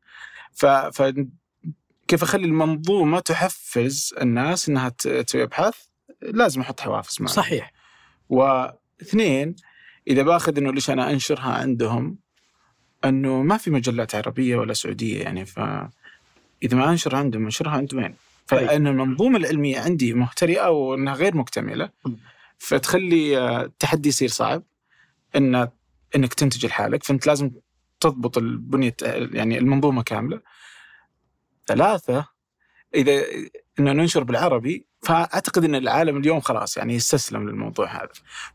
ف... 0.56 0.66
ف 0.66 1.14
كيف 2.08 2.24
أخلي 2.24 2.46
المنظومة 2.46 3.20
تحفز 3.20 4.14
الناس 4.22 4.70
إنها 4.70 4.90
تسوي 4.90 5.44
أبحاث 5.44 5.76
لازم 6.22 6.62
أحط 6.62 6.80
حوافز 6.80 7.22
معها 7.22 7.34
صحيح 7.34 7.74
واثنين 8.30 9.56
إذا 10.08 10.22
بأخذ 10.24 10.58
إنه 10.58 10.72
ليش 10.74 10.90
أنا 10.90 11.12
أنشرها 11.12 11.54
عندهم 11.54 12.18
إنه 13.06 13.42
ما 13.42 13.58
في 13.58 13.72
مجلات 13.72 14.16
عربية 14.16 14.56
ولا 14.56 14.74
سعودية 14.74 15.22
يعني 15.22 15.46
ف 15.46 15.60
إذا 16.64 16.78
ما 16.78 16.90
أنشر 16.90 17.16
عندهم 17.16 17.44
أنشرها 17.44 17.72
عند 17.72 17.94
وين؟ 17.94 18.16
طيب. 18.48 18.68
فإن 18.68 18.88
المنظومة 18.88 19.38
العلمية 19.38 19.80
عندي 19.80 20.14
مهترئة 20.14 20.70
وإنها 20.70 21.14
غير 21.14 21.38
مكتملة. 21.38 21.90
فتخلي 22.58 23.38
آه، 23.38 23.62
التحدي 23.62 24.10
يصير 24.10 24.30
صعب 24.30 24.64
إن 25.36 25.70
إنك 26.16 26.34
تنتج 26.34 26.66
لحالك 26.66 27.04
فأنت 27.04 27.28
لازم 27.28 27.52
تضبط 28.04 28.38
البنية 28.38 28.96
يعني 29.34 29.58
المنظومة 29.58 30.04
كاملة 30.04 30.42
ثلاثة 31.68 32.26
إذا 32.96 33.24
إنه 33.80 33.92
ننشر 33.92 34.24
بالعربي 34.24 34.86
فأعتقد 35.02 35.64
إن 35.64 35.76
العالم 35.76 36.18
اليوم 36.18 36.40
خلاص 36.40 36.78
يعني 36.78 36.94
يستسلم 36.96 37.50
للموضوع 37.50 37.88
هذا 37.96 38.10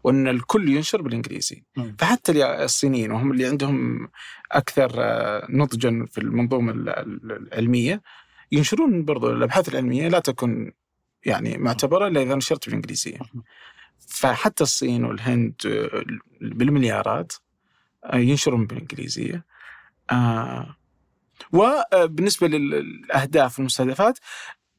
وإن 0.04 0.28
الكل 0.28 0.68
ينشر 0.68 1.02
بالإنجليزي 1.02 1.64
مم. 1.76 1.96
فحتى 1.98 2.62
الصينيين 2.64 3.10
وهم 3.10 3.32
اللي 3.32 3.46
عندهم 3.46 4.08
أكثر 4.52 4.90
آه، 4.96 5.46
نضجا 5.50 6.06
في 6.10 6.18
المنظومة 6.18 6.72
ال- 6.72 6.88
ال- 6.88 7.32
العلمية 7.32 8.02
ينشرون 8.52 9.04
برضو 9.04 9.30
الأبحاث 9.30 9.68
العلمية 9.68 10.08
لا 10.08 10.18
تكون 10.18 10.72
يعني 11.26 11.58
معتبرة 11.58 12.06
إلا 12.08 12.22
إذا 12.22 12.34
نشرت 12.34 12.66
بالإنجليزية 12.66 13.18
مم. 13.34 13.42
فحتى 14.08 14.62
الصين 14.64 15.04
والهند 15.04 15.54
آه، 15.66 16.04
بالمليارات 16.40 17.32
آه، 18.04 18.16
ينشرون 18.16 18.66
بالإنجليزية. 18.66 19.44
آه، 20.10 20.76
وبالنسبه 21.52 22.48
للأهداف 22.48 23.58
والمستهدفات 23.58 24.18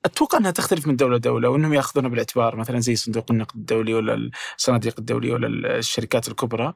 أتوقع 0.06 0.38
أنها 0.38 0.52
تختلف 0.52 0.88
من 0.88 0.96
دولة 0.96 1.16
لدولة 1.18 1.50
وأنهم 1.50 1.74
ياخذونها 1.74 2.10
بالاعتبار 2.10 2.56
مثلا 2.56 2.80
زي 2.80 2.96
صندوق 2.96 3.32
النقد 3.32 3.56
الدولي 3.58 3.94
ولا 3.94 4.32
الصناديق 4.58 4.96
الدوليه 5.00 5.34
ولا 5.34 5.78
الشركات 5.78 6.28
الكبرى 6.28 6.74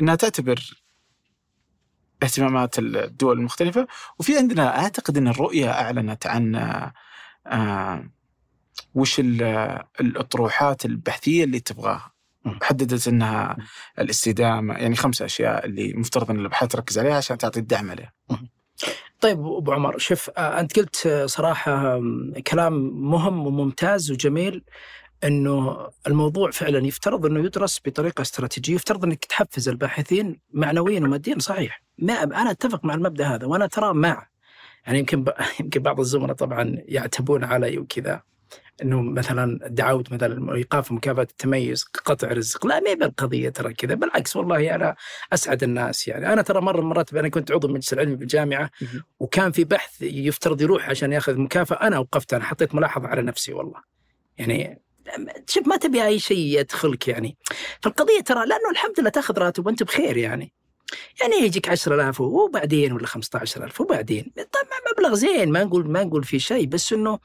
إنها 0.00 0.14
تعتبر 0.14 0.82
اهتمامات 2.22 2.78
الدول 2.78 3.38
المختلفة. 3.38 3.86
وفي 4.18 4.38
عندنا 4.38 4.78
أعتقد 4.78 5.16
أن 5.16 5.28
الرؤية 5.28 5.70
أعلنت 5.70 6.26
عن 6.26 6.54
آه 7.46 8.10
وش 8.94 9.20
ال- 9.20 9.82
الأطروحات 10.00 10.84
البحثية 10.84 11.44
اللي 11.44 11.60
تبغاها. 11.60 12.12
حددت 12.62 13.08
إنها 13.08 13.56
الاستدامة 13.98 14.74
يعني 14.74 14.96
خمس 14.96 15.22
أشياء 15.22 15.66
اللي 15.66 15.92
مفترض 15.94 16.30
إن 16.30 16.40
الأبحاث 16.40 16.70
تركز 16.70 16.98
عليها 16.98 17.16
عشان 17.16 17.38
تعطي 17.38 17.60
الدعم 17.60 17.90
عليها. 17.90 18.12
طيب 19.20 19.38
ابو 19.38 19.72
عمر 19.72 19.98
شوف 19.98 20.30
آه، 20.30 20.60
أنت 20.60 20.78
قلت 20.78 21.06
آه، 21.06 21.26
صراحة 21.26 22.00
كلام 22.46 22.72
مهم 23.10 23.46
وممتاز 23.46 24.10
وجميل 24.10 24.64
إنه 25.24 25.88
الموضوع 26.06 26.50
فعلا 26.50 26.86
يفترض 26.86 27.26
إنه 27.26 27.44
يدرس 27.44 27.80
بطريقة 27.84 28.22
استراتيجية، 28.22 28.74
يفترض 28.74 29.04
إنك 29.04 29.24
تحفز 29.24 29.68
الباحثين 29.68 30.40
معنويا 30.52 31.00
وماديا 31.00 31.38
صحيح. 31.38 31.82
ما 31.98 32.22
أنا 32.22 32.50
أتفق 32.50 32.84
مع 32.84 32.94
المبدأ 32.94 33.26
هذا 33.26 33.46
وأنا 33.46 33.66
ترى 33.66 33.94
مع 33.94 34.26
يعني 34.86 34.98
يمكن. 34.98 35.24
يمكن 35.60 35.82
بعض 35.82 36.00
الزملاء 36.00 36.36
طبعا 36.36 36.74
يعتبون 36.78 37.44
علي 37.44 37.78
وكذا 37.78 38.22
إنه 38.82 39.02
مثلا 39.02 39.58
دعوت 39.68 40.12
مثلا 40.12 40.54
إيقاف 40.54 40.92
مكافأة 40.92 41.22
التميز 41.22 41.84
قطع 41.84 42.28
رزق، 42.28 42.66
لا 42.66 42.80
ما 42.80 42.94
بالقضية 42.94 43.48
ترى 43.48 43.74
كذا، 43.74 43.94
بالعكس 43.94 44.36
والله 44.36 44.74
أنا 44.74 44.96
أسعد 45.32 45.62
الناس 45.62 46.08
يعني، 46.08 46.32
أنا 46.32 46.42
ترى 46.42 46.60
مرة 46.60 46.76
من 46.76 46.82
المرات 46.82 47.14
أنا 47.14 47.28
كنت 47.28 47.52
عضو 47.52 47.68
المجلس 47.68 47.92
العلمي 47.92 48.16
بالجامعة. 48.16 48.70
وكان 49.20 49.52
في 49.52 49.64
بحث 49.64 50.02
يفترض 50.02 50.62
يروح 50.62 50.90
عشان 50.90 51.12
يأخذ 51.12 51.38
مكافأة 51.38 51.86
أنا 51.86 51.98
وقفت 51.98 52.34
أنا 52.34 52.44
حطيت 52.44 52.74
ملاحظة 52.74 53.08
على 53.08 53.22
نفسي 53.22 53.52
والله. 53.52 53.80
يعني 54.38 54.82
شوف 55.48 55.68
ما 55.68 55.76
تبي 55.76 56.06
أي 56.06 56.18
شيء 56.18 56.60
يدخلك 56.60 57.08
يعني. 57.08 57.36
فالقضيه 57.82 58.20
ترى 58.20 58.46
لأنه 58.46 58.70
الحمد 58.70 59.00
لله 59.00 59.10
تأخذ 59.10 59.38
راتب 59.38 59.66
وأنت 59.66 59.82
بخير 59.82 60.16
يعني. 60.16 60.52
يعني 61.20 61.36
يجيك 61.36 61.68
10000 61.68 62.20
وبعدين 62.20 62.92
ولا 62.92 63.06
15000 63.06 63.80
وبعدين. 63.80 64.32
طبعا 64.36 64.92
مبلغ 64.92 65.14
زين 65.14 65.52
ما 65.52 65.64
نقول 65.64 65.90
ما 65.90 66.04
نقول 66.04 66.24
في 66.24 66.38
شيء 66.38 66.66
بس 66.66 66.92
إنه 66.92 67.18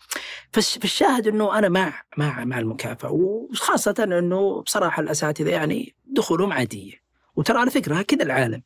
فالش- 0.54 0.78
فالشاهد 0.78 1.28
إنه 1.28 1.58
أنا 1.58 1.70
مع 1.70 2.04
مع 2.18 2.44
مع 2.46 2.60
المكافأة. 2.60 3.12
وخاصة 3.12 3.96
إنه 4.00 4.62
بصراحة 4.62 5.02
الأساتذة 5.02 5.50
يعني 5.50 5.96
دخولهم 6.06 6.54
عادية. 6.54 6.94
وترى 7.36 7.58
على 7.60 7.72
فكرة 7.72 8.02
كذا 8.02 8.24
العالم. 8.24 8.64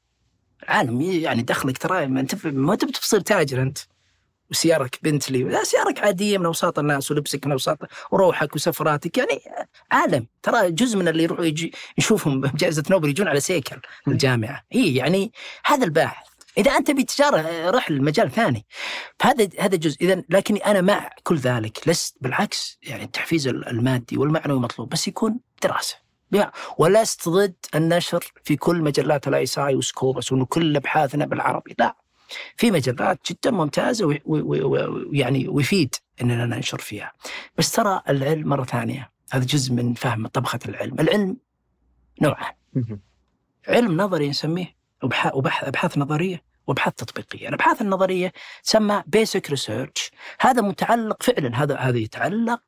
العالم 0.63 1.01
يعني 1.01 1.41
دخلك 1.41 1.77
ترى 1.77 2.07
ما 2.07 2.19
انت 2.19 2.45
ما 2.45 2.73
أنت 2.73 2.85
بتصير 2.85 3.19
تاجر 3.19 3.61
أنت. 3.61 3.77
وسيارك 4.51 4.99
بنتلي 5.03 5.43
لا 5.43 5.63
سيارك 5.63 5.99
عادية 5.99 6.37
من 6.37 6.45
أوساط 6.45 6.79
الناس 6.79 7.11
ولبسك 7.11 7.45
من 7.45 7.51
أوساط 7.51 7.77
وروحك 8.11 8.55
وسفراتك. 8.55 9.17
يعني 9.17 9.41
عالم. 9.91 10.27
ترى 10.43 10.71
جزء 10.71 10.97
من 10.97 11.07
اللي 11.07 11.23
يروحوا 11.23 11.45
يجي 11.45 11.73
نشوفهم 11.99 12.41
بجائزة 12.41 12.83
نوبل 12.89 13.09
يجون 13.09 13.27
على 13.27 13.39
سيكل 13.39 13.81
الجامعة. 14.07 14.63
إي 14.75 14.95
يعني 14.95 15.31
هذا 15.65 15.85
الباحث. 15.85 16.27
إذا 16.57 16.71
أنت 16.71 16.91
بتجارة 16.91 17.69
رحل 17.69 18.01
مجال 18.01 18.31
ثاني. 18.31 18.65
فهذا 19.19 19.49
هذا 19.59 19.75
جزء. 19.75 19.97
إذا 20.01 20.23
لكني 20.29 20.59
أنا 20.65 20.81
مع 20.81 21.09
كل 21.23 21.37
ذلك. 21.37 21.87
لست 21.87 22.17
بالعكس 22.21 22.79
يعني 22.83 23.03
التحفيز 23.03 23.47
المادي 23.47 24.17
والمعنوي 24.17 24.59
مطلوب 24.59 24.89
بس 24.89 25.07
يكون 25.07 25.39
دراسة. 25.63 26.05
ولست 26.77 27.29
ضد 27.29 27.55
النشر 27.75 28.33
في 28.43 28.55
كل 28.55 28.81
مجلات 28.81 29.27
ال 29.27 29.45
ISI 29.45 29.75
وسكوبس 29.75 30.31
وانه 30.31 30.45
كل 30.45 30.75
أبحاثنا 30.75 31.25
بالعربي. 31.25 31.75
لا. 31.79 32.04
في 32.57 32.71
مجلات 32.71 33.19
جدا 33.31 33.51
ممتازة 33.51 34.05
وي- 34.05 34.21
وي- 34.25 34.41
وي- 34.41 34.63
ويعني 34.63 35.47
ويفيد 35.47 35.95
إننا 36.21 36.45
ننشر 36.45 36.77
فيها. 36.77 37.11
بس 37.57 37.71
ترى 37.71 38.01
العلم 38.09 38.47
مرة 38.49 38.63
ثانية. 38.63 39.11
هذا 39.31 39.45
جزء 39.45 39.73
من 39.73 39.93
فهم 39.93 40.27
طبخة 40.27 40.59
العلم. 40.65 40.99
العلم 40.99 41.37
نوعان 42.21 42.53
علم 43.67 44.01
نظري 44.01 44.29
نسميه 44.29 44.75
وبح- 45.03 45.35
وبح- 45.35 45.63
أبحاث 45.63 45.97
نظرية 45.97 46.43
وأبحاث 46.67 46.93
تطبيقية، 46.93 47.47
الأبحاث 47.49 47.81
النظرية 47.81 48.33
تسمى 48.63 49.03
basic 49.07 49.49
research، 49.49 50.11
هذا 50.39 50.61
متعلق 50.61 51.23
فعلا 51.23 51.63
هذا 51.63 51.75
هذا 51.77 51.97
يتعلق 51.97 52.61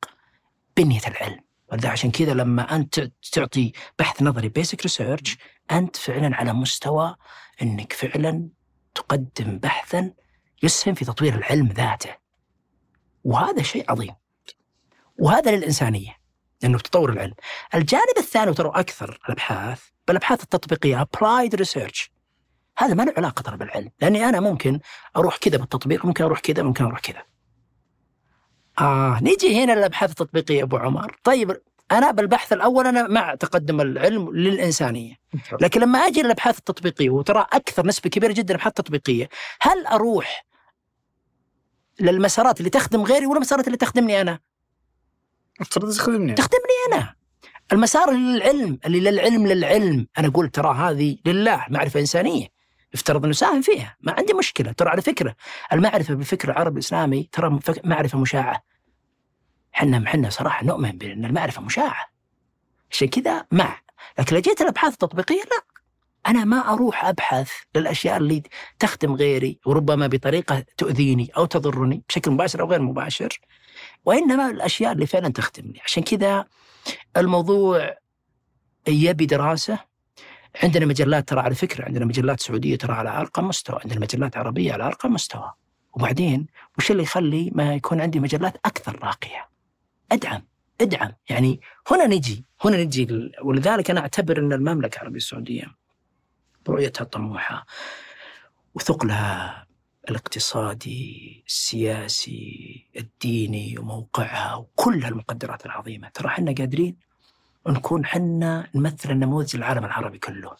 بنية 0.76 1.00
العلم، 1.06 1.40
ولذا 1.72 1.88
عشان 1.88 2.10
كذا 2.10 2.34
لما 2.34 2.76
أنت 2.76 3.10
تعطي 3.32 3.72
بحث 3.98 4.22
نظري 4.22 4.48
basic 4.48 4.82
research 4.82 5.36
أنت 5.70 5.96
فعلا 5.96 6.36
على 6.36 6.52
مستوى 6.52 7.14
إنك 7.62 7.92
فعلا 7.92 8.48
تقدم 8.98 9.58
بحثا 9.58 10.12
يسهم 10.62 10.94
في 10.94 11.04
تطوير 11.04 11.34
العلم 11.34 11.66
ذاته. 11.66 12.14
وهذا 13.24 13.62
شيء 13.62 13.92
عظيم. 13.92 14.14
وهذا 15.18 15.50
للإنسانية 15.56 16.16
لأنه 16.62 16.78
تطور 16.78 17.12
العلم. 17.12 17.34
الجانب 17.74 18.18
الثاني 18.18 18.50
وترى 18.50 18.72
أكثر 18.74 19.20
الأبحاث 19.24 19.82
بالأبحاث 20.08 20.42
التطبيقية 20.42 21.04
applied 21.04 21.50
research 21.56 22.08
هذا 22.78 22.94
ما 22.94 23.02
له 23.02 23.12
علاقة 23.16 23.42
ترى 23.42 23.56
بالعلم 23.56 23.90
لأني 24.00 24.24
أنا 24.24 24.40
ممكن 24.40 24.80
أروح 25.16 25.36
كذا 25.36 25.56
بالتطبيق 25.56 26.06
ممكن 26.06 26.24
أروح 26.24 26.40
كذا 26.40 26.62
ممكن 26.62 26.84
أروح 26.84 27.00
كذا 27.00 27.22
آه 28.78 29.18
نيجي 29.22 29.64
هنا 29.64 29.72
للأبحاث 29.72 30.10
التطبيقية 30.10 30.62
أبو 30.62 30.76
عمر 30.76 31.16
طيب 31.24 31.60
أنا 31.92 32.10
بالبحث 32.10 32.52
الأول 32.52 32.86
أنا 32.86 33.08
مع 33.08 33.34
تقدم 33.34 33.80
العلم 33.80 34.36
للإنسانية. 34.36 35.14
لكن 35.60 35.80
لما 35.80 35.98
أجي 35.98 36.22
للأبحاث 36.22 36.58
التطبيقية 36.58 37.10
وترى 37.10 37.46
أكثر 37.52 37.86
نسبة 37.86 38.10
كبيرة 38.10 38.32
جدا 38.32 38.54
أبحاث 38.54 38.72
تطبيقية 38.72 39.28
هل 39.60 39.86
أروح 39.86 40.46
للمسارات 42.00 42.58
اللي 42.58 42.70
تخدم 42.70 43.02
غيري 43.02 43.26
ولا 43.26 43.36
المسارات 43.36 43.66
اللي 43.66 43.78
تخدمني 43.78 44.20
أنا؟ 44.20 44.38
افترض 45.60 45.92
تخدمني 45.92 46.34
تخدمني 46.34 46.62
أنا. 46.92 47.14
المسار 47.72 48.10
للعلم 48.10 48.78
اللي 48.86 49.00
للعلم 49.00 49.46
للعلم. 49.46 50.06
أنا 50.18 50.28
أقول 50.28 50.48
ترى 50.48 50.74
هذه 50.74 51.18
لله 51.24 51.66
معرفة 51.68 52.00
إنسانية. 52.00 52.48
افترض 52.94 53.24
إنه 53.24 53.32
ساهم 53.32 53.62
فيها. 53.62 53.96
ما 54.00 54.12
عندي 54.12 54.34
مشكلة. 54.34 54.72
ترى 54.72 54.88
على 54.88 55.02
فكرة 55.02 55.34
المعرفة 55.72 56.14
بالفكر 56.14 56.50
العربي 56.50 56.74
الإسلامي 56.74 57.28
ترى 57.32 57.58
معرفة 57.84 58.18
مشاعة. 58.18 58.62
حنا 59.72 60.08
حنا 60.08 60.30
صراحة 60.30 60.64
نؤمن 60.64 60.90
بأن 60.90 61.24
المعرفة 61.24 61.62
مشاعة. 61.62 62.06
عشان 62.90 63.08
كذا 63.08 63.46
مع 63.52 63.80
لكن 64.18 64.36
لو 64.36 64.42
جيت 64.42 64.60
الابحاث 64.60 64.92
التطبيقية 64.92 65.42
لا. 65.42 65.78
أنا 66.26 66.44
ما 66.44 66.72
أروح 66.72 67.04
أبحث 67.04 67.52
للأشياء 67.76 68.16
اللي 68.16 68.42
تخدم 68.78 69.14
غيري 69.14 69.58
وربما 69.66 70.06
بطريقة 70.06 70.64
تؤذيني 70.76 71.30
أو 71.36 71.44
تضرني 71.44 72.02
بشكل 72.08 72.30
مباشر 72.30 72.60
أو 72.60 72.70
غير 72.70 72.82
مباشر 72.82 73.40
وإنما 74.04 74.50
الأشياء 74.50 74.92
اللي 74.92 75.06
فعلا 75.06 75.28
تخدمني. 75.28 75.80
عشان 75.84 76.02
كذا 76.02 76.44
الموضوع 77.16 77.94
يبي 78.88 79.26
دراسة. 79.26 79.78
عندنا 80.62 80.86
مجلات 80.86 81.28
ترى 81.28 81.40
على 81.40 81.54
فكرة 81.54 81.84
عندنا 81.84 82.04
مجلات 82.04 82.40
سعودية 82.40 82.76
ترى 82.76 82.92
على 82.92 83.10
أرقى 83.10 83.42
مستوى 83.42 83.80
عندنا 83.84 84.00
مجلات 84.00 84.36
عربية 84.36 84.72
على 84.72 84.84
أرقى 84.84 85.08
مستوى. 85.08 85.52
وبعدين 85.92 86.46
وش 86.78 86.90
اللي 86.90 87.02
يخلي 87.02 87.50
ما 87.54 87.74
يكون 87.74 88.00
عندي 88.00 88.20
مجلات 88.20 88.56
أكثر 88.64 88.98
راقية؟ 89.02 89.48
أدعم 90.12 90.42
أدعم. 90.80 91.12
يعني 91.30 91.60
هنا 91.90 92.06
نجي 92.06 92.44
هنا 92.64 92.84
نجي 92.84 93.32
ولذلك 93.42 93.90
أنا 93.90 94.00
أعتبر 94.00 94.38
أن 94.38 94.52
المملكة 94.52 94.96
العربية 94.96 95.16
السعودية 95.16 95.74
برؤيتها 96.66 97.02
الطموحه 97.04 97.66
وثقلها 98.74 99.66
الاقتصادي 100.08 101.44
السياسي 101.46 102.86
الديني 102.96 103.78
وموقعها 103.78 104.54
وكل 104.54 105.04
المقدرات 105.04 105.66
العظيمة. 105.66 106.08
ترى 106.08 106.28
إحنا 106.28 106.54
قادرين 106.58 106.96
نكون 107.68 108.06
حنا 108.06 108.70
نمثل 108.74 109.10
النموذج 109.10 109.56
العالم 109.56 109.84
العربي 109.84 110.18
كله. 110.18 110.56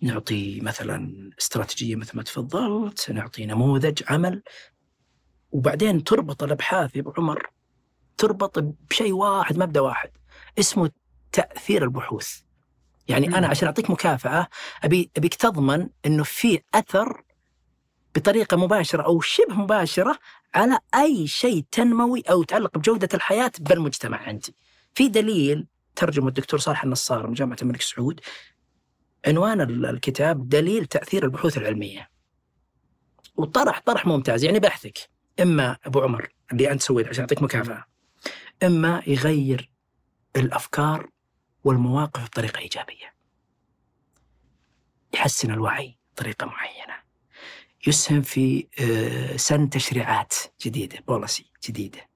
نعطي 0.00 0.60
مثلا 0.60 1.30
استراتيجية 1.38 1.96
مثل 1.96 2.16
ما 2.16 2.22
تفضلت 2.22 3.10
نعطي 3.10 3.46
نموذج 3.46 4.02
عمل 4.08 4.42
وبعدين 5.52 6.04
تربط 6.04 6.42
الأبحاث 6.42 6.96
يا 6.96 7.00
أبو 7.00 7.12
عمر 7.18 7.50
تربط 8.18 8.58
بشيء 8.90 9.12
واحد 9.12 9.58
مبدأ 9.58 9.80
واحد 9.80 10.10
اسمه 10.58 10.90
تأثير 11.32 11.84
البحوث 11.84 12.38
يعني 13.08 13.28
مم. 13.28 13.34
أنا 13.34 13.46
عشان 13.48 13.66
أعطيك 13.68 13.90
مكافأة 13.90 14.48
أبي 14.84 15.10
أبيك 15.16 15.34
تضمن 15.34 15.88
إنه 16.06 16.22
في 16.24 16.60
أثر 16.74 17.22
بطريقة 18.14 18.56
مباشرة 18.56 19.02
أو 19.02 19.20
شبه 19.20 19.54
مباشرة 19.54 20.18
على 20.54 20.78
أي 20.94 21.26
شيء 21.26 21.64
تنموي 21.70 22.22
أو 22.30 22.42
يتعلق 22.42 22.78
بجودة 22.78 23.08
الحياة 23.14 23.52
بالمجتمع 23.60 24.18
عندي. 24.18 24.56
في 24.94 25.08
دليل 25.08 25.66
ترجمة 25.96 26.28
الدكتور 26.28 26.60
صالح 26.60 26.84
النصار 26.84 27.26
من 27.26 27.34
جامعة 27.34 27.56
الملك 27.62 27.82
سعود 27.82 28.20
عنوان 29.26 29.60
ال- 29.60 29.86
الكتاب 29.86 30.48
دليل 30.48 30.86
تأثير 30.86 31.24
البحوث 31.24 31.58
العلمية. 31.58 32.08
وطرح 33.36 33.78
طرح 33.86 34.06
ممتاز 34.06 34.44
يعني 34.44 34.58
بحثك 34.60 34.98
إما 35.40 35.76
أبو 35.84 36.00
عمر 36.00 36.28
اللي 36.52 36.70
أنت 36.72 36.82
سويته 36.82 37.08
عشان 37.08 37.20
أعطيك 37.20 37.42
مكافأة 37.42 37.84
إما 38.64 39.02
يغير 39.06 39.70
الأفكار 40.36 41.10
والمواقف 41.64 42.24
بطريقة 42.24 42.58
إيجابية. 42.58 43.14
يحسن 45.14 45.50
الوعي 45.50 45.98
بطريقة 46.14 46.46
معينة. 46.46 46.94
يسهم 47.86 48.22
في 48.22 48.68
آه، 48.80 49.36
سن 49.36 49.70
تشريعات 49.70 50.34
جديدة، 50.64 50.98
بوليسي 51.08 51.50
جديدة. 51.68 52.08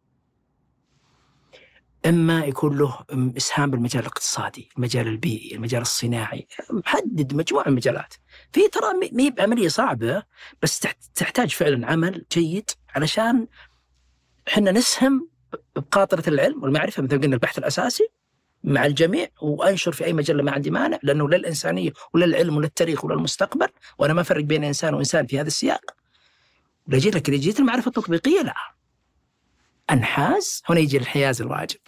إما 2.06 2.44
يكون 2.44 2.78
له 2.78 3.04
م- 3.12 3.32
إسهام 3.36 3.70
بالمجال 3.70 4.02
الاقتصادي، 4.02 4.68
المجال 4.76 5.08
البيئي، 5.08 5.54
المجال 5.56 5.80
الصناعي، 5.82 6.46
محدد 6.70 7.34
مجموعة 7.34 7.62
من 7.64 7.68
المجالات. 7.68 8.14
في 8.52 8.68
ترى 8.68 8.92
ما 9.12 9.22
هي 9.24 9.30
بعمليه 9.30 9.68
صعبة 9.68 10.22
بس 10.62 10.78
تحت- 10.80 11.04
تحتاج 11.14 11.50
فعلا 11.50 11.86
عمل 11.86 12.26
جيد 12.32 12.70
علشان 12.88 13.46
إحنا 14.48 14.70
نسهم 14.72 15.30
بقاطرة 15.76 16.28
العلم 16.28 16.62
والمعرفة 16.62 17.02
مثل 17.02 17.14
ما 17.16 17.22
قلنا 17.22 17.34
البحث 17.34 17.58
الأساسي 17.58 18.08
مع 18.64 18.86
الجميع 18.86 19.28
وأنشر 19.42 19.92
في 19.92 20.04
أي 20.04 20.12
مجلة 20.12 20.42
ما 20.42 20.52
عندي 20.52 20.70
مانع 20.70 20.98
لأنه 21.02 21.28
للانسانيه 21.28 21.92
وللعلم 22.14 22.56
وللتاريخ 22.56 23.04
وللمستقبل 23.04 23.68
وأنا 23.98 24.12
ما 24.14 24.20
أفرق 24.20 24.44
بين 24.44 24.64
إنسان 24.64 24.94
وإنسان 24.94 25.26
في 25.26 25.40
هذا 25.40 25.46
السياق. 25.46 25.80
لا 26.86 26.98
جيت 26.98 27.14
لك 27.14 27.30
جيت 27.30 27.60
المعرفه 27.60 27.88
التطبيقيه 27.88 28.42
لا. 28.42 28.54
أنحاز 29.90 30.62
هنا 30.68 30.80
يجي 30.80 30.96
الحياز 30.96 31.42
الواجب. 31.42 31.78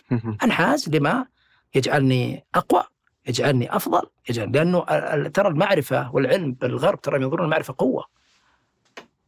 أنحاز 0.45 0.89
لما 0.89 1.27
يجعلني 1.75 2.47
أقوى 2.55 2.85
يجعلني 3.27 3.77
أفضل 3.77 4.03
يجعل 4.31 4.53
لأنه 4.53 4.85
ترى 5.29 5.49
المعرفة 5.49 6.15
والعلم 6.15 6.53
بالغرب 6.53 7.01
ترى 7.01 7.23
ينظرون 7.23 7.45
المعرفه 7.45 7.75
قوة 7.79 8.05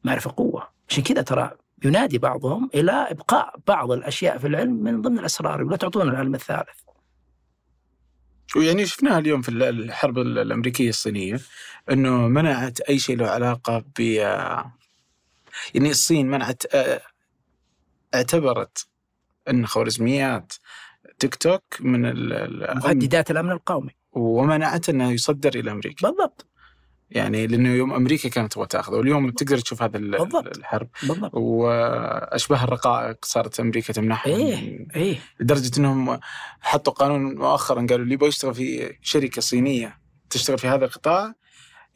معرفة 0.04 0.34
قوة 0.36 0.68
عشان 0.88 1.02
كذا 1.02 1.22
ترى 1.22 1.50
ينادي 1.84 2.18
بعضهم 2.18 2.70
إلى 2.74 2.92
إبقاء 2.92 3.54
بعض 3.66 3.92
الأشياء 3.92 4.38
في 4.38 4.46
العلم 4.46 4.72
من 4.82 5.02
ضمن 5.02 5.18
الأسرار 5.18 5.62
ولا 5.64 5.76
تعطون 5.76 6.08
العلم 6.08 6.34
الثالث؟ 6.34 6.68
ويعني 8.56 8.86
شفناها 8.86 9.18
اليوم 9.18 9.42
في 9.42 9.48
ال- 9.48 9.62
الحرب 9.62 10.18
ال- 10.18 10.38
الأمريكية 10.38 10.88
الصينية 10.88 11.40
إنه 11.90 12.28
منعت 12.28 12.80
أي 12.80 12.98
شيء 12.98 13.16
له 13.16 13.26
علاقة 13.30 13.84
ب 13.98 14.00
يعني 15.74 15.90
الصين 15.90 16.26
منعت 16.30 16.62
اعتبرت 18.14 18.86
أن 19.50 19.66
خوارزميات 19.66 20.52
تيك 21.18 21.34
توك 21.34 21.62
من 21.80 22.02
مهددات 22.74 23.30
الأمن 23.30 23.50
القومي. 23.50 23.90
ومنعت 24.12 24.88
انه 24.88 25.12
يصدر 25.12 25.54
إلى 25.54 25.70
أمريكا. 25.70 26.08
بالضبط. 26.08 26.46
يعني 27.14 27.46
لأنه 27.46 27.68
يوم 27.68 27.92
أمريكا 27.92 28.28
كانت 28.28 28.52
تبغى 28.52 28.66
تأخذه 28.66 28.94
واليوم 28.94 29.30
تقدر 29.30 29.58
تشوف 29.58 29.82
هذا 29.82 29.96
ال- 29.96 30.10
بالضبط. 30.18 30.56
الحرب. 30.58 30.88
بالضبط. 31.02 31.30
واشباه 31.34 32.64
الرقائق 32.64 33.24
صارت 33.24 33.60
أمريكا 33.60 33.92
تمنحهم 33.92 34.32
إيه 34.34 34.86
إيه. 34.96 35.16
لدرجة 35.40 35.78
إنهم 35.78 36.20
حطوا 36.60 36.92
قانون 36.92 37.34
مؤخرا 37.34 37.86
قالوا 37.90 38.04
اللي 38.04 38.14
يبغى 38.14 38.28
يشتغل 38.28 38.54
في 38.54 38.96
شركة 39.02 39.40
صينية 39.42 39.98
تشتغل 40.30 40.58
في 40.58 40.68
هذا 40.68 40.84
القطاع 40.84 41.34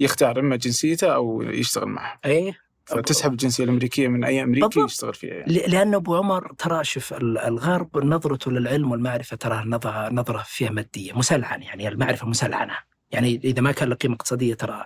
يختار 0.01 0.41
إما 0.41 0.57
جنسيته 0.57 1.15
أو 1.15 1.43
يشتغل 1.43 1.87
معه. 1.89 2.19
إيه. 2.25 2.67
فتسحب 2.87 3.33
الجنسية 3.33 3.65
الأمريكية 3.65 4.09
من 4.09 4.25
أي 4.25 4.43
أمريكي 4.43 4.67
بالضبط. 4.67 4.91
يشتغل 4.91 5.15
فيها 5.15 5.45
ل- 5.47 5.71
لأن 5.71 5.95
أبو 5.95 6.17
عمر 6.17 6.53
ترى 6.59 6.85
شوف 6.85 7.13
ال- 7.15 7.39
الغرب 7.39 8.05
نظرته 8.05 8.51
للعلم 8.51 8.91
والمعرفة 8.91 9.37
ترى 9.37 9.63
نظرة 9.67 10.09
نظرة 10.09 10.43
فيها 10.47 10.71
مادية 10.71 11.13
مسلعن 11.13 11.63
يعني 11.63 11.89
المعرفة 11.89 12.27
مسلعنة 12.27 12.75
يعني 13.17 13.41
إذا 13.45 13.63
ما 13.63 13.73
كان 13.73 13.89
له 13.89 13.95
قيمة 13.95 14.15
اقتصادية 14.15 14.55
ترى 14.55 14.85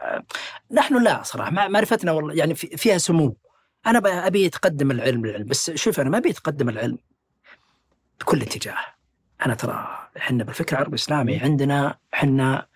نحن 0.72 1.02
لا 1.02 1.22
صراحة 1.22 1.50
مع- 1.50 1.68
معرفتنا 1.68 2.12
والله 2.12 2.34
يعني 2.34 2.54
في- 2.54 2.76
فيها 2.76 2.98
سمو. 2.98 3.36
أنا 3.86 3.98
ب- 3.98 4.06
أبي 4.06 4.44
يتقدم 4.44 4.90
العلم 4.90 5.26
للعلم 5.26 5.46
بس 5.46 5.70
شوف 5.70 6.00
أنا 6.00 6.10
ما 6.10 6.18
أبي 6.18 6.28
يتقدم 6.28 6.68
العلم 6.68 6.98
بكل 8.20 8.42
اتجاه. 8.42 8.76
أنا 9.46 9.54
ترى 9.54 9.98
إحنا 10.16 10.44
بالفكر 10.44 10.72
العربي 10.72 10.88
الإسلامي 10.90 11.36
عندنا 11.38 11.98
إحنا 12.14 12.66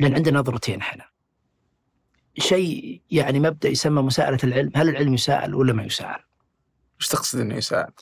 لأن 0.00 0.14
عندنا 0.14 0.38
نظرتين 0.38 0.80
إحنا. 0.80 1.04
شيء 2.38 3.00
يعني 3.10 3.40
مبدأ 3.40 3.68
يسمى 3.68 4.02
مساءلة 4.02 4.38
العلم 4.44 4.70
هل 4.76 4.88
العلم 4.88 5.14
يساءل 5.14 5.54
ولا 5.54 5.72
ما 5.72 5.82
يساءل؟ 5.82 6.20
إيش 7.00 7.08
تقصد 7.08 7.40
إنه 7.40 7.54
يساعد؟ 7.54 7.92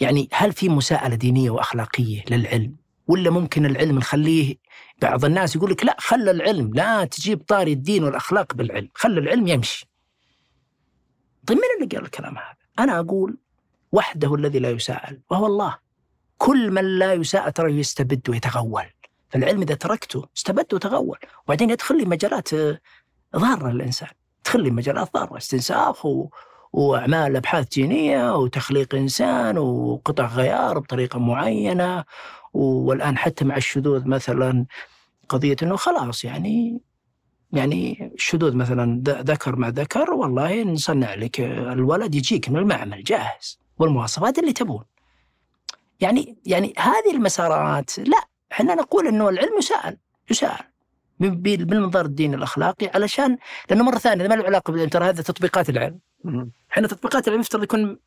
يعني 0.00 0.28
هل 0.32 0.52
في 0.52 0.68
مساءلة 0.68 1.14
دينية 1.14 1.50
وأخلاقية 1.50 2.24
للعلم 2.30 2.76
ولا 3.06 3.30
ممكن 3.30 3.66
العلم 3.66 3.98
نخليه 3.98 4.56
بعض 5.02 5.24
الناس 5.24 5.56
يقول 5.56 5.70
لك 5.70 5.84
لا 5.84 5.96
خلى 5.98 6.30
العلم 6.30 6.70
لا 6.74 7.04
تجيب 7.04 7.42
طاري 7.48 7.72
الدين 7.72 8.04
والأخلاق 8.04 8.54
بالعلم 8.54 8.88
خلى 8.94 9.20
العلم 9.20 9.46
يمشي. 9.46 9.88
طيب 11.46 11.58
من 11.58 11.64
اللي 11.82 11.96
قال 11.96 12.04
الكلام 12.04 12.38
هذا؟ 12.38 12.56
أنا 12.78 13.00
أقول 13.00 13.36
وحده 13.92 14.34
الذي 14.34 14.58
لا 14.58 14.70
يساءل 14.70 15.20
وهو 15.30 15.46
الله. 15.46 15.78
كل 16.38 16.70
من 16.70 16.98
لا 16.98 17.12
يساءل 17.12 17.52
ترى 17.52 17.78
يستبد 17.78 18.30
ويتغول. 18.30 18.84
فالعلم 19.30 19.62
إذا 19.62 19.74
تركته 19.74 20.28
استبد 20.36 20.74
وتغول. 20.74 21.18
وبعدين 21.44 21.70
يدخل 21.70 21.98
لي 21.98 22.04
مجالات 22.04 22.54
آه، 22.54 22.80
ضارة 23.36 23.70
للإنسان. 23.70 24.08
يدخل 24.40 24.62
لي 24.62 24.70
مجالات 24.70 25.14
ضارة 25.14 25.36
استنساخ 25.36 26.06
و... 26.06 26.28
وأعمال 26.72 27.36
أبحاث 27.36 27.68
جينية 27.68 28.36
وتخليق 28.36 28.94
إنسان 28.94 29.58
وقطع 29.58 30.26
غيار 30.26 30.78
بطريقة 30.78 31.18
معينة 31.18 32.04
والآن 32.54 33.18
حتى 33.18 33.44
مع 33.44 33.56
الشذوذ 33.56 34.08
مثلا 34.08 34.66
قضية 35.28 35.56
إنه 35.62 35.76
خلاص 35.76 36.24
يعني 36.24 36.80
يعني 37.52 38.10
الشذوذ 38.14 38.56
مثلا 38.56 39.02
ذكر 39.06 39.56
مع 39.56 39.68
ذكر 39.68 40.10
والله 40.10 40.62
نصنع 40.62 41.14
لك 41.14 41.40
الولد 41.40 42.14
يجيك 42.14 42.48
من 42.48 42.56
المعمل 42.56 43.02
جاهز 43.04 43.58
والمواصفات 43.78 44.38
اللي 44.38 44.52
تبون. 44.52 44.84
يعني 46.00 46.36
يعني 46.46 46.74
هذه 46.78 47.10
المسارات 47.14 47.98
لا 47.98 48.18
إحنا 48.52 48.74
نقول 48.74 49.06
إنه 49.06 49.28
العلم 49.28 49.58
ب- 51.20 51.26
ب- 51.26 51.66
بالمنظار 51.66 52.04
الديني 52.04 52.36
الأخلاقي 52.36 52.90
علشان 52.94 53.38
لأنه 53.70 53.84
مرة 53.84 53.98
ثانية 53.98 54.28
ما 54.28 54.34
له 54.34 54.44
علاقة 54.44 54.70
بالعلم 54.70 54.88
ترى 54.90 55.04
هذا 55.08 55.22
تطبيقات 55.22 55.70
العلم. 55.70 55.98
إحنا 56.72 56.88
تطبيقات 56.88 57.28
العلم 57.28 57.40
يفترض 57.40 57.62
يكون 57.62 57.98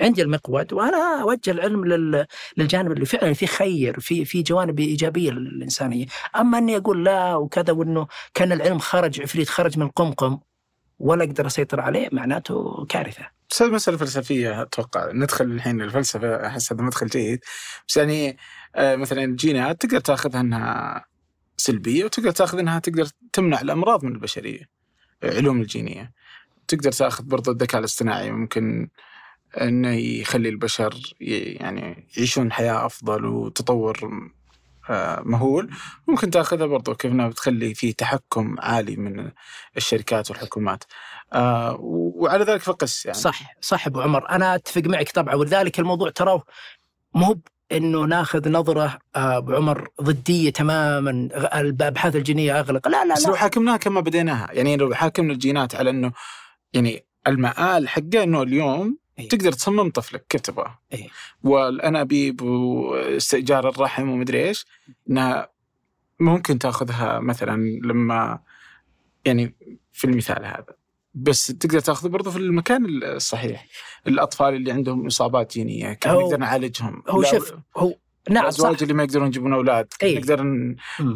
عندي 0.00 0.22
المقود 0.22 0.72
وأنا 0.72 1.22
أوجه 1.22 1.50
العلم 1.50 1.84
لل... 1.84 2.26
للجانب 2.56 2.92
اللي 2.92 3.06
فعلا 3.06 3.32
فيه 3.32 3.46
خير 3.46 4.00
في 4.00 4.24
في 4.24 4.42
جوانب 4.42 4.80
إيجابية 4.80 5.30
للإنسانية، 5.30 6.06
أما 6.36 6.58
أني 6.58 6.76
أقول 6.76 7.04
لا 7.04 7.34
وكذا 7.34 7.72
وإنه 7.72 8.06
كان 8.34 8.52
العلم 8.52 8.78
خرج 8.78 9.20
عفريت 9.20 9.48
خرج 9.48 9.78
من 9.78 9.86
القمقم 9.86 10.38
ولا 10.98 11.24
أقدر 11.24 11.46
أسيطر 11.46 11.80
عليه 11.80 12.08
معناته 12.12 12.86
كارثة. 12.88 13.26
بس 13.50 13.62
هذه 13.62 13.70
مسألة 13.70 13.96
فلسفية 13.96 14.62
أتوقع 14.62 15.12
ندخل 15.12 15.44
الحين 15.44 15.82
الفلسفة 15.82 16.46
أحس 16.46 16.72
هذا 16.72 16.82
مدخل 16.82 17.06
جيد. 17.06 17.40
بس 17.88 17.96
يعني 17.96 18.36
آه، 18.76 18.96
مثلا 18.96 19.24
الجينات 19.24 19.80
تقدر 19.80 20.00
تأخذها 20.00 20.40
أنها 20.40 21.04
سلبية 21.56 22.04
وتقدر 22.04 22.30
تأخذ 22.30 22.58
أنها 22.58 22.78
تقدر 22.78 23.06
تمنع 23.32 23.60
الأمراض 23.60 24.04
من 24.04 24.12
البشرية 24.12 24.68
علوم 25.22 25.60
الجينية. 25.60 26.12
تقدر 26.68 26.92
تأخذ 26.92 27.24
برضو 27.24 27.50
الذكاء 27.50 27.78
الاصطناعي 27.80 28.30
ممكن 28.30 28.88
أنه 29.56 29.92
يخلي 29.94 30.48
البشر 30.48 30.94
يعني 31.20 32.06
يعيشون 32.16 32.52
حياة 32.52 32.86
أفضل 32.86 33.24
وتطور 33.24 34.30
آه، 34.90 35.22
مهول. 35.24 35.70
ممكن 36.06 36.30
تأخذها 36.30 36.66
برضو 36.66 36.94
كيف 36.94 37.12
إنها 37.12 37.28
بتخلي 37.28 37.74
في 37.74 37.92
تحكم 37.92 38.56
عالي 38.58 38.96
من 38.96 39.30
الشركات 39.76 40.30
والحكومات. 40.30 40.84
آه، 41.32 41.76
وعلى 41.80 42.44
ذلك 42.44 42.60
فقس 42.60 43.06
يعني. 43.06 43.18
صح 43.18 43.56
صح 43.60 43.86
أبو 43.86 44.00
عمر. 44.00 44.30
أنا 44.30 44.54
أتفق 44.54 44.82
معك 44.86 45.10
طبعا. 45.10 45.34
ولذلك 45.34 45.78
الموضوع 45.78 46.10
تراه 46.10 46.42
مو 47.14 47.40
إنه 47.72 48.04
ناخذ 48.04 48.48
نظرة 48.48 48.98
آه، 49.16 49.36
أبو 49.36 49.54
عمر 49.54 49.88
ضدية 50.02 50.50
تماما 50.50 51.10
الأبحاث 51.60 52.16
الجينية 52.16 52.60
أغلق. 52.60 52.88
لا 52.88 53.04
لا 53.04 53.14
بس 53.14 53.26
لو 53.26 53.32
لا 53.32 53.38
حاكمناها 53.38 53.76
كما 53.76 54.00
بديناها. 54.00 54.48
يعني 54.52 54.76
لو 54.76 54.94
حاكمنا 54.94 55.32
الجينات 55.32 55.74
على 55.74 55.90
إنه 55.90 56.12
يعني 56.72 57.04
المآل 57.26 57.88
حقه 57.88 58.22
إنه 58.22 58.42
اليوم 58.42 58.98
إيه. 59.18 59.28
تقدر 59.28 59.52
تصمم 59.52 59.90
طفلك 59.90 60.26
كيف 60.28 60.40
تبغاه 60.40 60.78
إيه. 60.92 61.08
والانابيب 61.42 62.42
واستئجار 62.42 63.68
الرحم 63.68 64.08
ومدري 64.08 64.48
إيش 64.48 64.66
إنها 65.10 65.50
ممكن 66.20 66.58
تأخذها 66.58 67.20
مثلا 67.20 67.80
لما 67.84 68.40
يعني 69.24 69.54
في 69.92 70.04
المثال 70.04 70.44
هذا. 70.44 70.76
بس 71.14 71.46
تقدر 71.46 71.80
تأخذه 71.80 72.08
برضه 72.08 72.30
في 72.30 72.36
المكان 72.36 73.02
الصحيح. 73.02 73.66
الأطفال 74.06 74.54
اللي 74.54 74.72
عندهم 74.72 75.06
إصابات 75.06 75.52
جينية 75.52 75.92
كيف 75.92 76.12
نقدر 76.12 76.36
نعالجهم. 76.36 77.02
هو 77.08 77.22
شوف 77.22 77.54
هو 77.76 77.94
نعم 78.30 78.42
الأزواج 78.42 78.82
اللي 78.82 78.94
ما 78.94 79.02
يقدرون 79.02 79.26
يجيبون 79.26 79.52
أولاد 79.52 79.92
إي. 80.02 80.18
نقدر. 80.18 80.42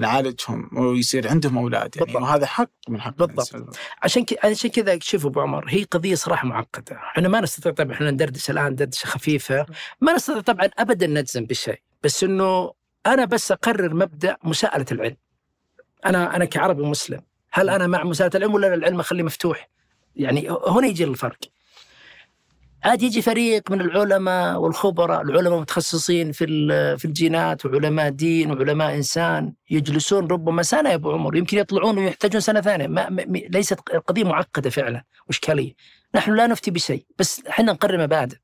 نعالجهم 0.00 0.70
ويصير 0.72 1.28
عندهم 1.28 1.58
أولاد 1.58 1.96
يعني 1.96 2.06
بالضبط. 2.06 2.22
وهذا 2.22 2.46
حق 2.46 2.70
من 2.88 3.00
حق 3.00 3.16
بالضبط. 3.16 3.76
عشان 4.02 4.24
كذا 4.24 4.38
عشان 4.44 4.70
كذا 4.70 4.98
شوف 5.02 5.26
أبو 5.26 5.40
عمر 5.40 5.64
هي 5.68 5.82
قضية 5.82 6.14
صراحة 6.14 6.48
معقدة، 6.48 6.96
إحنا 6.96 7.28
ما 7.28 7.40
نستطيع 7.40 7.72
طبعا 7.72 7.92
إحنا 7.92 8.10
ندردش 8.10 8.50
الآن 8.50 8.74
دردشه 8.74 9.06
خفيفة، 9.06 9.66
ما 10.00 10.12
نستطيع 10.12 10.40
طبعا 10.40 10.70
ابدا 10.78 11.06
نجزم 11.06 11.44
بشيء، 11.44 11.80
بس 12.02 12.24
إنه 12.24 12.72
أنا 13.06 13.24
بس 13.24 13.52
أقرر 13.52 13.94
مبدأ 13.94 14.36
مساءلة 14.44 14.86
العلم. 14.92 15.16
أنا 16.06 16.36
أنا 16.36 16.44
كعربي 16.44 16.82
مسلم، 16.82 17.20
هل 17.52 17.70
أنا 17.70 17.86
مع 17.86 18.04
مساءلة 18.04 18.32
العلم 18.34 18.54
ولا 18.54 18.74
العلم 18.74 19.00
أخليه 19.00 19.22
مفتوح؟ 19.22 19.70
يعني 20.16 20.50
هنا 20.66 20.86
يجي 20.86 21.04
الفرق. 21.04 21.38
عاد 22.84 23.02
يجي 23.02 23.22
فريق 23.22 23.70
من 23.70 23.80
العلماء 23.80 24.58
والخبراء، 24.60 25.22
العلماء 25.22 25.60
متخصصين 25.60 26.32
في 26.32 26.46
في 26.98 27.04
الجينات 27.04 27.66
وعلماء 27.66 28.08
دين 28.10 28.50
وعلماء 28.50 28.94
إنسان 28.94 29.52
يجلسون 29.70 30.26
ربما 30.26 30.62
سنة 30.62 30.90
يا 30.90 30.94
أبو 30.94 31.12
عمر 31.12 31.36
يمكن 31.36 31.58
يطلعون 31.58 31.98
ويحتاجون 31.98 32.40
سنة 32.40 32.60
ثانية 32.60 32.86
ما 32.86 33.24
ليست 33.28 33.78
القضية 33.94 34.24
معقدة 34.24 34.70
فعلا 34.70 35.04
واشكاليه 35.26 35.74
نحن 36.14 36.34
لا 36.34 36.46
نفتي 36.46 36.70
بشيء 36.70 37.06
بس 37.18 37.46
إحنا 37.46 37.72
نقرر 37.72 37.98
مبادئ. 37.98 38.36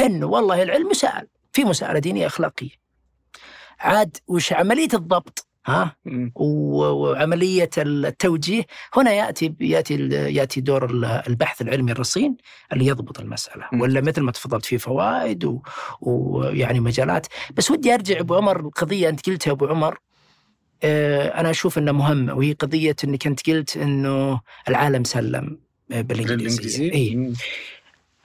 انه 0.00 0.26
والله 0.26 0.62
العلم 0.62 0.88
مسائل 0.88 1.26
في 1.52 1.64
مساءله 1.64 1.98
دينية 1.98 2.26
أخلاقية. 2.26 2.70
عاد 3.80 4.16
وش 4.26 4.52
عملية 4.52 4.88
الضبط؟ 4.94 5.46
ها؟ 5.66 5.96
وعملية 6.34 7.70
التوجيه. 7.78 8.62
هنا 8.94 9.12
يأتي 9.12 9.54
يأتي 9.60 9.94
يأتي 10.08 10.60
دور 10.60 10.90
ال- 10.90 11.04
البحث 11.04 11.62
العلمي 11.62 11.92
الرصين 11.92 12.36
اللي 12.72 12.86
يضبط 12.86 13.20
المسألة. 13.20 13.64
م. 13.72 13.80
ولا 13.80 14.00
مثل 14.00 14.20
ما 14.20 14.32
تفضلت 14.32 14.64
في 14.64 14.78
فوائد 14.78 15.58
ويعني 16.00 16.80
مجالات. 16.80 17.26
بس 17.54 17.70
ودي 17.70 17.94
أرجع 17.94 18.20
أبو 18.20 18.34
عمر 18.34 18.60
القضية 18.60 19.08
أنت 19.08 19.26
قلتها 19.26 19.50
أبو 19.50 19.66
عمر. 19.66 19.98
آه، 20.82 21.40
أنا 21.40 21.50
أشوف 21.50 21.78
انها 21.78 21.92
مهمه 21.92 22.34
وهي 22.34 22.52
قضية 22.52 22.96
إنك 23.04 23.26
أنت 23.26 23.50
قلت 23.50 23.76
إنه 23.76 24.40
العالم 24.68 25.04
سلم 25.04 25.58
آه، 25.92 26.00
بالإنجليزية. 26.00 26.90
بالانجليزي 26.90 26.92
اي. 26.92 27.32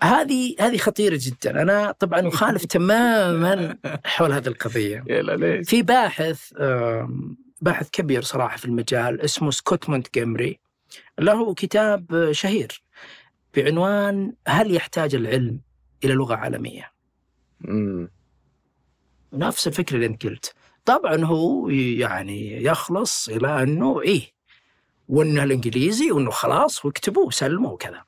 هذه 0.01 0.55
هذه 0.59 0.77
خطيرة 0.77 1.19
جدا 1.21 1.61
أنا 1.61 1.91
طبعا 1.91 2.27
اخالف 2.27 2.65
تماما 2.75 3.77
حول 4.05 4.31
هذه 4.31 4.47
القضية؟ 4.47 5.03
في 5.63 5.81
باحث 5.81 6.53
باحث 7.61 7.89
كبير 7.89 8.21
صراحة 8.21 8.57
في 8.57 8.65
المجال 8.65 9.21
اسمه 9.21 9.51
سكوت 9.51 9.89
مونتجمري 9.89 10.59
له 11.19 11.53
كتاب 11.53 12.31
شهير 12.31 12.83
بعنوان 13.55 14.33
هل 14.47 14.75
يحتاج 14.75 15.15
العلم 15.15 15.59
إلى 16.03 16.13
لغة 16.13 16.35
عالمية؟ 16.35 16.91
مم. 17.59 18.09
نفس 19.33 19.67
الفكرة 19.67 19.95
اللي 19.95 20.05
أنت 20.05 20.23
قلت 20.25 20.53
طبعا 20.85 21.23
هو 21.23 21.69
يعني 21.69 22.63
يخلص 22.63 23.29
إلى 23.29 23.63
أنه 23.63 24.01
إيه 24.01 24.35
وأنه 25.07 25.43
الإنجليزي 25.43 26.11
وأنه 26.11 26.31
خلاص 26.31 26.85
واكتبوه 26.85 27.29
سلموا 27.29 27.71
وكذا 27.71 28.03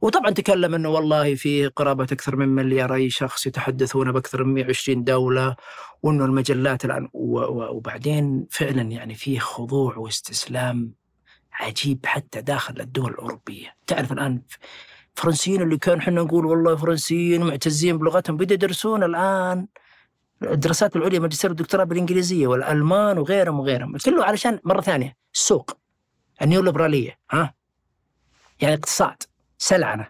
وطبعا 0.00 0.30
تكلم 0.30 0.74
إنه 0.74 0.88
والله 0.88 1.34
في 1.34 1.66
قرابة 1.66 2.04
أكثر 2.04 2.36
من 2.36 2.48
ملياري 2.48 3.10
شخص 3.10 3.46
يتحدثون 3.46 4.12
بأكثر 4.12 4.44
من 4.44 4.54
120 4.54 5.04
دولة 5.04 5.56
وإنه 6.02 6.24
المجلات 6.24 6.84
الآن 6.84 7.08
وبعدين 7.12 8.46
فعلا 8.50 8.82
يعني 8.82 9.14
فيه 9.14 9.38
خضوع 9.38 9.96
واستسلام 9.96 10.94
عجيب 11.52 12.06
حتى 12.06 12.40
داخل 12.40 12.80
الدول 12.80 13.10
الأوروبية، 13.10 13.76
تعرف 13.86 14.12
الآن 14.12 14.42
فرنسيين 15.14 15.62
اللي 15.62 15.78
كان 15.78 15.98
إحنا 15.98 16.22
نقول 16.22 16.46
والله 16.46 16.76
فرنسيين 16.76 17.44
معتزين 17.46 17.98
بلغتهم 17.98 18.36
بدأوا 18.36 18.52
يدرسون 18.54 19.02
الآن 19.02 19.66
الدراسات 20.42 20.96
العليا 20.96 21.18
ماجستير 21.18 21.50
والدكتوراه 21.50 21.84
بالإنجليزية 21.84 22.46
والألمان 22.46 23.18
وغيرهم 23.18 23.60
وغيرهم، 23.60 23.96
كله 23.96 24.24
علشان 24.24 24.60
مرة 24.64 24.80
ثانية 24.80 25.16
السوق 25.34 25.76
النيوليبرالية 26.42 27.18
ها؟ 27.30 27.54
يعني 28.60 28.74
اقتصاد. 28.74 29.22
سلعنة 29.58 30.08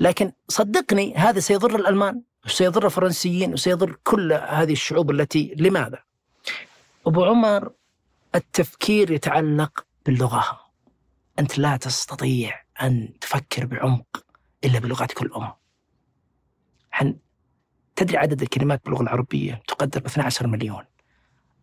لكن 0.00 0.32
صدقني 0.48 1.14
هذا 1.14 1.40
سيضر 1.40 1.76
الألمان 1.76 2.22
وسيضر 2.44 2.86
الفرنسيين 2.86 3.52
وسيضر 3.52 3.98
كل 4.04 4.32
هذه 4.32 4.72
الشعوب 4.72 5.10
التي 5.10 5.54
لماذا؟ 5.56 5.98
أبو 7.06 7.24
عمر 7.24 7.72
التفكير 8.34 9.10
يتعلق 9.10 9.86
باللغة 10.06 10.60
أنت 11.38 11.58
لا 11.58 11.76
تستطيع 11.76 12.62
أن 12.82 13.18
تفكر 13.20 13.66
بعمق 13.66 14.24
إلا 14.64 14.78
بلغتك 14.78 15.22
الأم. 15.22 15.52
حن 16.90 17.16
تدري 17.96 18.16
عدد 18.16 18.42
الكلمات 18.42 18.84
باللغة 18.84 19.02
العربية 19.02 19.62
تقدر 19.68 20.00
ب 20.00 20.06
12 20.06 20.46
مليون. 20.46 20.84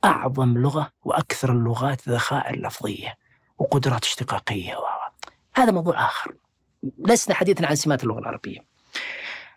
أعظم 0.05 0.57
لغة 0.57 0.91
وأكثر 1.03 1.51
اللغات 1.51 2.09
ذخائر 2.09 2.59
لفظية 2.59 3.17
وقدرات 3.57 4.03
اشتقاقية 4.03 4.75
و... 4.75 4.83
هذا 5.55 5.71
موضوع 5.71 6.05
آخر. 6.05 6.35
لسنا 7.07 7.35
حديثا 7.35 7.65
عن 7.65 7.75
سمات 7.75 8.03
اللغة 8.03 8.19
العربية. 8.19 8.59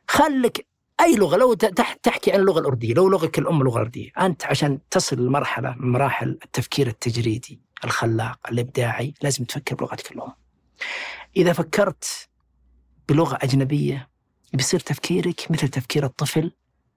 خلك 0.08 0.66
أي 1.00 1.16
لغة 1.16 1.36
لو 1.36 1.54
تحكي 2.02 2.32
عن 2.32 2.40
اللغة 2.40 2.60
الأردية، 2.60 2.94
لو 2.94 3.08
لغتك 3.08 3.38
الام 3.38 3.60
اللغة 3.60 3.76
الأردية، 3.76 4.10
أنت 4.20 4.44
عشان 4.44 4.78
تصل 4.90 5.26
لمرحلة 5.26 5.74
من 5.78 5.92
مراحل 5.92 6.38
التفكير 6.44 6.86
التجريدي 6.86 7.60
الخلاق 7.84 8.38
الإبداعي 8.50 9.14
لازم 9.22 9.44
تفكر 9.44 9.74
بلغتك 9.74 10.12
الام. 10.12 10.32
إذا 11.36 11.52
فكرت 11.52 12.28
بلغة 13.08 13.38
أجنبية 13.42 14.08
بيصير 14.52 14.80
تفكيرك 14.80 15.50
مثل 15.50 15.68
تفكير 15.68 16.04
الطفل 16.04 16.52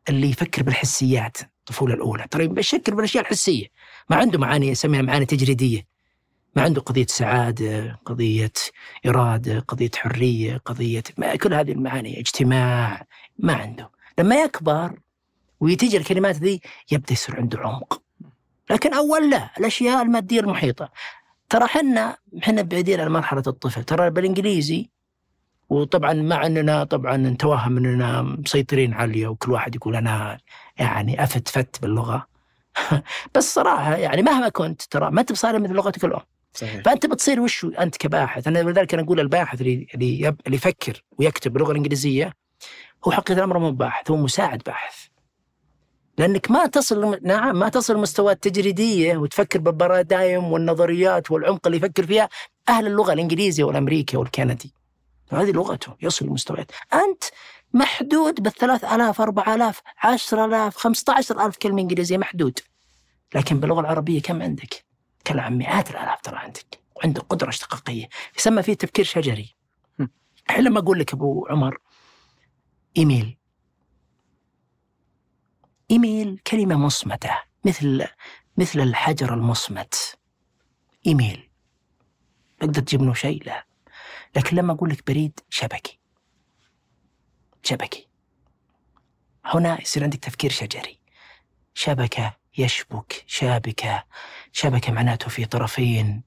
اللي 0.10 0.30
يفكر 0.30 0.64
بالحسيات 0.64 1.38
الطفولة 1.42 1.94
الأولى، 1.94 2.28
ترى 2.32 2.46
يفكر 2.46 2.96
بالأشياء 2.96 3.24
الحسية، 3.24 3.68
ما 4.10 4.16
عنده 4.16 4.40
معاني 4.40 4.68
يسميها 4.68 5.02
معاني 5.02 5.26
تجريدية. 5.26 5.91
ما 6.56 6.62
عنده 6.62 6.82
قضية 6.82 7.06
سعادة، 7.10 8.00
قضية 8.06 8.52
إرادة، 9.06 9.60
قضية 9.60 9.92
حرية، 9.96 10.58
قضية 10.58 11.04
ما 11.18 11.36
كل 11.36 11.54
هذه 11.54 11.72
المعاني، 11.72 12.20
اجتماع، 12.20 13.06
ما 13.40 13.54
عنده. 13.54 13.90
لما 14.20 14.36
يكبر 14.36 15.00
ويتجي 15.60 15.98
الكلمات 15.98 16.36
ذي 16.36 16.62
يبدأ 16.92 17.14
يصير 17.14 17.36
عنده 17.38 17.60
عمق. 17.60 18.02
لكن 18.70 18.94
أول 18.94 19.30
لا، 19.30 19.50
الأشياء 19.58 20.02
المادية 20.02 20.40
المحيطة. 20.40 20.90
ترى 21.50 21.66
إحنا 21.66 22.18
إحنا 22.44 22.62
بعيدين 22.62 23.00
عن 23.00 23.08
مرحلة 23.12 23.44
الطفل، 23.48 23.84
ترى 23.84 24.10
بالإنجليزي 24.10 24.90
وطبعا 25.70 26.14
مع 26.14 26.46
إننا 26.46 26.84
طبعا 26.84 27.18
نتوهم 27.18 27.78
إننا 27.78 28.22
مسيطرين 28.22 28.94
عليه 28.94 29.28
وكل 29.28 29.52
واحد 29.52 29.76
يقول 29.76 29.96
أنا 29.96 30.38
يعني 30.78 31.24
أفت 31.24 31.48
فت 31.48 31.82
باللغة 31.82 32.28
بس 33.36 33.54
صراحة 33.54 33.96
يعني 33.96 34.22
مهما 34.22 34.50
كنت 34.50 34.82
ترى 34.82 35.12
ما 35.12 35.22
أنت 35.22 35.32
بصاري 35.32 35.60
مثل 35.60 35.74
لغتك 35.74 36.06
الأم 36.06 36.22
صحيح. 36.54 36.82
فأنت 36.84 37.06
بتصير 37.06 37.42
وش 37.42 37.66
أنت 37.66 37.98
كباحث؟ 37.98 38.48
أنا 38.48 38.60
لذلك 38.60 38.94
أنا 38.94 39.04
أقول 39.04 39.20
الباحث 39.20 39.62
اللي 39.62 39.88
اللي, 39.96 40.36
يفكر 40.48 41.04
ويكتب 41.20 41.54
باللغة 41.54 41.72
الإنجليزية 41.72 42.34
هو 43.08 43.12
حقيقة 43.12 43.38
الأمر 43.38 43.60
مو 43.60 43.72
باحث 43.72 44.12
هو 44.12 44.18
مساعد 44.18 44.62
باحث. 44.66 45.08
لأنك 46.18 46.52
ما 46.52 46.66
تصل 46.66 47.20
نعم 47.22 47.60
ما 47.60 47.70
تصل 47.70 47.96
المستوى 47.96 48.32
التجريديه 48.32 49.18
وتفكر 49.18 49.60
بالبارادايم 49.60 50.44
والنظريات 50.44 51.32
والعمق 51.32 51.68
اللي 51.68 51.78
يفكر 51.78 52.06
فيها 52.06 52.30
أهل 52.70 52.88
اللغة 52.88 53.14
الانجليزي 53.14 53.64
والامريكي 53.64 54.18
والكندي. 54.18 54.74
هذه 55.32 55.52
لغته 55.52 55.96
يصل 56.02 56.26
لمستويات. 56.26 56.72
أنت 56.94 57.24
محدود 57.74 58.44
عشر 60.04 60.46
آلاف 60.46 60.78
خمسة 60.78 61.14
عشر 61.14 61.46
ألف 61.46 61.58
كلمة 61.58 61.82
إنجليزية 61.82 62.18
محدود. 62.18 62.60
لكن 63.36 63.60
باللغة 63.60 63.80
العربية 63.80 64.22
كم 64.22 64.42
عندك؟ 64.42 64.91
تكلم 65.26 65.40
عن 65.40 65.58
مئات 65.58 65.92
الآلاف 65.92 66.22
ترى 66.22 66.38
عندك 66.38 66.80
وعندك 66.96 67.22
قدرة 67.22 67.50
اشتقاقية 67.50 68.10
يسمى 68.38 68.64
فيه 68.64 68.74
تفكير 68.74 69.06
شجري. 69.06 69.56
الحين 70.50 70.64
لما 70.64 70.80
أقول 70.80 71.00
لك 71.00 71.14
أبو 71.14 71.48
عمر 71.50 71.78
إيميل. 72.98 73.38
إيميل 75.92 76.40
كلمة 76.48 76.76
مصمتة 76.76 77.42
مثل 77.66 78.08
مثل 78.58 78.80
الحجر 78.80 79.34
المصمت. 79.34 80.20
إيميل. 81.08 81.50
تقدر 82.60 82.82
تجيب 82.82 83.02
منه 83.02 83.14
شيء؟ 83.14 83.44
لا. 83.46 83.66
لكن 84.36 84.58
لما 84.58 84.74
أقول 84.74 84.90
لك 84.90 85.08
بريد 85.08 85.40
شبكي. 85.50 86.00
شبكي. 87.64 88.08
هنا 89.46 89.82
يصير 89.82 90.04
عندك 90.04 90.20
تفكير 90.20 90.52
شجري. 90.52 91.00
شبكة 91.74 92.38
يشبك 92.58 93.24
شابكة. 93.28 94.04
شبكة 94.52 94.92
معناته 94.92 95.30
في 95.30 95.46
طرفين. 95.46 96.24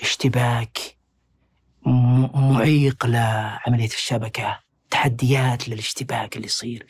اشتباك 0.00 0.78
معيق 2.34 3.06
لعملية 3.06 3.86
الشبكة. 3.86 4.60
تحديات 4.90 5.68
للاشتباك 5.68 6.36
اللي 6.36 6.46
يصير. 6.46 6.86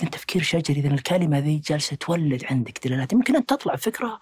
إذا 0.00 0.08
تفكير 0.08 0.42
شجري 0.42 0.80
إذا 0.80 0.94
الكلمة 0.94 1.38
ذي 1.38 1.58
جالسة 1.58 1.96
تولد 1.96 2.44
عندك 2.44 2.86
دلالات. 2.86 3.12
يمكن 3.12 3.36
أن 3.36 3.46
تطلع 3.46 3.76
فكرة 3.76 4.20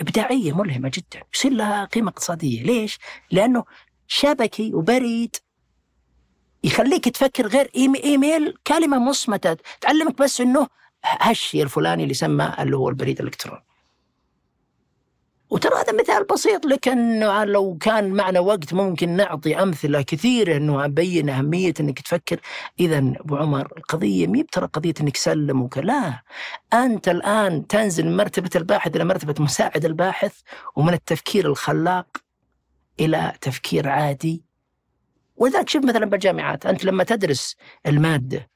إبداعية 0.00 0.52
ملهمة 0.52 0.90
جدا. 0.94 1.22
يصير 1.34 1.52
لها 1.52 1.84
قيمة 1.84 2.10
اقتصادية. 2.10 2.62
ليش؟ 2.62 2.98
لأنه 3.30 3.64
شبكي 4.06 4.74
وبريد 4.74 5.36
يخليك 6.64 7.08
تفكر 7.08 7.46
غير 7.46 7.70
إيميل 7.76 8.54
كلمة 8.66 8.98
مصمتة. 8.98 9.56
تعلمك 9.80 10.22
بس 10.22 10.40
إنه 10.40 10.68
هالشيء 11.04 11.62
الفلاني 11.62 12.02
اللي 12.02 12.14
سمى 12.14 12.54
اللي 12.58 12.76
هو 12.76 12.88
البريد 12.88 13.20
الإلكتروني. 13.20 13.64
وترى 15.50 15.74
هذا 15.74 15.92
مثال 15.92 16.24
بسيط 16.24 16.66
لكنه 16.66 17.44
لو 17.44 17.76
كان 17.80 18.10
معنا 18.10 18.40
وقت 18.40 18.74
ممكن 18.74 19.10
نعطي 19.10 19.62
أمثلة 19.62 20.02
كثيرة 20.02 20.56
إنه 20.56 20.84
أبين 20.84 21.28
أهمية 21.28 21.74
إنك 21.80 22.00
تفكر. 22.00 22.40
اذا 22.80 22.98
أبو 22.98 23.36
عمر 23.36 23.72
القضية 23.76 24.26
مي 24.26 24.42
ترى 24.42 24.66
قضية 24.66 24.94
إنك 25.00 25.16
سلم 25.16 25.68
لا 25.76 26.22
أنت 26.72 27.08
الآن 27.08 27.66
تنزل 27.66 28.06
من 28.06 28.16
مرتبة 28.16 28.50
الباحث 28.56 28.96
إلى 28.96 29.04
مرتبة 29.04 29.34
مساعد 29.38 29.84
الباحث 29.84 30.40
ومن 30.76 30.94
التفكير 30.94 31.46
الخلاق 31.46 32.06
إلى 33.00 33.32
تفكير 33.40 33.88
عادي. 33.88 34.42
ولذلك 35.36 35.68
شوف 35.68 35.84
مثلا 35.84 36.06
بالجامعات 36.06 36.66
أنت 36.66 36.84
لما 36.84 37.04
تدرس 37.04 37.56
المادة 37.86 38.50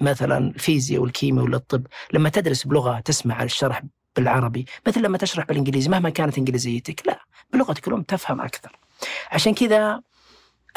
مثلا 0.00 0.38
الفيزياء 0.38 1.02
والكيمياء 1.02 1.44
ولا 1.44 1.56
الطب 1.56 1.86
لما 2.12 2.28
تدرس 2.28 2.66
بلغة 2.66 3.00
تسمع 3.00 3.42
الشرح 3.42 3.82
بالعربي 4.16 4.66
مثل 4.86 5.02
لما 5.02 5.18
تشرح 5.18 5.44
بالإنجليزي 5.46 5.88
مهما 5.90 6.10
كانت 6.10 6.38
إنجليزيتك 6.38 7.06
لا 7.06 7.20
بلغتك 7.52 7.88
الأم 7.88 8.02
تفهم 8.02 8.40
أكثر. 8.40 8.78
عشان 9.30 9.54
كذا 9.54 10.02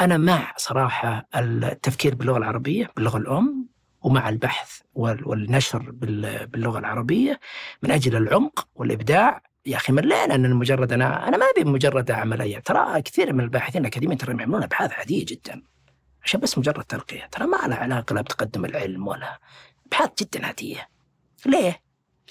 أنا 0.00 0.16
مع 0.16 0.52
صراحة 0.56 1.28
التفكير 1.36 2.14
باللغة 2.14 2.38
العربية 2.38 2.90
باللغة 2.96 3.16
الأم 3.16 3.68
ومع 4.02 4.28
البحث 4.28 4.80
وال- 4.94 5.28
والنشر 5.28 5.90
بال- 5.90 6.46
باللغة 6.46 6.78
العربية 6.78 7.40
من 7.82 7.90
أجل 7.90 8.16
العمق 8.16 8.68
والإبداع. 8.74 9.42
يا 9.66 9.76
أخي 9.76 9.92
ملينا 9.92 10.34
أن 10.34 10.54
مجرد 10.54 10.92
أنا 10.92 11.28
أنا 11.28 11.36
ما 11.36 11.46
أبي 11.56 11.70
مجرد 11.70 12.10
أعمل 12.10 12.40
اي 12.40 12.60
ترى 12.60 13.02
كثير 13.02 13.32
من 13.32 13.40
الباحثين 13.40 13.80
الأكاديميين 13.80 14.18
ترى 14.18 14.36
يعملون 14.38 14.62
أبحاث 14.62 14.92
عادية 14.92 15.24
جدا 15.28 15.62
عشان 16.24 16.40
بس 16.40 16.58
مجرد 16.58 16.84
ترقيه 16.84 17.26
ترى 17.32 17.46
ما 17.46 17.56
لها 17.66 17.76
علاقة 17.78 18.14
لا 18.14 18.20
بتقدم 18.20 18.64
العلم 18.64 19.06
ولا 19.08 19.38
أبحاث 19.86 20.10
جدا 20.20 20.46
عادية. 20.46 20.88
ليه؟ 21.46 21.80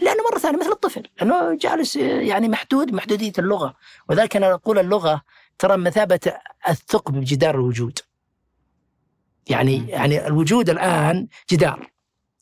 لأنه 0.01 0.23
مرة 0.31 0.39
ثانية 0.39 0.59
مثل 0.59 0.71
الطفل 0.71 1.07
انه 1.21 1.57
جالس 1.57 1.95
يعني 1.95 2.49
محدود 2.49 2.93
محدودية 2.93 3.33
اللغة. 3.39 3.75
وذلك 4.09 4.35
أنا 4.35 4.53
أقول 4.53 4.79
اللغة 4.79 5.21
ترى 5.59 5.77
مثابة 5.77 6.33
الثقب 6.69 7.13
بجدار 7.13 7.55
الوجود. 7.55 7.99
يعني 9.49 9.89
يعني 9.89 10.27
الوجود 10.27 10.69
الآن 10.69 11.27
جدار. 11.51 11.91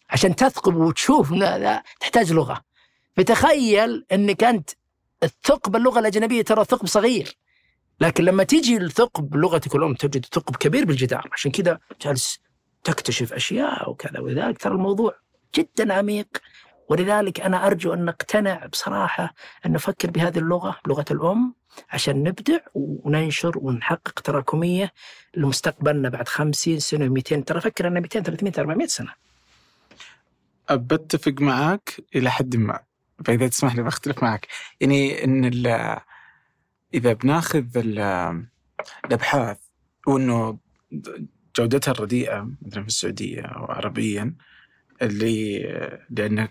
عشان 0.09 0.35
تثقب 0.35 0.75
وتشوف 0.75 1.33
تحتاج 1.99 2.33
لغة. 2.33 2.61
فتخيل 3.17 4.05
انك 4.11 4.43
انت 4.43 4.69
الثقب 5.23 5.75
اللغة 5.75 5.99
الأجنبية 5.99 6.41
ترى 6.41 6.65
ثقب 6.65 6.87
صغير. 6.87 7.37
لكن 7.99 8.23
لما 8.23 8.43
تيجي 8.43 8.77
الثقب 8.77 9.29
بلغتك 9.29 9.75
الأم 9.75 9.93
تجد 9.93 10.25
ثقب 10.25 10.55
كبير 10.55 10.85
بالجدار. 10.85 11.29
عشان 11.33 11.51
كذا 11.51 11.79
جالس 12.01 12.39
تكتشف 12.83 13.33
أشياء 13.33 13.89
وكذا. 13.89 14.19
ولذلك 14.19 14.57
ترى 14.57 14.73
الموضوع 14.73 15.15
جدا 15.55 15.93
عميق. 15.93 16.27
ولذلك 16.89 17.39
أنا 17.41 17.67
أرجو 17.67 17.93
أن 17.93 18.05
نقتنع 18.05 18.65
بصراحة 18.65 19.33
أن 19.65 19.71
نفكر 19.71 20.11
بهذه 20.11 20.37
اللغة 20.39 20.77
لغة 20.87 21.05
الأم 21.11 21.53
عشان 21.89 22.23
نبدع 22.23 22.57
وننشر 22.73 23.57
ونحقق 23.57 24.19
تراكمية 24.19 24.93
لمستقبلنا 25.35 26.09
بعد 26.09 26.27
50 26.27 26.79
سنة 26.79 27.07
200 27.07 27.39
ترى 27.41 27.61
فكر 27.61 27.87
أن 27.87 27.93
200 27.93 28.19
300 28.21 28.53
400 28.57 28.87
سنة. 28.87 29.13
بتفق 30.71 31.33
معك 31.41 31.93
إلى 32.15 32.31
حد 32.31 32.55
ما. 32.55 32.79
فإذا 33.25 33.47
تسمح 33.47 33.75
لي 33.75 33.83
بختلف 33.83 34.23
معك 34.23 34.47
يعني 34.81 35.25
ال- 35.25 35.99
إذا 36.93 37.13
بناخذ 37.13 37.65
ال- 37.77 38.45
الأبحاث 39.05 39.57
وإنه 40.07 40.57
جودتها 41.57 41.91
الرديئه 41.91 42.49
مثلا 42.61 42.81
في 42.81 42.87
السعودية 42.87 43.41
أو 43.41 43.65
عربيا 43.65 44.33
اللي 45.01 45.57
اللي 46.11 46.49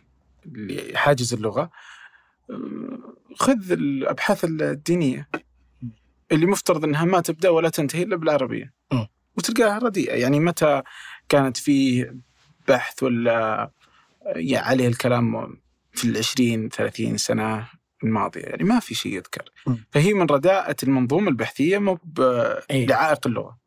حاجز 0.94 1.34
اللغة. 1.34 1.70
خذ 3.34 3.72
الأبحاث 3.72 4.44
الدينية. 4.44 5.28
اللي 6.32 6.46
مفترض 6.46 6.84
إنها 6.84 7.04
ما 7.04 7.20
تبدأ 7.20 7.48
ولا 7.48 7.68
تنتهي 7.68 8.02
إلا 8.02 8.16
بالعربية. 8.16 8.74
وتلقاها 9.36 9.78
رديئة. 9.78 10.14
يعني 10.14 10.40
متى 10.40 10.82
كانت 11.28 11.56
في 11.56 12.10
بحث 12.68 13.02
ولا 13.02 13.70
يعني 14.26 14.66
عليه 14.66 14.88
الكلام 14.88 15.56
في 15.92 16.04
العشرين 16.04 16.68
ثلاثين 16.68 17.16
سنة؟ 17.16 17.68
الماضية 18.04 18.40
يعني 18.40 18.64
ما 18.64 18.80
في 18.80 18.94
شيء 18.94 19.12
يذكر. 19.12 19.42
فهي 19.90 20.12
من 20.12 20.26
رداءة 20.26 20.76
المنظومة 20.82 21.28
البحثية 21.28 21.78
مو 21.78 21.98
إيه. 22.70 22.86
بعائق 22.86 23.26
اللغة. 23.26 23.58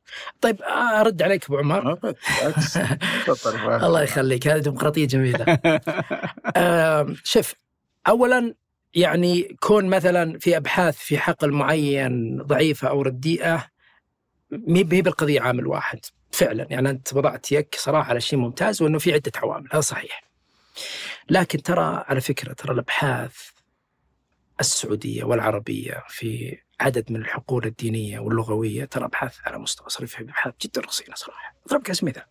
طيب 0.41 0.61
أرد 0.61 1.22
عليك 1.22 1.45
أبو 1.45 1.57
عمر. 1.57 1.99
الله 3.85 4.01
يخليك. 4.01 4.47
هذه 4.47 4.60
ديمقراطية 4.60 5.07
جميلة. 5.07 5.45
آه 6.56 7.15
شوف 7.23 7.53
اولا 8.07 8.56
يعني 8.93 9.57
كون 9.60 9.85
مثلا 9.85 10.39
في 10.39 10.57
أبحاث 10.57 10.97
في 10.97 11.18
حقل 11.18 11.51
معين 11.51 12.38
ضعيفة 12.38 12.88
أو 12.88 13.01
رديئة 13.01 13.65
مي 14.51 14.80
هي 14.80 14.84
بالقضية 14.84 15.41
عامل 15.41 15.68
واحد. 15.68 15.99
فعلا 16.31 16.68
يعني 16.69 16.89
أنت 16.89 17.14
وضعت 17.14 17.51
يك 17.51 17.76
صراحة 17.77 18.10
على 18.10 18.22
شيء 18.22 18.39
ممتاز 18.39 18.81
وأنه 18.81 18.99
في 18.99 19.14
عدة 19.14 19.31
عوامل 19.35 19.69
هذا 19.72 19.81
صحيح. 19.81 20.23
لكن 21.30 21.61
ترى 21.61 22.03
على 22.07 22.22
فكرة 22.22 22.53
ترى 22.53 22.73
الأبحاث 22.73 23.49
السعودية 24.60 25.23
والعربية 25.23 26.03
في 26.07 26.57
عدد 26.80 27.11
من 27.11 27.15
الحقول 27.22 27.65
الدينية 27.65 28.19
واللغوية. 28.19 28.86
ترى 28.86 29.06
أبحاث 29.06 29.38
على 29.45 29.60
مستوى 29.60 29.90
صريح 29.90 30.19
أبحاث 30.19 30.53
جدا 30.61 30.81
رصينه 30.81 31.15
صراحة. 31.15 31.56
اضربك 31.68 31.90
اسم 31.90 32.07
مثال. 32.07 32.23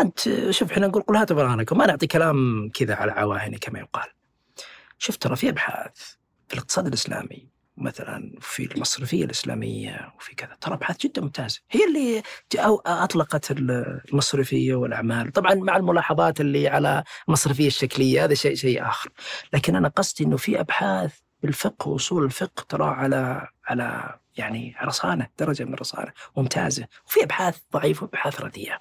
أنت 0.00 0.50
شوف 0.50 0.72
إحنا 0.72 0.86
نقول 0.86 1.02
قل 1.02 1.16
هاتوا 1.16 1.36
برهانكم 1.36 1.78
ما 1.78 1.86
نعطي 1.86 2.06
كلام 2.06 2.70
كذا 2.74 2.94
على 2.94 3.12
عواهن 3.12 3.56
كما 3.56 3.78
يقال. 3.78 4.08
شوف 4.98 5.16
ترى 5.16 5.36
في 5.36 5.48
أبحاث 5.48 6.14
في 6.48 6.54
الاقتصاد 6.54 6.86
الإسلامي 6.86 7.51
مثلا 7.76 8.32
في 8.40 8.74
المصرفية 8.74 9.24
الإسلامية 9.24 10.12
وفي 10.16 10.34
كذا. 10.34 10.56
ترى 10.60 10.74
ابحاث 10.74 10.96
جدا 10.98 11.22
ممتازه 11.22 11.60
هي 11.70 11.84
اللي 11.84 12.22
أطلقت 12.86 13.50
المصرفية 13.50 14.74
والأعمال. 14.74 15.32
طبعا 15.32 15.54
مع 15.54 15.76
الملاحظات 15.76 16.40
اللي 16.40 16.68
على 16.68 17.04
المصرفيه 17.28 17.66
الشكلية 17.66 18.24
هذا 18.24 18.34
شيء 18.34 18.54
شيء 18.54 18.86
آخر. 18.88 19.10
لكن 19.52 19.76
أنا 19.76 19.88
قصدي 19.88 20.24
إنه 20.24 20.36
في 20.36 20.60
أبحاث 20.60 21.12
بالفقه 21.42 21.88
وأصول 21.88 22.24
الفقه 22.24 22.64
ترى 22.68 22.84
على 22.84 23.48
على 23.66 24.18
يعني 24.36 24.76
رصانة 24.84 25.26
درجة 25.38 25.64
من 25.64 25.74
الرصانه 25.74 26.12
ممتازة. 26.36 26.86
وفي 27.06 27.24
أبحاث 27.24 27.58
ضعيفة 27.72 28.04
وأبحاث 28.04 28.40
رديئة. 28.40 28.78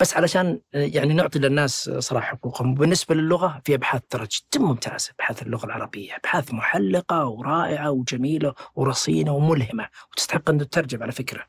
بس 0.00 0.16
علشان 0.16 0.60
يعني 0.72 1.14
نعطي 1.14 1.38
للناس 1.38 1.90
صراحة 1.98 2.26
حقوقهم. 2.26 2.74
بالنسبة 2.74 3.14
للغة 3.14 3.60
في 3.64 3.74
أبحاث 3.74 4.02
ترى 4.10 4.26
جدا 4.26 4.64
ممتازة. 4.64 5.10
أبحاث 5.18 5.42
اللغة 5.42 5.66
العربية 5.66 6.16
أبحاث 6.16 6.54
محلقة 6.54 7.26
ورائعة 7.26 7.90
وجميلة 7.90 8.54
ورصينة 8.74 9.32
وملهمة. 9.34 9.88
وتستحق 10.12 10.50
أن 10.50 10.58
تترجم 10.58 11.02
على 11.02 11.12
فكرة. 11.12 11.42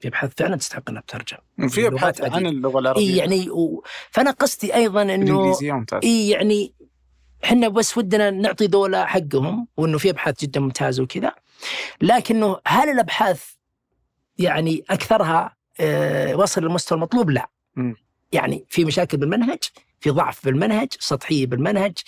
في 0.00 0.08
أبحاث 0.08 0.32
فعلا 0.36 0.56
تستحق 0.56 0.90
أنها 0.90 1.02
تترجم. 1.06 1.38
وفي 1.58 1.80
لغات 1.80 1.92
أبحاث 1.94 2.20
عن 2.20 2.32
عديدة. 2.32 2.50
اللغة 2.50 2.78
العربية. 2.78 3.02
إي 3.02 3.16
يعني 3.16 3.50
و... 3.50 3.84
فأنا 4.10 4.30
قصدي 4.30 4.74
أيضا 4.74 5.02
إنه 5.02 5.56
إي 6.04 6.28
يعني 6.28 6.74
إحنا 7.44 7.68
بس 7.68 7.98
ودنا 7.98 8.30
نعطي 8.30 8.66
دولة 8.66 9.04
حقهم 9.04 9.66
وإنه 9.76 9.98
في 9.98 10.10
أبحاث 10.10 10.40
جدا 10.40 10.60
ممتازة 10.60 11.02
وكذا. 11.02 11.32
لكنه 12.00 12.56
هل 12.66 12.88
الأبحاث 12.88 13.44
يعني 14.38 14.84
أكثرها 14.90 15.56
آه، 15.80 16.34
وصل 16.36 16.62
للمستوى 16.62 16.96
المطلوب؟ 16.96 17.30
لا. 17.30 17.50
يعني 18.32 18.64
في 18.68 18.84
مشاكل 18.84 19.16
بالمنهج، 19.16 19.58
في 20.00 20.10
ضعف 20.10 20.44
بالمنهج، 20.44 20.88
سطحية 20.98 21.46
بالمنهج، 21.46 21.98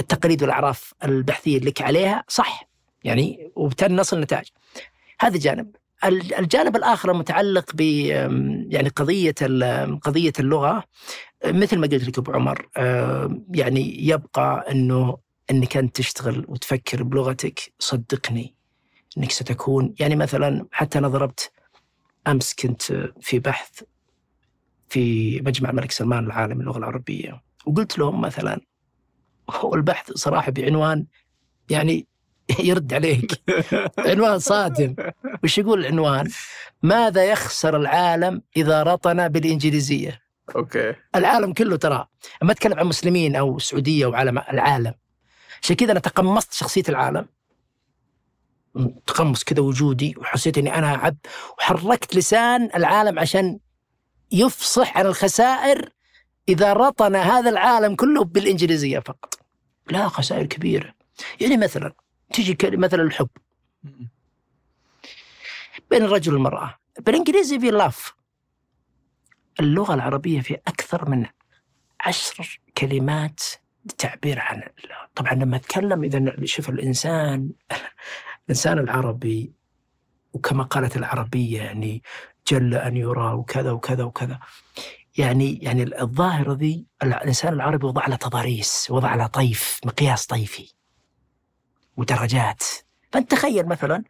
التقاليد 0.00 0.42
والأعراف 0.42 0.94
البحثية 1.04 1.58
لك 1.58 1.82
عليها 1.82 2.24
صح 2.28 2.68
يعني 3.04 3.50
وبالتالي 3.56 3.94
نصل 3.94 4.20
نتائج. 4.20 4.46
هذا 5.20 5.38
جانب. 5.38 5.76
ال- 6.04 6.34
الجانب 6.34 6.76
الآخر 6.76 7.10
المتعلق 7.10 7.70
ب 7.74 7.80
يعني 8.70 8.88
قضية 8.88 9.34
قضية 10.02 10.32
اللغة 10.40 10.84
مثل 11.44 11.78
ما 11.78 11.86
قلت 11.86 12.08
لك 12.08 12.18
أبو 12.18 12.32
عمر 12.32 12.68
آه، 12.76 13.40
يعني 13.54 14.06
يبقى 14.08 14.64
إنه 14.72 15.18
إنك 15.50 15.76
أنت 15.76 15.96
تشتغل 15.96 16.44
وتفكر 16.48 17.02
بلغتك 17.02 17.72
صدقني 17.78 18.54
إنك 19.18 19.30
ستكون 19.30 19.94
يعني 20.00 20.16
مثلا 20.16 20.66
حتى 20.72 20.98
أنا 20.98 21.08
ضربت 21.08 21.52
أمس 22.26 22.54
كنت 22.54 22.82
في 23.20 23.38
بحث 23.38 23.82
في 24.90 25.40
مجمع 25.40 25.70
الملك 25.70 25.90
سلمان 25.92 26.24
العالمي 26.24 26.64
للغه 26.64 26.78
العربية. 26.78 27.42
وقلت 27.66 27.98
لهم 27.98 28.20
مثلا 28.20 28.60
هو 29.50 29.74
البحث 29.74 30.12
صراحة 30.12 30.50
بعنوان 30.52 31.06
يعني 31.70 32.06
يرد 32.58 32.94
عليك. 32.94 33.42
عنوان 34.10 34.38
صادم. 34.38 34.94
وش 35.44 35.58
يقول 35.58 35.80
العنوان؟ 35.80 36.30
ماذا 36.82 37.24
يخسر 37.24 37.76
العالم 37.76 38.42
إذا 38.56 38.82
رطن 38.82 39.28
بالإنجليزية؟ 39.28 40.20
أوكي. 40.56 40.94
العالم 41.14 41.52
كله 41.52 41.76
ترى. 41.76 42.06
اما 42.42 42.52
أتكلم 42.52 42.78
عن 42.78 42.86
مسلمين 42.86 43.36
أو 43.36 43.58
سعودية 43.58 44.06
وعالم 44.06 44.38
العالم. 44.38 44.94
عشان 45.62 45.76
كذا 45.76 45.92
أنا 45.92 46.00
تقمصت 46.00 46.52
شخصية 46.52 46.82
العالم. 46.88 47.26
تقمص 49.06 49.44
كذا 49.44 49.60
وجودي 49.60 50.14
وحسيت 50.18 50.58
إني 50.58 50.74
أنا 50.78 50.88
عبد. 50.88 51.18
وحركت 51.58 52.16
لسان 52.16 52.70
العالم 52.74 53.18
عشان 53.18 53.58
يفصح 54.32 54.98
عن 54.98 55.06
الخسائر 55.06 55.92
إذا 56.48 56.72
رطن 56.72 57.16
هذا 57.16 57.50
العالم 57.50 57.94
كله 57.96 58.24
بالإنجليزية 58.24 58.98
فقط. 58.98 59.34
لا 59.90 60.08
خسائر 60.08 60.46
كبيرة. 60.46 60.94
يعني 61.40 61.56
مثلا 61.56 61.92
تجي 62.32 62.56
مثلا 62.64 63.02
الحب. 63.02 63.28
بين 65.90 66.02
الرجل 66.02 66.34
والمرأة. 66.34 66.78
بالإنجليزي 67.00 67.60
في 67.60 67.70
لاف 67.70 68.14
اللغة 69.60 69.94
العربية 69.94 70.40
في 70.40 70.54
أكثر 70.54 71.08
من 71.08 71.26
عشر 72.00 72.60
كلمات 72.78 73.40
للتعبير 73.84 74.38
عن 74.38 74.62
طبعا 75.14 75.34
لما 75.34 75.56
أتكلم 75.56 76.04
إذا 76.04 76.34
شوف 76.44 76.68
الإنسان 76.68 77.50
الإنسان 78.44 78.78
العربي 78.78 79.52
وكما 80.32 80.64
قالت 80.64 80.96
العربية 80.96 81.62
يعني 81.62 82.02
جل 82.50 82.74
أن 82.74 82.96
يرى 82.96 83.32
وكذا 83.32 83.70
وكذا 83.70 84.04
وكذا. 84.04 84.38
يعني 85.18 85.58
يعني 85.62 86.00
الظاهرة 86.02 86.52
ذي 86.52 86.86
الإنسان 87.02 87.52
العربي 87.52 87.86
وضع 87.86 88.06
له 88.06 88.16
تضاريس 88.16 88.90
وضع 88.90 89.14
له 89.14 89.26
طيف 89.26 89.80
مقياس 89.84 90.26
طيفي. 90.26 90.72
ودرجات. 91.96 92.62
فأنت 93.12 93.30
تخيل 93.30 93.66
مثلا 93.66 94.04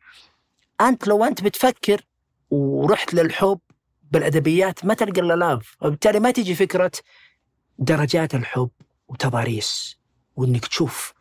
أنت 0.80 1.08
لو 1.08 1.24
أنت 1.24 1.42
بتفكر 1.42 2.06
ورحت 2.50 3.14
للحب 3.14 3.58
بالأدبيات 4.10 4.84
ما 4.84 4.94
تلقى 4.94 5.20
إلا 5.20 5.34
لاف 5.34 5.76
وبالتالي 5.80 6.20
ما 6.20 6.30
تجي 6.30 6.54
فكرة 6.54 6.90
درجات 7.78 8.34
الحب 8.34 8.70
وتضاريس 9.08 9.98
وإنك 10.36 10.66
تشوف 10.66 11.12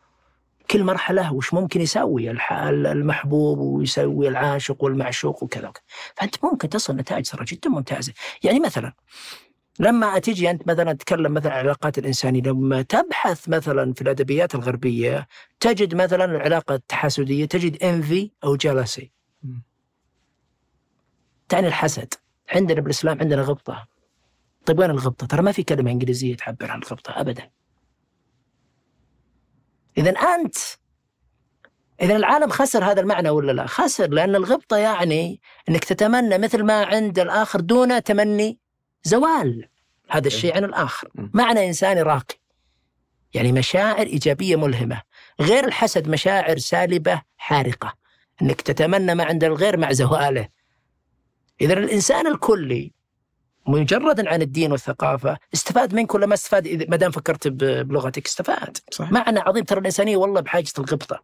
كل 0.72 0.84
مرحلة 0.84 1.34
وش 1.34 1.54
ممكن 1.54 1.82
يسوي؟ 1.82 2.32
المحبوب 2.62 3.60
ويسوي 3.60 4.28
العاشق 4.28 4.84
والمعشوق 4.84 5.44
وكذا 5.44 5.68
وكذا. 5.68 5.84
فأنت 6.16 6.36
ممكن 6.44 6.70
تصل 6.70 6.96
نتائج 6.96 7.30
ترى 7.30 7.46
جدا 7.46 7.70
ممتازة. 7.70 8.14
يعني 8.44 8.60
مثلا 8.60 8.94
لما 9.80 10.20
تيجي 10.20 10.50
أنت 10.50 10.68
مثلا 10.68 10.94
تتكلم 10.94 11.34
مثلا 11.34 11.52
عن 11.54 11.60
العلاقات 11.60 11.98
الإنسانية 11.98 12.42
لما 12.42 12.82
تبحث 12.82 13.50
مثلا 13.50 13.94
في 13.94 14.02
الأدبيات 14.02 14.56
الغربية 14.56 15.28
تجد 15.60 15.96
مثلا 15.96 16.26
العلاقة 16.26 16.76
التحاسدية 16.76 17.46
تجد 17.46 17.84
انفي 17.84 18.32
أو 18.44 18.56
جلسي. 18.56 19.12
تعني 21.50 21.68
الحسد. 21.68 22.14
عندنا 22.50 22.82
بالإسلام 22.82 23.20
عندنا 23.22 23.42
غبطة. 23.42 23.88
طيب 24.66 24.80
وين 24.80 24.90
الغبطة؟ 24.90 25.28
ترى 25.28 25.42
ما 25.42 25.52
في 25.52 25.64
كلمة 25.64 25.92
إنجليزية 25.92 26.36
تعبر 26.36 26.72
عن 26.72 26.80
الغبطة 26.80 27.20
أبدا. 27.22 27.50
إذا 30.00 30.10
أنت. 30.12 30.56
إذا 32.02 32.16
العالم 32.16 32.50
خسر 32.50 32.84
هذا 32.84 33.02
المعنى 33.02 33.30
ولا 33.30 33.52
لا؟ 33.52 33.68
خسر 33.68 34.10
لأن 34.10 34.36
الغبطة 34.36 34.78
يعني 34.78 35.42
أنك 35.70 35.84
تتمنى 35.84 36.38
مثل 36.38 36.64
ما 36.64 36.86
عند 36.86 37.20
الآخر 37.20 37.60
دون 37.60 38.04
تمني 38.04 38.60
زوال. 39.04 39.70
هذا 40.10 40.28
الشيء 40.28 40.56
عن 40.56 40.64
الآخر. 40.64 41.10
معنى 41.16 41.68
إنساني 41.68 42.02
راقي. 42.02 42.36
يعني 43.34 43.52
مشاعر 43.52 44.06
إيجابية 44.06 44.56
ملهمة. 44.56 45.02
غير 45.42 45.66
الحسد 45.66 46.08
مشاعر 46.08 46.58
سالبة 46.58 47.22
حارقة. 47.38 47.94
أنك 48.42 48.62
تتمنى 48.62 49.16
ما 49.16 49.24
عند 49.24 49.44
الغير 49.44 49.78
مع 49.78 49.92
زواله. 49.92 50.50
إذا 51.62 51.74
الإنسان 51.74 52.28
الكلي 52.28 52.94
مجرد 53.68 54.28
عن 54.28 54.42
الدين 54.42 54.72
والثقافة 54.72 55.38
استفاد 55.54 55.94
منك 55.94 56.16
ولا 56.16 56.26
ما 56.26 56.34
استفاد 56.34 56.90
ما 56.90 56.96
دام 56.96 57.12
فكرت 57.12 57.48
بلغتك 57.48 58.26
استفاد. 58.26 58.78
صح 58.92 59.12
معنى 59.12 59.40
عظيم 59.40 59.64
ترى 59.64 59.80
الإنسانية 59.80 60.18
والله 60.18 60.42
بحاجة 60.42 60.68
الغبطة. 60.80 61.24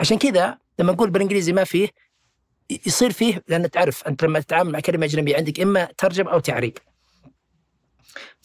عشان 0.00 0.18
كذا 0.18 0.58
لما 0.78 0.92
نقول 0.92 1.10
بالإنجليزي 1.10 1.52
ما 1.52 1.64
فيه 1.64 1.88
يصير 2.86 3.12
فيه 3.12 3.42
لأن 3.48 3.70
تعرف 3.70 4.06
أنت 4.08 4.24
لما 4.24 4.40
تتعامل 4.40 4.72
مع 4.72 4.80
كلمة 4.80 5.06
أجنبية 5.06 5.36
عندك 5.36 5.60
إما 5.60 5.88
ترجم 5.98 6.28
أو 6.28 6.38
تعريب. 6.38 6.78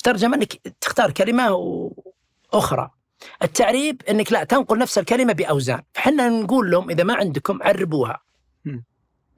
ترجمة 0.04 0.36
أنك 0.38 0.54
تختار 0.82 1.12
كلمة 1.12 1.52
و- 1.54 1.94
أخرى 2.54 2.92
التعريب 3.44 4.02
أنك 4.10 4.32
لا 4.32 4.44
تنقل 4.44 4.78
نفس 4.78 4.98
الكلمة 4.98 5.34
بأوزان. 5.34 5.82
فحنا 5.94 6.30
نقول 6.30 6.72
لهم 6.72 6.90
إذا 6.90 7.04
ما 7.04 7.16
عندكم 7.16 7.60
عربوها. 7.64 8.22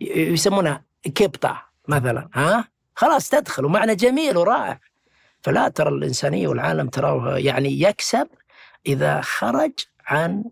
يسمونها 0.02 0.84
كبطة 1.16 1.64
مثلا 1.88 2.30
ها؟ 2.34 2.68
خلاص 2.98 3.30
تدخل 3.30 3.66
ومعنى 3.66 3.96
جميل 3.96 4.38
ورائع. 4.38 4.80
فلا 5.42 5.68
ترى 5.68 5.90
الإنسانية 5.90 6.48
والعالم 6.48 6.88
تراه 6.90 7.38
يعني 7.38 7.82
يكسب 7.82 8.28
إذا 8.86 9.22
خرج 9.22 9.72
عن 10.08 10.44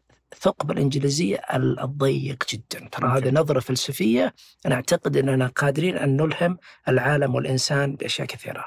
ثقب 0.42 0.72
الإنجليزية 0.72 1.42
ال- 1.54 1.80
الضيق 1.80 2.44
جدا. 2.54 2.90
ترى. 2.92 3.18
هذه 3.18 3.30
نظرة 3.30 3.60
فلسفية 3.60 4.34
أنا 4.66 4.76
أعتقد 4.76 5.18
أننا 5.18 5.48
قادرين 5.48 5.98
أن 5.98 6.18
نلهم 6.18 6.58
العالم 6.88 7.36
والإنسان 7.36 7.96
بأشياء 7.96 8.28
كثيرة. 8.28 8.66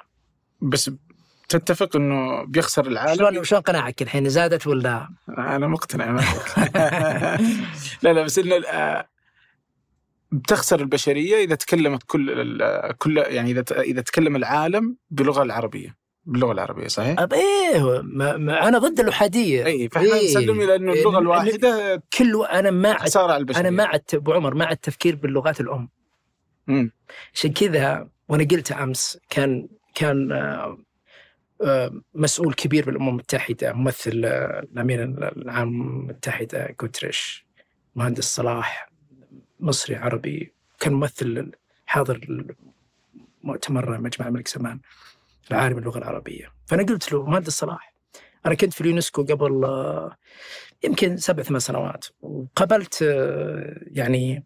بس 0.61 0.91
تتفق 1.49 1.97
إنه 1.97 2.45
بيخسر 2.45 2.87
العالم؟ 2.87 3.15
شلون 3.17 3.45
شلون 3.45 3.61
قناعك 3.63 4.03
الحين؟ 4.03 4.29
زادت 4.29 4.67
ولا؟ 4.67 5.09
أنا 5.39 5.67
مقتنع 5.67 6.07
معك. 6.11 6.69
لا 8.03 8.13
لا 8.13 8.23
بس 8.23 8.39
إنه 8.39 8.67
آه، 8.67 9.09
بتخسر 10.33 10.81
البشرية 10.81 11.37
إذا 11.45 11.55
تكلمت 11.55 12.03
كل 12.07 12.59
كل 12.99 13.17
يعني 13.17 13.51
إذا 13.51 13.65
إذا 13.81 14.01
تكلم 14.01 14.37
العالم 14.37 14.97
باللغة 15.11 15.43
العربية 15.43 15.97
باللغة 16.25 16.53
العربية 16.53 16.87
صحيح؟ 16.87 17.21
أب 17.21 17.33
إيه 17.33 18.01
ما 18.03 18.37
ما 18.37 18.69
أنا 18.69 18.79
ضد 18.79 19.01
الأحادية 19.01 19.67
إي 19.67 19.89
فإحنا 19.89 20.15
إيه. 20.15 20.25
نسلم 20.31 20.61
إلى 20.61 20.77
إنه 20.77 20.93
اللغة. 20.93 21.19
الواحدة 21.19 22.03
كل 22.19 22.45
أنا 22.53 22.71
مع 22.71 22.99
خسارة 22.99 23.33
على 23.33 23.41
البشرية 23.41 23.61
أنا 23.61 23.71
مع 23.71 23.95
الت- 23.95 24.15
أبو 24.15 24.33
عمر 24.33 24.55
مع 24.55 24.71
التفكير 24.71 25.17
باللغات 25.17 25.61
الأم 25.61 25.89
مم. 26.67 26.93
عشان 27.35 27.53
كذا 27.53 28.09
وأنا 28.29 28.45
قلت 28.45 28.73
أمس 28.73 29.19
كان 29.31 29.69
كان 29.95 30.33
آه، 30.33 30.79
آه، 31.65 31.91
مسؤول 32.15 32.55
كبير 32.55 32.85
بالأمم 32.87 33.09
المتحدة 33.09 33.73
ممثل 33.73 34.23
آه، 34.25 34.61
الأمين 34.73 35.01
العام 35.37 35.69
المتحدة 35.83 36.77
جوتريش 36.81 37.47
مهندس 37.97 38.25
صلاح 38.35 38.89
مصري 39.61 39.97
عربي 39.97 40.53
كان 40.81 40.93
ممثل 40.93 41.53
حاضر 41.87 42.47
مؤتمر 43.43 43.99
مجمع 44.01 44.29
الملك 44.29 44.49
سلمان 44.49 44.81
العالم 45.51 45.75
باللغة 45.75 45.99
العربية. 45.99 46.53
فأنا 46.67 46.83
قلت 46.83 47.13
له 47.13 47.27
مهندس 47.27 47.53
صلاح؟ 47.53 47.95
أنا 48.47 48.55
كنت 48.55 48.73
في 48.73 48.81
اليونسكو 48.81 49.23
قبل 49.23 49.65
آه، 49.65 50.17
يمكن 50.85 51.17
سبع 51.17 51.43
ثمان 51.43 51.61
سنوات 51.61 52.07
وقابلت 52.21 53.03
آه، 53.03 53.81
يعني 53.87 54.45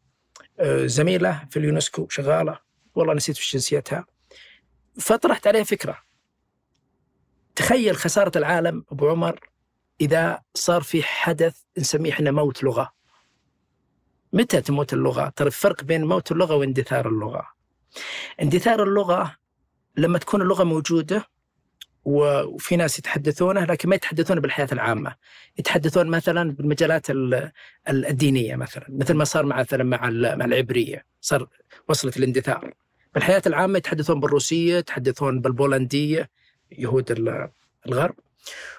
آه، 0.61 0.87
زميلة 0.87 1.47
في 1.51 1.59
اليونسكو 1.59 2.09
شغالة 2.09 2.59
والله 2.95 3.15
نسيت 3.15 3.37
وش 3.37 3.53
جنسيتها. 3.53 4.07
فطرحت 5.01 5.47
عليه 5.47 5.63
فكرة. 5.63 5.99
تخيل 7.57 7.97
خسارة 7.97 8.39
العالم 8.39 8.85
أبو 8.93 9.09
عمر 9.09 9.41
إذا 10.01 10.43
صار 10.55 10.83
في 10.83 11.03
حدث 11.03 11.61
نسميه 11.79 12.13
إحنا 12.13 12.31
موت 12.31 12.65
لغة. 12.65 12.93
متى 14.33 14.61
تموت 14.61 14.93
اللغة؟ 14.93 15.33
ترى 15.37 15.47
الفرق 15.47 15.85
بين 15.85 16.05
موت 16.05 16.33
اللغة 16.33 16.55
واندثار 16.55 17.09
اللغة. 17.09 17.47
اندثار 18.43 18.83
اللغة 18.83 19.37
لما 19.97 20.19
تكون 20.19 20.43
اللغة 20.43 20.65
موجودة 20.65 21.25
و- 22.05 22.43
وفي 22.43 22.77
ناس 22.77 22.99
يتحدثونه 22.99 23.65
لكن 23.65 23.89
ما 23.89 23.95
يتحدثون 23.95 24.41
بالحياة 24.41 24.69
العامة، 24.73 25.15
يتحدثون 25.59 26.07
مثلا 26.07 26.53
بالمجالات 26.53 27.11
ال- 27.11 27.51
ال- 27.89 28.07
الدينية 28.07 28.57
مثلا، 28.57 28.87
مثل 28.89 29.15
ما 29.15 29.25
صار 29.25 29.47
مثلا 29.47 29.85
مع 29.85 30.09
ال- 30.09 30.39
مع 30.39 30.45
العبرية، 30.45 31.05
صار 31.21 31.49
وصلت 31.89 32.17
الاندثار. 32.17 32.75
بالحياة 33.15 33.43
العامة 33.47 33.79
يتحدثون 33.79 34.21
بالروسية، 34.21 34.77
يتحدثون 34.77 35.41
بالبولندية 35.41 36.31
يهود 36.73 37.11
ال- 37.11 37.51
الغرب. 37.87 38.15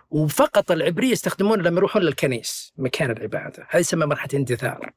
وفقط 0.10 0.72
العبرية 0.72 1.12
يستخدمون 1.12 1.62
لما 1.62 1.78
يروحون 1.78 2.02
للكنيس 2.02 2.74
مكان 2.78 3.12
العبادة، 3.12 3.68
هذه 3.70 3.80
يسمى 3.82 4.06
مرحلة 4.06 4.30
اندثار. 4.40 4.92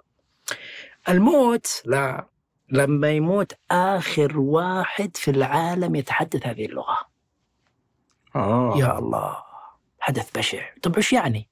الموت. 1.08 1.82
لا 1.84 2.26
لما 2.70 3.10
يموت 3.10 3.52
آخر 3.70 4.38
واحد 4.38 5.16
في 5.16 5.30
العالم 5.30 5.94
يتحدث 5.94 6.46
هذه 6.46 6.66
اللغة. 6.66 6.98
آه. 8.36 8.74
يا 8.76 8.98
الله 8.98 9.36
حدث 10.00 10.30
بشع. 10.38 10.62
طب 10.82 10.96
إيش 10.96 11.12
يعني؟ 11.12 11.48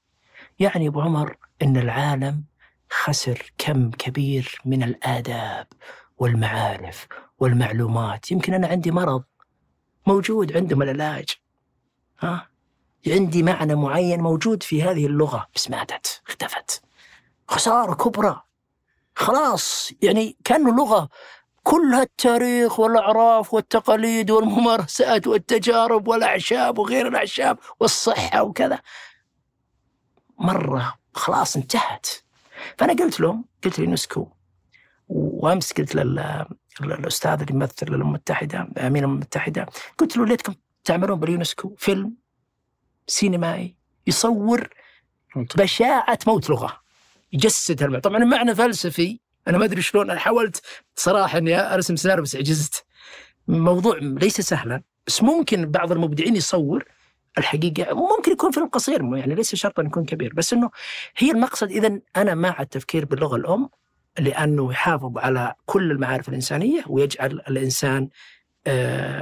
يعني 0.59 0.87
أبو 0.87 1.01
عمر 1.01 1.37
إن 1.61 1.77
العالم 1.77 2.43
خسر 2.89 3.53
كم 3.57 3.91
كبير 3.91 4.61
من 4.65 4.83
الآداب 4.83 5.67
والمعارف 6.17 7.07
والمعلومات. 7.39 8.31
يمكن 8.31 8.53
أنا 8.53 8.67
عندي 8.67 8.91
مرض 8.91 9.23
موجود 10.07 10.57
عندهم 10.57 10.81
العلاج. 10.81 11.29
ها؟ 12.19 12.49
عندي 13.07 13.43
معنى 13.43 13.75
معين 13.75 14.21
موجود 14.21 14.63
في 14.63 14.83
هذه 14.83 15.05
اللغة. 15.05 15.47
بس 15.55 15.69
ماتت 15.69 16.21
اختفت. 16.27 16.83
خسارة 17.47 17.93
كبرى. 17.93 18.44
خلاص 19.15 19.91
يعني 20.01 20.37
كأنه 20.43 20.75
لغة. 20.75 21.09
كلها 21.63 22.03
التاريخ 22.03 22.79
والأعراف 22.79 23.53
والتقاليد 23.53 24.31
والممارسات 24.31 25.27
والتجارب 25.27 26.07
والأعشاب 26.07 26.77
وغير 26.79 27.07
الأعشاب 27.07 27.57
والصحة 27.79 28.43
وكذا. 28.43 28.79
مرة 30.39 30.93
خلاص 31.13 31.55
انتهت. 31.55 32.07
فأنا 32.77 32.93
قلت 32.93 33.19
لهم 33.19 33.45
قلت 33.63 33.79
ليونسكو 33.79 34.27
وأمس 35.07 35.73
قلت 35.73 35.95
لل- 35.95 36.45
للأستاذ 36.81 37.31
اللي 37.41 37.53
يمثل 37.53 37.87
الأمم 37.87 38.01
المتحدة 38.01 38.59
أمين 38.77 38.97
الأمم 38.97 39.13
المتحدة 39.13 39.65
قلت 39.97 40.17
له 40.17 40.25
ليتكم 40.25 40.53
تعملون 40.83 41.19
باليونسكو 41.19 41.75
فيلم 41.77 42.13
سينمائي 43.07 43.75
يصور 44.07 44.69
بشاعة 45.35 46.19
موت 46.27 46.49
لغة. 46.49 46.84
يجسد 47.33 47.83
المعنى 47.83 48.01
طبعا 48.01 48.23
المعنى 48.23 48.55
فلسفي 48.55 49.19
أنا 49.47 49.57
ما 49.57 49.65
أدري 49.65 49.81
شلون 49.81 50.09
أنا 50.09 50.19
حاولت 50.19 50.61
صراحة 50.95 51.37
إني 51.37 51.73
أرسم 51.73 51.95
سيناريو 51.95 52.23
بس 52.23 52.35
عجزت 52.35 52.85
موضوع 53.47 53.97
ليس 54.01 54.41
سهلا 54.41 54.81
بس 55.07 55.23
ممكن 55.23 55.71
بعض 55.71 55.91
المبدعين 55.91 56.35
يصور 56.35 56.85
الحقيقة. 57.37 57.93
ممكن 57.93 58.31
يكون 58.31 58.51
فيلم 58.51 58.67
قصير 58.67 59.15
يعني 59.15 59.35
ليس 59.35 59.55
شرط 59.55 59.79
أن 59.79 59.85
يكون 59.85 60.05
كبير 60.05 60.33
بس 60.33 60.53
أنه 60.53 60.69
هي 61.17 61.31
المقصد. 61.31 61.71
إذا 61.71 61.99
أنا 62.17 62.35
مع 62.35 62.61
التفكير 62.61 63.05
باللغة 63.05 63.35
الأم 63.35 63.69
لأنه 64.19 64.71
يحافظ 64.71 65.17
على 65.17 65.53
كل 65.65 65.91
المعارف 65.91 66.29
الإنسانية 66.29 66.83
ويجعل 66.87 67.31
الإنسان 67.31 68.03
آه، 68.03 68.09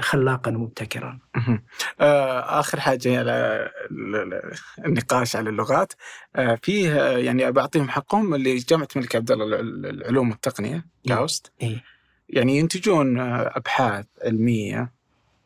خلاقا 0.01 0.51
ومبتكرا 0.51 1.19
مهم. 1.35 1.63
آه، 1.99 2.59
آخر 2.59 2.79
حاجة 2.79 3.19
على 3.19 3.69
ال- 3.91 4.15
ال- 4.15 4.51
النقاش 4.85 5.35
على 5.35 5.49
اللغات 5.49 5.93
آه، 6.35 6.59
فيه 6.63 7.01
آه، 7.01 7.17
يعني 7.17 7.51
بعطيهم 7.51 7.89
حقهم 7.89 8.35
اللي 8.35 8.55
جامعة 8.57 8.87
الملك 8.95 9.15
عبد 9.15 9.31
الله 9.31 9.59
العلوم 9.89 10.29
والتقنية 10.29 10.85
كاوست 11.07 11.51
إيه. 11.61 11.83
يعني 12.29 12.57
ينتجون 12.57 13.19
آه، 13.19 13.51
أبحاث 13.55 14.05
علمية 14.25 14.91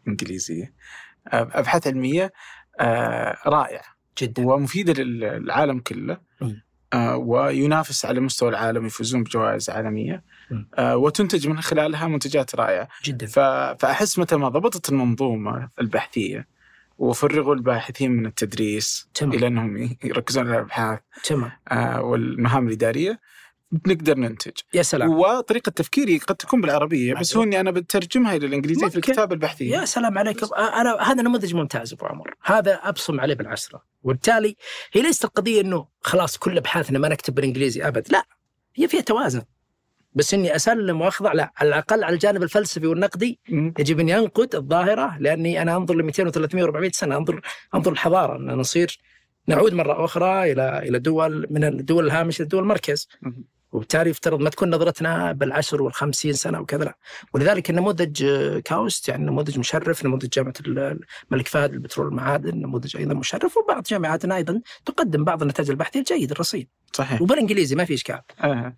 إنجليزية 0.08 0.74
آه، 1.28 1.50
أبحاث 1.54 1.88
علمية 1.88 2.34
آه، 2.80 3.38
رائعة 3.46 3.84
جدا 4.22 4.46
ومفيدة 4.48 5.04
للعالم 5.04 5.80
كله. 5.80 6.18
آه، 6.94 7.18
وينافس 7.18 8.06
على 8.06 8.20
مستوى 8.20 8.50
العالم 8.50 8.86
يفوزون 8.86 9.24
بجوائز 9.24 9.70
عالمية. 9.70 10.14
آه، 10.16 10.22
وتنتج 10.80 11.48
من 11.48 11.62
خلالها 11.62 12.08
منتجات 12.08 12.56
رائعة. 12.56 12.88
جدا. 13.06 13.26
ف... 13.26 13.40
فأحس 13.80 14.20
متى 14.20 14.36
ما 14.36 14.50
ضبطت 14.50 14.90
المنظومة 14.90 15.70
البحثية 15.82 16.48
وفرغوا 16.98 17.56
الباحثين 17.56 18.12
من 18.12 18.26
التدريس 18.26 19.10
تمام. 19.14 19.34
إلى 19.34 19.48
أنهم 19.48 19.78
ي- 19.78 19.98
يركزون 20.04 20.48
على 20.48 20.56
الأبحاث 20.58 21.00
تمام. 21.24 21.52
آه، 21.72 22.02
والمهام 22.02 22.68
الإدارية 22.68 23.20
نقدر 23.88 24.18
ننتج. 24.18 24.52
يا 24.74 24.82
سلام. 24.84 25.10
وطريقة 25.10 25.70
تفكيري 25.70 26.18
قد 26.18 26.36
تكون 26.36 26.62
بالعربية 26.62 27.14
بس. 27.14 27.38
هو 27.38 27.44
أني 27.44 27.60
أنا 27.60 27.72
بترجمها 27.72 28.36
إلى 28.36 28.46
الإنجليزية 28.46 28.80
في 28.80 28.86
ممكن. 28.86 28.98
الكتابة 28.98 29.34
البحثية 29.34 29.78
يا 29.78 29.86
سلام 29.86 30.18
عليك. 30.18 30.44
أنا 30.58 31.02
هذا 31.02 31.22
نموذج 31.22 31.56
ممتاز 31.56 31.94
أبو 31.94 32.06
عمر. 32.06 32.34
هذا 32.44 32.74
أبصم 32.74 33.20
عليه 33.20 33.34
بالعشره 33.34 33.84
وبالتالي 34.04 34.56
هي 34.94 35.02
ليست 35.02 35.26
القضية 35.26 35.62
إنه 35.62 35.88
خلاص 36.02 36.38
كل 36.38 36.58
أبحاثنا 36.58 37.00
ما 37.00 37.10
نكتب 37.10 37.36
بالإنجليزي 37.36 37.88
أبد 37.88 38.08
لا. 38.12 38.24
هي 38.76 38.88
فيها 38.88 39.02
توازن. 39.02 39.42
بس 40.14 40.34
إني 40.34 40.56
أسلم 40.56 41.02
وأخضع 41.02 41.34
لا 41.34 41.52
على 41.58 41.70
الأقل 41.70 42.04
على 42.04 42.14
الجانب 42.14 42.44
الفلسفي 42.44 42.88
والنقدي. 42.88 43.40
يجب 43.80 44.00
ان 44.00 44.10
ينقد 44.10 44.56
الظاهرة 44.56 45.18
لأني 45.20 45.62
أنا 45.62 45.76
أنظر 45.76 45.96
ل 45.96 46.04
200 46.04 46.32
و300 46.32 46.48
و400 46.48 46.90
سنة 46.92 47.18
أنظر 47.18 47.42
أنظر 47.76 47.92
الحضارة 47.92 48.36
أن 48.38 48.46
نصير 48.48 49.00
نعود 49.48 49.74
مرة 49.74 50.06
أخرى 50.06 50.52
إلى 50.52 50.80
إلى 50.80 51.00
دول 51.00 51.48
من 51.50 51.64
الدول 51.64 52.06
الهامشه 52.06 52.44
لدول 52.44 52.64
المركز. 52.64 53.08
وبالتالي 53.72 54.10
يفترض 54.10 54.40
ما 54.40 54.50
تكون 54.50 54.70
نظرتنا 54.76 55.32
بالعشر 55.32 55.82
والخمسين 55.82 56.34
سنة 56.34 56.60
وكذا 56.60 56.84
لا 56.86 56.98
ولذلك 57.34 57.70
النموذج 57.70 58.26
كاوست 58.66 59.10
يعني 59.10 59.26
نموذج 59.26 59.60
مشرف 59.60 60.06
نموذج 60.06 60.28
جامعة 60.30 60.54
ال- 60.68 61.00
الملك 61.32 61.48
فهد 61.48 61.72
للبترول 61.74 62.08
والمعادن 62.08 62.58
نموذج 62.62 62.98
أيضا 62.98 63.14
مشرف 63.14 63.58
وبعض 63.58 63.84
جامعاتنا 63.84 64.36
أيضا 64.36 64.62
تقدم 64.86 65.24
بعض 65.24 65.42
النتائج 65.42 65.70
البحثية 65.70 66.00
الجيد 66.00 66.32
الرصين 66.32 66.68
صحيح 66.94 67.22
وبالإنجليزي 67.22 67.76
ما 67.76 67.86
في 67.86 67.94
إشكال 67.94 68.22
آه. 68.44 68.78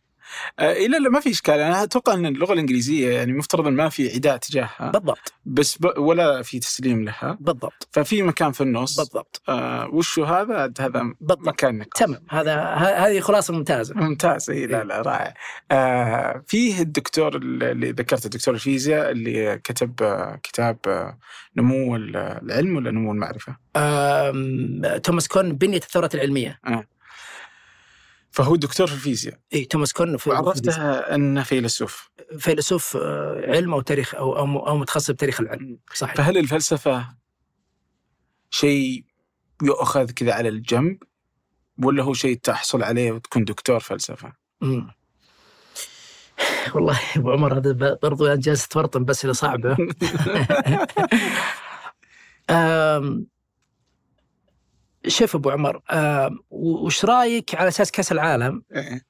آه، 0.60 0.72
إلا 0.72 0.98
لا 0.98 1.10
ما 1.10 1.20
في 1.20 1.30
إشكال. 1.30 1.60
أنا 1.60 1.84
أتوقع 1.84 2.14
أن 2.14 2.26
اللغة 2.26 2.54
الإنجليزية 2.54 3.10
يعني 3.10 3.34
مفترض 3.34 3.68
أن 3.68 3.74
ما 3.74 3.90
في 3.90 4.14
عداء 4.14 4.38
تجاهها. 4.38 4.92
بالضبط. 4.94 5.34
بس 5.46 5.78
ب... 5.78 5.98
ولا 5.98 6.42
في 6.42 6.60
تسليم 6.60 7.04
لها. 7.06 7.38
بالضبط. 7.40 7.88
ففي 7.92 8.22
مكان 8.22 8.52
في 8.52 8.62
النص. 8.62 8.98
بالضبط. 9.00 9.42
آه 9.50 9.88
وشو 9.94 10.24
هذا؟ 10.24 10.74
هذا 10.80 10.88
بالضبط. 11.22 11.48
مكان 11.48 11.78
نقاش. 11.78 12.00
تمام. 12.06 12.22
هذا 12.30 12.56
ه- 12.56 13.08
هذه 13.08 13.20
خلاصة 13.20 13.54
ممتازة. 13.54 13.96
ممتاز. 13.96 14.50
إي 14.50 14.66
لا 14.68 14.84
لا 14.84 15.02
رائع. 15.02 15.34
آه 15.72 16.44
فيه 16.48 16.82
الدكتور 16.82 17.36
اللي 17.36 17.92
ذكرت 17.92 18.26
الدكتور 18.26 18.54
الفيزياء 18.54 19.12
اللي 19.12 19.58
كتب 19.64 19.94
آه 20.04 20.40
كتاب 20.44 20.78
آه 20.88 21.18
نمو 21.58 21.96
ال- 21.96 22.16
العلم 22.18 22.76
ولا 22.76 22.92
نمو 22.92 23.12
المعرفة؟ 23.12 23.56
توماس 25.04 25.28
كون 25.28 25.52
بنية 25.54 25.78
الثورات 25.78 26.16
العلمية. 26.16 26.60
فهو 28.32 28.56
دكتور 28.56 28.88
في 28.88 28.94
الفيزياء 28.94 29.40
اي 29.54 29.66
توماس 29.66 29.94
كون 29.94 30.18
في 30.18 30.30
وعرفته 30.30 30.82
أنه 31.00 31.44
فيلسوف. 31.44 32.10
فيلسوف 32.40 32.98
آه، 32.98 33.44
علم 33.48 33.74
أو 33.74 33.82
تاريخ 33.82 34.16
أو 34.16 34.38
أو 34.38 34.68
أو 34.68 34.78
متخصص 34.78 35.12
بتاريخ 35.12 35.42
العلم. 35.42 35.80
صحيح. 35.94 36.16
فهل 36.16 36.38
الفلسفة 36.38 37.08
شيء 38.50 39.04
يؤخذ 39.64 40.12
كذا 40.12 40.34
على 40.34 40.50
الجنب 40.50 41.04
ولا 41.84 42.04
هو 42.04 42.14
شيء 42.14 42.38
تحصل 42.38 42.84
عليه 42.84 43.12
وتكون 43.12 43.44
دكتور 43.44 43.80
فلسفة؟ 43.80 44.34
مم. 44.62 44.92
والله 46.76 46.94
يا 46.94 47.20
أبو 47.22 47.32
عمر 47.32 47.58
هذا 47.58 47.98
برضو 48.04 48.36
جالس 48.36 48.68
تفرطن 48.68 49.06
بس 49.06 49.28
صعبة. 49.28 49.78
شوف 55.10 55.36
أبو 55.36 55.50
عمر 55.50 55.82
و- 56.50 56.86
وش 56.86 57.06
رأيك 57.06 57.56
على 57.56 57.68
أساس 57.68 57.92
كأس 57.92 58.12
العالم؟ 58.12 58.64
إيه. 58.76 59.06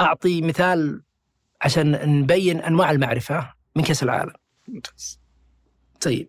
أعطي 0.00 0.42
مثال 0.42 1.02
عشان 1.62 2.18
نبين 2.20 2.60
أنواع 2.60 2.90
المعرفة 2.90 3.54
من 3.76 3.82
كأس 3.82 4.02
العالم. 4.02 4.32
ممتاز. 4.68 5.20
طيب. 6.00 6.28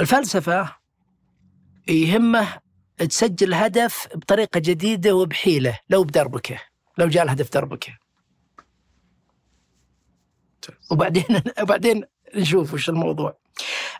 الفلسفة 0.00 0.76
يهمه 1.88 2.58
تسجل 2.98 3.54
هدف 3.54 4.08
بطريقة 4.14 4.58
جديدة 4.60 5.14
وبحيلة 5.14 5.78
لو 5.90 6.04
بدربكه 6.04 6.60
لو 6.98 7.08
جاء 7.08 7.24
الهدف 7.24 7.50
دربكه. 7.52 7.98
وبعدين 10.90 11.24
وبعدين 11.62 12.04
نشوف 12.34 12.74
وش 12.74 12.88
الموضوع. 12.88 13.38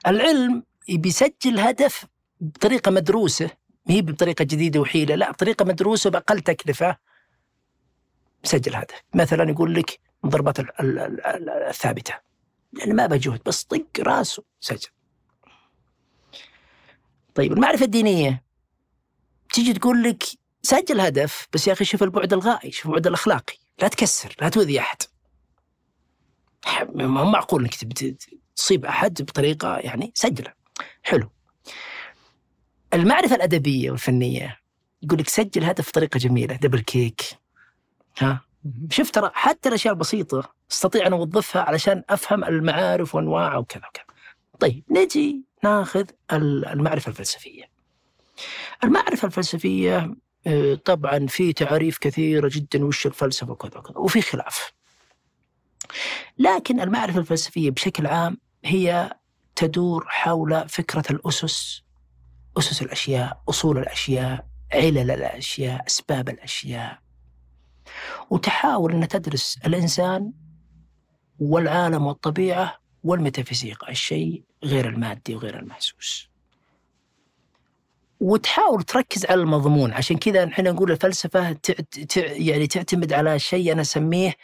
العلم 0.06 0.62
بيسجل 0.89 1.59
هدف 1.59 2.06
بطريقة 2.44 2.90
مدروسة. 2.90 3.50
ما 3.86 3.94
هي 3.94 4.02
بطريقة 4.02 4.42
جديدة 4.42 4.80
وحيلة. 4.80 5.14
لا 5.14 5.30
بطريقة 5.30 5.64
مدروسة 5.64 6.10
باقل 6.10 6.40
تكلفة. 6.40 6.96
سجل 8.44 8.74
هدف 8.74 9.02
مثلا 9.14 9.50
يقول 9.50 9.74
لك 9.74 10.00
الضربات 10.24 10.60
ال- 10.60 10.80
ال- 10.80 10.98
ال- 10.98 11.26
ال- 11.26 11.48
الثابتة. 11.50 12.14
يعني 12.78 12.92
ما 12.92 13.06
بجهد 13.06 13.40
بس 13.46 13.64
طق 13.64 13.86
راسه. 14.00 14.42
سجل. 14.60 14.88
طيب 17.34 17.52
المعرفة 17.52 17.84
الدينية. 17.84 18.44
تيجي 19.52 19.72
تقول 19.72 20.02
لك 20.02 20.24
سجل 20.62 21.00
هدف 21.00 21.48
بس 21.52 21.68
يا 21.68 21.72
أخي 21.72 21.84
شوف 21.84 22.02
البعد 22.02 22.32
الغائي 22.32 22.70
شوف 22.72 22.86
البعد 22.86 23.06
الأخلاقي. 23.06 23.54
لا 23.82 23.88
تكسر 23.88 24.34
لا 24.40 24.48
تؤذي 24.48 24.80
أحد. 24.80 24.96
ما 26.94 27.24
معقول 27.24 27.62
إنك 27.62 27.74
تصيب 28.56 28.84
أحد 28.84 29.22
بطريقة 29.22 29.78
يعني 29.78 30.12
سجلة. 30.14 30.52
حلو. 31.02 31.30
المعرفة 32.94 33.34
الأدبية 33.36 33.90
والفنية 33.90 34.58
يقول 35.02 35.18
لك 35.18 35.28
سجل 35.28 35.64
هدف 35.64 35.88
بطريقه 35.88 36.18
جميلة 36.18 36.54
دبل 36.56 36.80
كيك 36.80 37.22
ها 38.18 38.40
شوف 38.90 39.10
ترى 39.10 39.30
حتى 39.34 39.68
الأشياء 39.68 39.94
البسيطة 39.94 40.54
أستطيع 40.70 41.06
أن 41.06 41.12
أوظفها 41.12 41.62
علشان 41.62 42.02
أفهم 42.10 42.44
المعارف 42.44 43.14
وانواعها 43.14 43.56
وكذا 43.56 43.82
وكذا. 43.88 44.04
طيب 44.60 44.84
نجي 44.90 45.42
ناخذ 45.64 46.04
ال- 46.32 46.66
المعرفة 46.66 47.08
الفلسفية. 47.10 47.64
المعرفة 48.84 49.26
الفلسفية 49.26 50.14
آه، 50.46 50.74
طبعا 50.74 51.26
في 51.26 51.52
تعاريف 51.52 51.98
كثيرة 51.98 52.50
جدا 52.52 52.84
وش 52.84 53.06
الفلسفة 53.06 53.50
وكذا 53.52 53.78
وكذا 53.78 53.98
وفي 53.98 54.22
خلاف. 54.22 54.72
لكن 56.38 56.80
المعرفة 56.80 57.18
الفلسفية 57.18 57.70
بشكل 57.70 58.06
عام 58.06 58.38
هي 58.64 59.12
تدور 59.56 60.04
حول 60.08 60.68
فكرة 60.68 61.04
الأسس 61.10 61.84
أسس 62.59 62.82
الأشياء، 62.82 63.43
أصول 63.48 63.78
الأشياء، 63.78 64.47
علل 64.72 65.10
الأشياء، 65.10 65.86
أسباب 65.86 66.28
الأشياء. 66.28 66.98
وتحاول 68.31 68.93
أن 68.93 69.09
تدرس 69.09 69.59
الإنسان 69.66 70.32
والعالم 71.40 72.06
والطبيعة 72.06 72.78
والميتافيزيقا 73.05 73.89
الشيء 73.89 74.43
غير 74.64 74.89
المادي 74.89 75.35
وغير 75.35 75.59
المحسوس 75.59 76.28
وتحاول 78.20 78.82
تركز 78.82 79.26
على 79.26 79.40
المضمون 79.40 79.93
عشان 79.93 80.16
كذا 80.16 80.44
نحن 80.44 80.64
نقول. 80.64 80.97
تع... 80.97 81.74
يعني 82.16 82.66
تعتمد 82.66 83.12
على 83.12 83.39
شيء 83.39 83.72
أنا 83.72 83.81
أسميه 83.81 84.35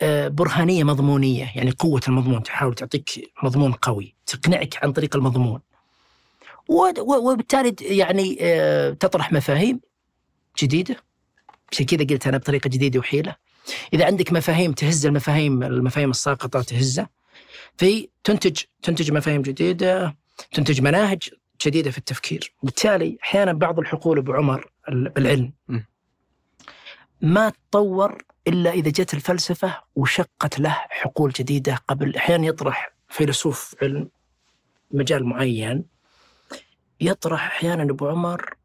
آه، 0.00 0.28
برهانية 0.28 0.84
مضمونية 0.84 1.52
يعني 1.54 1.70
قوة 1.70 2.00
المضمون 2.08 2.42
تحاول 2.42 2.74
تعطيك 2.74 3.32
مضمون 3.42 3.72
قوي 3.72 4.14
تقنعك 4.26 4.84
عن 4.84 4.92
طريق 4.92 5.16
المضمون. 5.16 5.60
وبالتالي 6.68 7.74
يعني 7.80 8.38
آه، 8.40 8.90
تطرح 8.90 9.32
مفاهيم 9.32 9.80
جديدة. 10.62 10.96
عشان 11.72 11.86
كذا 11.86 12.04
قلت 12.04 12.26
أنا 12.26 12.38
بطريقة 12.38 12.68
جديدة 12.68 12.98
وحيلة. 12.98 13.36
إذا 13.92 14.06
عندك 14.06 14.32
مفاهيم 14.32 14.72
تهز 14.72 15.06
المفاهيم 15.06 15.62
المفاهيم 15.62 16.10
الساقطة 16.10 16.62
تهزها. 16.62 17.08
في 17.76 18.08
تنتج 18.24 18.62
تنتج 18.82 19.12
مفاهيم 19.12 19.42
جديدة 19.42 20.16
تنتج 20.52 20.80
مناهج 20.80 21.22
جديدة 21.66 21.90
في 21.90 21.98
التفكير. 21.98 22.52
بالتالي 22.62 23.18
أحيانا 23.22 23.52
بعض 23.52 23.78
الحقول 23.78 24.18
أبو 24.18 24.32
عمر 24.32 24.70
ال- 24.88 25.08
بالعلم. 25.08 25.52
ما 27.20 27.52
تطور 27.70 28.22
إلا 28.48 28.70
إذا 28.70 28.90
جت 28.90 29.14
الفلسفة 29.14 29.80
وشقت 29.96 30.58
له 30.58 30.76
حقول 30.88 31.30
جديدة 31.30 31.74
قبل. 31.88 32.16
أحيانا 32.16 32.46
يطرح 32.46 32.92
فيلسوف 33.08 33.74
علم 33.82 34.08
مجال 34.90 35.24
معين. 35.24 35.84
يطرح 37.00 37.46
أحيانا 37.46 37.82
ابو 37.82 38.08
عمر 38.08 38.56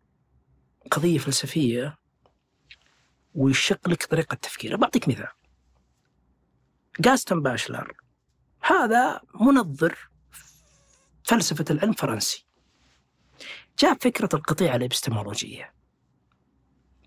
قضية 0.91 1.17
فلسفية 1.17 1.97
ويشق 3.35 3.89
لك 3.89 4.03
طريقة 4.05 4.35
تفكيره. 4.35 4.75
بعطيك 4.75 5.07
مثال. 5.07 5.27
جاستون 6.99 7.41
باشلر. 7.41 7.93
هذا 8.61 9.21
منظر 9.41 10.09
فلسفة 11.23 11.65
العلم 11.69 11.93
فرنسي. 11.93 12.45
جاب 13.79 13.97
فكرة 14.01 14.29
القطيعه 14.33 14.75
الإبستمولوجية. 14.75 15.73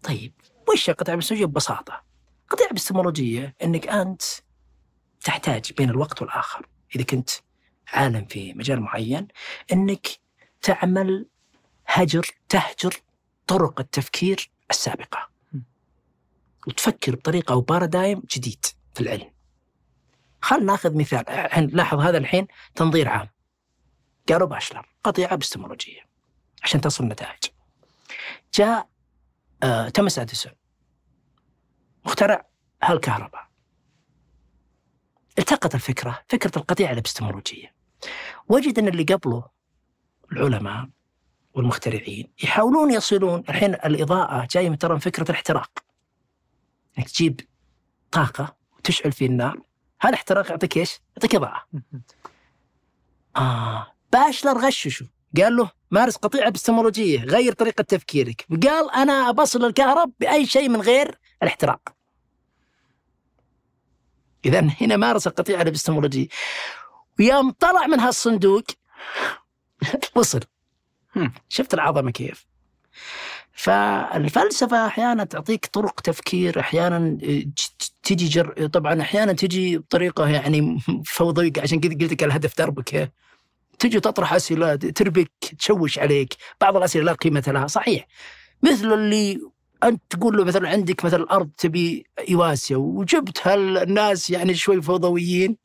طيب 0.03 0.33
وش 0.69 0.91
القطيعه 0.91 1.15
الإبستمولوجية؟ 1.15 1.47
ببساطة. 1.47 2.03
القطيعه 2.43 2.67
الإبستمولوجية 2.67 3.55
إنك 3.63 3.89
أنت 3.89 4.23
تحتاج 5.21 5.73
بين 5.73 5.91
الوقت 5.91 6.23
والآخر. 6.23 6.67
إذا 6.97 7.05
كنت 7.05 7.31
عالم 7.89 8.25
في 8.25 8.55
مجال 8.55 8.81
معين 8.81 9.29
إنك 9.73 10.07
تعمل 10.67 11.27
هجر 11.87 12.27
تهجر 12.49 12.97
طرق 13.47 13.81
التفكير 13.81 14.51
السابقة. 14.71 15.31
وتفكر 16.67 17.15
بطريقة 17.15 17.53
أو 17.53 17.61
بارادايم 17.61 18.23
جديد 18.31 18.67
في 18.95 19.01
العلم. 19.01 19.31
خل 20.43 20.67
ناخذ 20.67 20.97
مثال. 20.97 21.29
الحين 21.29 21.67
لاحظ 21.67 22.01
هذا 22.01 22.19
الحين 22.19 22.47
تنظير 22.75 23.09
عام. 23.09 23.29
قالوا 24.29 24.49
باشلر 24.49 24.89
قطيعة 25.05 25.35
ابستمولوجيه 25.35 26.01
عشان 26.63 26.81
تصل 26.81 27.05
نتائج. 27.05 27.45
جاء 28.55 28.89
آه 29.63 29.89
توماس 29.89 30.19
أديسون. 30.19 30.53
مخترع 32.05 32.47
هالكهرباء. 32.83 33.47
التقط 35.39 35.75
الفكرة 35.75 36.23
فكرة 36.29 36.59
القطيعة 36.59 36.93
الابستمولوجيه 36.93 37.75
وجد 38.49 38.79
أن 38.79 38.89
اللي 38.89 39.03
قبله 39.03 39.56
العلماء 40.33 40.89
والمخترعين 41.55 42.29
يحاولون 42.43 42.91
يصلون. 42.91 43.43
الحين 43.49 43.75
الإضاءة 43.75 44.49
جاية 44.51 44.71
من 44.71 44.79
ترى 44.79 44.93
من 44.93 44.99
فكرة 44.99 45.31
الاحتراق. 45.31 45.71
إنك 46.99 47.11
تجيب 47.11 47.41
طاقة 48.11 48.57
وتشعل 48.79 49.13
فيه 49.13 49.27
النار. 49.27 49.61
هذا 50.01 50.15
احتراق 50.15 50.51
يعطيك 50.51 50.77
إيش؟ 50.77 51.01
يعطيك 51.17 51.35
إضاءة. 51.35 51.63
آه. 53.37 53.93
باشلر 54.13 54.59
غششه 54.59 55.07
قال 55.37 55.57
له 55.57 55.71
مارس 55.91 56.17
قطيعه 56.17 56.49
ابستمولوجيه 56.49 57.25
غير 57.25 57.53
طريقة 57.53 57.83
تفكيرك. 57.83 58.47
قال 58.67 58.91
أنا 58.91 59.31
بصل 59.31 59.65
الكهرب 59.65 60.13
بأي 60.21 60.47
شيء 60.47 60.69
من 60.69 60.81
غير 60.81 61.19
الاحتراق. 61.43 61.81
اذا 64.45 64.69
هنا 64.81 64.97
مارس 64.97 65.27
القطيعه 65.27 65.63
الإبستمولوجية. 65.63 66.29
ويوم 67.19 67.51
طلع 67.51 67.87
من 67.87 68.01
هالصندوق 68.01 68.65
وصل. 70.17 70.41
شفت 71.49 71.75
العظمة 71.75 72.11
كيف؟ 72.11 72.47
فالفلسفة 73.53 74.87
أحيانا 74.87 75.25
تعطيك 75.25 75.67
طرق 75.67 76.01
تفكير 76.01 76.61
أحيانا 76.61 77.19
تجي 78.03 78.29
جر... 78.29 78.67
طبعا 78.67 79.01
أحيانا 79.01 79.33
تجي 79.33 79.79
بطريقة 79.79 80.29
يعني 80.29 80.79
فوضوية 81.07 81.53
عشان 81.59 81.81
كذا 81.81 81.93
قلت 81.93 82.13
لك 82.13 82.25
الهدف 82.25 82.59
دربك 82.59 83.13
تجي 83.79 84.01
تطرح 84.01 84.33
أسئلة 84.33 84.77
تربك 84.77 85.31
تشوش 85.59 85.99
عليك 85.99 86.35
بعض 86.61 86.77
الأسئلة 86.77 87.05
لا 87.05 87.13
قيمة 87.13 87.45
لها. 87.47 87.67
صحيح. 87.67 88.07
مثل 88.63 88.93
اللي 88.93 89.41
أنت 89.85 90.03
تقول 90.11 90.37
له 90.37 90.45
مثلا 90.45 90.69
عندك 90.69 91.05
مثلا 91.05 91.23
الأرض 91.23 91.51
تبي 91.59 92.07
يواسيا 92.29 92.77
وجبت 92.77 93.47
هالناس 93.49 94.31
يعني 94.31 94.55
شوي 94.55 94.83
فوضويين 94.83 95.57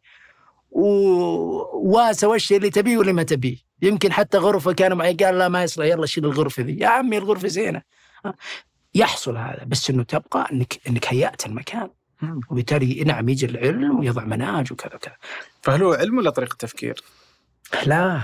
وواسى 0.72 2.26
وش 2.26 2.52
اللي 2.54 2.70
تبيه 2.70 2.98
واللي 2.98 3.14
ما 3.14 3.24
تبيه. 3.24 3.58
يمكن 3.82 4.14
حتى 4.14 4.38
غرفة 4.38 4.74
كانوا 4.74 4.98
معي 4.98 5.14
قال 5.14 5.38
لا 5.38 5.50
ما 5.50 5.64
يصلح 5.64 5.86
يلا 5.86 6.06
شيل 6.06 6.26
الغرفة 6.26 6.64
ذي. 6.64 6.80
يا 6.80 6.88
عمي 6.88 7.18
الغرفة 7.18 7.48
زينة. 7.48 7.82
يحصل 8.96 9.38
هذا 9.38 9.64
بس 9.64 9.90
إنه 9.90 10.04
تبقى 10.04 10.48
إنك 10.54 10.80
إنك 10.88 11.14
هيأت 11.14 11.46
المكان. 11.46 11.90
وبالتالي 12.50 13.04
نعم 13.04 13.30
يجي 13.30 13.46
العلم 13.46 14.00
ويضع 14.00 14.24
مناهج 14.24 14.72
وكذا 14.74 14.96
وكذا. 14.96 15.16
فهل 15.62 15.84
هو 15.84 15.94
علم 15.94 16.18
ولا 16.18 16.30
طريقة 16.30 16.56
تفكير؟ 16.56 17.04
لا. 17.86 18.22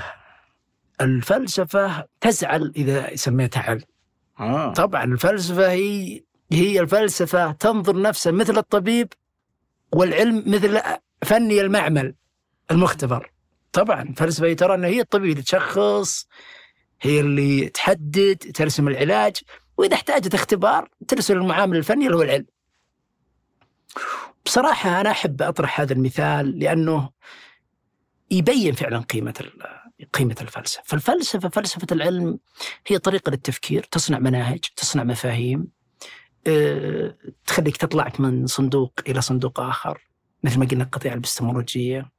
الفلسفة 1.01 2.05
تزعل 2.21 2.73
إذا 2.75 3.15
سميتها 3.15 3.61
علم. 3.61 3.81
آه. 4.39 4.73
طبعا 4.73 5.03
الفلسفة 5.03 5.71
هي 5.71 6.23
هي 6.51 6.79
الفلسفة 6.79 7.51
تنظر 7.51 8.01
نفسها 8.01 8.31
مثل 8.31 8.57
الطبيب 8.57 9.13
والعلم 9.93 10.43
مثل 10.47 10.81
فني 11.25 11.61
المعمل 11.61 12.15
المختبر. 12.71 13.31
طبعا 13.73 14.01
الفلسفه 14.01 14.45
هي 14.47 14.55
ترى 14.55 14.75
انها 14.75 14.89
هي 14.89 15.01
الطبيب 15.01 15.31
اللي 15.31 15.41
تشخص 15.43 16.27
هي 17.01 17.19
اللي 17.19 17.69
تحدد 17.69 18.37
ترسم 18.55 18.87
العلاج 18.87 19.35
وإذا 19.77 19.93
احتاجت 19.95 20.33
اختبار 20.33 20.89
ترسل 21.07 21.37
المعامل 21.37 21.77
الفني 21.77 22.05
اللي 22.05 22.17
هو 22.17 22.21
العلم 22.21 22.45
بصراحة 24.45 25.01
أنا 25.01 25.11
أحب 25.11 25.41
أطرح 25.41 25.81
هذا 25.81 25.93
المثال 25.93 26.59
لأنه 26.59 27.09
يبين 28.31 28.73
فعلا 28.73 28.99
قيمة 28.99 29.33
ال- 29.41 30.07
قيمة 30.13 30.35
الفلسفة، 30.41 30.81
فالفلسفة 30.85 31.49
فلسفة 31.49 31.87
العلم 31.91 32.39
هي 32.87 32.99
طريقة 32.99 33.29
للتفكير، 33.29 33.83
تصنع 33.83 34.19
مناهج، 34.19 34.59
تصنع 34.75 35.03
مفاهيم، 35.03 35.67
أه، 36.47 37.15
تخليك 37.45 37.77
تطلع 37.77 38.11
من 38.19 38.47
صندوق 38.47 38.93
إلى 39.07 39.21
صندوق 39.21 39.59
آخر، 39.59 40.07
مثل 40.43 40.59
ما 40.59 40.65
قلنا 40.65 40.83
القطيعة 40.83 41.13
الإبستمولوجية. 41.13 42.11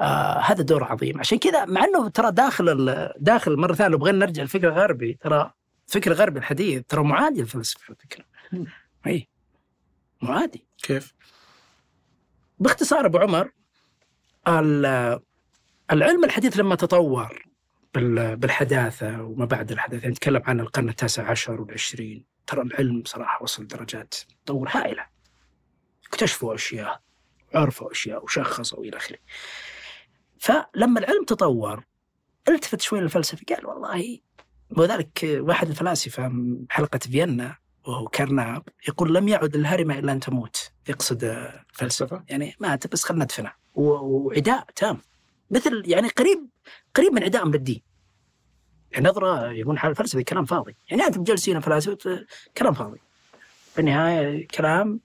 آه 0.00 0.38
هذا 0.38 0.62
دور 0.62 0.84
عظيم، 0.84 1.18
عشان 1.18 1.38
كذا 1.38 1.64
مع 1.64 1.84
إنه 1.84 2.08
ترى 2.08 2.32
داخل 2.32 2.68
ال- 2.68 3.12
داخل 3.18 3.56
مرة 3.56 3.74
ثانية 3.74 3.90
لو 3.92 3.98
بغينا 3.98 4.18
نرجع 4.18 4.42
للفكر 4.42 4.68
الغربي 4.68 5.18
ترى 5.20 5.52
الفكر 5.88 6.12
الغربي 6.12 6.38
الحديث 6.38 6.82
ترى 6.88 7.02
معادي 7.04 7.40
للفلسفه 7.40 7.80
على 7.88 7.96
فكرة. 7.96 8.24
إي 9.06 9.28
معادي. 10.22 10.66
كيف؟ 10.82 11.14
باختصار 12.58 13.06
أبو 13.06 13.18
عمر 13.18 13.50
ال- 14.48 15.20
العلم 15.92 16.24
الحديث 16.24 16.56
لما 16.58 16.74
تطور 16.74 17.42
بال- 17.94 18.36
بالحداثة 18.36 19.22
وما 19.22 19.44
بعد 19.44 19.72
الحداثة 19.72 20.00
يعني 20.02 20.10
نتكلم 20.12 20.42
عن 20.44 20.60
القرن 20.60 20.88
التاسع 20.88 21.30
عشر 21.30 21.60
والعشرين 21.60 22.24
ترى 22.46 22.62
العلم 22.62 23.02
صراحة 23.06 23.42
وصل 23.42 23.66
درجات 23.66 24.14
تطور 24.44 24.68
هائلة 24.72 25.06
اكتشفوا 26.06 26.54
أشياء 26.54 27.00
عرفوا 27.54 27.92
أشياء 27.92 28.24
وشخصوا 28.24 28.84
إلى 28.84 28.96
آخره 28.96 29.18
فلما 30.38 31.00
العلم 31.00 31.24
تطور 31.24 31.84
التفت 32.48 32.80
شوي 32.80 33.00
للفلسفة 33.00 33.54
قال 33.54 33.66
والله 33.66 34.18
وذلك 34.76 35.10
واحد 35.24 35.68
الفلاسفة 35.68 36.32
حلقة 36.70 36.98
فيينا 36.98 37.56
وهو 37.86 38.08
كارناب 38.08 38.62
يقول 38.88 39.14
لم 39.14 39.28
يعد 39.28 39.54
الهرمة 39.54 39.98
إلا 39.98 40.12
أن 40.12 40.20
تموت 40.20 40.70
يقصد 40.88 41.24
الفلسفة. 41.24 42.24
يعني 42.28 42.54
مات 42.60 42.86
بس 42.86 43.04
خلنا 43.04 43.24
ندفنه. 43.24 43.52
وعداء 43.74 44.66
تام. 44.76 44.98
مثل 45.50 45.82
يعني 45.86 46.08
قريب 46.08 46.48
قريب 46.94 47.12
من 47.12 47.22
عدائهم 47.22 47.52
للدين 47.52 47.82
يعني 48.92 49.08
نظرة 49.08 49.50
يقول 49.50 49.78
حال 49.78 49.90
الفلسفة 49.90 50.22
كلام 50.22 50.44
فاضي. 50.44 50.76
يعني 50.90 51.06
أنتم 51.06 51.24
جالسين 51.24 51.60
فلاسفة 51.60 52.26
كلام 52.58 52.74
فاضي. 52.74 53.00
في 53.72 53.80
النهاية 53.80 54.48
كلام 54.48 55.00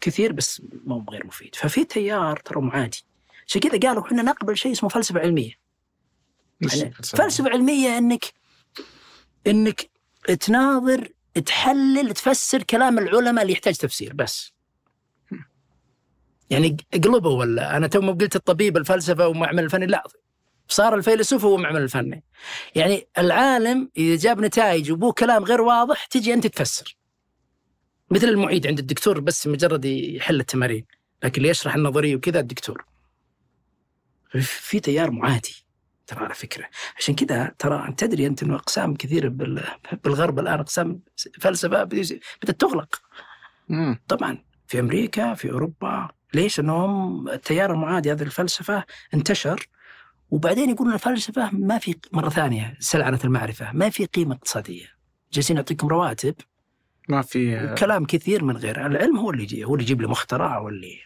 كثير 0.00 0.32
بس 0.32 0.62
مو 0.84 1.04
غير 1.10 1.26
مفيد. 1.26 1.54
ففي 1.54 1.84
تيار 1.84 2.36
ترى 2.36 2.60
معادي. 2.60 3.04
عشان 3.48 3.60
كذا 3.60 3.88
قالوا 3.88 4.06
إحنا 4.06 4.22
نقبل 4.22 4.56
شيء 4.56 4.72
اسمه 4.72 4.88
فلسفة 4.88 5.20
علمية. 5.20 5.52
يعني 6.60 6.90
فلسفة 6.90 7.50
علمية؟ 7.50 7.98
انك 7.98 8.24
إنك 9.46 9.90
تناظر 10.40 11.08
تحلل 11.46 12.14
تفسر 12.14 12.62
كلام 12.62 12.98
العلماء 12.98 13.42
اللي 13.42 13.52
يحتاج 13.52 13.74
تفسير 13.74 14.14
بس. 14.14 14.52
يعني 16.50 16.76
اقلبوا 16.94 17.38
ولا 17.38 17.76
أنا 17.76 17.86
تو 17.86 18.00
ما 18.00 18.12
قلت 18.12 18.36
الطبيب 18.36 18.76
الفلسفة 18.76 19.28
ومعمل 19.28 19.64
الفني 19.64 19.86
لا. 19.86 20.02
صار 20.68 20.94
الفيلسوف 20.94 21.44
هو 21.44 21.56
معمل 21.56 21.82
الفني. 21.82 22.24
يعني 22.74 23.08
العالم 23.18 23.90
إذا 23.96 24.16
جاب 24.16 24.40
نتائج 24.40 24.92
وبوه 24.92 25.12
كلام 25.12 25.44
غير 25.44 25.60
واضح 25.60 26.04
تجي 26.04 26.34
أنت 26.34 26.46
تفسر. 26.46 26.96
مثل 28.10 28.28
المعيد 28.28 28.66
عند 28.66 28.78
الدكتور 28.78 29.20
بس 29.20 29.46
مجرد 29.46 29.84
يحل 29.84 30.40
التمارين. 30.40 30.86
لكن 31.24 31.36
اللي 31.36 31.48
يشرح 31.48 31.74
النظرية 31.74 32.16
وكذا 32.16 32.40
الدكتور. 32.40 32.84
في 34.40 34.80
تيار 34.80 35.10
معادي 35.10 35.66
ترى 36.06 36.24
على 36.24 36.34
فكرة 36.34 36.64
عشان 36.98 37.14
كذا 37.14 37.54
ترى 37.58 37.92
تدري 37.96 38.26
أنت 38.26 38.42
إنه 38.42 38.54
أقسام 38.54 38.94
كثيره 38.94 39.28
بال- 39.28 39.64
بالغرب 40.04 40.38
الآن 40.38 40.60
أقسام 40.60 41.00
فلسفة 41.40 41.84
بدأت 41.84 42.60
تغلق 42.60 43.02
مم. 43.68 43.98
طبعا 44.08 44.38
في 44.66 44.80
أمريكا 44.80 45.34
في 45.34 45.50
أوروبا 45.50 46.08
ليش؟ 46.34 46.60
انهم 46.60 47.28
التيار 47.28 47.72
المعادي 47.72 48.12
هذه 48.12 48.22
الفلسفة 48.22 48.84
انتشر 49.14 49.68
وبعدين 50.30 50.70
يقولون 50.70 50.94
الفلسفة 50.94 51.50
ما 51.52 51.78
في 51.78 51.94
مرة 52.12 52.28
ثانية 52.28 52.76
سلعنة 52.80 53.20
المعرفة 53.24 53.72
ما 53.72 53.90
في 53.90 54.04
قيمة 54.06 54.34
اقتصادية 54.34 54.86
جالسين 55.32 55.56
يعطيكم 55.56 55.88
رواتب 55.88 56.34
ما 57.08 57.22
في 57.22 57.74
كلام 57.78 58.04
كثير 58.04 58.44
من 58.44 58.56
غير 58.56 58.86
العلم 58.86 59.16
هو 59.18 59.30
اللي 59.30 59.42
يجي 59.42 59.64
هو 59.64 59.74
اللي 59.74 59.84
يجيب 59.84 60.00
لي 60.00 60.06
مخترع 60.06 60.58
هو 60.58 60.68
اللي 60.68 60.98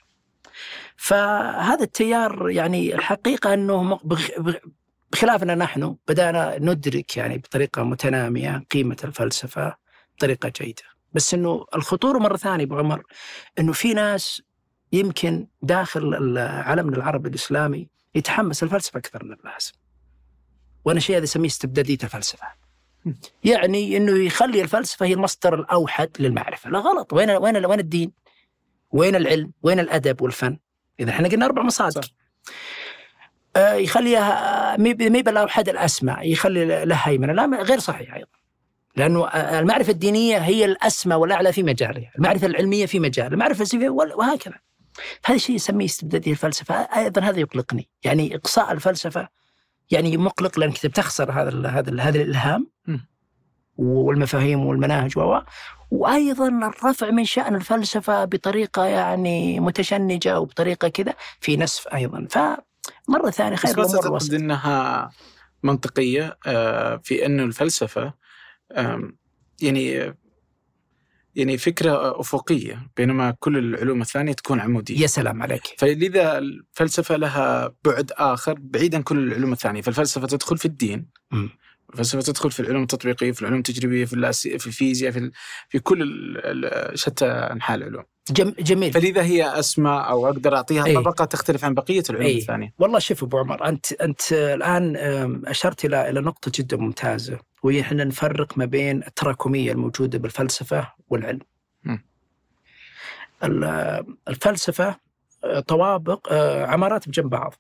فهذا 0.97 1.82
التيار 1.82 2.51
يعني 2.51 2.95
الحقيقة 2.95 3.55
أنه 3.55 3.82
م- 3.82 3.99
بخ- 4.05 4.41
بخ- 4.41 4.61
بخلافنا 5.12 5.55
نحن 5.55 5.97
بدأنا 6.09 6.59
ندرك 6.59 7.16
يعني 7.16 7.39
بطريقة 7.39 7.82
متنامية 7.82 8.65
قيمة 8.70 8.97
الفلسفة 9.05 9.77
بطريقة 10.16 10.53
جيدة. 10.61 10.82
بس 11.12 11.35
إنه 11.35 11.66
الخطورة 11.74 12.19
مرة 12.19 12.37
ثانية 12.37 12.65
أبو 12.65 12.78
عمر 12.78 13.03
إنه 13.59 13.73
في 13.73 13.95
ناس 13.95 14.43
يمكن 14.93 15.47
داخل 15.62 16.15
العالم 16.15 16.89
العربي 16.89 17.28
الإسلامي 17.28 17.89
يتحمس 18.15 18.62
الفلسفة 18.62 18.99
أكثر 18.99 19.24
من 19.24 19.32
اللازم 19.32 19.73
وأنا 20.85 21.01
شيء 21.01 21.16
هذا 21.16 21.24
أسميه 21.24 21.49
استبدادية 21.49 21.99
الفلسفة. 22.05 22.47
يعني 23.45 23.97
إنه 23.97 24.19
يخلي 24.19 24.62
الفلسفة 24.62 25.07
هي 25.07 25.12
المصدر 25.12 25.55
الأوحد 25.55 26.11
للمعرفة. 26.19 26.70
لا 26.70 26.78
غلط. 26.78 27.12
وين 27.12 27.31
وين 27.31 27.66
وين 27.66 27.81
الدين؟ 27.81 28.12
وين 28.91 29.17
العلم؟ 29.17 29.53
وين 29.62 29.81
الأدب 29.81 30.23
والفن؟ 30.23 30.59
إذا 31.01 31.11
إحنا 31.11 31.29
قلنا 31.29 31.47
أربع 31.47 31.62
مصادر. 31.62 32.03
صح. 32.03 32.11
آه 33.57 33.75
يخليها 33.75 34.77
مي 34.77 34.95
مي 34.95 35.23
بالاوحد 35.23 35.69
الاسمى 35.69 36.17
يخلي 36.21 36.85
لها 36.85 37.09
هيمنة. 37.09 37.33
لا 37.33 37.62
غير 37.62 37.79
صحيح 37.79 38.15
أيضا. 38.15 38.29
لأنه 38.97 39.29
آه، 39.29 39.61
المعرفة 39.61 39.93
الدينية 39.93 40.39
هي 40.39 40.65
الأسمى 40.65 41.15
والأعلى 41.15 41.53
في 41.53 41.62
مجالها، 41.62 42.11
المعرفة 42.19 42.47
العلمية 42.47 42.87
في 42.87 43.01
مجال، 43.01 43.33
المعرفة 43.33 43.53
الفلسفيه 43.62 43.89
وهكذا. 43.89 44.55
هذا 45.25 45.37
الشيء 45.37 45.57
يسميه 45.57 45.85
استبدادية 45.85 46.33
الفلسفة، 46.33 46.75
أيضا 46.75 47.21
هذا 47.23 47.41
يقلقني، 47.41 47.89
يعني 48.05 48.37
إقصاء 48.37 48.73
الفلسفة 48.73 49.29
يعني 49.91 50.17
مقلق 50.17 50.59
لانك 50.59 50.87
بتخسر 50.87 51.33
هذا 51.33 51.49
ال 51.49 51.67
هذا 51.67 51.91
ال 51.91 52.01
هذا 52.01 52.23
الإلهام. 52.23 52.71
والمفاهيم 53.81 54.66
والمناهج 54.66 55.19
و 55.19 55.39
وأيضا 55.90 56.48
الرفع 56.48 57.11
من 57.11 57.24
شأن 57.24 57.55
الفلسفة 57.55 58.24
بطريقة 58.24 58.85
يعني 58.85 59.61
متشنجة 59.61 60.40
وبطريقة 60.40 60.89
كذا 60.89 61.15
في 61.40 61.57
نسف 61.57 61.89
أيضا 61.89 62.27
فمرة 62.31 63.31
ثانية 63.31 63.57
بس 63.57 63.66
خير 63.66 63.74
تعتقد 63.74 64.07
الوسط. 64.07 64.35
إنها 64.35 65.11
منطقية 65.62 66.39
آه، 66.47 67.01
في 67.05 67.27
انه 67.27 67.43
الفلسفة 67.43 68.15
يعني 69.62 70.15
يعني 71.35 71.59
فكرة 71.59 72.20
أفقية 72.20 72.90
بينما 72.97 73.31
كل 73.31 73.59
العلوم 73.59 74.01
الثانية 74.01 74.32
تكون 74.32 74.61
عمودية 74.61 75.01
يا 75.01 75.07
سلام 75.07 75.43
عليك 75.43 75.62
فلذا 75.78 76.39
الفلسفة 76.39 77.16
لها 77.16 77.74
بعد 77.85 78.12
آخر 78.16 78.59
بعيد 78.59 78.94
عن 78.94 79.02
كل 79.02 79.19
العلوم 79.19 79.52
الثانية 79.52 79.82
فالفلسفة 79.82 80.27
تدخل 80.27 80.59
في 80.59 80.65
الدين 80.65 81.07
مم. 81.31 81.51
الفلسفه 81.93 82.21
تدخل 82.21 82.51
في 82.51 82.61
العلوم 82.61 82.83
التطبيقية 82.83 83.33
في 83.33 83.41
العلوم 83.43 83.59
التجريبية 83.59 84.05
في 84.05 84.12
الأس- 84.17 84.59
في 84.61 84.67
الفيزياء 84.67 85.12
في 85.12 85.19
ال- 85.19 85.33
في 85.69 85.79
كل 85.79 86.03
ال- 86.03 86.65
ال- 86.65 86.99
شتى 86.99 87.27
أنحاء 87.27 87.77
العلوم 87.77 88.05
جم 88.31 88.55
جميل 88.59 88.93
فلذا 88.93 89.23
هي 89.23 89.59
اسمى 89.59 89.91
أو 90.09 90.27
أقدر 90.27 90.57
أعطيها 90.57 90.85
أي. 90.87 90.95
طبقة 90.95 91.25
تختلف 91.25 91.65
عن 91.65 91.75
بقية 91.75 92.03
العلوم 92.11 92.27
أي. 92.27 92.39
الثانية 92.39 92.75
والله 92.79 92.99
شوف 92.99 93.23
أبو 93.23 93.39
عمر 93.39 93.69
أنت 93.69 93.93
أنت 93.93 94.33
الآن 94.33 94.97
أشرت 95.47 95.85
إلى 95.85 96.11
إلى 96.11 96.21
نقطة 96.21 96.53
جدا 96.55 96.77
ممتازة 96.77 97.39
وهي 97.62 97.81
إحنا 97.81 98.05
نفرق 98.05 98.59
ما 98.59 98.65
بين 98.65 99.03
التراكمية 99.03 99.73
الموجودة 99.73 100.19
بالفلسفة 100.19 100.93
والعلم. 101.09 101.41
الفلسفة 104.29 104.97
آه، 105.45 105.61
طوابق 105.61 106.29
آه، 106.33 106.67
عمارات 106.67 107.09
بجنب 107.09 107.31
بعض. 107.31 107.55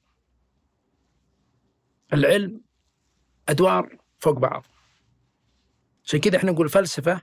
العلم 2.12 2.60
أدوار 3.48 3.96
فوق 4.20 4.38
بعض. 4.38 4.66
عشان 6.04 6.20
كذا 6.20 6.36
إحنا 6.36 6.52
نقول 6.52 6.66
الفلسفه 6.66 7.22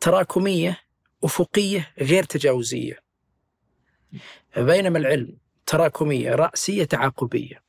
تراكمية 0.00 0.78
أفقية 1.24 1.92
غير 1.98 2.24
تجاوزية. 2.24 2.98
بينما 4.56 4.98
العلم 4.98 5.38
تراكمية 5.66 6.34
رأسية 6.34 6.84
تعاقبية. 6.84 7.62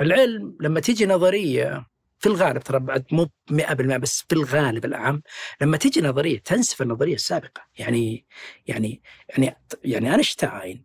العلم 0.00 0.56
لما 0.60 0.80
تيجي 0.80 1.06
نظرية 1.06 1.86
في 2.18 2.26
الغالب 2.26 2.62
ترى 2.62 2.78
بعد 2.78 3.04
مو 3.12 3.28
100% 3.50 3.96
بس 3.96 4.24
في 4.28 4.34
الغالب 4.34 4.84
الاعم 4.84 5.22
لما 5.60 5.76
تيجي 5.76 6.00
نظرية 6.00 6.38
تنسف 6.38 6.82
النظرية 6.82 7.14
السابقة 7.14 7.62
يعني 7.78 8.26
يعني 8.66 9.02
يعني 9.28 9.56
يعني 9.84 10.12
أينشتاين 10.12 10.84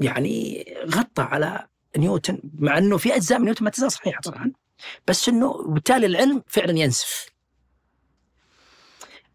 يعني 0.00 0.64
غطى 0.86 1.22
على 1.22 1.68
نيوتن 1.96 2.40
مع 2.58 2.78
إنه 2.78 2.96
في 2.96 3.16
أجزاء 3.16 3.38
من 3.38 3.44
نيوتن 3.44 3.64
ما 3.64 3.70
تزال 3.70 3.92
صحيحة 3.92 4.20
طبعا 4.20 4.52
بس 5.08 5.28
إنه 5.28 5.64
بالتالي 5.68 6.06
العلم 6.06 6.42
فعلا 6.46 6.78
ينسف 6.78 7.26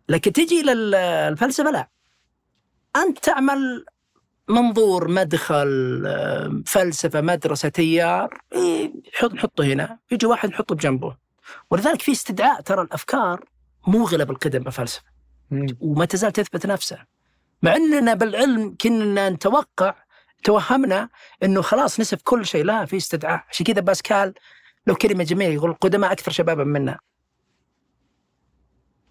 لكن 0.10 0.34
تجي 0.34 0.61
للفلسفه 0.61 1.72
لا. 1.72 1.90
أنت 2.95 3.19
تعمل 3.19 3.86
منظور 4.49 5.07
مدخل 5.07 6.03
فلسفة 6.65 7.22
مدرسة 7.22 7.69
تيار 7.69 8.41
حط 9.14 9.34
نحطه 9.34 9.64
هنا. 9.64 9.99
يجي 10.11 10.26
واحد 10.26 10.49
نحطه 10.49 10.76
بجنبه. 10.76 11.18
ولذلك 11.72 12.02
في 12.02 12.11
استدعاء 12.11 12.61
ترى 12.61 12.82
الأفكار 12.82 13.45
موغله 13.88 14.23
بالقدم 14.23 14.64
بالفلسفة. 14.64 15.03
وما 15.80 16.06
تزال 16.06 16.32
تثبت 16.32 16.65
نفسها. 16.65 17.07
مع 17.61 17.76
إننا 17.76 18.14
بالعلم 18.14 18.76
كنا 18.82 19.30
نتوقع 19.30 19.95
توهمنا 20.46 21.10
إنه 21.44 21.62
خلاص 21.62 22.00
نسف 22.00 22.22
كل 22.24 22.46
شيء 22.46 22.64
لا 22.64 22.86
في 22.86 22.98
استدعاء. 22.98 23.44
عشان 23.50 23.66
كذا 23.66 23.82
باسكال 23.82 24.34
لو 24.88 24.96
كلمة 24.96 25.24
جميلة 25.24 25.54
يقول 25.54 25.70
القدماء 25.70 26.12
أكثر 26.12 26.32
شبابا 26.32 26.64
منا. 26.64 27.00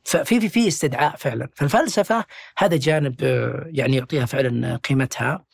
ففي 0.05 0.41
في 0.41 0.49
في 0.49 0.69
استدعاء 0.69 1.17
فعلا. 1.17 1.49
فالفلسفة 1.55 2.25
هذا 2.59 2.77
جانب 2.77 3.15
آه، 3.23 3.65
يعني 3.67 3.97
يعطيها 3.97 4.27
فعلا 4.27 4.77
قيمتها. 4.77 5.45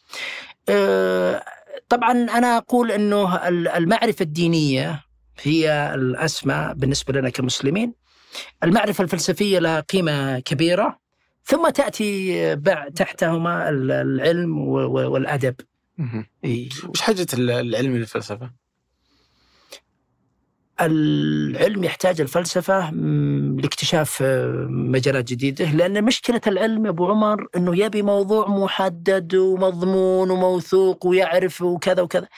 آه، 0.68 1.44
طبعا 1.88 2.12
أنا 2.12 2.56
أقول 2.56 2.92
إنه 2.92 3.48
ال- 3.48 3.68
المعرفة 3.68 4.22
الدينية 4.22 5.04
هي 5.42 5.94
الأسمى 5.94 6.72
بالنسبة 6.76 7.12
لنا 7.20 7.30
كمسلمين. 7.30 7.94
المعرفة 8.64 9.04
الفلسفية 9.04 9.58
لها 9.58 9.80
قيمة 9.80 10.38
كبيرة. 10.40 10.98
ثم 11.44 11.68
تأتي 11.68 12.56
بعد 12.56 12.92
تحتهما 12.92 13.68
ال- 13.68 13.90
العلم 13.92 14.58
والأدب. 14.68 15.54
إي. 16.44 16.68
وش 16.88 17.00
حاجة 17.00 17.26
العلم 17.34 17.96
للفلسفة؟ 17.96 18.50
العلم 20.80 21.84
يحتاج 21.84 22.20
الفلسفة 22.20 22.90
لاكتشاف 23.60 24.18
آه، 24.22 24.66
مجالات 24.70 25.24
جديدة 25.24 25.70
لأن 25.70 26.04
مشكلة 26.04 26.40
العلم 26.46 26.84
يا 26.84 26.90
أبو 26.90 27.06
عمر 27.06 27.46
أنه 27.56 27.76
يبي 27.76 28.02
موضوع 28.02 28.48
محدد 28.48 29.34
ومضمون 29.34 30.30
وموثوق 30.30 31.06
ويعرف 31.06 31.62
وكذا 31.62 32.02
وكذا 32.02 32.28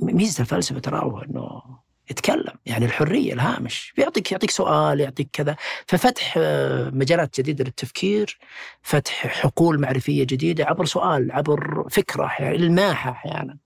ميزة 0.00 0.40
الفلسفة 0.40 0.78
ترى 0.80 0.98
هو 0.98 1.18
أنه 1.18 1.79
يتكلم 2.10 2.54
يعني 2.66 2.84
الحرية 2.84 3.32
الهامش. 3.32 3.92
يعطيك 3.98 4.32
يعطيك 4.32 4.50
سؤال 4.50 5.00
يعطيك 5.00 5.28
كذا. 5.32 5.56
ففتح 5.86 6.34
آه، 6.36 6.90
مجالات 6.90 7.40
جديدة 7.40 7.64
للتفكير 7.64 8.38
فتح 8.82 9.26
حقول 9.26 9.80
معرفية 9.80 10.24
جديدة 10.24 10.64
عبر 10.66 10.84
سؤال 10.84 11.32
عبر 11.32 11.86
فكرة 11.90 12.24
أحيانا 12.24 12.54
الماحة 12.56 13.10
أحيانا. 13.10 13.56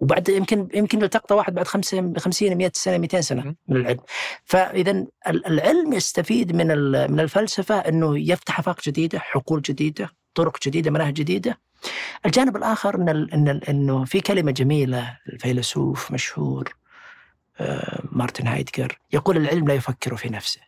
وبعد 0.00 0.28
يمكن 0.28 0.68
يمكن 0.74 1.00
يلتقط 1.02 1.32
واحد 1.32 1.54
بعد 1.54 1.66
50 1.66 2.18
50 2.18 2.54
100 2.56 2.70
سنة 2.74 2.98
200 2.98 3.20
سنة 3.20 3.54
من 3.68 3.76
العلم. 3.76 3.98
فاذا 4.44 4.90
ال- 5.28 5.46
العلم 5.46 5.92
يستفيد 5.92 6.52
من 6.56 6.66
من 7.10 7.20
الفلسفة 7.20 7.78
إنه 7.78 8.18
يفتح 8.30 8.58
أفاق 8.58 8.80
جديدة 8.86 9.18
حقول 9.18 9.62
جديدة 9.62 10.10
طرق 10.34 10.56
جديدة 10.66 10.90
مناهج 10.90 11.12
جديدة. 11.14 11.58
الجانب 12.26 12.56
الآخر 12.56 12.94
إن 12.94 13.60
إنه 13.68 14.04
في 14.04 14.20
كلمة 14.20 14.50
جميلة 14.50 15.18
الفيلسوف 15.28 16.12
مشهور 16.12 16.74
مارتن 18.12 18.46
هايدجر 18.46 18.98
يقول 19.12 19.36
العلم 19.36 19.68
لا 19.68 19.74
يفكر 19.74 20.16
في 20.16 20.28
نفسه. 20.28 20.60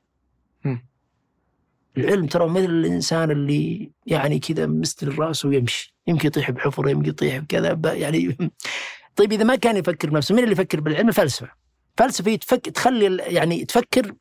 العلم 1.97 2.27
ترى 2.27 2.49
مثل 2.49 2.65
الإنسان 2.65 3.31
اللي 3.31 3.91
يعني 4.07 4.39
كذا 4.39 4.67
مستل 4.67 5.19
راسه 5.19 5.49
ويمشي 5.49 5.95
يمكن 6.07 6.27
يطيح 6.27 6.51
بحفره 6.51 6.91
يمكن 6.91 7.09
يطيح 7.09 7.39
بكذا 7.39 7.93
يعني 7.95 8.37
طيب 9.17 9.33
إذا 9.33 9.45
ما 9.45 9.57
كان 9.57 9.77
يفكر 9.77 10.11
بنفسه 10.11 10.35
مين 10.35 10.45
اللي 10.45 10.53
يفكر 10.53 10.81
بالعلم؟ 10.81 11.09
الفلسفة. 11.09 11.51
فلسفة 11.97 12.35
تفك 12.37 12.69
تخلي 12.69 13.17
يعني 13.17 13.65
تفكر 13.65 14.15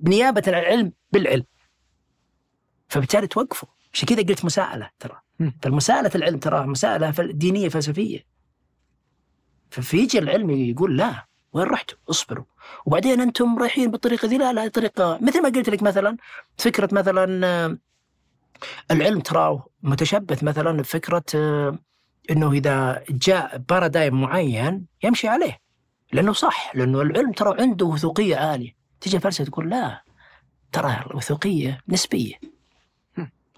بنيابة 0.00 0.42
عن 0.46 0.54
العلم 0.54 0.92
بالعلم. 1.12 1.44
فبالتالي 2.88 3.26
توقفه. 3.26 3.68
عشان 3.94 4.08
كذا 4.08 4.22
قلت 4.22 4.44
مساءلة 4.44 4.90
ترى. 4.98 5.20
فالمساءلة 5.62 6.10
العلم 6.14 6.38
ترى 6.38 6.66
مساءلة 6.66 7.10
دينية 7.20 7.68
فلسفية. 7.68 8.24
ففيجي 9.70 10.18
العلم 10.18 10.50
يقول 10.50 10.96
لا. 10.96 11.26
وين 11.52 11.66
رحتوا؟ 11.66 11.98
اصبروا. 12.10 12.44
وبعدين 12.86 13.20
أنتم 13.20 13.58
رايحين 13.58 13.90
بالطريقة 13.90 14.28
ذي 14.28 14.38
لا 14.38 14.52
لا 14.52 14.68
طريقة 14.68 15.18
مثل 15.22 15.42
ما 15.42 15.48
قلت 15.48 15.70
لك 15.70 15.82
مثلا 15.82 16.16
فكرة 16.56 16.88
مثلا 16.92 17.46
آه، 17.46 17.78
العلم 18.90 19.20
تراه 19.20 19.66
متشبث 19.82 20.44
مثلا 20.44 20.72
بفكرة 20.72 21.24
آه، 21.34 21.78
إنه 22.30 22.52
إذا 22.52 23.04
جاء 23.10 23.58
بارادايم 23.58 24.20
معين 24.20 24.86
يمشي 25.02 25.28
عليه. 25.28 25.58
لأنه 26.12 26.32
صح 26.32 26.76
لأنه 26.76 27.02
العلم 27.02 27.32
ترى 27.32 27.62
عنده 27.62 27.86
وثوقية 27.86 28.36
عاليه 28.36 28.76
تجي 29.00 29.16
الفلسفة 29.16 29.44
تقول 29.44 29.70
لا 29.70 30.02
ترى 30.72 31.04
الوثوقيه 31.10 31.80
نسبية. 31.88 32.34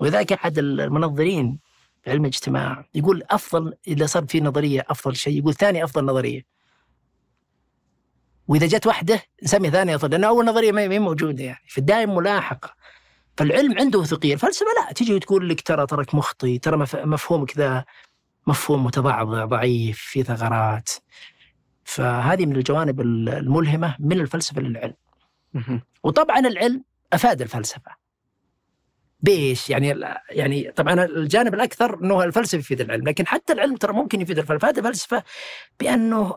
ولذلك 0.00 0.32
أحد 0.32 0.58
المنظرين 0.58 1.58
علم 2.06 2.22
الاجتماع 2.22 2.84
يقول 2.94 3.22
أفضل 3.30 3.74
إذا 3.88 4.06
صار 4.06 4.24
في 4.26 4.40
نظرية 4.40 4.84
أفضل 4.88 5.16
شيء 5.16 5.38
يقول 5.38 5.54
ثاني 5.54 5.84
أفضل 5.84 6.04
نظرية. 6.04 6.42
وإذا 8.52 8.66
جت 8.66 8.86
واحدة 8.86 9.22
نسميها 9.42 9.70
ثاني 9.70 9.94
افضل 9.94 10.10
لأن 10.10 10.24
أول 10.24 10.44
نظرية 10.44 10.72
ما 10.72 10.80
هي 10.80 10.98
موجودة 10.98 11.44
يعني. 11.44 11.64
فالدائم 11.68 12.14
ملاحقة. 12.14 12.74
فالعلم 13.36 13.78
عنده 13.78 13.98
وثوقيه 13.98 14.34
الفلسفه 14.34 14.66
لا 14.76 14.92
تجي 14.92 15.14
وتقول 15.14 15.48
لك 15.48 15.60
ترى 15.60 15.86
ترك 15.86 16.14
مخطي 16.14 16.58
ترى 16.58 16.76
مف- 16.76 16.96
مفهومك 16.96 17.56
ذا 17.58 17.84
مفهوم 18.46 18.84
متضعضع 18.84 19.44
ضعيف 19.44 19.98
في 19.98 20.22
ثغرات. 20.22 20.90
فهذه 21.84 22.46
من 22.46 22.56
الجوانب 22.56 23.00
الملهمة 23.00 23.96
من 23.98 24.20
الفلسفة 24.20 24.60
للعلم. 24.60 24.94
وطبعا 26.02 26.38
العلم 26.38 26.84
أفاد 27.12 27.42
الفلسفة. 27.42 27.90
بايش؟ 29.20 29.70
يعني 29.70 30.04
يعني 30.30 30.70
طبعا 30.70 31.04
الجانب 31.04 31.54
الأكثر 31.54 31.98
إنه 32.04 32.22
الفلسفة 32.24 32.58
يفيد 32.58 32.80
العلم، 32.80 33.08
لكن 33.08 33.26
حتى 33.26 33.52
العلم 33.52 33.76
ترى 33.76 33.92
ممكن 33.92 34.20
يفيد 34.20 34.38
الفلسفة. 34.38 35.22
بأنه 35.80 36.36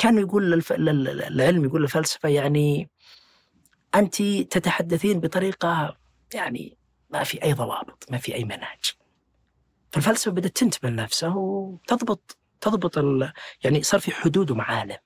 كانوا 0.00 0.20
يقول 0.20 0.50
للف... 0.50 0.72
لل- 0.72 1.22
العلم 1.22 1.64
يقول 1.64 1.82
للفلسفة 1.82 2.28
يعني 2.28 2.90
انت 3.94 4.22
تتحدثين 4.22 5.20
بطريقة 5.20 5.96
يعني 6.34 6.78
ما 7.10 7.24
في 7.24 7.42
أي 7.42 7.52
ضوابط، 7.52 8.06
ما 8.10 8.18
في 8.18 8.34
أي 8.34 8.44
منهج. 8.44 8.90
فالفلسفة 9.92 10.30
بدأت 10.30 10.56
تنتبه 10.56 10.90
لنفسها 10.90 11.34
وتضبط 11.36 12.38
تضبط 12.60 12.98
ال... 12.98 13.32
يعني 13.64 13.82
صار 13.82 14.00
في 14.00 14.10
حدود 14.10 14.50
ومعالم. 14.50 14.96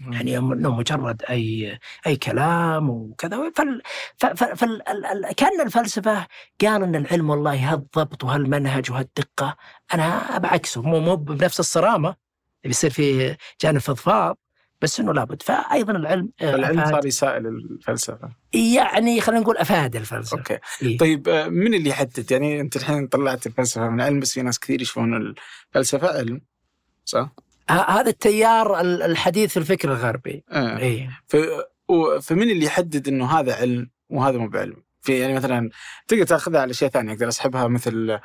يعني 0.00 0.38
إنه 0.38 0.74
مجرد 0.76 1.22
اي 1.30 1.78
أي 2.06 2.16
كلام 2.16 2.90
وكذا 2.90 3.52
فال 3.56 3.82
ف- 4.16 4.26
ف- 4.26 4.44
فال 4.44 4.88
ال- 4.88 5.06
ال- 5.06 5.32
كأن 5.34 5.60
الفلسفة 5.60 6.26
قال 6.60 6.82
إن 6.82 6.96
العلم 6.96 7.30
والله 7.30 7.72
هالضبط 7.72 8.24
وهالمنهج 8.24 8.90
وهالدقة 8.90 9.56
أنا 9.94 10.38
بعكسه 10.38 10.82
مو 10.82 11.00
مو 11.00 11.16
بنفس 11.16 11.60
الصرامة 11.60 12.25
بيصير 12.64 12.90
فيه 12.90 13.38
جانب 13.62 13.78
فضفاض 13.78 14.38
بس 14.82 15.00
إنه 15.00 15.12
لابد 15.14 15.42
فايضا 15.42 15.92
العلم 15.92 16.30
آه، 16.40 16.54
العلم 16.54 16.78
أفاد 16.80 16.92
صار 16.94 17.06
يسائل 17.06 17.46
الفلسفة 17.46 18.28
يعني 18.54 19.20
خلينا 19.20 19.40
نقول 19.40 19.56
أفاد 19.56 19.96
الفلسفة 19.96 20.38
أوكي 20.38 20.58
إيه؟ 20.82 20.98
طيب 20.98 21.28
آه، 21.28 21.48
من 21.48 21.74
اللي 21.74 21.90
يحدد 21.90 22.30
يعني 22.32 22.60
أنت 22.60 22.76
الحين 22.76 23.06
طلعت 23.06 23.46
الفلسفة 23.46 23.88
من 23.88 24.00
علم 24.00 24.20
بس 24.20 24.32
في 24.32 24.42
ناس 24.42 24.58
كثير 24.58 24.82
يشوفون 24.82 25.34
الفلسفة 25.74 26.18
علم 26.18 26.40
صح؟ 27.04 27.32
هذا 27.70 28.10
التيار 28.10 28.80
ال- 28.80 29.02
الحديث 29.02 29.50
في 29.50 29.56
الفكر 29.56 29.92
الغربي 29.92 30.44
آه. 30.50 30.78
إي 30.78 31.08
ف... 31.26 31.36
فمن 32.22 32.50
اللي 32.50 32.64
يحدد 32.66 33.08
إنه 33.08 33.26
هذا 33.38 33.54
علم 33.54 33.90
وهذا 34.08 34.38
مو 34.38 34.48
بعلم؟ 34.48 34.76
في 35.00 35.18
يعني 35.18 35.34
مثلا 35.34 35.70
تقدر 36.08 36.24
تأخذها 36.24 36.60
على 36.60 36.70
اشياء 36.70 36.90
ثانية 36.90 37.12
أقدر 37.12 37.28
أسحبها 37.28 37.68
مثل 37.68 38.10
آه، 38.10 38.20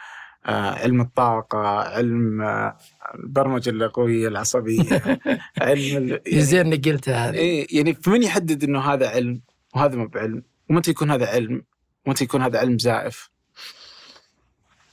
علم 0.45 1.01
الطاقة، 1.01 1.59
علم 1.68 2.41
آه، 2.41 2.77
البرمجة 3.15 3.69
اللغويه 3.69 4.27
العصبية، 4.27 5.19
علم 5.61 5.97
ال... 5.97 6.22
يعني 6.26 6.41
زين 6.41 6.59
انك 6.65 6.88
قلت 6.89 7.09
هذه 7.09 7.34
إيه 7.34 7.68
يعني 7.77 7.93
فمن 7.93 8.23
يحدد 8.23 8.63
إنه 8.63 8.80
هذا 8.80 9.09
علم 9.09 9.41
وهذا 9.76 9.95
مو 9.95 10.07
بعلم؟ 10.07 10.43
ومتى 10.69 10.91
يكون 10.91 11.11
هذا 11.11 11.26
علم؟ 11.27 11.63
ومتى 12.05 12.23
يكون 12.23 12.41
هذا 12.41 12.59
علم 12.59 12.77
زائف؟ 12.80 13.30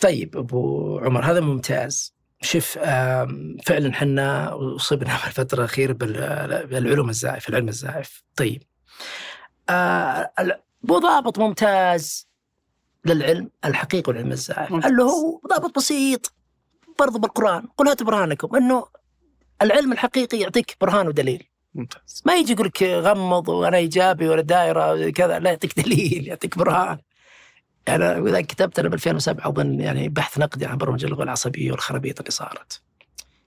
طيب 0.01 0.37
أبو 0.37 0.99
عمر 0.99 1.25
هذا 1.25 1.41
ممتاز 1.41 2.15
آم، 2.79 3.57
فعلا 3.67 3.93
حنا 3.95 4.57
اصبنا 4.77 5.17
في 5.17 5.27
الفترة 5.27 5.59
الأخيرة 5.59 5.93
بال- 5.93 6.67
بالعلوم 6.67 7.09
الزائفه 7.09 7.49
العلم 7.51 7.69
الزائف 7.69 8.23
طيب 8.37 8.63
آه، 9.71 10.31
ال- 10.41 10.61
مو 10.83 10.99
ضابط 10.99 11.39
ممتاز 11.39 12.28
للعلم 13.05 13.51
الحقيقي 13.65 14.05
والعلم 14.09 14.33
الزائف. 14.33 14.73
اللي 14.73 15.03
هو 15.03 15.41
ضابط 15.49 15.77
بسيط 15.77 16.33
برضو 16.99 17.19
بالقرآن. 17.19 17.67
قل 17.77 17.89
هاتوا 17.89 18.07
برهانكم. 18.07 18.57
إنه 18.57 18.87
العلم 19.63 19.93
الحقيقي 19.93 20.39
يعطيك 20.39 20.77
برهان 20.81 21.09
ودليل. 21.09 21.49
ممتاز. 21.75 22.23
ما 22.27 22.35
يجي 22.35 22.53
يقول 22.53 22.67
لك 22.67 22.83
غمض 22.83 23.49
وأنا 23.49 23.77
إيجابي 23.77 24.29
ولا 24.29 24.43
دائره 24.43 25.11
كذا 25.11 25.39
لا 25.39 25.51
يعطيك 25.51 25.81
دليل 25.81 26.29
يعطيك 26.29 26.59
برهان. 26.59 26.99
يعني 27.87 28.21
واذا 28.21 28.41
كتبت 28.41 28.79
أنا 28.79 28.89
ب 28.89 28.95
2007 28.95 29.49
اظن 29.49 29.81
يعني 29.81 30.09
بحث 30.09 30.39
نقدي 30.39 30.67
عن 30.67 30.77
برمجة 30.77 31.07
اللغة 31.07 31.23
العصبية 31.23 31.73
والخرابيط 31.73 32.19
اللي 32.19 32.31
صارت. 32.31 32.83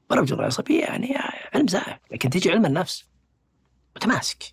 برمجة 0.09 0.31
اللغة 0.31 0.41
العصبية 0.41 0.81
يعني 0.81 1.15
علم 1.53 1.67
زائف 1.67 1.97
لكن 2.11 2.29
تيجي 2.29 2.51
علم 2.51 2.65
النفس 2.65 3.05
متماسك 3.95 4.43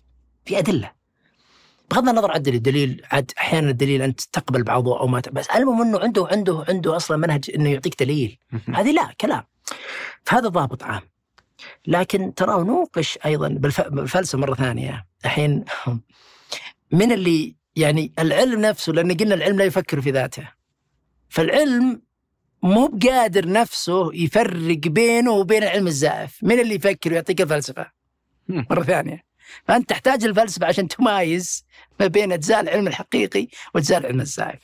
في 0.45 0.59
أدلة. 0.59 0.98
بغض 1.91 2.09
النظر 2.09 2.31
عن 2.31 2.37
الدليل 2.37 2.55
الدليل 2.55 3.01
عاد 3.11 3.31
أحيانا 3.37 3.69
الدليل 3.69 4.01
انت 4.01 4.21
تقبل 4.21 4.63
بعضه 4.63 4.99
أو 4.99 5.07
ما 5.07 5.19
ت- 5.19 5.29
بس 5.29 5.49
المهم 5.49 5.81
إنه 5.81 5.99
عنده 5.99 6.27
عنده 6.31 6.65
عنده 6.69 6.95
أصلا 6.95 7.17
منهج 7.17 7.51
إنه 7.55 7.69
يعطيك 7.69 8.03
دليل. 8.03 8.37
هذه 8.73 8.91
لا 8.91 9.13
كلام. 9.21 9.43
فهذا 10.23 10.47
ضابط 10.47 10.83
عام. 10.83 11.01
لكن 11.87 12.33
ترى 12.33 12.63
نوقش 12.63 13.19
أيضا 13.25 13.47
بالف- 13.47 13.87
بالفلسفة 13.87 14.37
مرة 14.37 14.55
ثانية. 14.55 15.05
الحين 15.25 15.65
من 16.91 17.11
اللي 17.11 17.55
يعني 17.75 18.13
العلم 18.19 18.61
نفسه 18.61 18.93
لأن 18.93 19.17
قلنا 19.17 19.35
العلم 19.35 19.57
لا 19.57 19.63
يفكر 19.65 20.01
في 20.01 20.11
ذاته. 20.11 20.47
فالعلم 21.29 22.01
مو 22.63 22.87
بقادر 22.93 23.47
نفسه 23.51 24.13
يفرق 24.13 24.77
بينه 24.87 25.31
وبين 25.31 25.63
العلم 25.63 25.87
الزائف. 25.87 26.39
من 26.43 26.59
اللي 26.59 26.75
يفكر 26.75 27.11
ويعطيك 27.11 27.41
الفلسفة. 27.41 27.91
مرة 28.47 28.83
ثانية. 28.83 29.28
فأنت 29.67 29.89
تحتاج 29.89 30.25
الفلسفة 30.25 30.65
عشان 30.65 30.87
تمايز 30.87 31.65
ما 31.99 32.07
بين 32.07 32.31
اجزاء 32.31 32.59
العلم 32.59 32.87
الحقيقي 32.87 33.47
واجزاء 33.75 33.99
العلم 33.99 34.21
الزائف. 34.21 34.59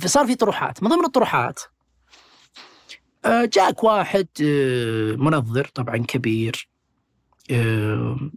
فصار 0.00 0.26
في 0.26 0.34
طروحات. 0.34 0.82
من 0.82 0.88
ضمن 0.88 1.04
الطروحات 1.04 1.60
آه، 3.24 3.44
جاك 3.44 3.84
واحد 3.84 4.28
آه، 4.42 5.12
منظر 5.12 5.64
طبعا 5.64 5.96
كبير 5.96 6.68
آه، 7.50 8.30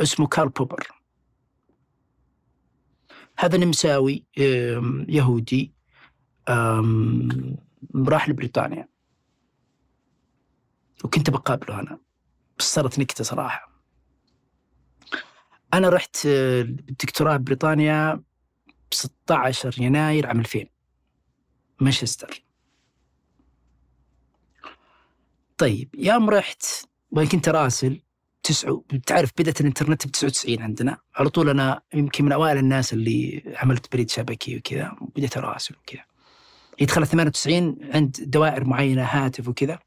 اسمه 0.00 0.26
كارل 0.26 0.48
بوبر. 0.48 0.88
هذا 3.38 3.58
نمساوي 3.58 4.24
يهودي 5.08 5.72
راح 8.08 8.28
لبريطانيا. 8.28 8.88
وكنت 11.04 11.30
بقابله 11.30 11.80
أنا. 11.80 11.98
بس 12.58 12.74
صارت 12.74 12.98
نكتة 12.98 13.24
صراحة. 13.24 13.71
أنا 15.74 15.88
رحت 15.88 16.16
آه، 16.26 16.60
الدكتوراه 16.62 17.36
ببريطانيا 17.36 18.14
ب 18.90 18.94
16 18.94 19.82
يناير 19.82 20.26
عام 20.26 20.40
2000 20.40 20.64
مانشستر. 21.80 22.44
طيب 25.58 25.88
يوم 25.98 26.30
رحت 26.30 26.64
وين 27.10 27.28
كنت 27.28 27.48
راسل 27.48 28.00
تسعة 28.42 28.82
تعرف 29.06 29.30
بدأت 29.38 29.60
الإنترنت 29.60 30.06
ب 30.06 30.10
99 30.10 30.62
عندنا. 30.62 30.98
على 31.14 31.28
طول 31.30 31.48
أنا 31.48 31.82
يمكن 31.94 32.24
من 32.24 32.32
أوائل 32.32 32.58
الناس 32.58 32.92
اللي 32.92 33.42
عملت 33.56 33.92
بريد 33.92 34.10
شبكي 34.10 34.56
وكذا 34.56 34.92
بديت 35.16 35.36
أراسل 35.36 35.74
وكذا. 35.76 36.04
هي 36.78 36.86
دخلت 36.86 37.08
98 37.08 37.78
عند 37.94 38.16
دوائر 38.20 38.64
معينة 38.64 39.04
هاتف 39.04 39.48
وكذا. 39.48 39.78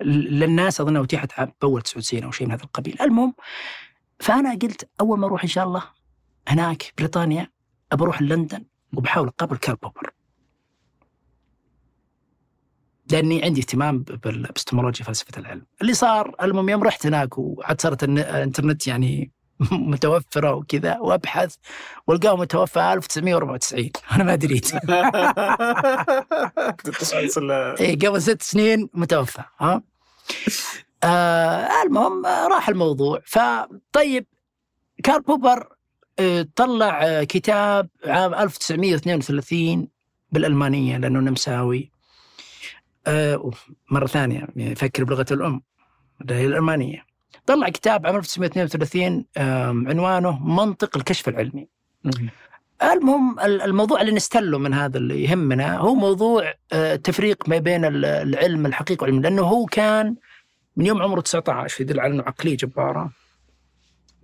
للناس 0.00 0.80
اظنها 0.80 1.02
اتيحت 1.02 1.50
باول 1.62 1.82
99 1.82 2.22
أو 2.22 2.30
شيء 2.30 2.46
من 2.46 2.52
هذا 2.52 2.62
القبيل. 2.64 2.96
المهم 3.00 3.34
فأنا 4.24 4.58
قلت 4.62 4.88
أول 5.00 5.18
ما 5.18 5.26
أروح 5.26 5.42
إن 5.42 5.48
شاء 5.48 5.64
الله 5.64 5.82
هناك 6.48 6.92
بريطانيا 6.98 7.50
ابى 7.92 8.04
أروح 8.04 8.22
لندن 8.22 8.64
وبحاول 8.94 9.28
أقابل 9.28 9.56
كارل 9.56 9.78
بوبر. 9.82 10.10
لأني 13.10 13.44
عندي 13.44 13.60
اهتمام 13.60 13.98
بالابستمولوجيا 14.02 15.04
فلسفة 15.04 15.38
العلم. 15.38 15.66
اللي 15.82 15.94
صار 15.94 16.34
المهم 16.42 16.68
يوم 16.68 16.82
رحت 16.82 17.06
هناك 17.06 17.38
وعاد 17.38 17.80
صارت 17.80 18.04
الإنترنت 18.04 18.86
يعني 18.86 19.30
متوفرة 19.72 20.54
وكذا 20.54 20.98
وأبحث 20.98 21.54
والقاه 22.06 22.36
متوفى 22.36 22.92
1994 22.92 23.90
أنا 24.12 24.24
ما 24.24 24.34
دريت 24.34 24.74
اي 27.80 27.94
قبل 27.94 28.22
ست 28.22 28.42
سنين 28.42 28.88
متوفى 28.94 29.42
ها؟ 29.60 29.82
آه 31.04 31.68
المهم 31.86 32.26
آه، 32.26 32.46
راح 32.48 32.68
الموضوع. 32.68 33.20
فطيب 33.26 34.26
كارل 35.04 35.22
بوبر 35.22 35.68
آه، 36.18 36.46
طلع 36.56 37.00
آه، 37.04 37.24
كتاب 37.24 37.88
عام 38.06 38.34
1932 38.34 39.88
بالألمانية 40.32 40.96
لأنه 40.96 41.20
نمساوي. 41.20 41.90
آه، 43.06 43.50
مرة 43.90 44.06
ثانية 44.06 44.46
يفكر 44.56 45.04
بلغة 45.04 45.26
الأم 45.30 45.62
اللي 46.20 46.34
هي 46.34 46.46
الألمانية. 46.46 47.04
طلع 47.46 47.68
كتاب 47.68 48.06
عام 48.06 48.16
1932 48.16 49.24
آم، 49.38 49.88
عنوانه 49.88 50.44
منطق 50.44 50.96
الكشف 50.96 51.28
العلمي 51.28 51.68
المهم 52.82 53.40
ال- 53.40 53.62
الموضوع 53.62 54.00
اللي 54.00 54.12
نستله 54.12 54.58
من 54.58 54.74
هذا 54.74 54.98
اللي 54.98 55.24
يهمنا 55.24 55.76
هو 55.78 55.94
موضوع 55.94 56.54
آه، 56.72 56.96
تفريق 56.96 57.48
ما 57.48 57.58
بين 57.58 57.84
ال- 57.84 58.04
العلم 58.04 58.66
الحقيقي 58.66 59.02
والعلم 59.06 59.22
لأنه 59.22 59.42
هو 59.42 59.64
كان 59.66 60.16
من 60.76 60.86
يوم 60.86 61.02
عمره 61.02 61.20
19 61.20 61.80
يدل 61.80 62.00
على 62.00 62.14
إنه 62.14 62.22
عقلية 62.22 62.56
جبارة. 62.56 63.12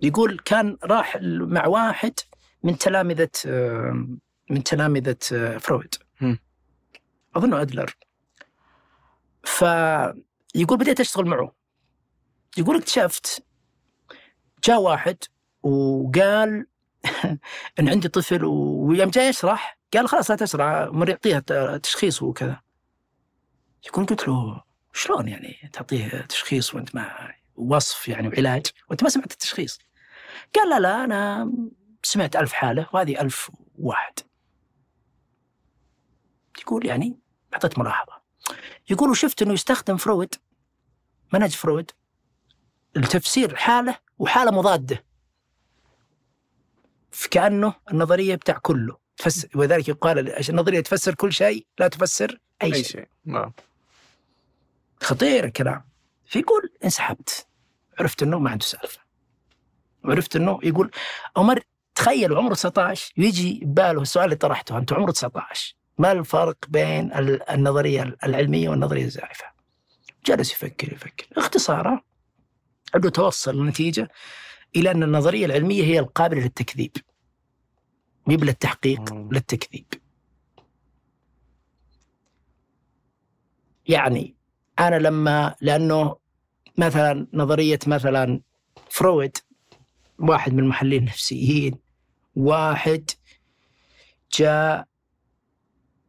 يقول 0.01 0.39
كان 0.45 0.77
راح 0.83 1.17
مع 1.21 1.67
واحد 1.67 2.13
من 2.63 2.77
تلامذة 2.77 3.29
من 4.49 4.63
تلامذة 4.63 5.17
فرويد. 5.57 5.95
أظنه 7.35 7.61
أدلر. 7.61 7.95
فيقول 9.43 10.77
بديت 10.77 10.99
أشتغل 10.99 11.25
معه. 11.25 11.55
يقول 12.57 12.75
اكتشفت 12.77 13.43
جاء 14.63 14.81
واحد 14.81 15.17
وقال 15.63 16.65
ان 17.79 17.89
عندي 17.89 18.07
طفل 18.07 18.45
ويوم 18.45 19.09
جاي 19.09 19.27
يشرح 19.27 19.79
قال 19.93 20.07
خلاص 20.07 20.31
لا 20.31 20.37
تشرح 20.37 20.89
يعطيها 21.07 21.77
تشخيص 21.77 22.21
وكذا. 22.21 22.61
يقول 23.87 24.05
قلت 24.05 24.27
له 24.27 24.63
شلون 24.93 25.27
يعني 25.27 25.69
تعطيه 25.73 26.21
تشخيص 26.21 26.75
وانت 26.75 26.95
ما 26.95 27.33
وصف 27.55 28.07
يعني 28.07 28.27
وعلاج؟ 28.27 28.65
وانت 28.89 29.03
ما 29.03 29.09
سمعت 29.09 29.31
التشخيص. 29.31 29.79
قال 30.55 30.69
لا 30.69 30.79
لا 30.79 31.03
أنا 31.03 31.51
سمعت 32.03 32.35
ألف 32.35 32.53
حالة 32.53 32.87
وهذه 32.93 33.21
ألف 33.21 33.51
واحد. 33.77 34.13
يقول 36.61 36.85
يعني 36.85 37.19
أعطيت 37.53 37.79
ملاحظة. 37.79 38.21
يقول 38.89 39.09
وشفت 39.09 39.41
أنه 39.41 39.53
يستخدم 39.53 39.97
فرويد 39.97 40.35
منهج 41.33 41.51
فرويد 41.51 41.91
لتفسير 42.95 43.55
حالة 43.55 43.97
وحالة 44.19 44.51
مضادة. 44.51 45.05
فكأنه 47.11 47.73
النظرية 47.91 48.35
بتاع 48.35 48.57
كله. 48.57 48.97
تفسر 49.17 49.47
ولذلك 49.55 49.87
يقال 49.87 50.49
النظرية 50.49 50.79
تفسر 50.79 51.15
كل 51.15 51.33
شيء 51.33 51.67
لا 51.79 51.87
تفسر 51.87 52.39
أي, 52.63 52.67
أي 52.67 52.83
شيء. 52.83 52.83
شيء. 52.83 53.07
نعم. 53.25 53.53
خطير 55.01 55.43
الكلام. 55.43 55.83
فيقول 56.25 56.69
انسحبت. 56.83 57.47
عرفت 57.99 58.23
إنه 58.23 58.39
ما 58.39 58.49
عنده 58.49 58.65
سالفة. 58.65 58.99
وعرفت 60.05 60.35
إنه 60.35 60.59
يقول 60.63 60.91
عمر 61.37 61.59
تخيل 61.95 62.33
عمره 62.37 62.53
19 62.53 63.13
ويجي 63.17 63.59
بباله 63.65 64.01
السؤال 64.01 64.25
اللي 64.25 64.35
طرحته 64.35 64.77
أنت 64.77 64.93
عمره 64.93 65.11
19 65.11 65.75
ما 65.97 66.11
الفرق 66.11 66.57
بين 66.69 67.13
ال- 67.13 67.49
النظرية 67.49 68.15
العلمية 68.23 68.69
والنظرية 68.69 69.05
الزائفه؟ 69.05 69.45
جلس 70.25 70.51
يفكر 70.51 70.93
يفكر. 70.93 71.27
اختصارا 71.37 72.01
أنه 72.95 73.09
توصل 73.09 73.57
لنتيجه 73.63 74.09
إلى 74.75 74.91
أن 74.91 75.03
النظرية 75.03 75.45
العلمية 75.45 75.83
هي 75.83 75.99
القابلة 75.99 76.41
للتكذيب. 76.41 76.91
مي 78.27 78.37
للتحقيق 78.37 79.13
مم. 79.13 79.29
للتكذيب. 79.31 79.85
يعني 83.87 84.35
أنا 84.81 84.95
لما 84.95 85.55
لأنه 85.61 86.15
مثلا 86.77 87.27
نظرية 87.33 87.79
مثلا 87.87 88.41
فرويد 88.89 89.37
واحد 90.19 90.53
من 90.53 90.59
المحللين 90.59 90.99
النفسيين 90.99 91.79
واحد 92.35 93.11
جاء 94.39 94.87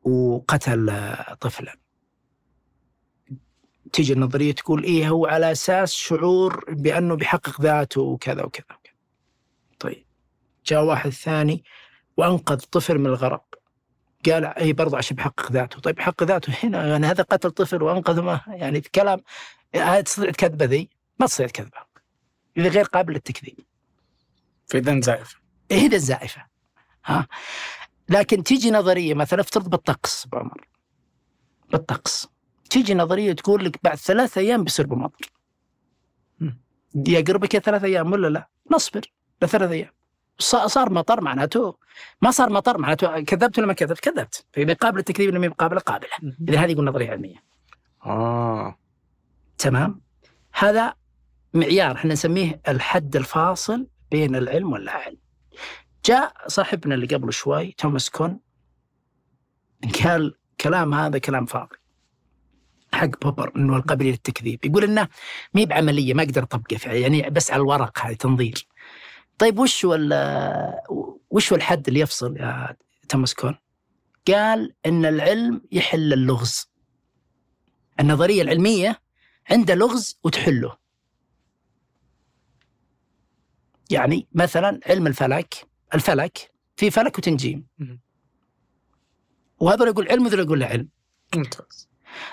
وقتل 0.05 1.15
طفلا 1.41 1.77
تيجي 3.93 4.13
النظرية 4.13 4.53
تقول 4.53 4.85
إيه 4.85 5.09
هو 5.09 5.27
على 5.27 5.53
أساس 5.53 5.93
شعور 5.93 6.65
بأنه 6.69 7.15
بيحقق 7.15 7.61
ذاته 7.61 8.01
وكذا 8.01 8.43
وكذا 8.43 8.65
وكذا. 8.77 8.95
طيب 9.81 10.05
جاء 10.67 10.85
واحد 10.85 11.11
ثاني 11.11 11.65
وأنقذ 12.17 12.57
طفل 12.59 12.99
من 12.99 13.07
الغرق 13.07 13.55
قال 14.27 14.45
إي 14.45 14.73
برضه 14.73 14.99
عشان 14.99 15.17
بيحقق 15.17 15.53
ذاته. 15.53 15.81
طيب 15.81 15.99
يحقق 15.99 16.23
ذاته 16.23 16.53
هنا 16.63 16.87
يعني 16.87 17.07
هذا 17.07 17.23
قتل 17.23 17.51
طفل 17.51 17.83
وانقذه 17.83 18.21
ما 18.21 18.41
يعني 18.47 18.83
في 18.83 18.91
كلام 18.91 19.21
هذه 19.75 20.01
تصير 20.01 20.33
كذبة 20.33 20.65
ذي؟ 20.65 20.89
ما 21.21 21.27
تصير 21.27 21.51
كذبة. 21.51 21.79
إذا 22.57 22.69
غير 22.69 22.85
قابل 22.85 23.13
للتكذيب. 23.13 23.61
فاذا 24.67 25.01
زائف. 25.01 25.41
إيه 25.71 25.87
اذا 25.87 25.99
زائفة. 25.99 26.47
ها. 27.05 27.27
لكن 28.09 28.43
تيجي 28.43 28.71
نظرية 28.71 29.15
مثلا 29.15 29.41
افترض 29.41 29.69
بالطقس 29.71 30.27
أبو 30.27 30.37
عمر. 30.37 30.69
بالطقس. 31.73 32.29
تيجي 32.71 32.95
نظرية 32.95 33.33
تقول 33.33 33.65
لك 33.65 33.79
بعد 33.83 33.97
ثلاث 33.97 34.39
أيام 34.39 34.65
بيصير 34.65 34.87
بالمطر 34.87 35.33
مم. 36.41 36.61
يقربك 36.95 37.55
يا 37.55 37.61
ثلاث 37.61 37.85
أيام 37.85 38.13
ولا 38.13 38.29
لا؟ 38.29 38.49
نصبر 38.71 39.01
لثلاث 39.43 39.71
أيام. 39.71 39.91
صار 40.39 40.93
مطر 40.93 41.21
معناته 41.21 41.77
ما 42.23 42.31
صار 42.31 42.51
مطر 42.51 42.79
معناته 42.79 43.21
كذبت 43.21 43.59
ولا 43.59 43.67
ما 43.67 43.73
كذبت؟ 43.73 44.01
كذبت. 44.01 44.47
فاذا 44.53 44.73
قابل 44.73 44.99
التكذيب 44.99 45.31
ولا 45.31 45.39
ما 45.39 45.49
قابله 45.49 45.81
قابله 45.81 46.11
إذا 46.49 46.59
هذه 46.59 46.71
يقول 46.71 46.85
نظرية 46.85 47.11
علمية. 47.11 47.43
آه. 48.07 48.79
تمام؟ 49.59 50.01
هذا 50.53 50.95
معيار 51.55 51.97
إحنا 51.97 52.13
نسميه 52.13 52.61
الحد 52.69 53.17
الفاصل 53.17 53.87
بين 54.11 54.37
العلم 54.37 54.73
واللا 54.73 54.93
علم 54.93 55.19
جاء 56.05 56.33
صاحبنا 56.47 56.95
اللي 56.95 57.07
قبل 57.07 57.33
شوي 57.33 57.73
توماس 57.73 58.11
كون 58.11 58.41
قال 60.05 60.35
كلام 60.61 60.95
هذا 60.95 61.19
كلام 61.19 61.47
فاضي. 61.47 61.77
حق 62.95 63.23
بوبر 63.23 63.53
إنه 63.57 63.77
القابلية 63.77 64.11
للتكذيب. 64.11 64.65
يقول 64.65 64.85
إنه 64.85 65.09
ما 65.55 65.65
بعمليه 65.65 66.15
ما 66.15 66.23
أقدر 66.23 66.43
أطبقه 66.43 66.77
فعلا 66.77 66.97
يعني 66.97 67.31
بس 67.31 67.51
على 67.51 67.61
الورق 67.61 67.99
هذه 67.99 68.15
تنظير. 68.15 68.67
طيب 69.43 69.59
وش 69.59 69.85
هو 69.85 69.99
وش 71.31 71.53
هو 71.53 71.57
الحد 71.57 71.89
اللي 71.89 72.01
يفصل 72.01 72.37
يا 72.37 72.77
توماس 73.09 73.35
كون؟ 73.35 73.59
قال 74.29 74.75
إن 74.87 75.05
العلم 75.05 75.63
يحل 75.73 76.13
اللغز. 76.13 76.71
النظرية 78.01 78.43
العلمية 78.43 79.01
عنده 79.51 79.75
لغز 79.75 80.19
وتحله. 80.25 80.77
يعني 83.91 84.29
مثلا 84.33 84.81
علم 84.87 85.07
الفلك 85.07 85.69
الفلك 85.95 86.53
في 86.77 86.91
فلك 86.91 87.19
وتنجيم. 87.19 87.67
وهذا 89.61 89.87
يقول 89.87 90.09
علم 90.09 90.27
وذا 90.27 90.41
يقول 90.41 90.61
له 90.61 90.67
علم. 90.67 90.89
ممتاز. 91.35 91.89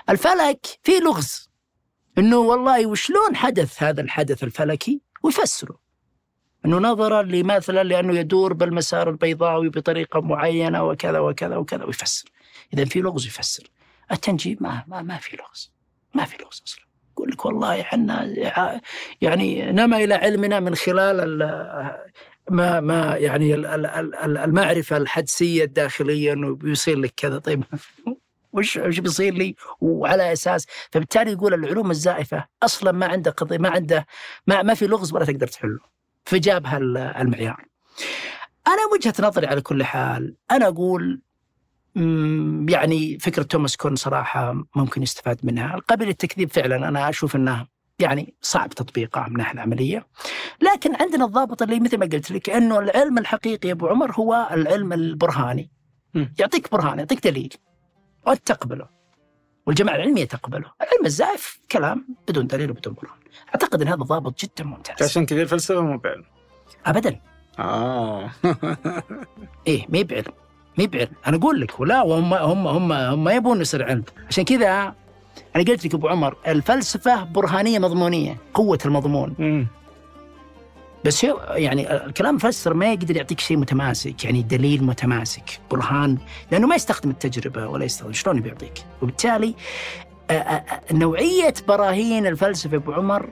الفلك 0.09 0.79
فيه 0.83 0.99
لغز. 0.99 1.49
إنه 2.17 2.37
والله 2.37 2.87
وشلون 2.87 3.35
حدث 3.35 3.83
هذا 3.83 4.01
الحدث 4.01 4.43
الفلكي؟ 4.43 5.01
ويفسره. 5.23 5.88
أنه 6.65 6.77
نظرا 6.77 7.21
لمثلا 7.21 7.83
لأنه 7.83 8.17
يدور 8.19 8.53
بالمسار 8.53 9.09
البيضاوي 9.09 9.69
بطريقة 9.69 10.21
معينة 10.21 10.83
وكذا 10.83 11.19
وكذا 11.19 11.55
وكذا 11.55 11.83
ويفسر. 11.85 12.29
اذا 12.73 12.85
في 12.85 12.99
لغز 13.01 13.25
يفسر. 13.27 13.69
التنجيم 14.11 14.57
ما 14.61 14.83
ما, 14.87 15.01
ما 15.01 15.17
في 15.17 15.37
لغز. 15.37 15.71
ما 16.13 16.25
في 16.25 16.37
لغز 16.43 16.61
أصلا. 16.67 16.85
يقول 17.13 17.29
لك 17.31 17.45
والله 17.45 17.81
إحنا 17.81 18.33
يعني 19.21 19.71
نما 19.71 19.97
إلى 20.03 20.13
علمنا 20.13 20.59
من 20.59 20.75
خلال 20.75 21.19
ال- 21.19 22.09
ما 22.49 22.79
ما 22.79 23.15
يعني 23.17 23.53
ال- 23.53 23.65
ال- 23.65 23.85
ال- 24.15 24.37
المعرفة 24.37 24.97
الحدسية 24.97 25.63
الداخلية 25.63 26.33
إنه 26.33 26.55
بيصير 26.55 26.97
لك 26.97 27.13
كذا. 27.17 27.39
طيب 27.39 27.63
وش 28.53 28.77
وش 28.77 28.99
بيصير 28.99 29.33
لي؟ 29.33 29.55
وعلى 29.81 30.33
أساس. 30.33 30.65
فبالتالي 30.91 31.31
يقول 31.31 31.53
العلوم 31.53 31.91
الزائفة 31.91 32.45
أصلا 32.63 32.91
ما 32.91 33.05
عنده 33.05 33.31
قضيه 33.31 33.57
ما 33.57 33.69
عنده 33.69 34.05
ما, 34.47 34.61
ما 34.61 34.73
في 34.73 34.87
لغز 34.87 35.13
ولا 35.13 35.25
تقدر 35.25 35.47
تحله. 35.47 35.79
فجاب 36.29 36.65
هال- 36.67 36.97
المعيار 36.97 37.65
أنا 38.67 38.77
وجهة 38.93 39.13
نظري 39.19 39.47
على 39.47 39.61
كل 39.61 39.83
حال 39.83 40.35
أنا 40.51 40.67
أقول 40.67 41.21
مم، 41.95 42.65
يعني 42.69 43.19
فكرة 43.19 43.43
توماس 43.43 43.77
كون 43.77 43.95
صراحة 43.95 44.63
ممكن 44.75 45.03
يستفاد 45.03 45.39
منها. 45.43 45.75
قبل 45.87 46.09
التكذيب 46.09 46.49
فعلا 46.51 46.87
أنا 46.87 47.09
أشوف 47.09 47.35
إنه 47.35 47.67
يعني 47.99 48.33
صعب 48.41 48.69
تطبيقه 48.69 49.21
من 49.21 49.27
الناحيه 49.27 49.53
العملية. 49.53 50.07
لكن 50.61 50.95
عندنا 50.95 51.25
الضابط 51.25 51.61
اللي 51.61 51.79
مثل 51.79 51.97
ما 51.97 52.05
قلت 52.05 52.31
لك 52.31 52.49
إنه 52.49 52.79
العلم 52.79 53.17
الحقيقي 53.17 53.67
يا 53.67 53.73
أبو 53.73 53.87
عمر 53.87 54.11
هو 54.11 54.49
العلم 54.51 54.93
البرهاني. 54.93 55.71
يعطيك 56.39 56.71
برهان 56.71 56.99
يعطيك 56.99 57.27
دليل. 57.27 57.53
وأنت 58.27 58.47
تقبله. 58.47 58.98
والجماعة 59.69 59.95
العلمية 59.95 60.25
تقبله. 60.25 60.71
العلم 60.81 61.05
الزائف 61.05 61.59
كلام 61.71 62.05
بدون 62.27 62.47
دليل 62.47 62.71
وبدون 62.71 62.93
برهان. 62.93 63.17
أعتقد 63.49 63.81
إن 63.81 63.87
هذا 63.87 64.03
ضابط 64.03 64.39
جدا 64.39 64.63
ممتاز. 64.63 65.09
عشان 65.09 65.25
كذا 65.25 65.41
الفلسفة 65.41 65.81
مو 65.81 65.97
بعلم. 65.97 66.23
ابدا. 66.85 67.19
آه. 67.59 68.29
إيه 69.67 69.85
ما 69.89 70.01
بعلم. 70.01 70.33
ما 70.77 70.85
بعلم. 70.85 71.11
أنا 71.27 71.37
أقول 71.37 71.61
لك 71.61 71.79
ولا 71.79 72.01
وهم 72.01 72.33
هم 72.33 72.67
هم 72.67 72.91
هم 72.91 73.29
يبون 73.29 73.61
يصير 73.61 73.83
علم. 73.83 74.03
عشان 74.27 74.43
كذا 74.43 74.95
أنا 75.55 75.63
قلت 75.63 75.85
لك 75.85 75.93
أبو 75.93 76.07
عمر 76.07 76.35
الفلسفة 76.47 77.23
برهانية 77.23 77.79
مضمونية 77.79 78.37
قوة 78.53 78.79
المضمون. 78.85 79.35
مم. 79.39 79.67
بس 81.05 81.25
هو 81.25 81.39
يعني 81.55 81.93
الكلام 82.05 82.29
المفسر 82.29 82.73
ما 82.73 82.93
يقدر 82.93 83.17
يعطيك 83.17 83.39
شيء 83.39 83.57
متماسك 83.57 84.25
يعني 84.25 84.41
دليل 84.43 84.83
متماسك 84.83 85.59
برهان 85.71 86.17
لأنه 86.51 86.67
ما 86.67 86.75
يستخدم 86.75 87.09
التجربة 87.09 87.67
ولا 87.67 87.85
يستخدم 87.85 88.13
شلون 88.13 88.39
بيعطيك؟ 88.41 88.73
وبالتالي 89.01 89.55
نوعية 90.91 91.53
براهين 91.67 92.27
الفلسفة 92.27 92.77
أبو 92.77 92.91
عمر 92.91 93.29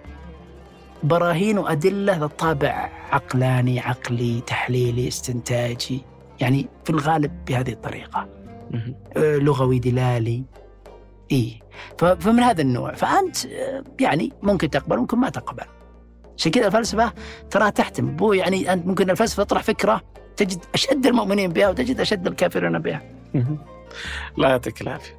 براهين 1.03 1.57
وأدلة 1.57 2.17
ذات 2.17 2.39
طابع 2.39 2.89
عقلاني 3.11 3.79
عقلي 3.79 4.41
تحليلي 4.47 5.07
استنتاجي 5.07 6.01
يعني 6.39 6.67
في 6.83 6.89
الغالب 6.89 7.45
بهذه. 7.45 7.77
آه، 9.17 9.37
لغوي 9.37 9.79
دلالي. 9.79 10.43
إيه. 11.31 11.59
ف- 11.97 12.05
فمن 12.05 12.39
هذا 12.43 12.61
النوع. 12.61 12.93
فأنت 12.93 13.45
آه، 13.45 13.83
يعني 13.99 14.33
ممكن 14.43 14.69
تقبل 14.69 14.97
ممكن 14.97 15.17
ما 15.17 15.29
تقبل. 15.29 15.63
عشان 16.37 16.51
كذا 16.51 16.67
الفلسفة 16.67 17.13
تراها 17.51 17.69
تحتم. 17.69 18.15
بو 18.15 18.33
يعني 18.33 18.73
أنت 18.73 18.87
ممكن 18.87 19.09
الفلسفة 19.09 19.43
تطرح 19.43 19.63
فكرة 19.63 20.01
تجد 20.37 20.59
أشد 20.73 21.05
المؤمنين 21.05 21.53
بها 21.53 21.69
وتجد 21.69 21.99
أشد 21.99 22.27
الكافرين 22.27 22.79
بها. 22.79 23.01
الله 24.37 24.49
يعطيك 24.49 24.81
العافية. 24.81 25.17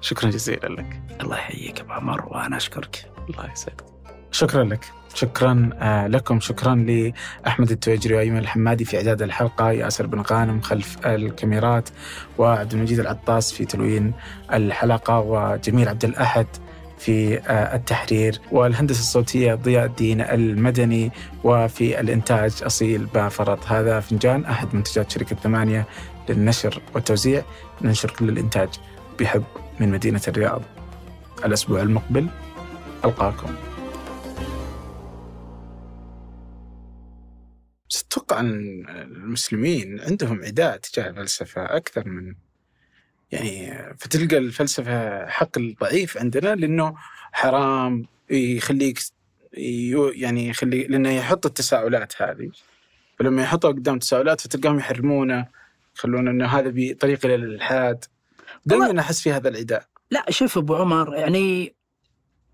شكرا 0.00 0.30
جزيلا 0.30 0.68
لك. 0.68 1.02
الله 1.20 1.36
يحييك 1.36 1.80
أبو 1.80 1.92
عمر 1.92 2.24
وأنا 2.26 2.56
أشكرك. 2.56 3.06
الله 3.30 3.52
يسعدك. 3.52 3.84
شكرا 4.30 4.64
لك. 4.64 4.84
شكرا 5.14 5.70
آه، 5.74 6.06
لكم. 6.06 6.40
شكرا 6.40 6.74
لأحمد 6.74 7.70
التويجري 7.70 8.14
وأيمن 8.14 8.38
الحمادي 8.38 8.84
في 8.84 8.96
إعداد 8.96 9.22
الحلقة 9.22 9.70
ياسر 9.70 10.06
بن 10.06 10.20
غانم 10.20 10.60
خلف 10.60 11.06
الكاميرات 11.06 11.88
وعبد 12.38 12.72
المجيد 12.72 13.00
العطاس 13.00 13.52
في 13.52 13.64
تلوين 13.64 14.12
الحلقة 14.52 15.18
وجميل 15.18 15.88
عبد 15.88 16.04
الأحد 16.04 16.46
في 17.00 17.38
آه، 17.38 17.76
التحرير 17.76 18.40
والهندسة 18.50 19.00
الصوتية 19.00 19.54
ضياء 19.54 19.86
الدين 19.86 20.20
المدني 20.20 21.10
وفي 21.44 22.00
الإنتاج 22.00 22.52
أصيل 22.62 23.06
بافرط. 23.06 23.66
هذا 23.66 24.00
فنجان 24.00 24.44
أحد 24.44 24.74
منتجات 24.74 25.10
شركة 25.10 25.36
ثمانية 25.36 25.86
للنشر 26.28 26.82
والتوزيع. 26.94 27.42
ننشر 27.82 28.10
كل 28.10 28.28
الإنتاج 28.28 28.68
بحب 29.20 29.44
من 29.80 29.90
مدينة 29.90 30.20
الرياض. 30.28 30.62
الأسبوع 31.44 31.82
المقبل 31.82 32.26
ألقاكم. 33.04 33.54
أتوقع 38.30 38.40
أن 38.40 38.84
المسلمين 38.88 40.00
عندهم 40.00 40.44
عداء 40.44 40.76
تجاه 40.76 41.08
الفلسفة 41.08 41.62
أكثر 41.76 42.08
من 42.08 42.34
يعني 43.32 43.74
فتلقى 43.98 44.38
الفلسفة 44.38 45.26
حق 45.26 45.58
الضعيف 45.58 46.18
عندنا 46.18 46.54
لأنه 46.54 46.94
حرام 47.32 48.06
يخليك 48.30 48.98
يعني 50.14 50.48
يخلي 50.48 50.84
لأنه 50.84 51.10
يحط 51.10 51.46
التساؤلات 51.46 52.22
هذه. 52.22 52.50
فلما 53.18 53.42
يحطها 53.42 53.68
قدام 53.68 53.98
تساؤلات 53.98 54.40
فتلقاهم 54.40 54.78
يحرمونه 54.78 55.46
يخلون 55.96 56.28
أنه 56.28 56.46
هذا 56.46 56.72
بطريق 56.74 57.26
إلى 57.26 57.34
الإلحاد 57.34 58.04
دائما 58.66 59.00
أحس 59.00 59.20
في 59.20 59.32
هذا 59.32 59.48
العداء 59.48 59.86
لا 60.10 60.24
شوف 60.30 60.58
أبو 60.58 60.74
عمر 60.74 61.14
يعني 61.14 61.74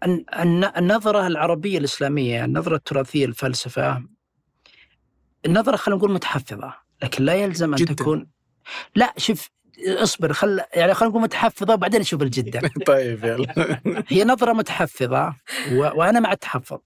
الن- 0.05 0.25
الن- 0.39 0.73
النظرة 0.77 1.27
العربية 1.27 1.79
الإسلامية 1.79 2.45
النظرة 2.45 2.77
التراثية 2.77 3.27
للفلسفه 3.27 4.03
النظرة 5.47 5.77
خلينا 5.77 5.99
نقول 5.99 6.13
متحفظة 6.13 6.75
لكن 7.03 7.25
لا 7.25 7.35
يلزم 7.35 7.71
أن 7.75 7.77
جداً. 7.77 7.95
تكون 7.95 8.27
لا 8.95 9.15
شوف 9.17 9.49
اصبر 9.87 10.33
خل 10.33 10.61
يعني 10.75 10.95
خلينا 10.95 11.11
نقول 11.11 11.23
متحفظة 11.23 11.75
وبعدين 11.75 12.01
نشوف 12.01 12.23
الجدة. 12.23 12.71
طيب 12.87 13.25
يلا. 13.25 13.81
هي 14.09 14.25
نظرة 14.25 14.53
متحفظة 14.53 15.35
و... 15.73 15.77
وأنا 15.77 16.21
مع 16.21 16.33
التحفظ. 16.33 16.79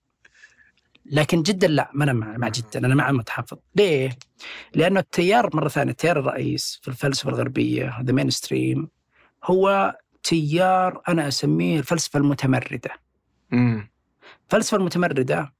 لكن 1.06 1.42
جدا 1.42 1.68
لا 1.68 1.90
ما 1.94 2.04
أنا 2.04 2.12
مع, 2.12 2.36
مع 2.36 2.48
جدا 2.48 2.86
أنا 2.86 2.94
مع 2.94 3.10
المتحفظ. 3.10 3.58
ليه؟ 3.76 4.18
لأنه 4.74 5.00
التيار 5.00 5.56
مرة 5.56 5.68
ثانية 5.68 5.90
التيار 5.90 6.18
الرئيس 6.18 6.80
في 6.82 6.88
الفلسفة 6.88 7.30
الغربية 7.30 8.00
ذا 8.02 8.12
مين 8.12 8.30
ستريم 8.30 8.88
هو 9.44 9.96
تيار 10.22 11.02
أنا 11.08 11.28
أسميه 11.28 11.78
الفلسفة 11.78 12.18
المتمردة. 12.18 12.90
أمم. 13.52 13.90
الفلسفة 14.44 14.76
المتمردة 14.76 15.52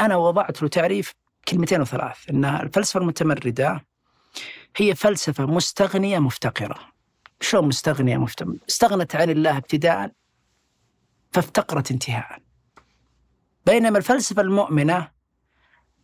أنا 0.00 0.16
وضعت 0.16 0.62
له 0.62 0.68
تعريف 0.68 1.14
كلمتين 1.48 1.80
وثلاث 1.80 2.30
انها 2.30 2.62
الفلسفة 2.62 3.00
المتمردة 3.00 3.84
هي 4.76 4.94
فلسفة 4.94 5.46
مستغنية 5.46 6.18
مفتقرة. 6.18 6.76
شلون 7.40 7.68
مستغنية 7.68 8.16
مفتقره 8.16 8.56
استغنت 8.68 9.16
عن 9.16 9.30
الله 9.30 9.56
ابتداء 9.56 10.12
فافتقرت 11.32 11.90
انتهاء. 11.90 12.38
بينما 13.66 13.98
الفلسفة 13.98 14.42
المؤمنة 14.42 15.08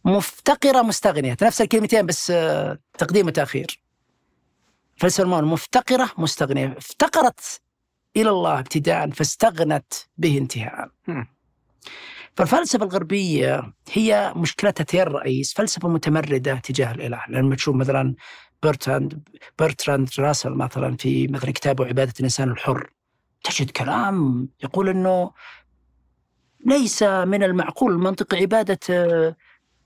مفتقرة 0.05 0.82
مستغنية. 0.82 1.36
نفس 1.43 1.60
الكلمتين 1.60 2.06
بس 2.06 2.30
آه، 2.30 2.78
تقديم 2.98 3.26
وتأخير. 3.26 3.80
الفلسفة 4.97 5.22
المؤمنة 5.22 5.52
مفتقرة 5.52 6.10
مستغنية. 6.18 6.74
افتقرت 6.78 7.60
إلى 8.16 8.30
الله 8.30 8.59
ابتداء 8.59 9.10
فاستغنت 9.10 9.94
به 10.18 10.38
انتهاء. 10.38 10.90
فالفلسفة 12.36 12.84
الغربية 12.84 13.72
هي 13.93 14.32
مشكلتها 14.36 15.02
الرئيس. 15.02 15.55
فلسفة 15.55 15.88
متمردة 15.88 16.55
تجاه 16.55 16.93
الإله. 16.93 17.22
لما 17.28 17.56
تشوف 17.56 17.76
مثلا 17.76 18.14
برتراند 18.66 19.28
برتراند 19.59 20.09
راسل 20.18 20.51
مثلا 20.51 20.97
في 20.97 21.28
مثلا 21.28 21.51
كتابه 21.52 21.86
عبادة 21.86 22.12
الإنسان 22.18 22.51
الحر. 22.51 22.90
تجد 23.44 23.70
كلام 23.70 24.48
يقول 24.64 24.88
أنه 24.88 25.30
ليس 26.66 27.02
من 27.02 27.43
المعقول 27.43 27.93
المنطقي 27.93 28.36
عبادة 28.36 28.78
آه، 28.91 29.36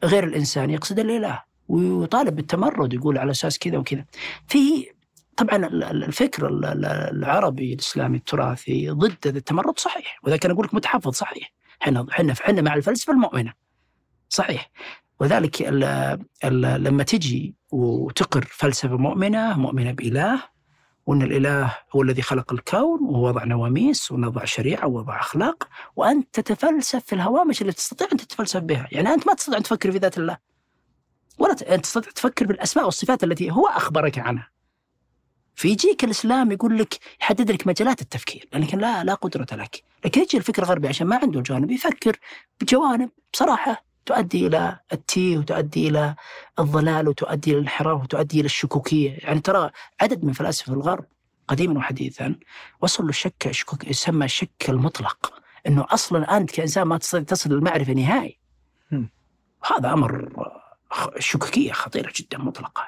غير 0.05 0.25
الإنسان 0.25 0.71
يقصد 0.71 0.99
الإله. 0.99 1.43
ويطالب 1.69 2.37
بالتمرد 2.37 2.93
يقول 2.95 3.19
على 3.19 3.31
أساس 3.31 3.59
كذا 3.59 3.79
وكذا. 3.79 4.05
في 4.49 4.87
طبعا 5.37 5.57
ال- 5.57 5.85
ال- 5.85 6.05
الفكر 6.05 6.49
ال- 6.49 6.65
ال- 6.65 6.85
العربي 6.85 7.73
الإسلامي 7.75 8.17
التراثي 8.17 8.91
ضد 8.91 9.27
التمرد 9.27 9.79
صحيح. 9.79 10.19
وذا 10.23 10.37
كان 10.37 10.51
أقول 10.51 10.65
لك 10.67 10.75
متحفظ 10.75 11.13
صحيح. 11.15 11.53
إحنا 11.83 12.07
إحنا 12.13 12.33
إحنا 12.33 12.63
مع 12.63 12.75
الفلسفة 12.75 13.13
المؤمنة. 13.13 13.53
صحيح. 14.29 14.71
وذلك 15.21 15.63
ال 15.63 15.85
ال 16.45 16.83
لما 16.85 17.03
تجي 17.03 17.55
وتقر 17.73 18.45
فلسفة 18.51 18.97
مؤمنة 18.97 19.59
مؤمنة 19.59 19.93
بإله 19.93 20.43
وإن 21.07 21.23
الإله 21.23 21.77
هو 21.97 22.03
الذي 22.03 22.23
خلق 22.23 22.53
الكون 22.53 23.01
ووضع 23.03 23.45
نواميس 23.45 24.13
ووضع 24.13 24.45
شريعة 24.45 24.87
ووضع 24.87 25.21
أخلاق 25.21 25.69
وأنت 25.97 26.41
تتفلسف 26.41 27.05
في 27.05 27.15
الهوامش 27.15 27.61
اللي 27.61 27.73
تستطيع 27.73 28.09
أن 28.13 28.17
تتفلسف 28.17 28.61
بها، 28.61 28.89
يعني 28.93 29.09
أنت 29.15 29.27
ما 29.27 29.35
تستطيع 29.35 29.59
أن 29.59 29.63
تفكر 29.63 29.93
في 29.93 29.99
ذات 29.99 30.19
الله. 30.19 30.39
ولا 31.39 31.55
ت- 31.55 31.63
أنت 31.63 31.85
تستطيع 31.85 32.13
تفكر 32.13 32.47
بالأسماء 32.47 32.85
والصفات 32.85 33.25
التي 33.25 33.51
هو 33.51 33.67
أخبرك 33.67 34.19
عنها. 34.19 34.49
فيجيك 35.55 36.05
الإسلام 36.05 36.53
يقول 36.53 36.79
لك 36.79 36.99
يحدد 37.21 37.51
لك 37.51 37.67
مجالات 37.67 38.03
التفكير 38.03 38.49
لكن 38.55 38.79
لا 38.79 39.05
لا 39.05 39.15
قدرة 39.15 39.47
لك 39.53 39.83
لكن 40.05 40.21
يجي 40.21 40.37
الفكر 40.37 40.63
الغربي 40.63 40.89
عشان 40.89 41.07
ما 41.07 41.17
عنده 41.23 41.39
الجوانب 41.39 41.71
يفكر 41.71 42.17
بجوانب 42.61 43.11
بصراحة 43.33 43.85
تؤدي 44.11 44.47
إلى 44.47 44.79
التيه 44.93 45.39
وتؤدي 45.39 45.89
إلى 45.89 46.15
الضلال 46.59 47.09
وتؤدي 47.09 47.51
إلى 47.51 47.59
الانحراف 47.59 48.03
وتؤدي 48.03 48.41
إلى 48.41 48.47
الشكوكية. 48.47 49.17
يعني 49.19 49.41
ترى 49.41 49.71
عدد 50.01 50.25
من 50.25 50.33
فلاسفة 50.33 50.73
الغرب 50.73 51.05
قديما 51.49 51.79
وحديثا 51.79 52.35
وصلوا 52.81 53.09
للشك 53.09 53.47
الشكوك 53.47 53.85
يسمى 53.85 54.25
الشك 54.25 54.65
المطلق 54.69 55.33
إنه 55.67 55.87
أصلا 55.89 56.37
أنت 56.37 56.51
كإنسان 56.51 56.83
ما 56.85 56.99
تستطيع 56.99 57.23
تصل 57.23 57.51
للمعرفه 57.51 57.93
نهائي. 57.93 58.39
هذا 59.65 59.93
أمر 59.93 60.33
آه، 60.39 60.63
خ- 60.91 61.19
شكوكية 61.19 61.73
خطيرة 61.73 62.13
جدا 62.17 62.39
مطلقة. 62.39 62.83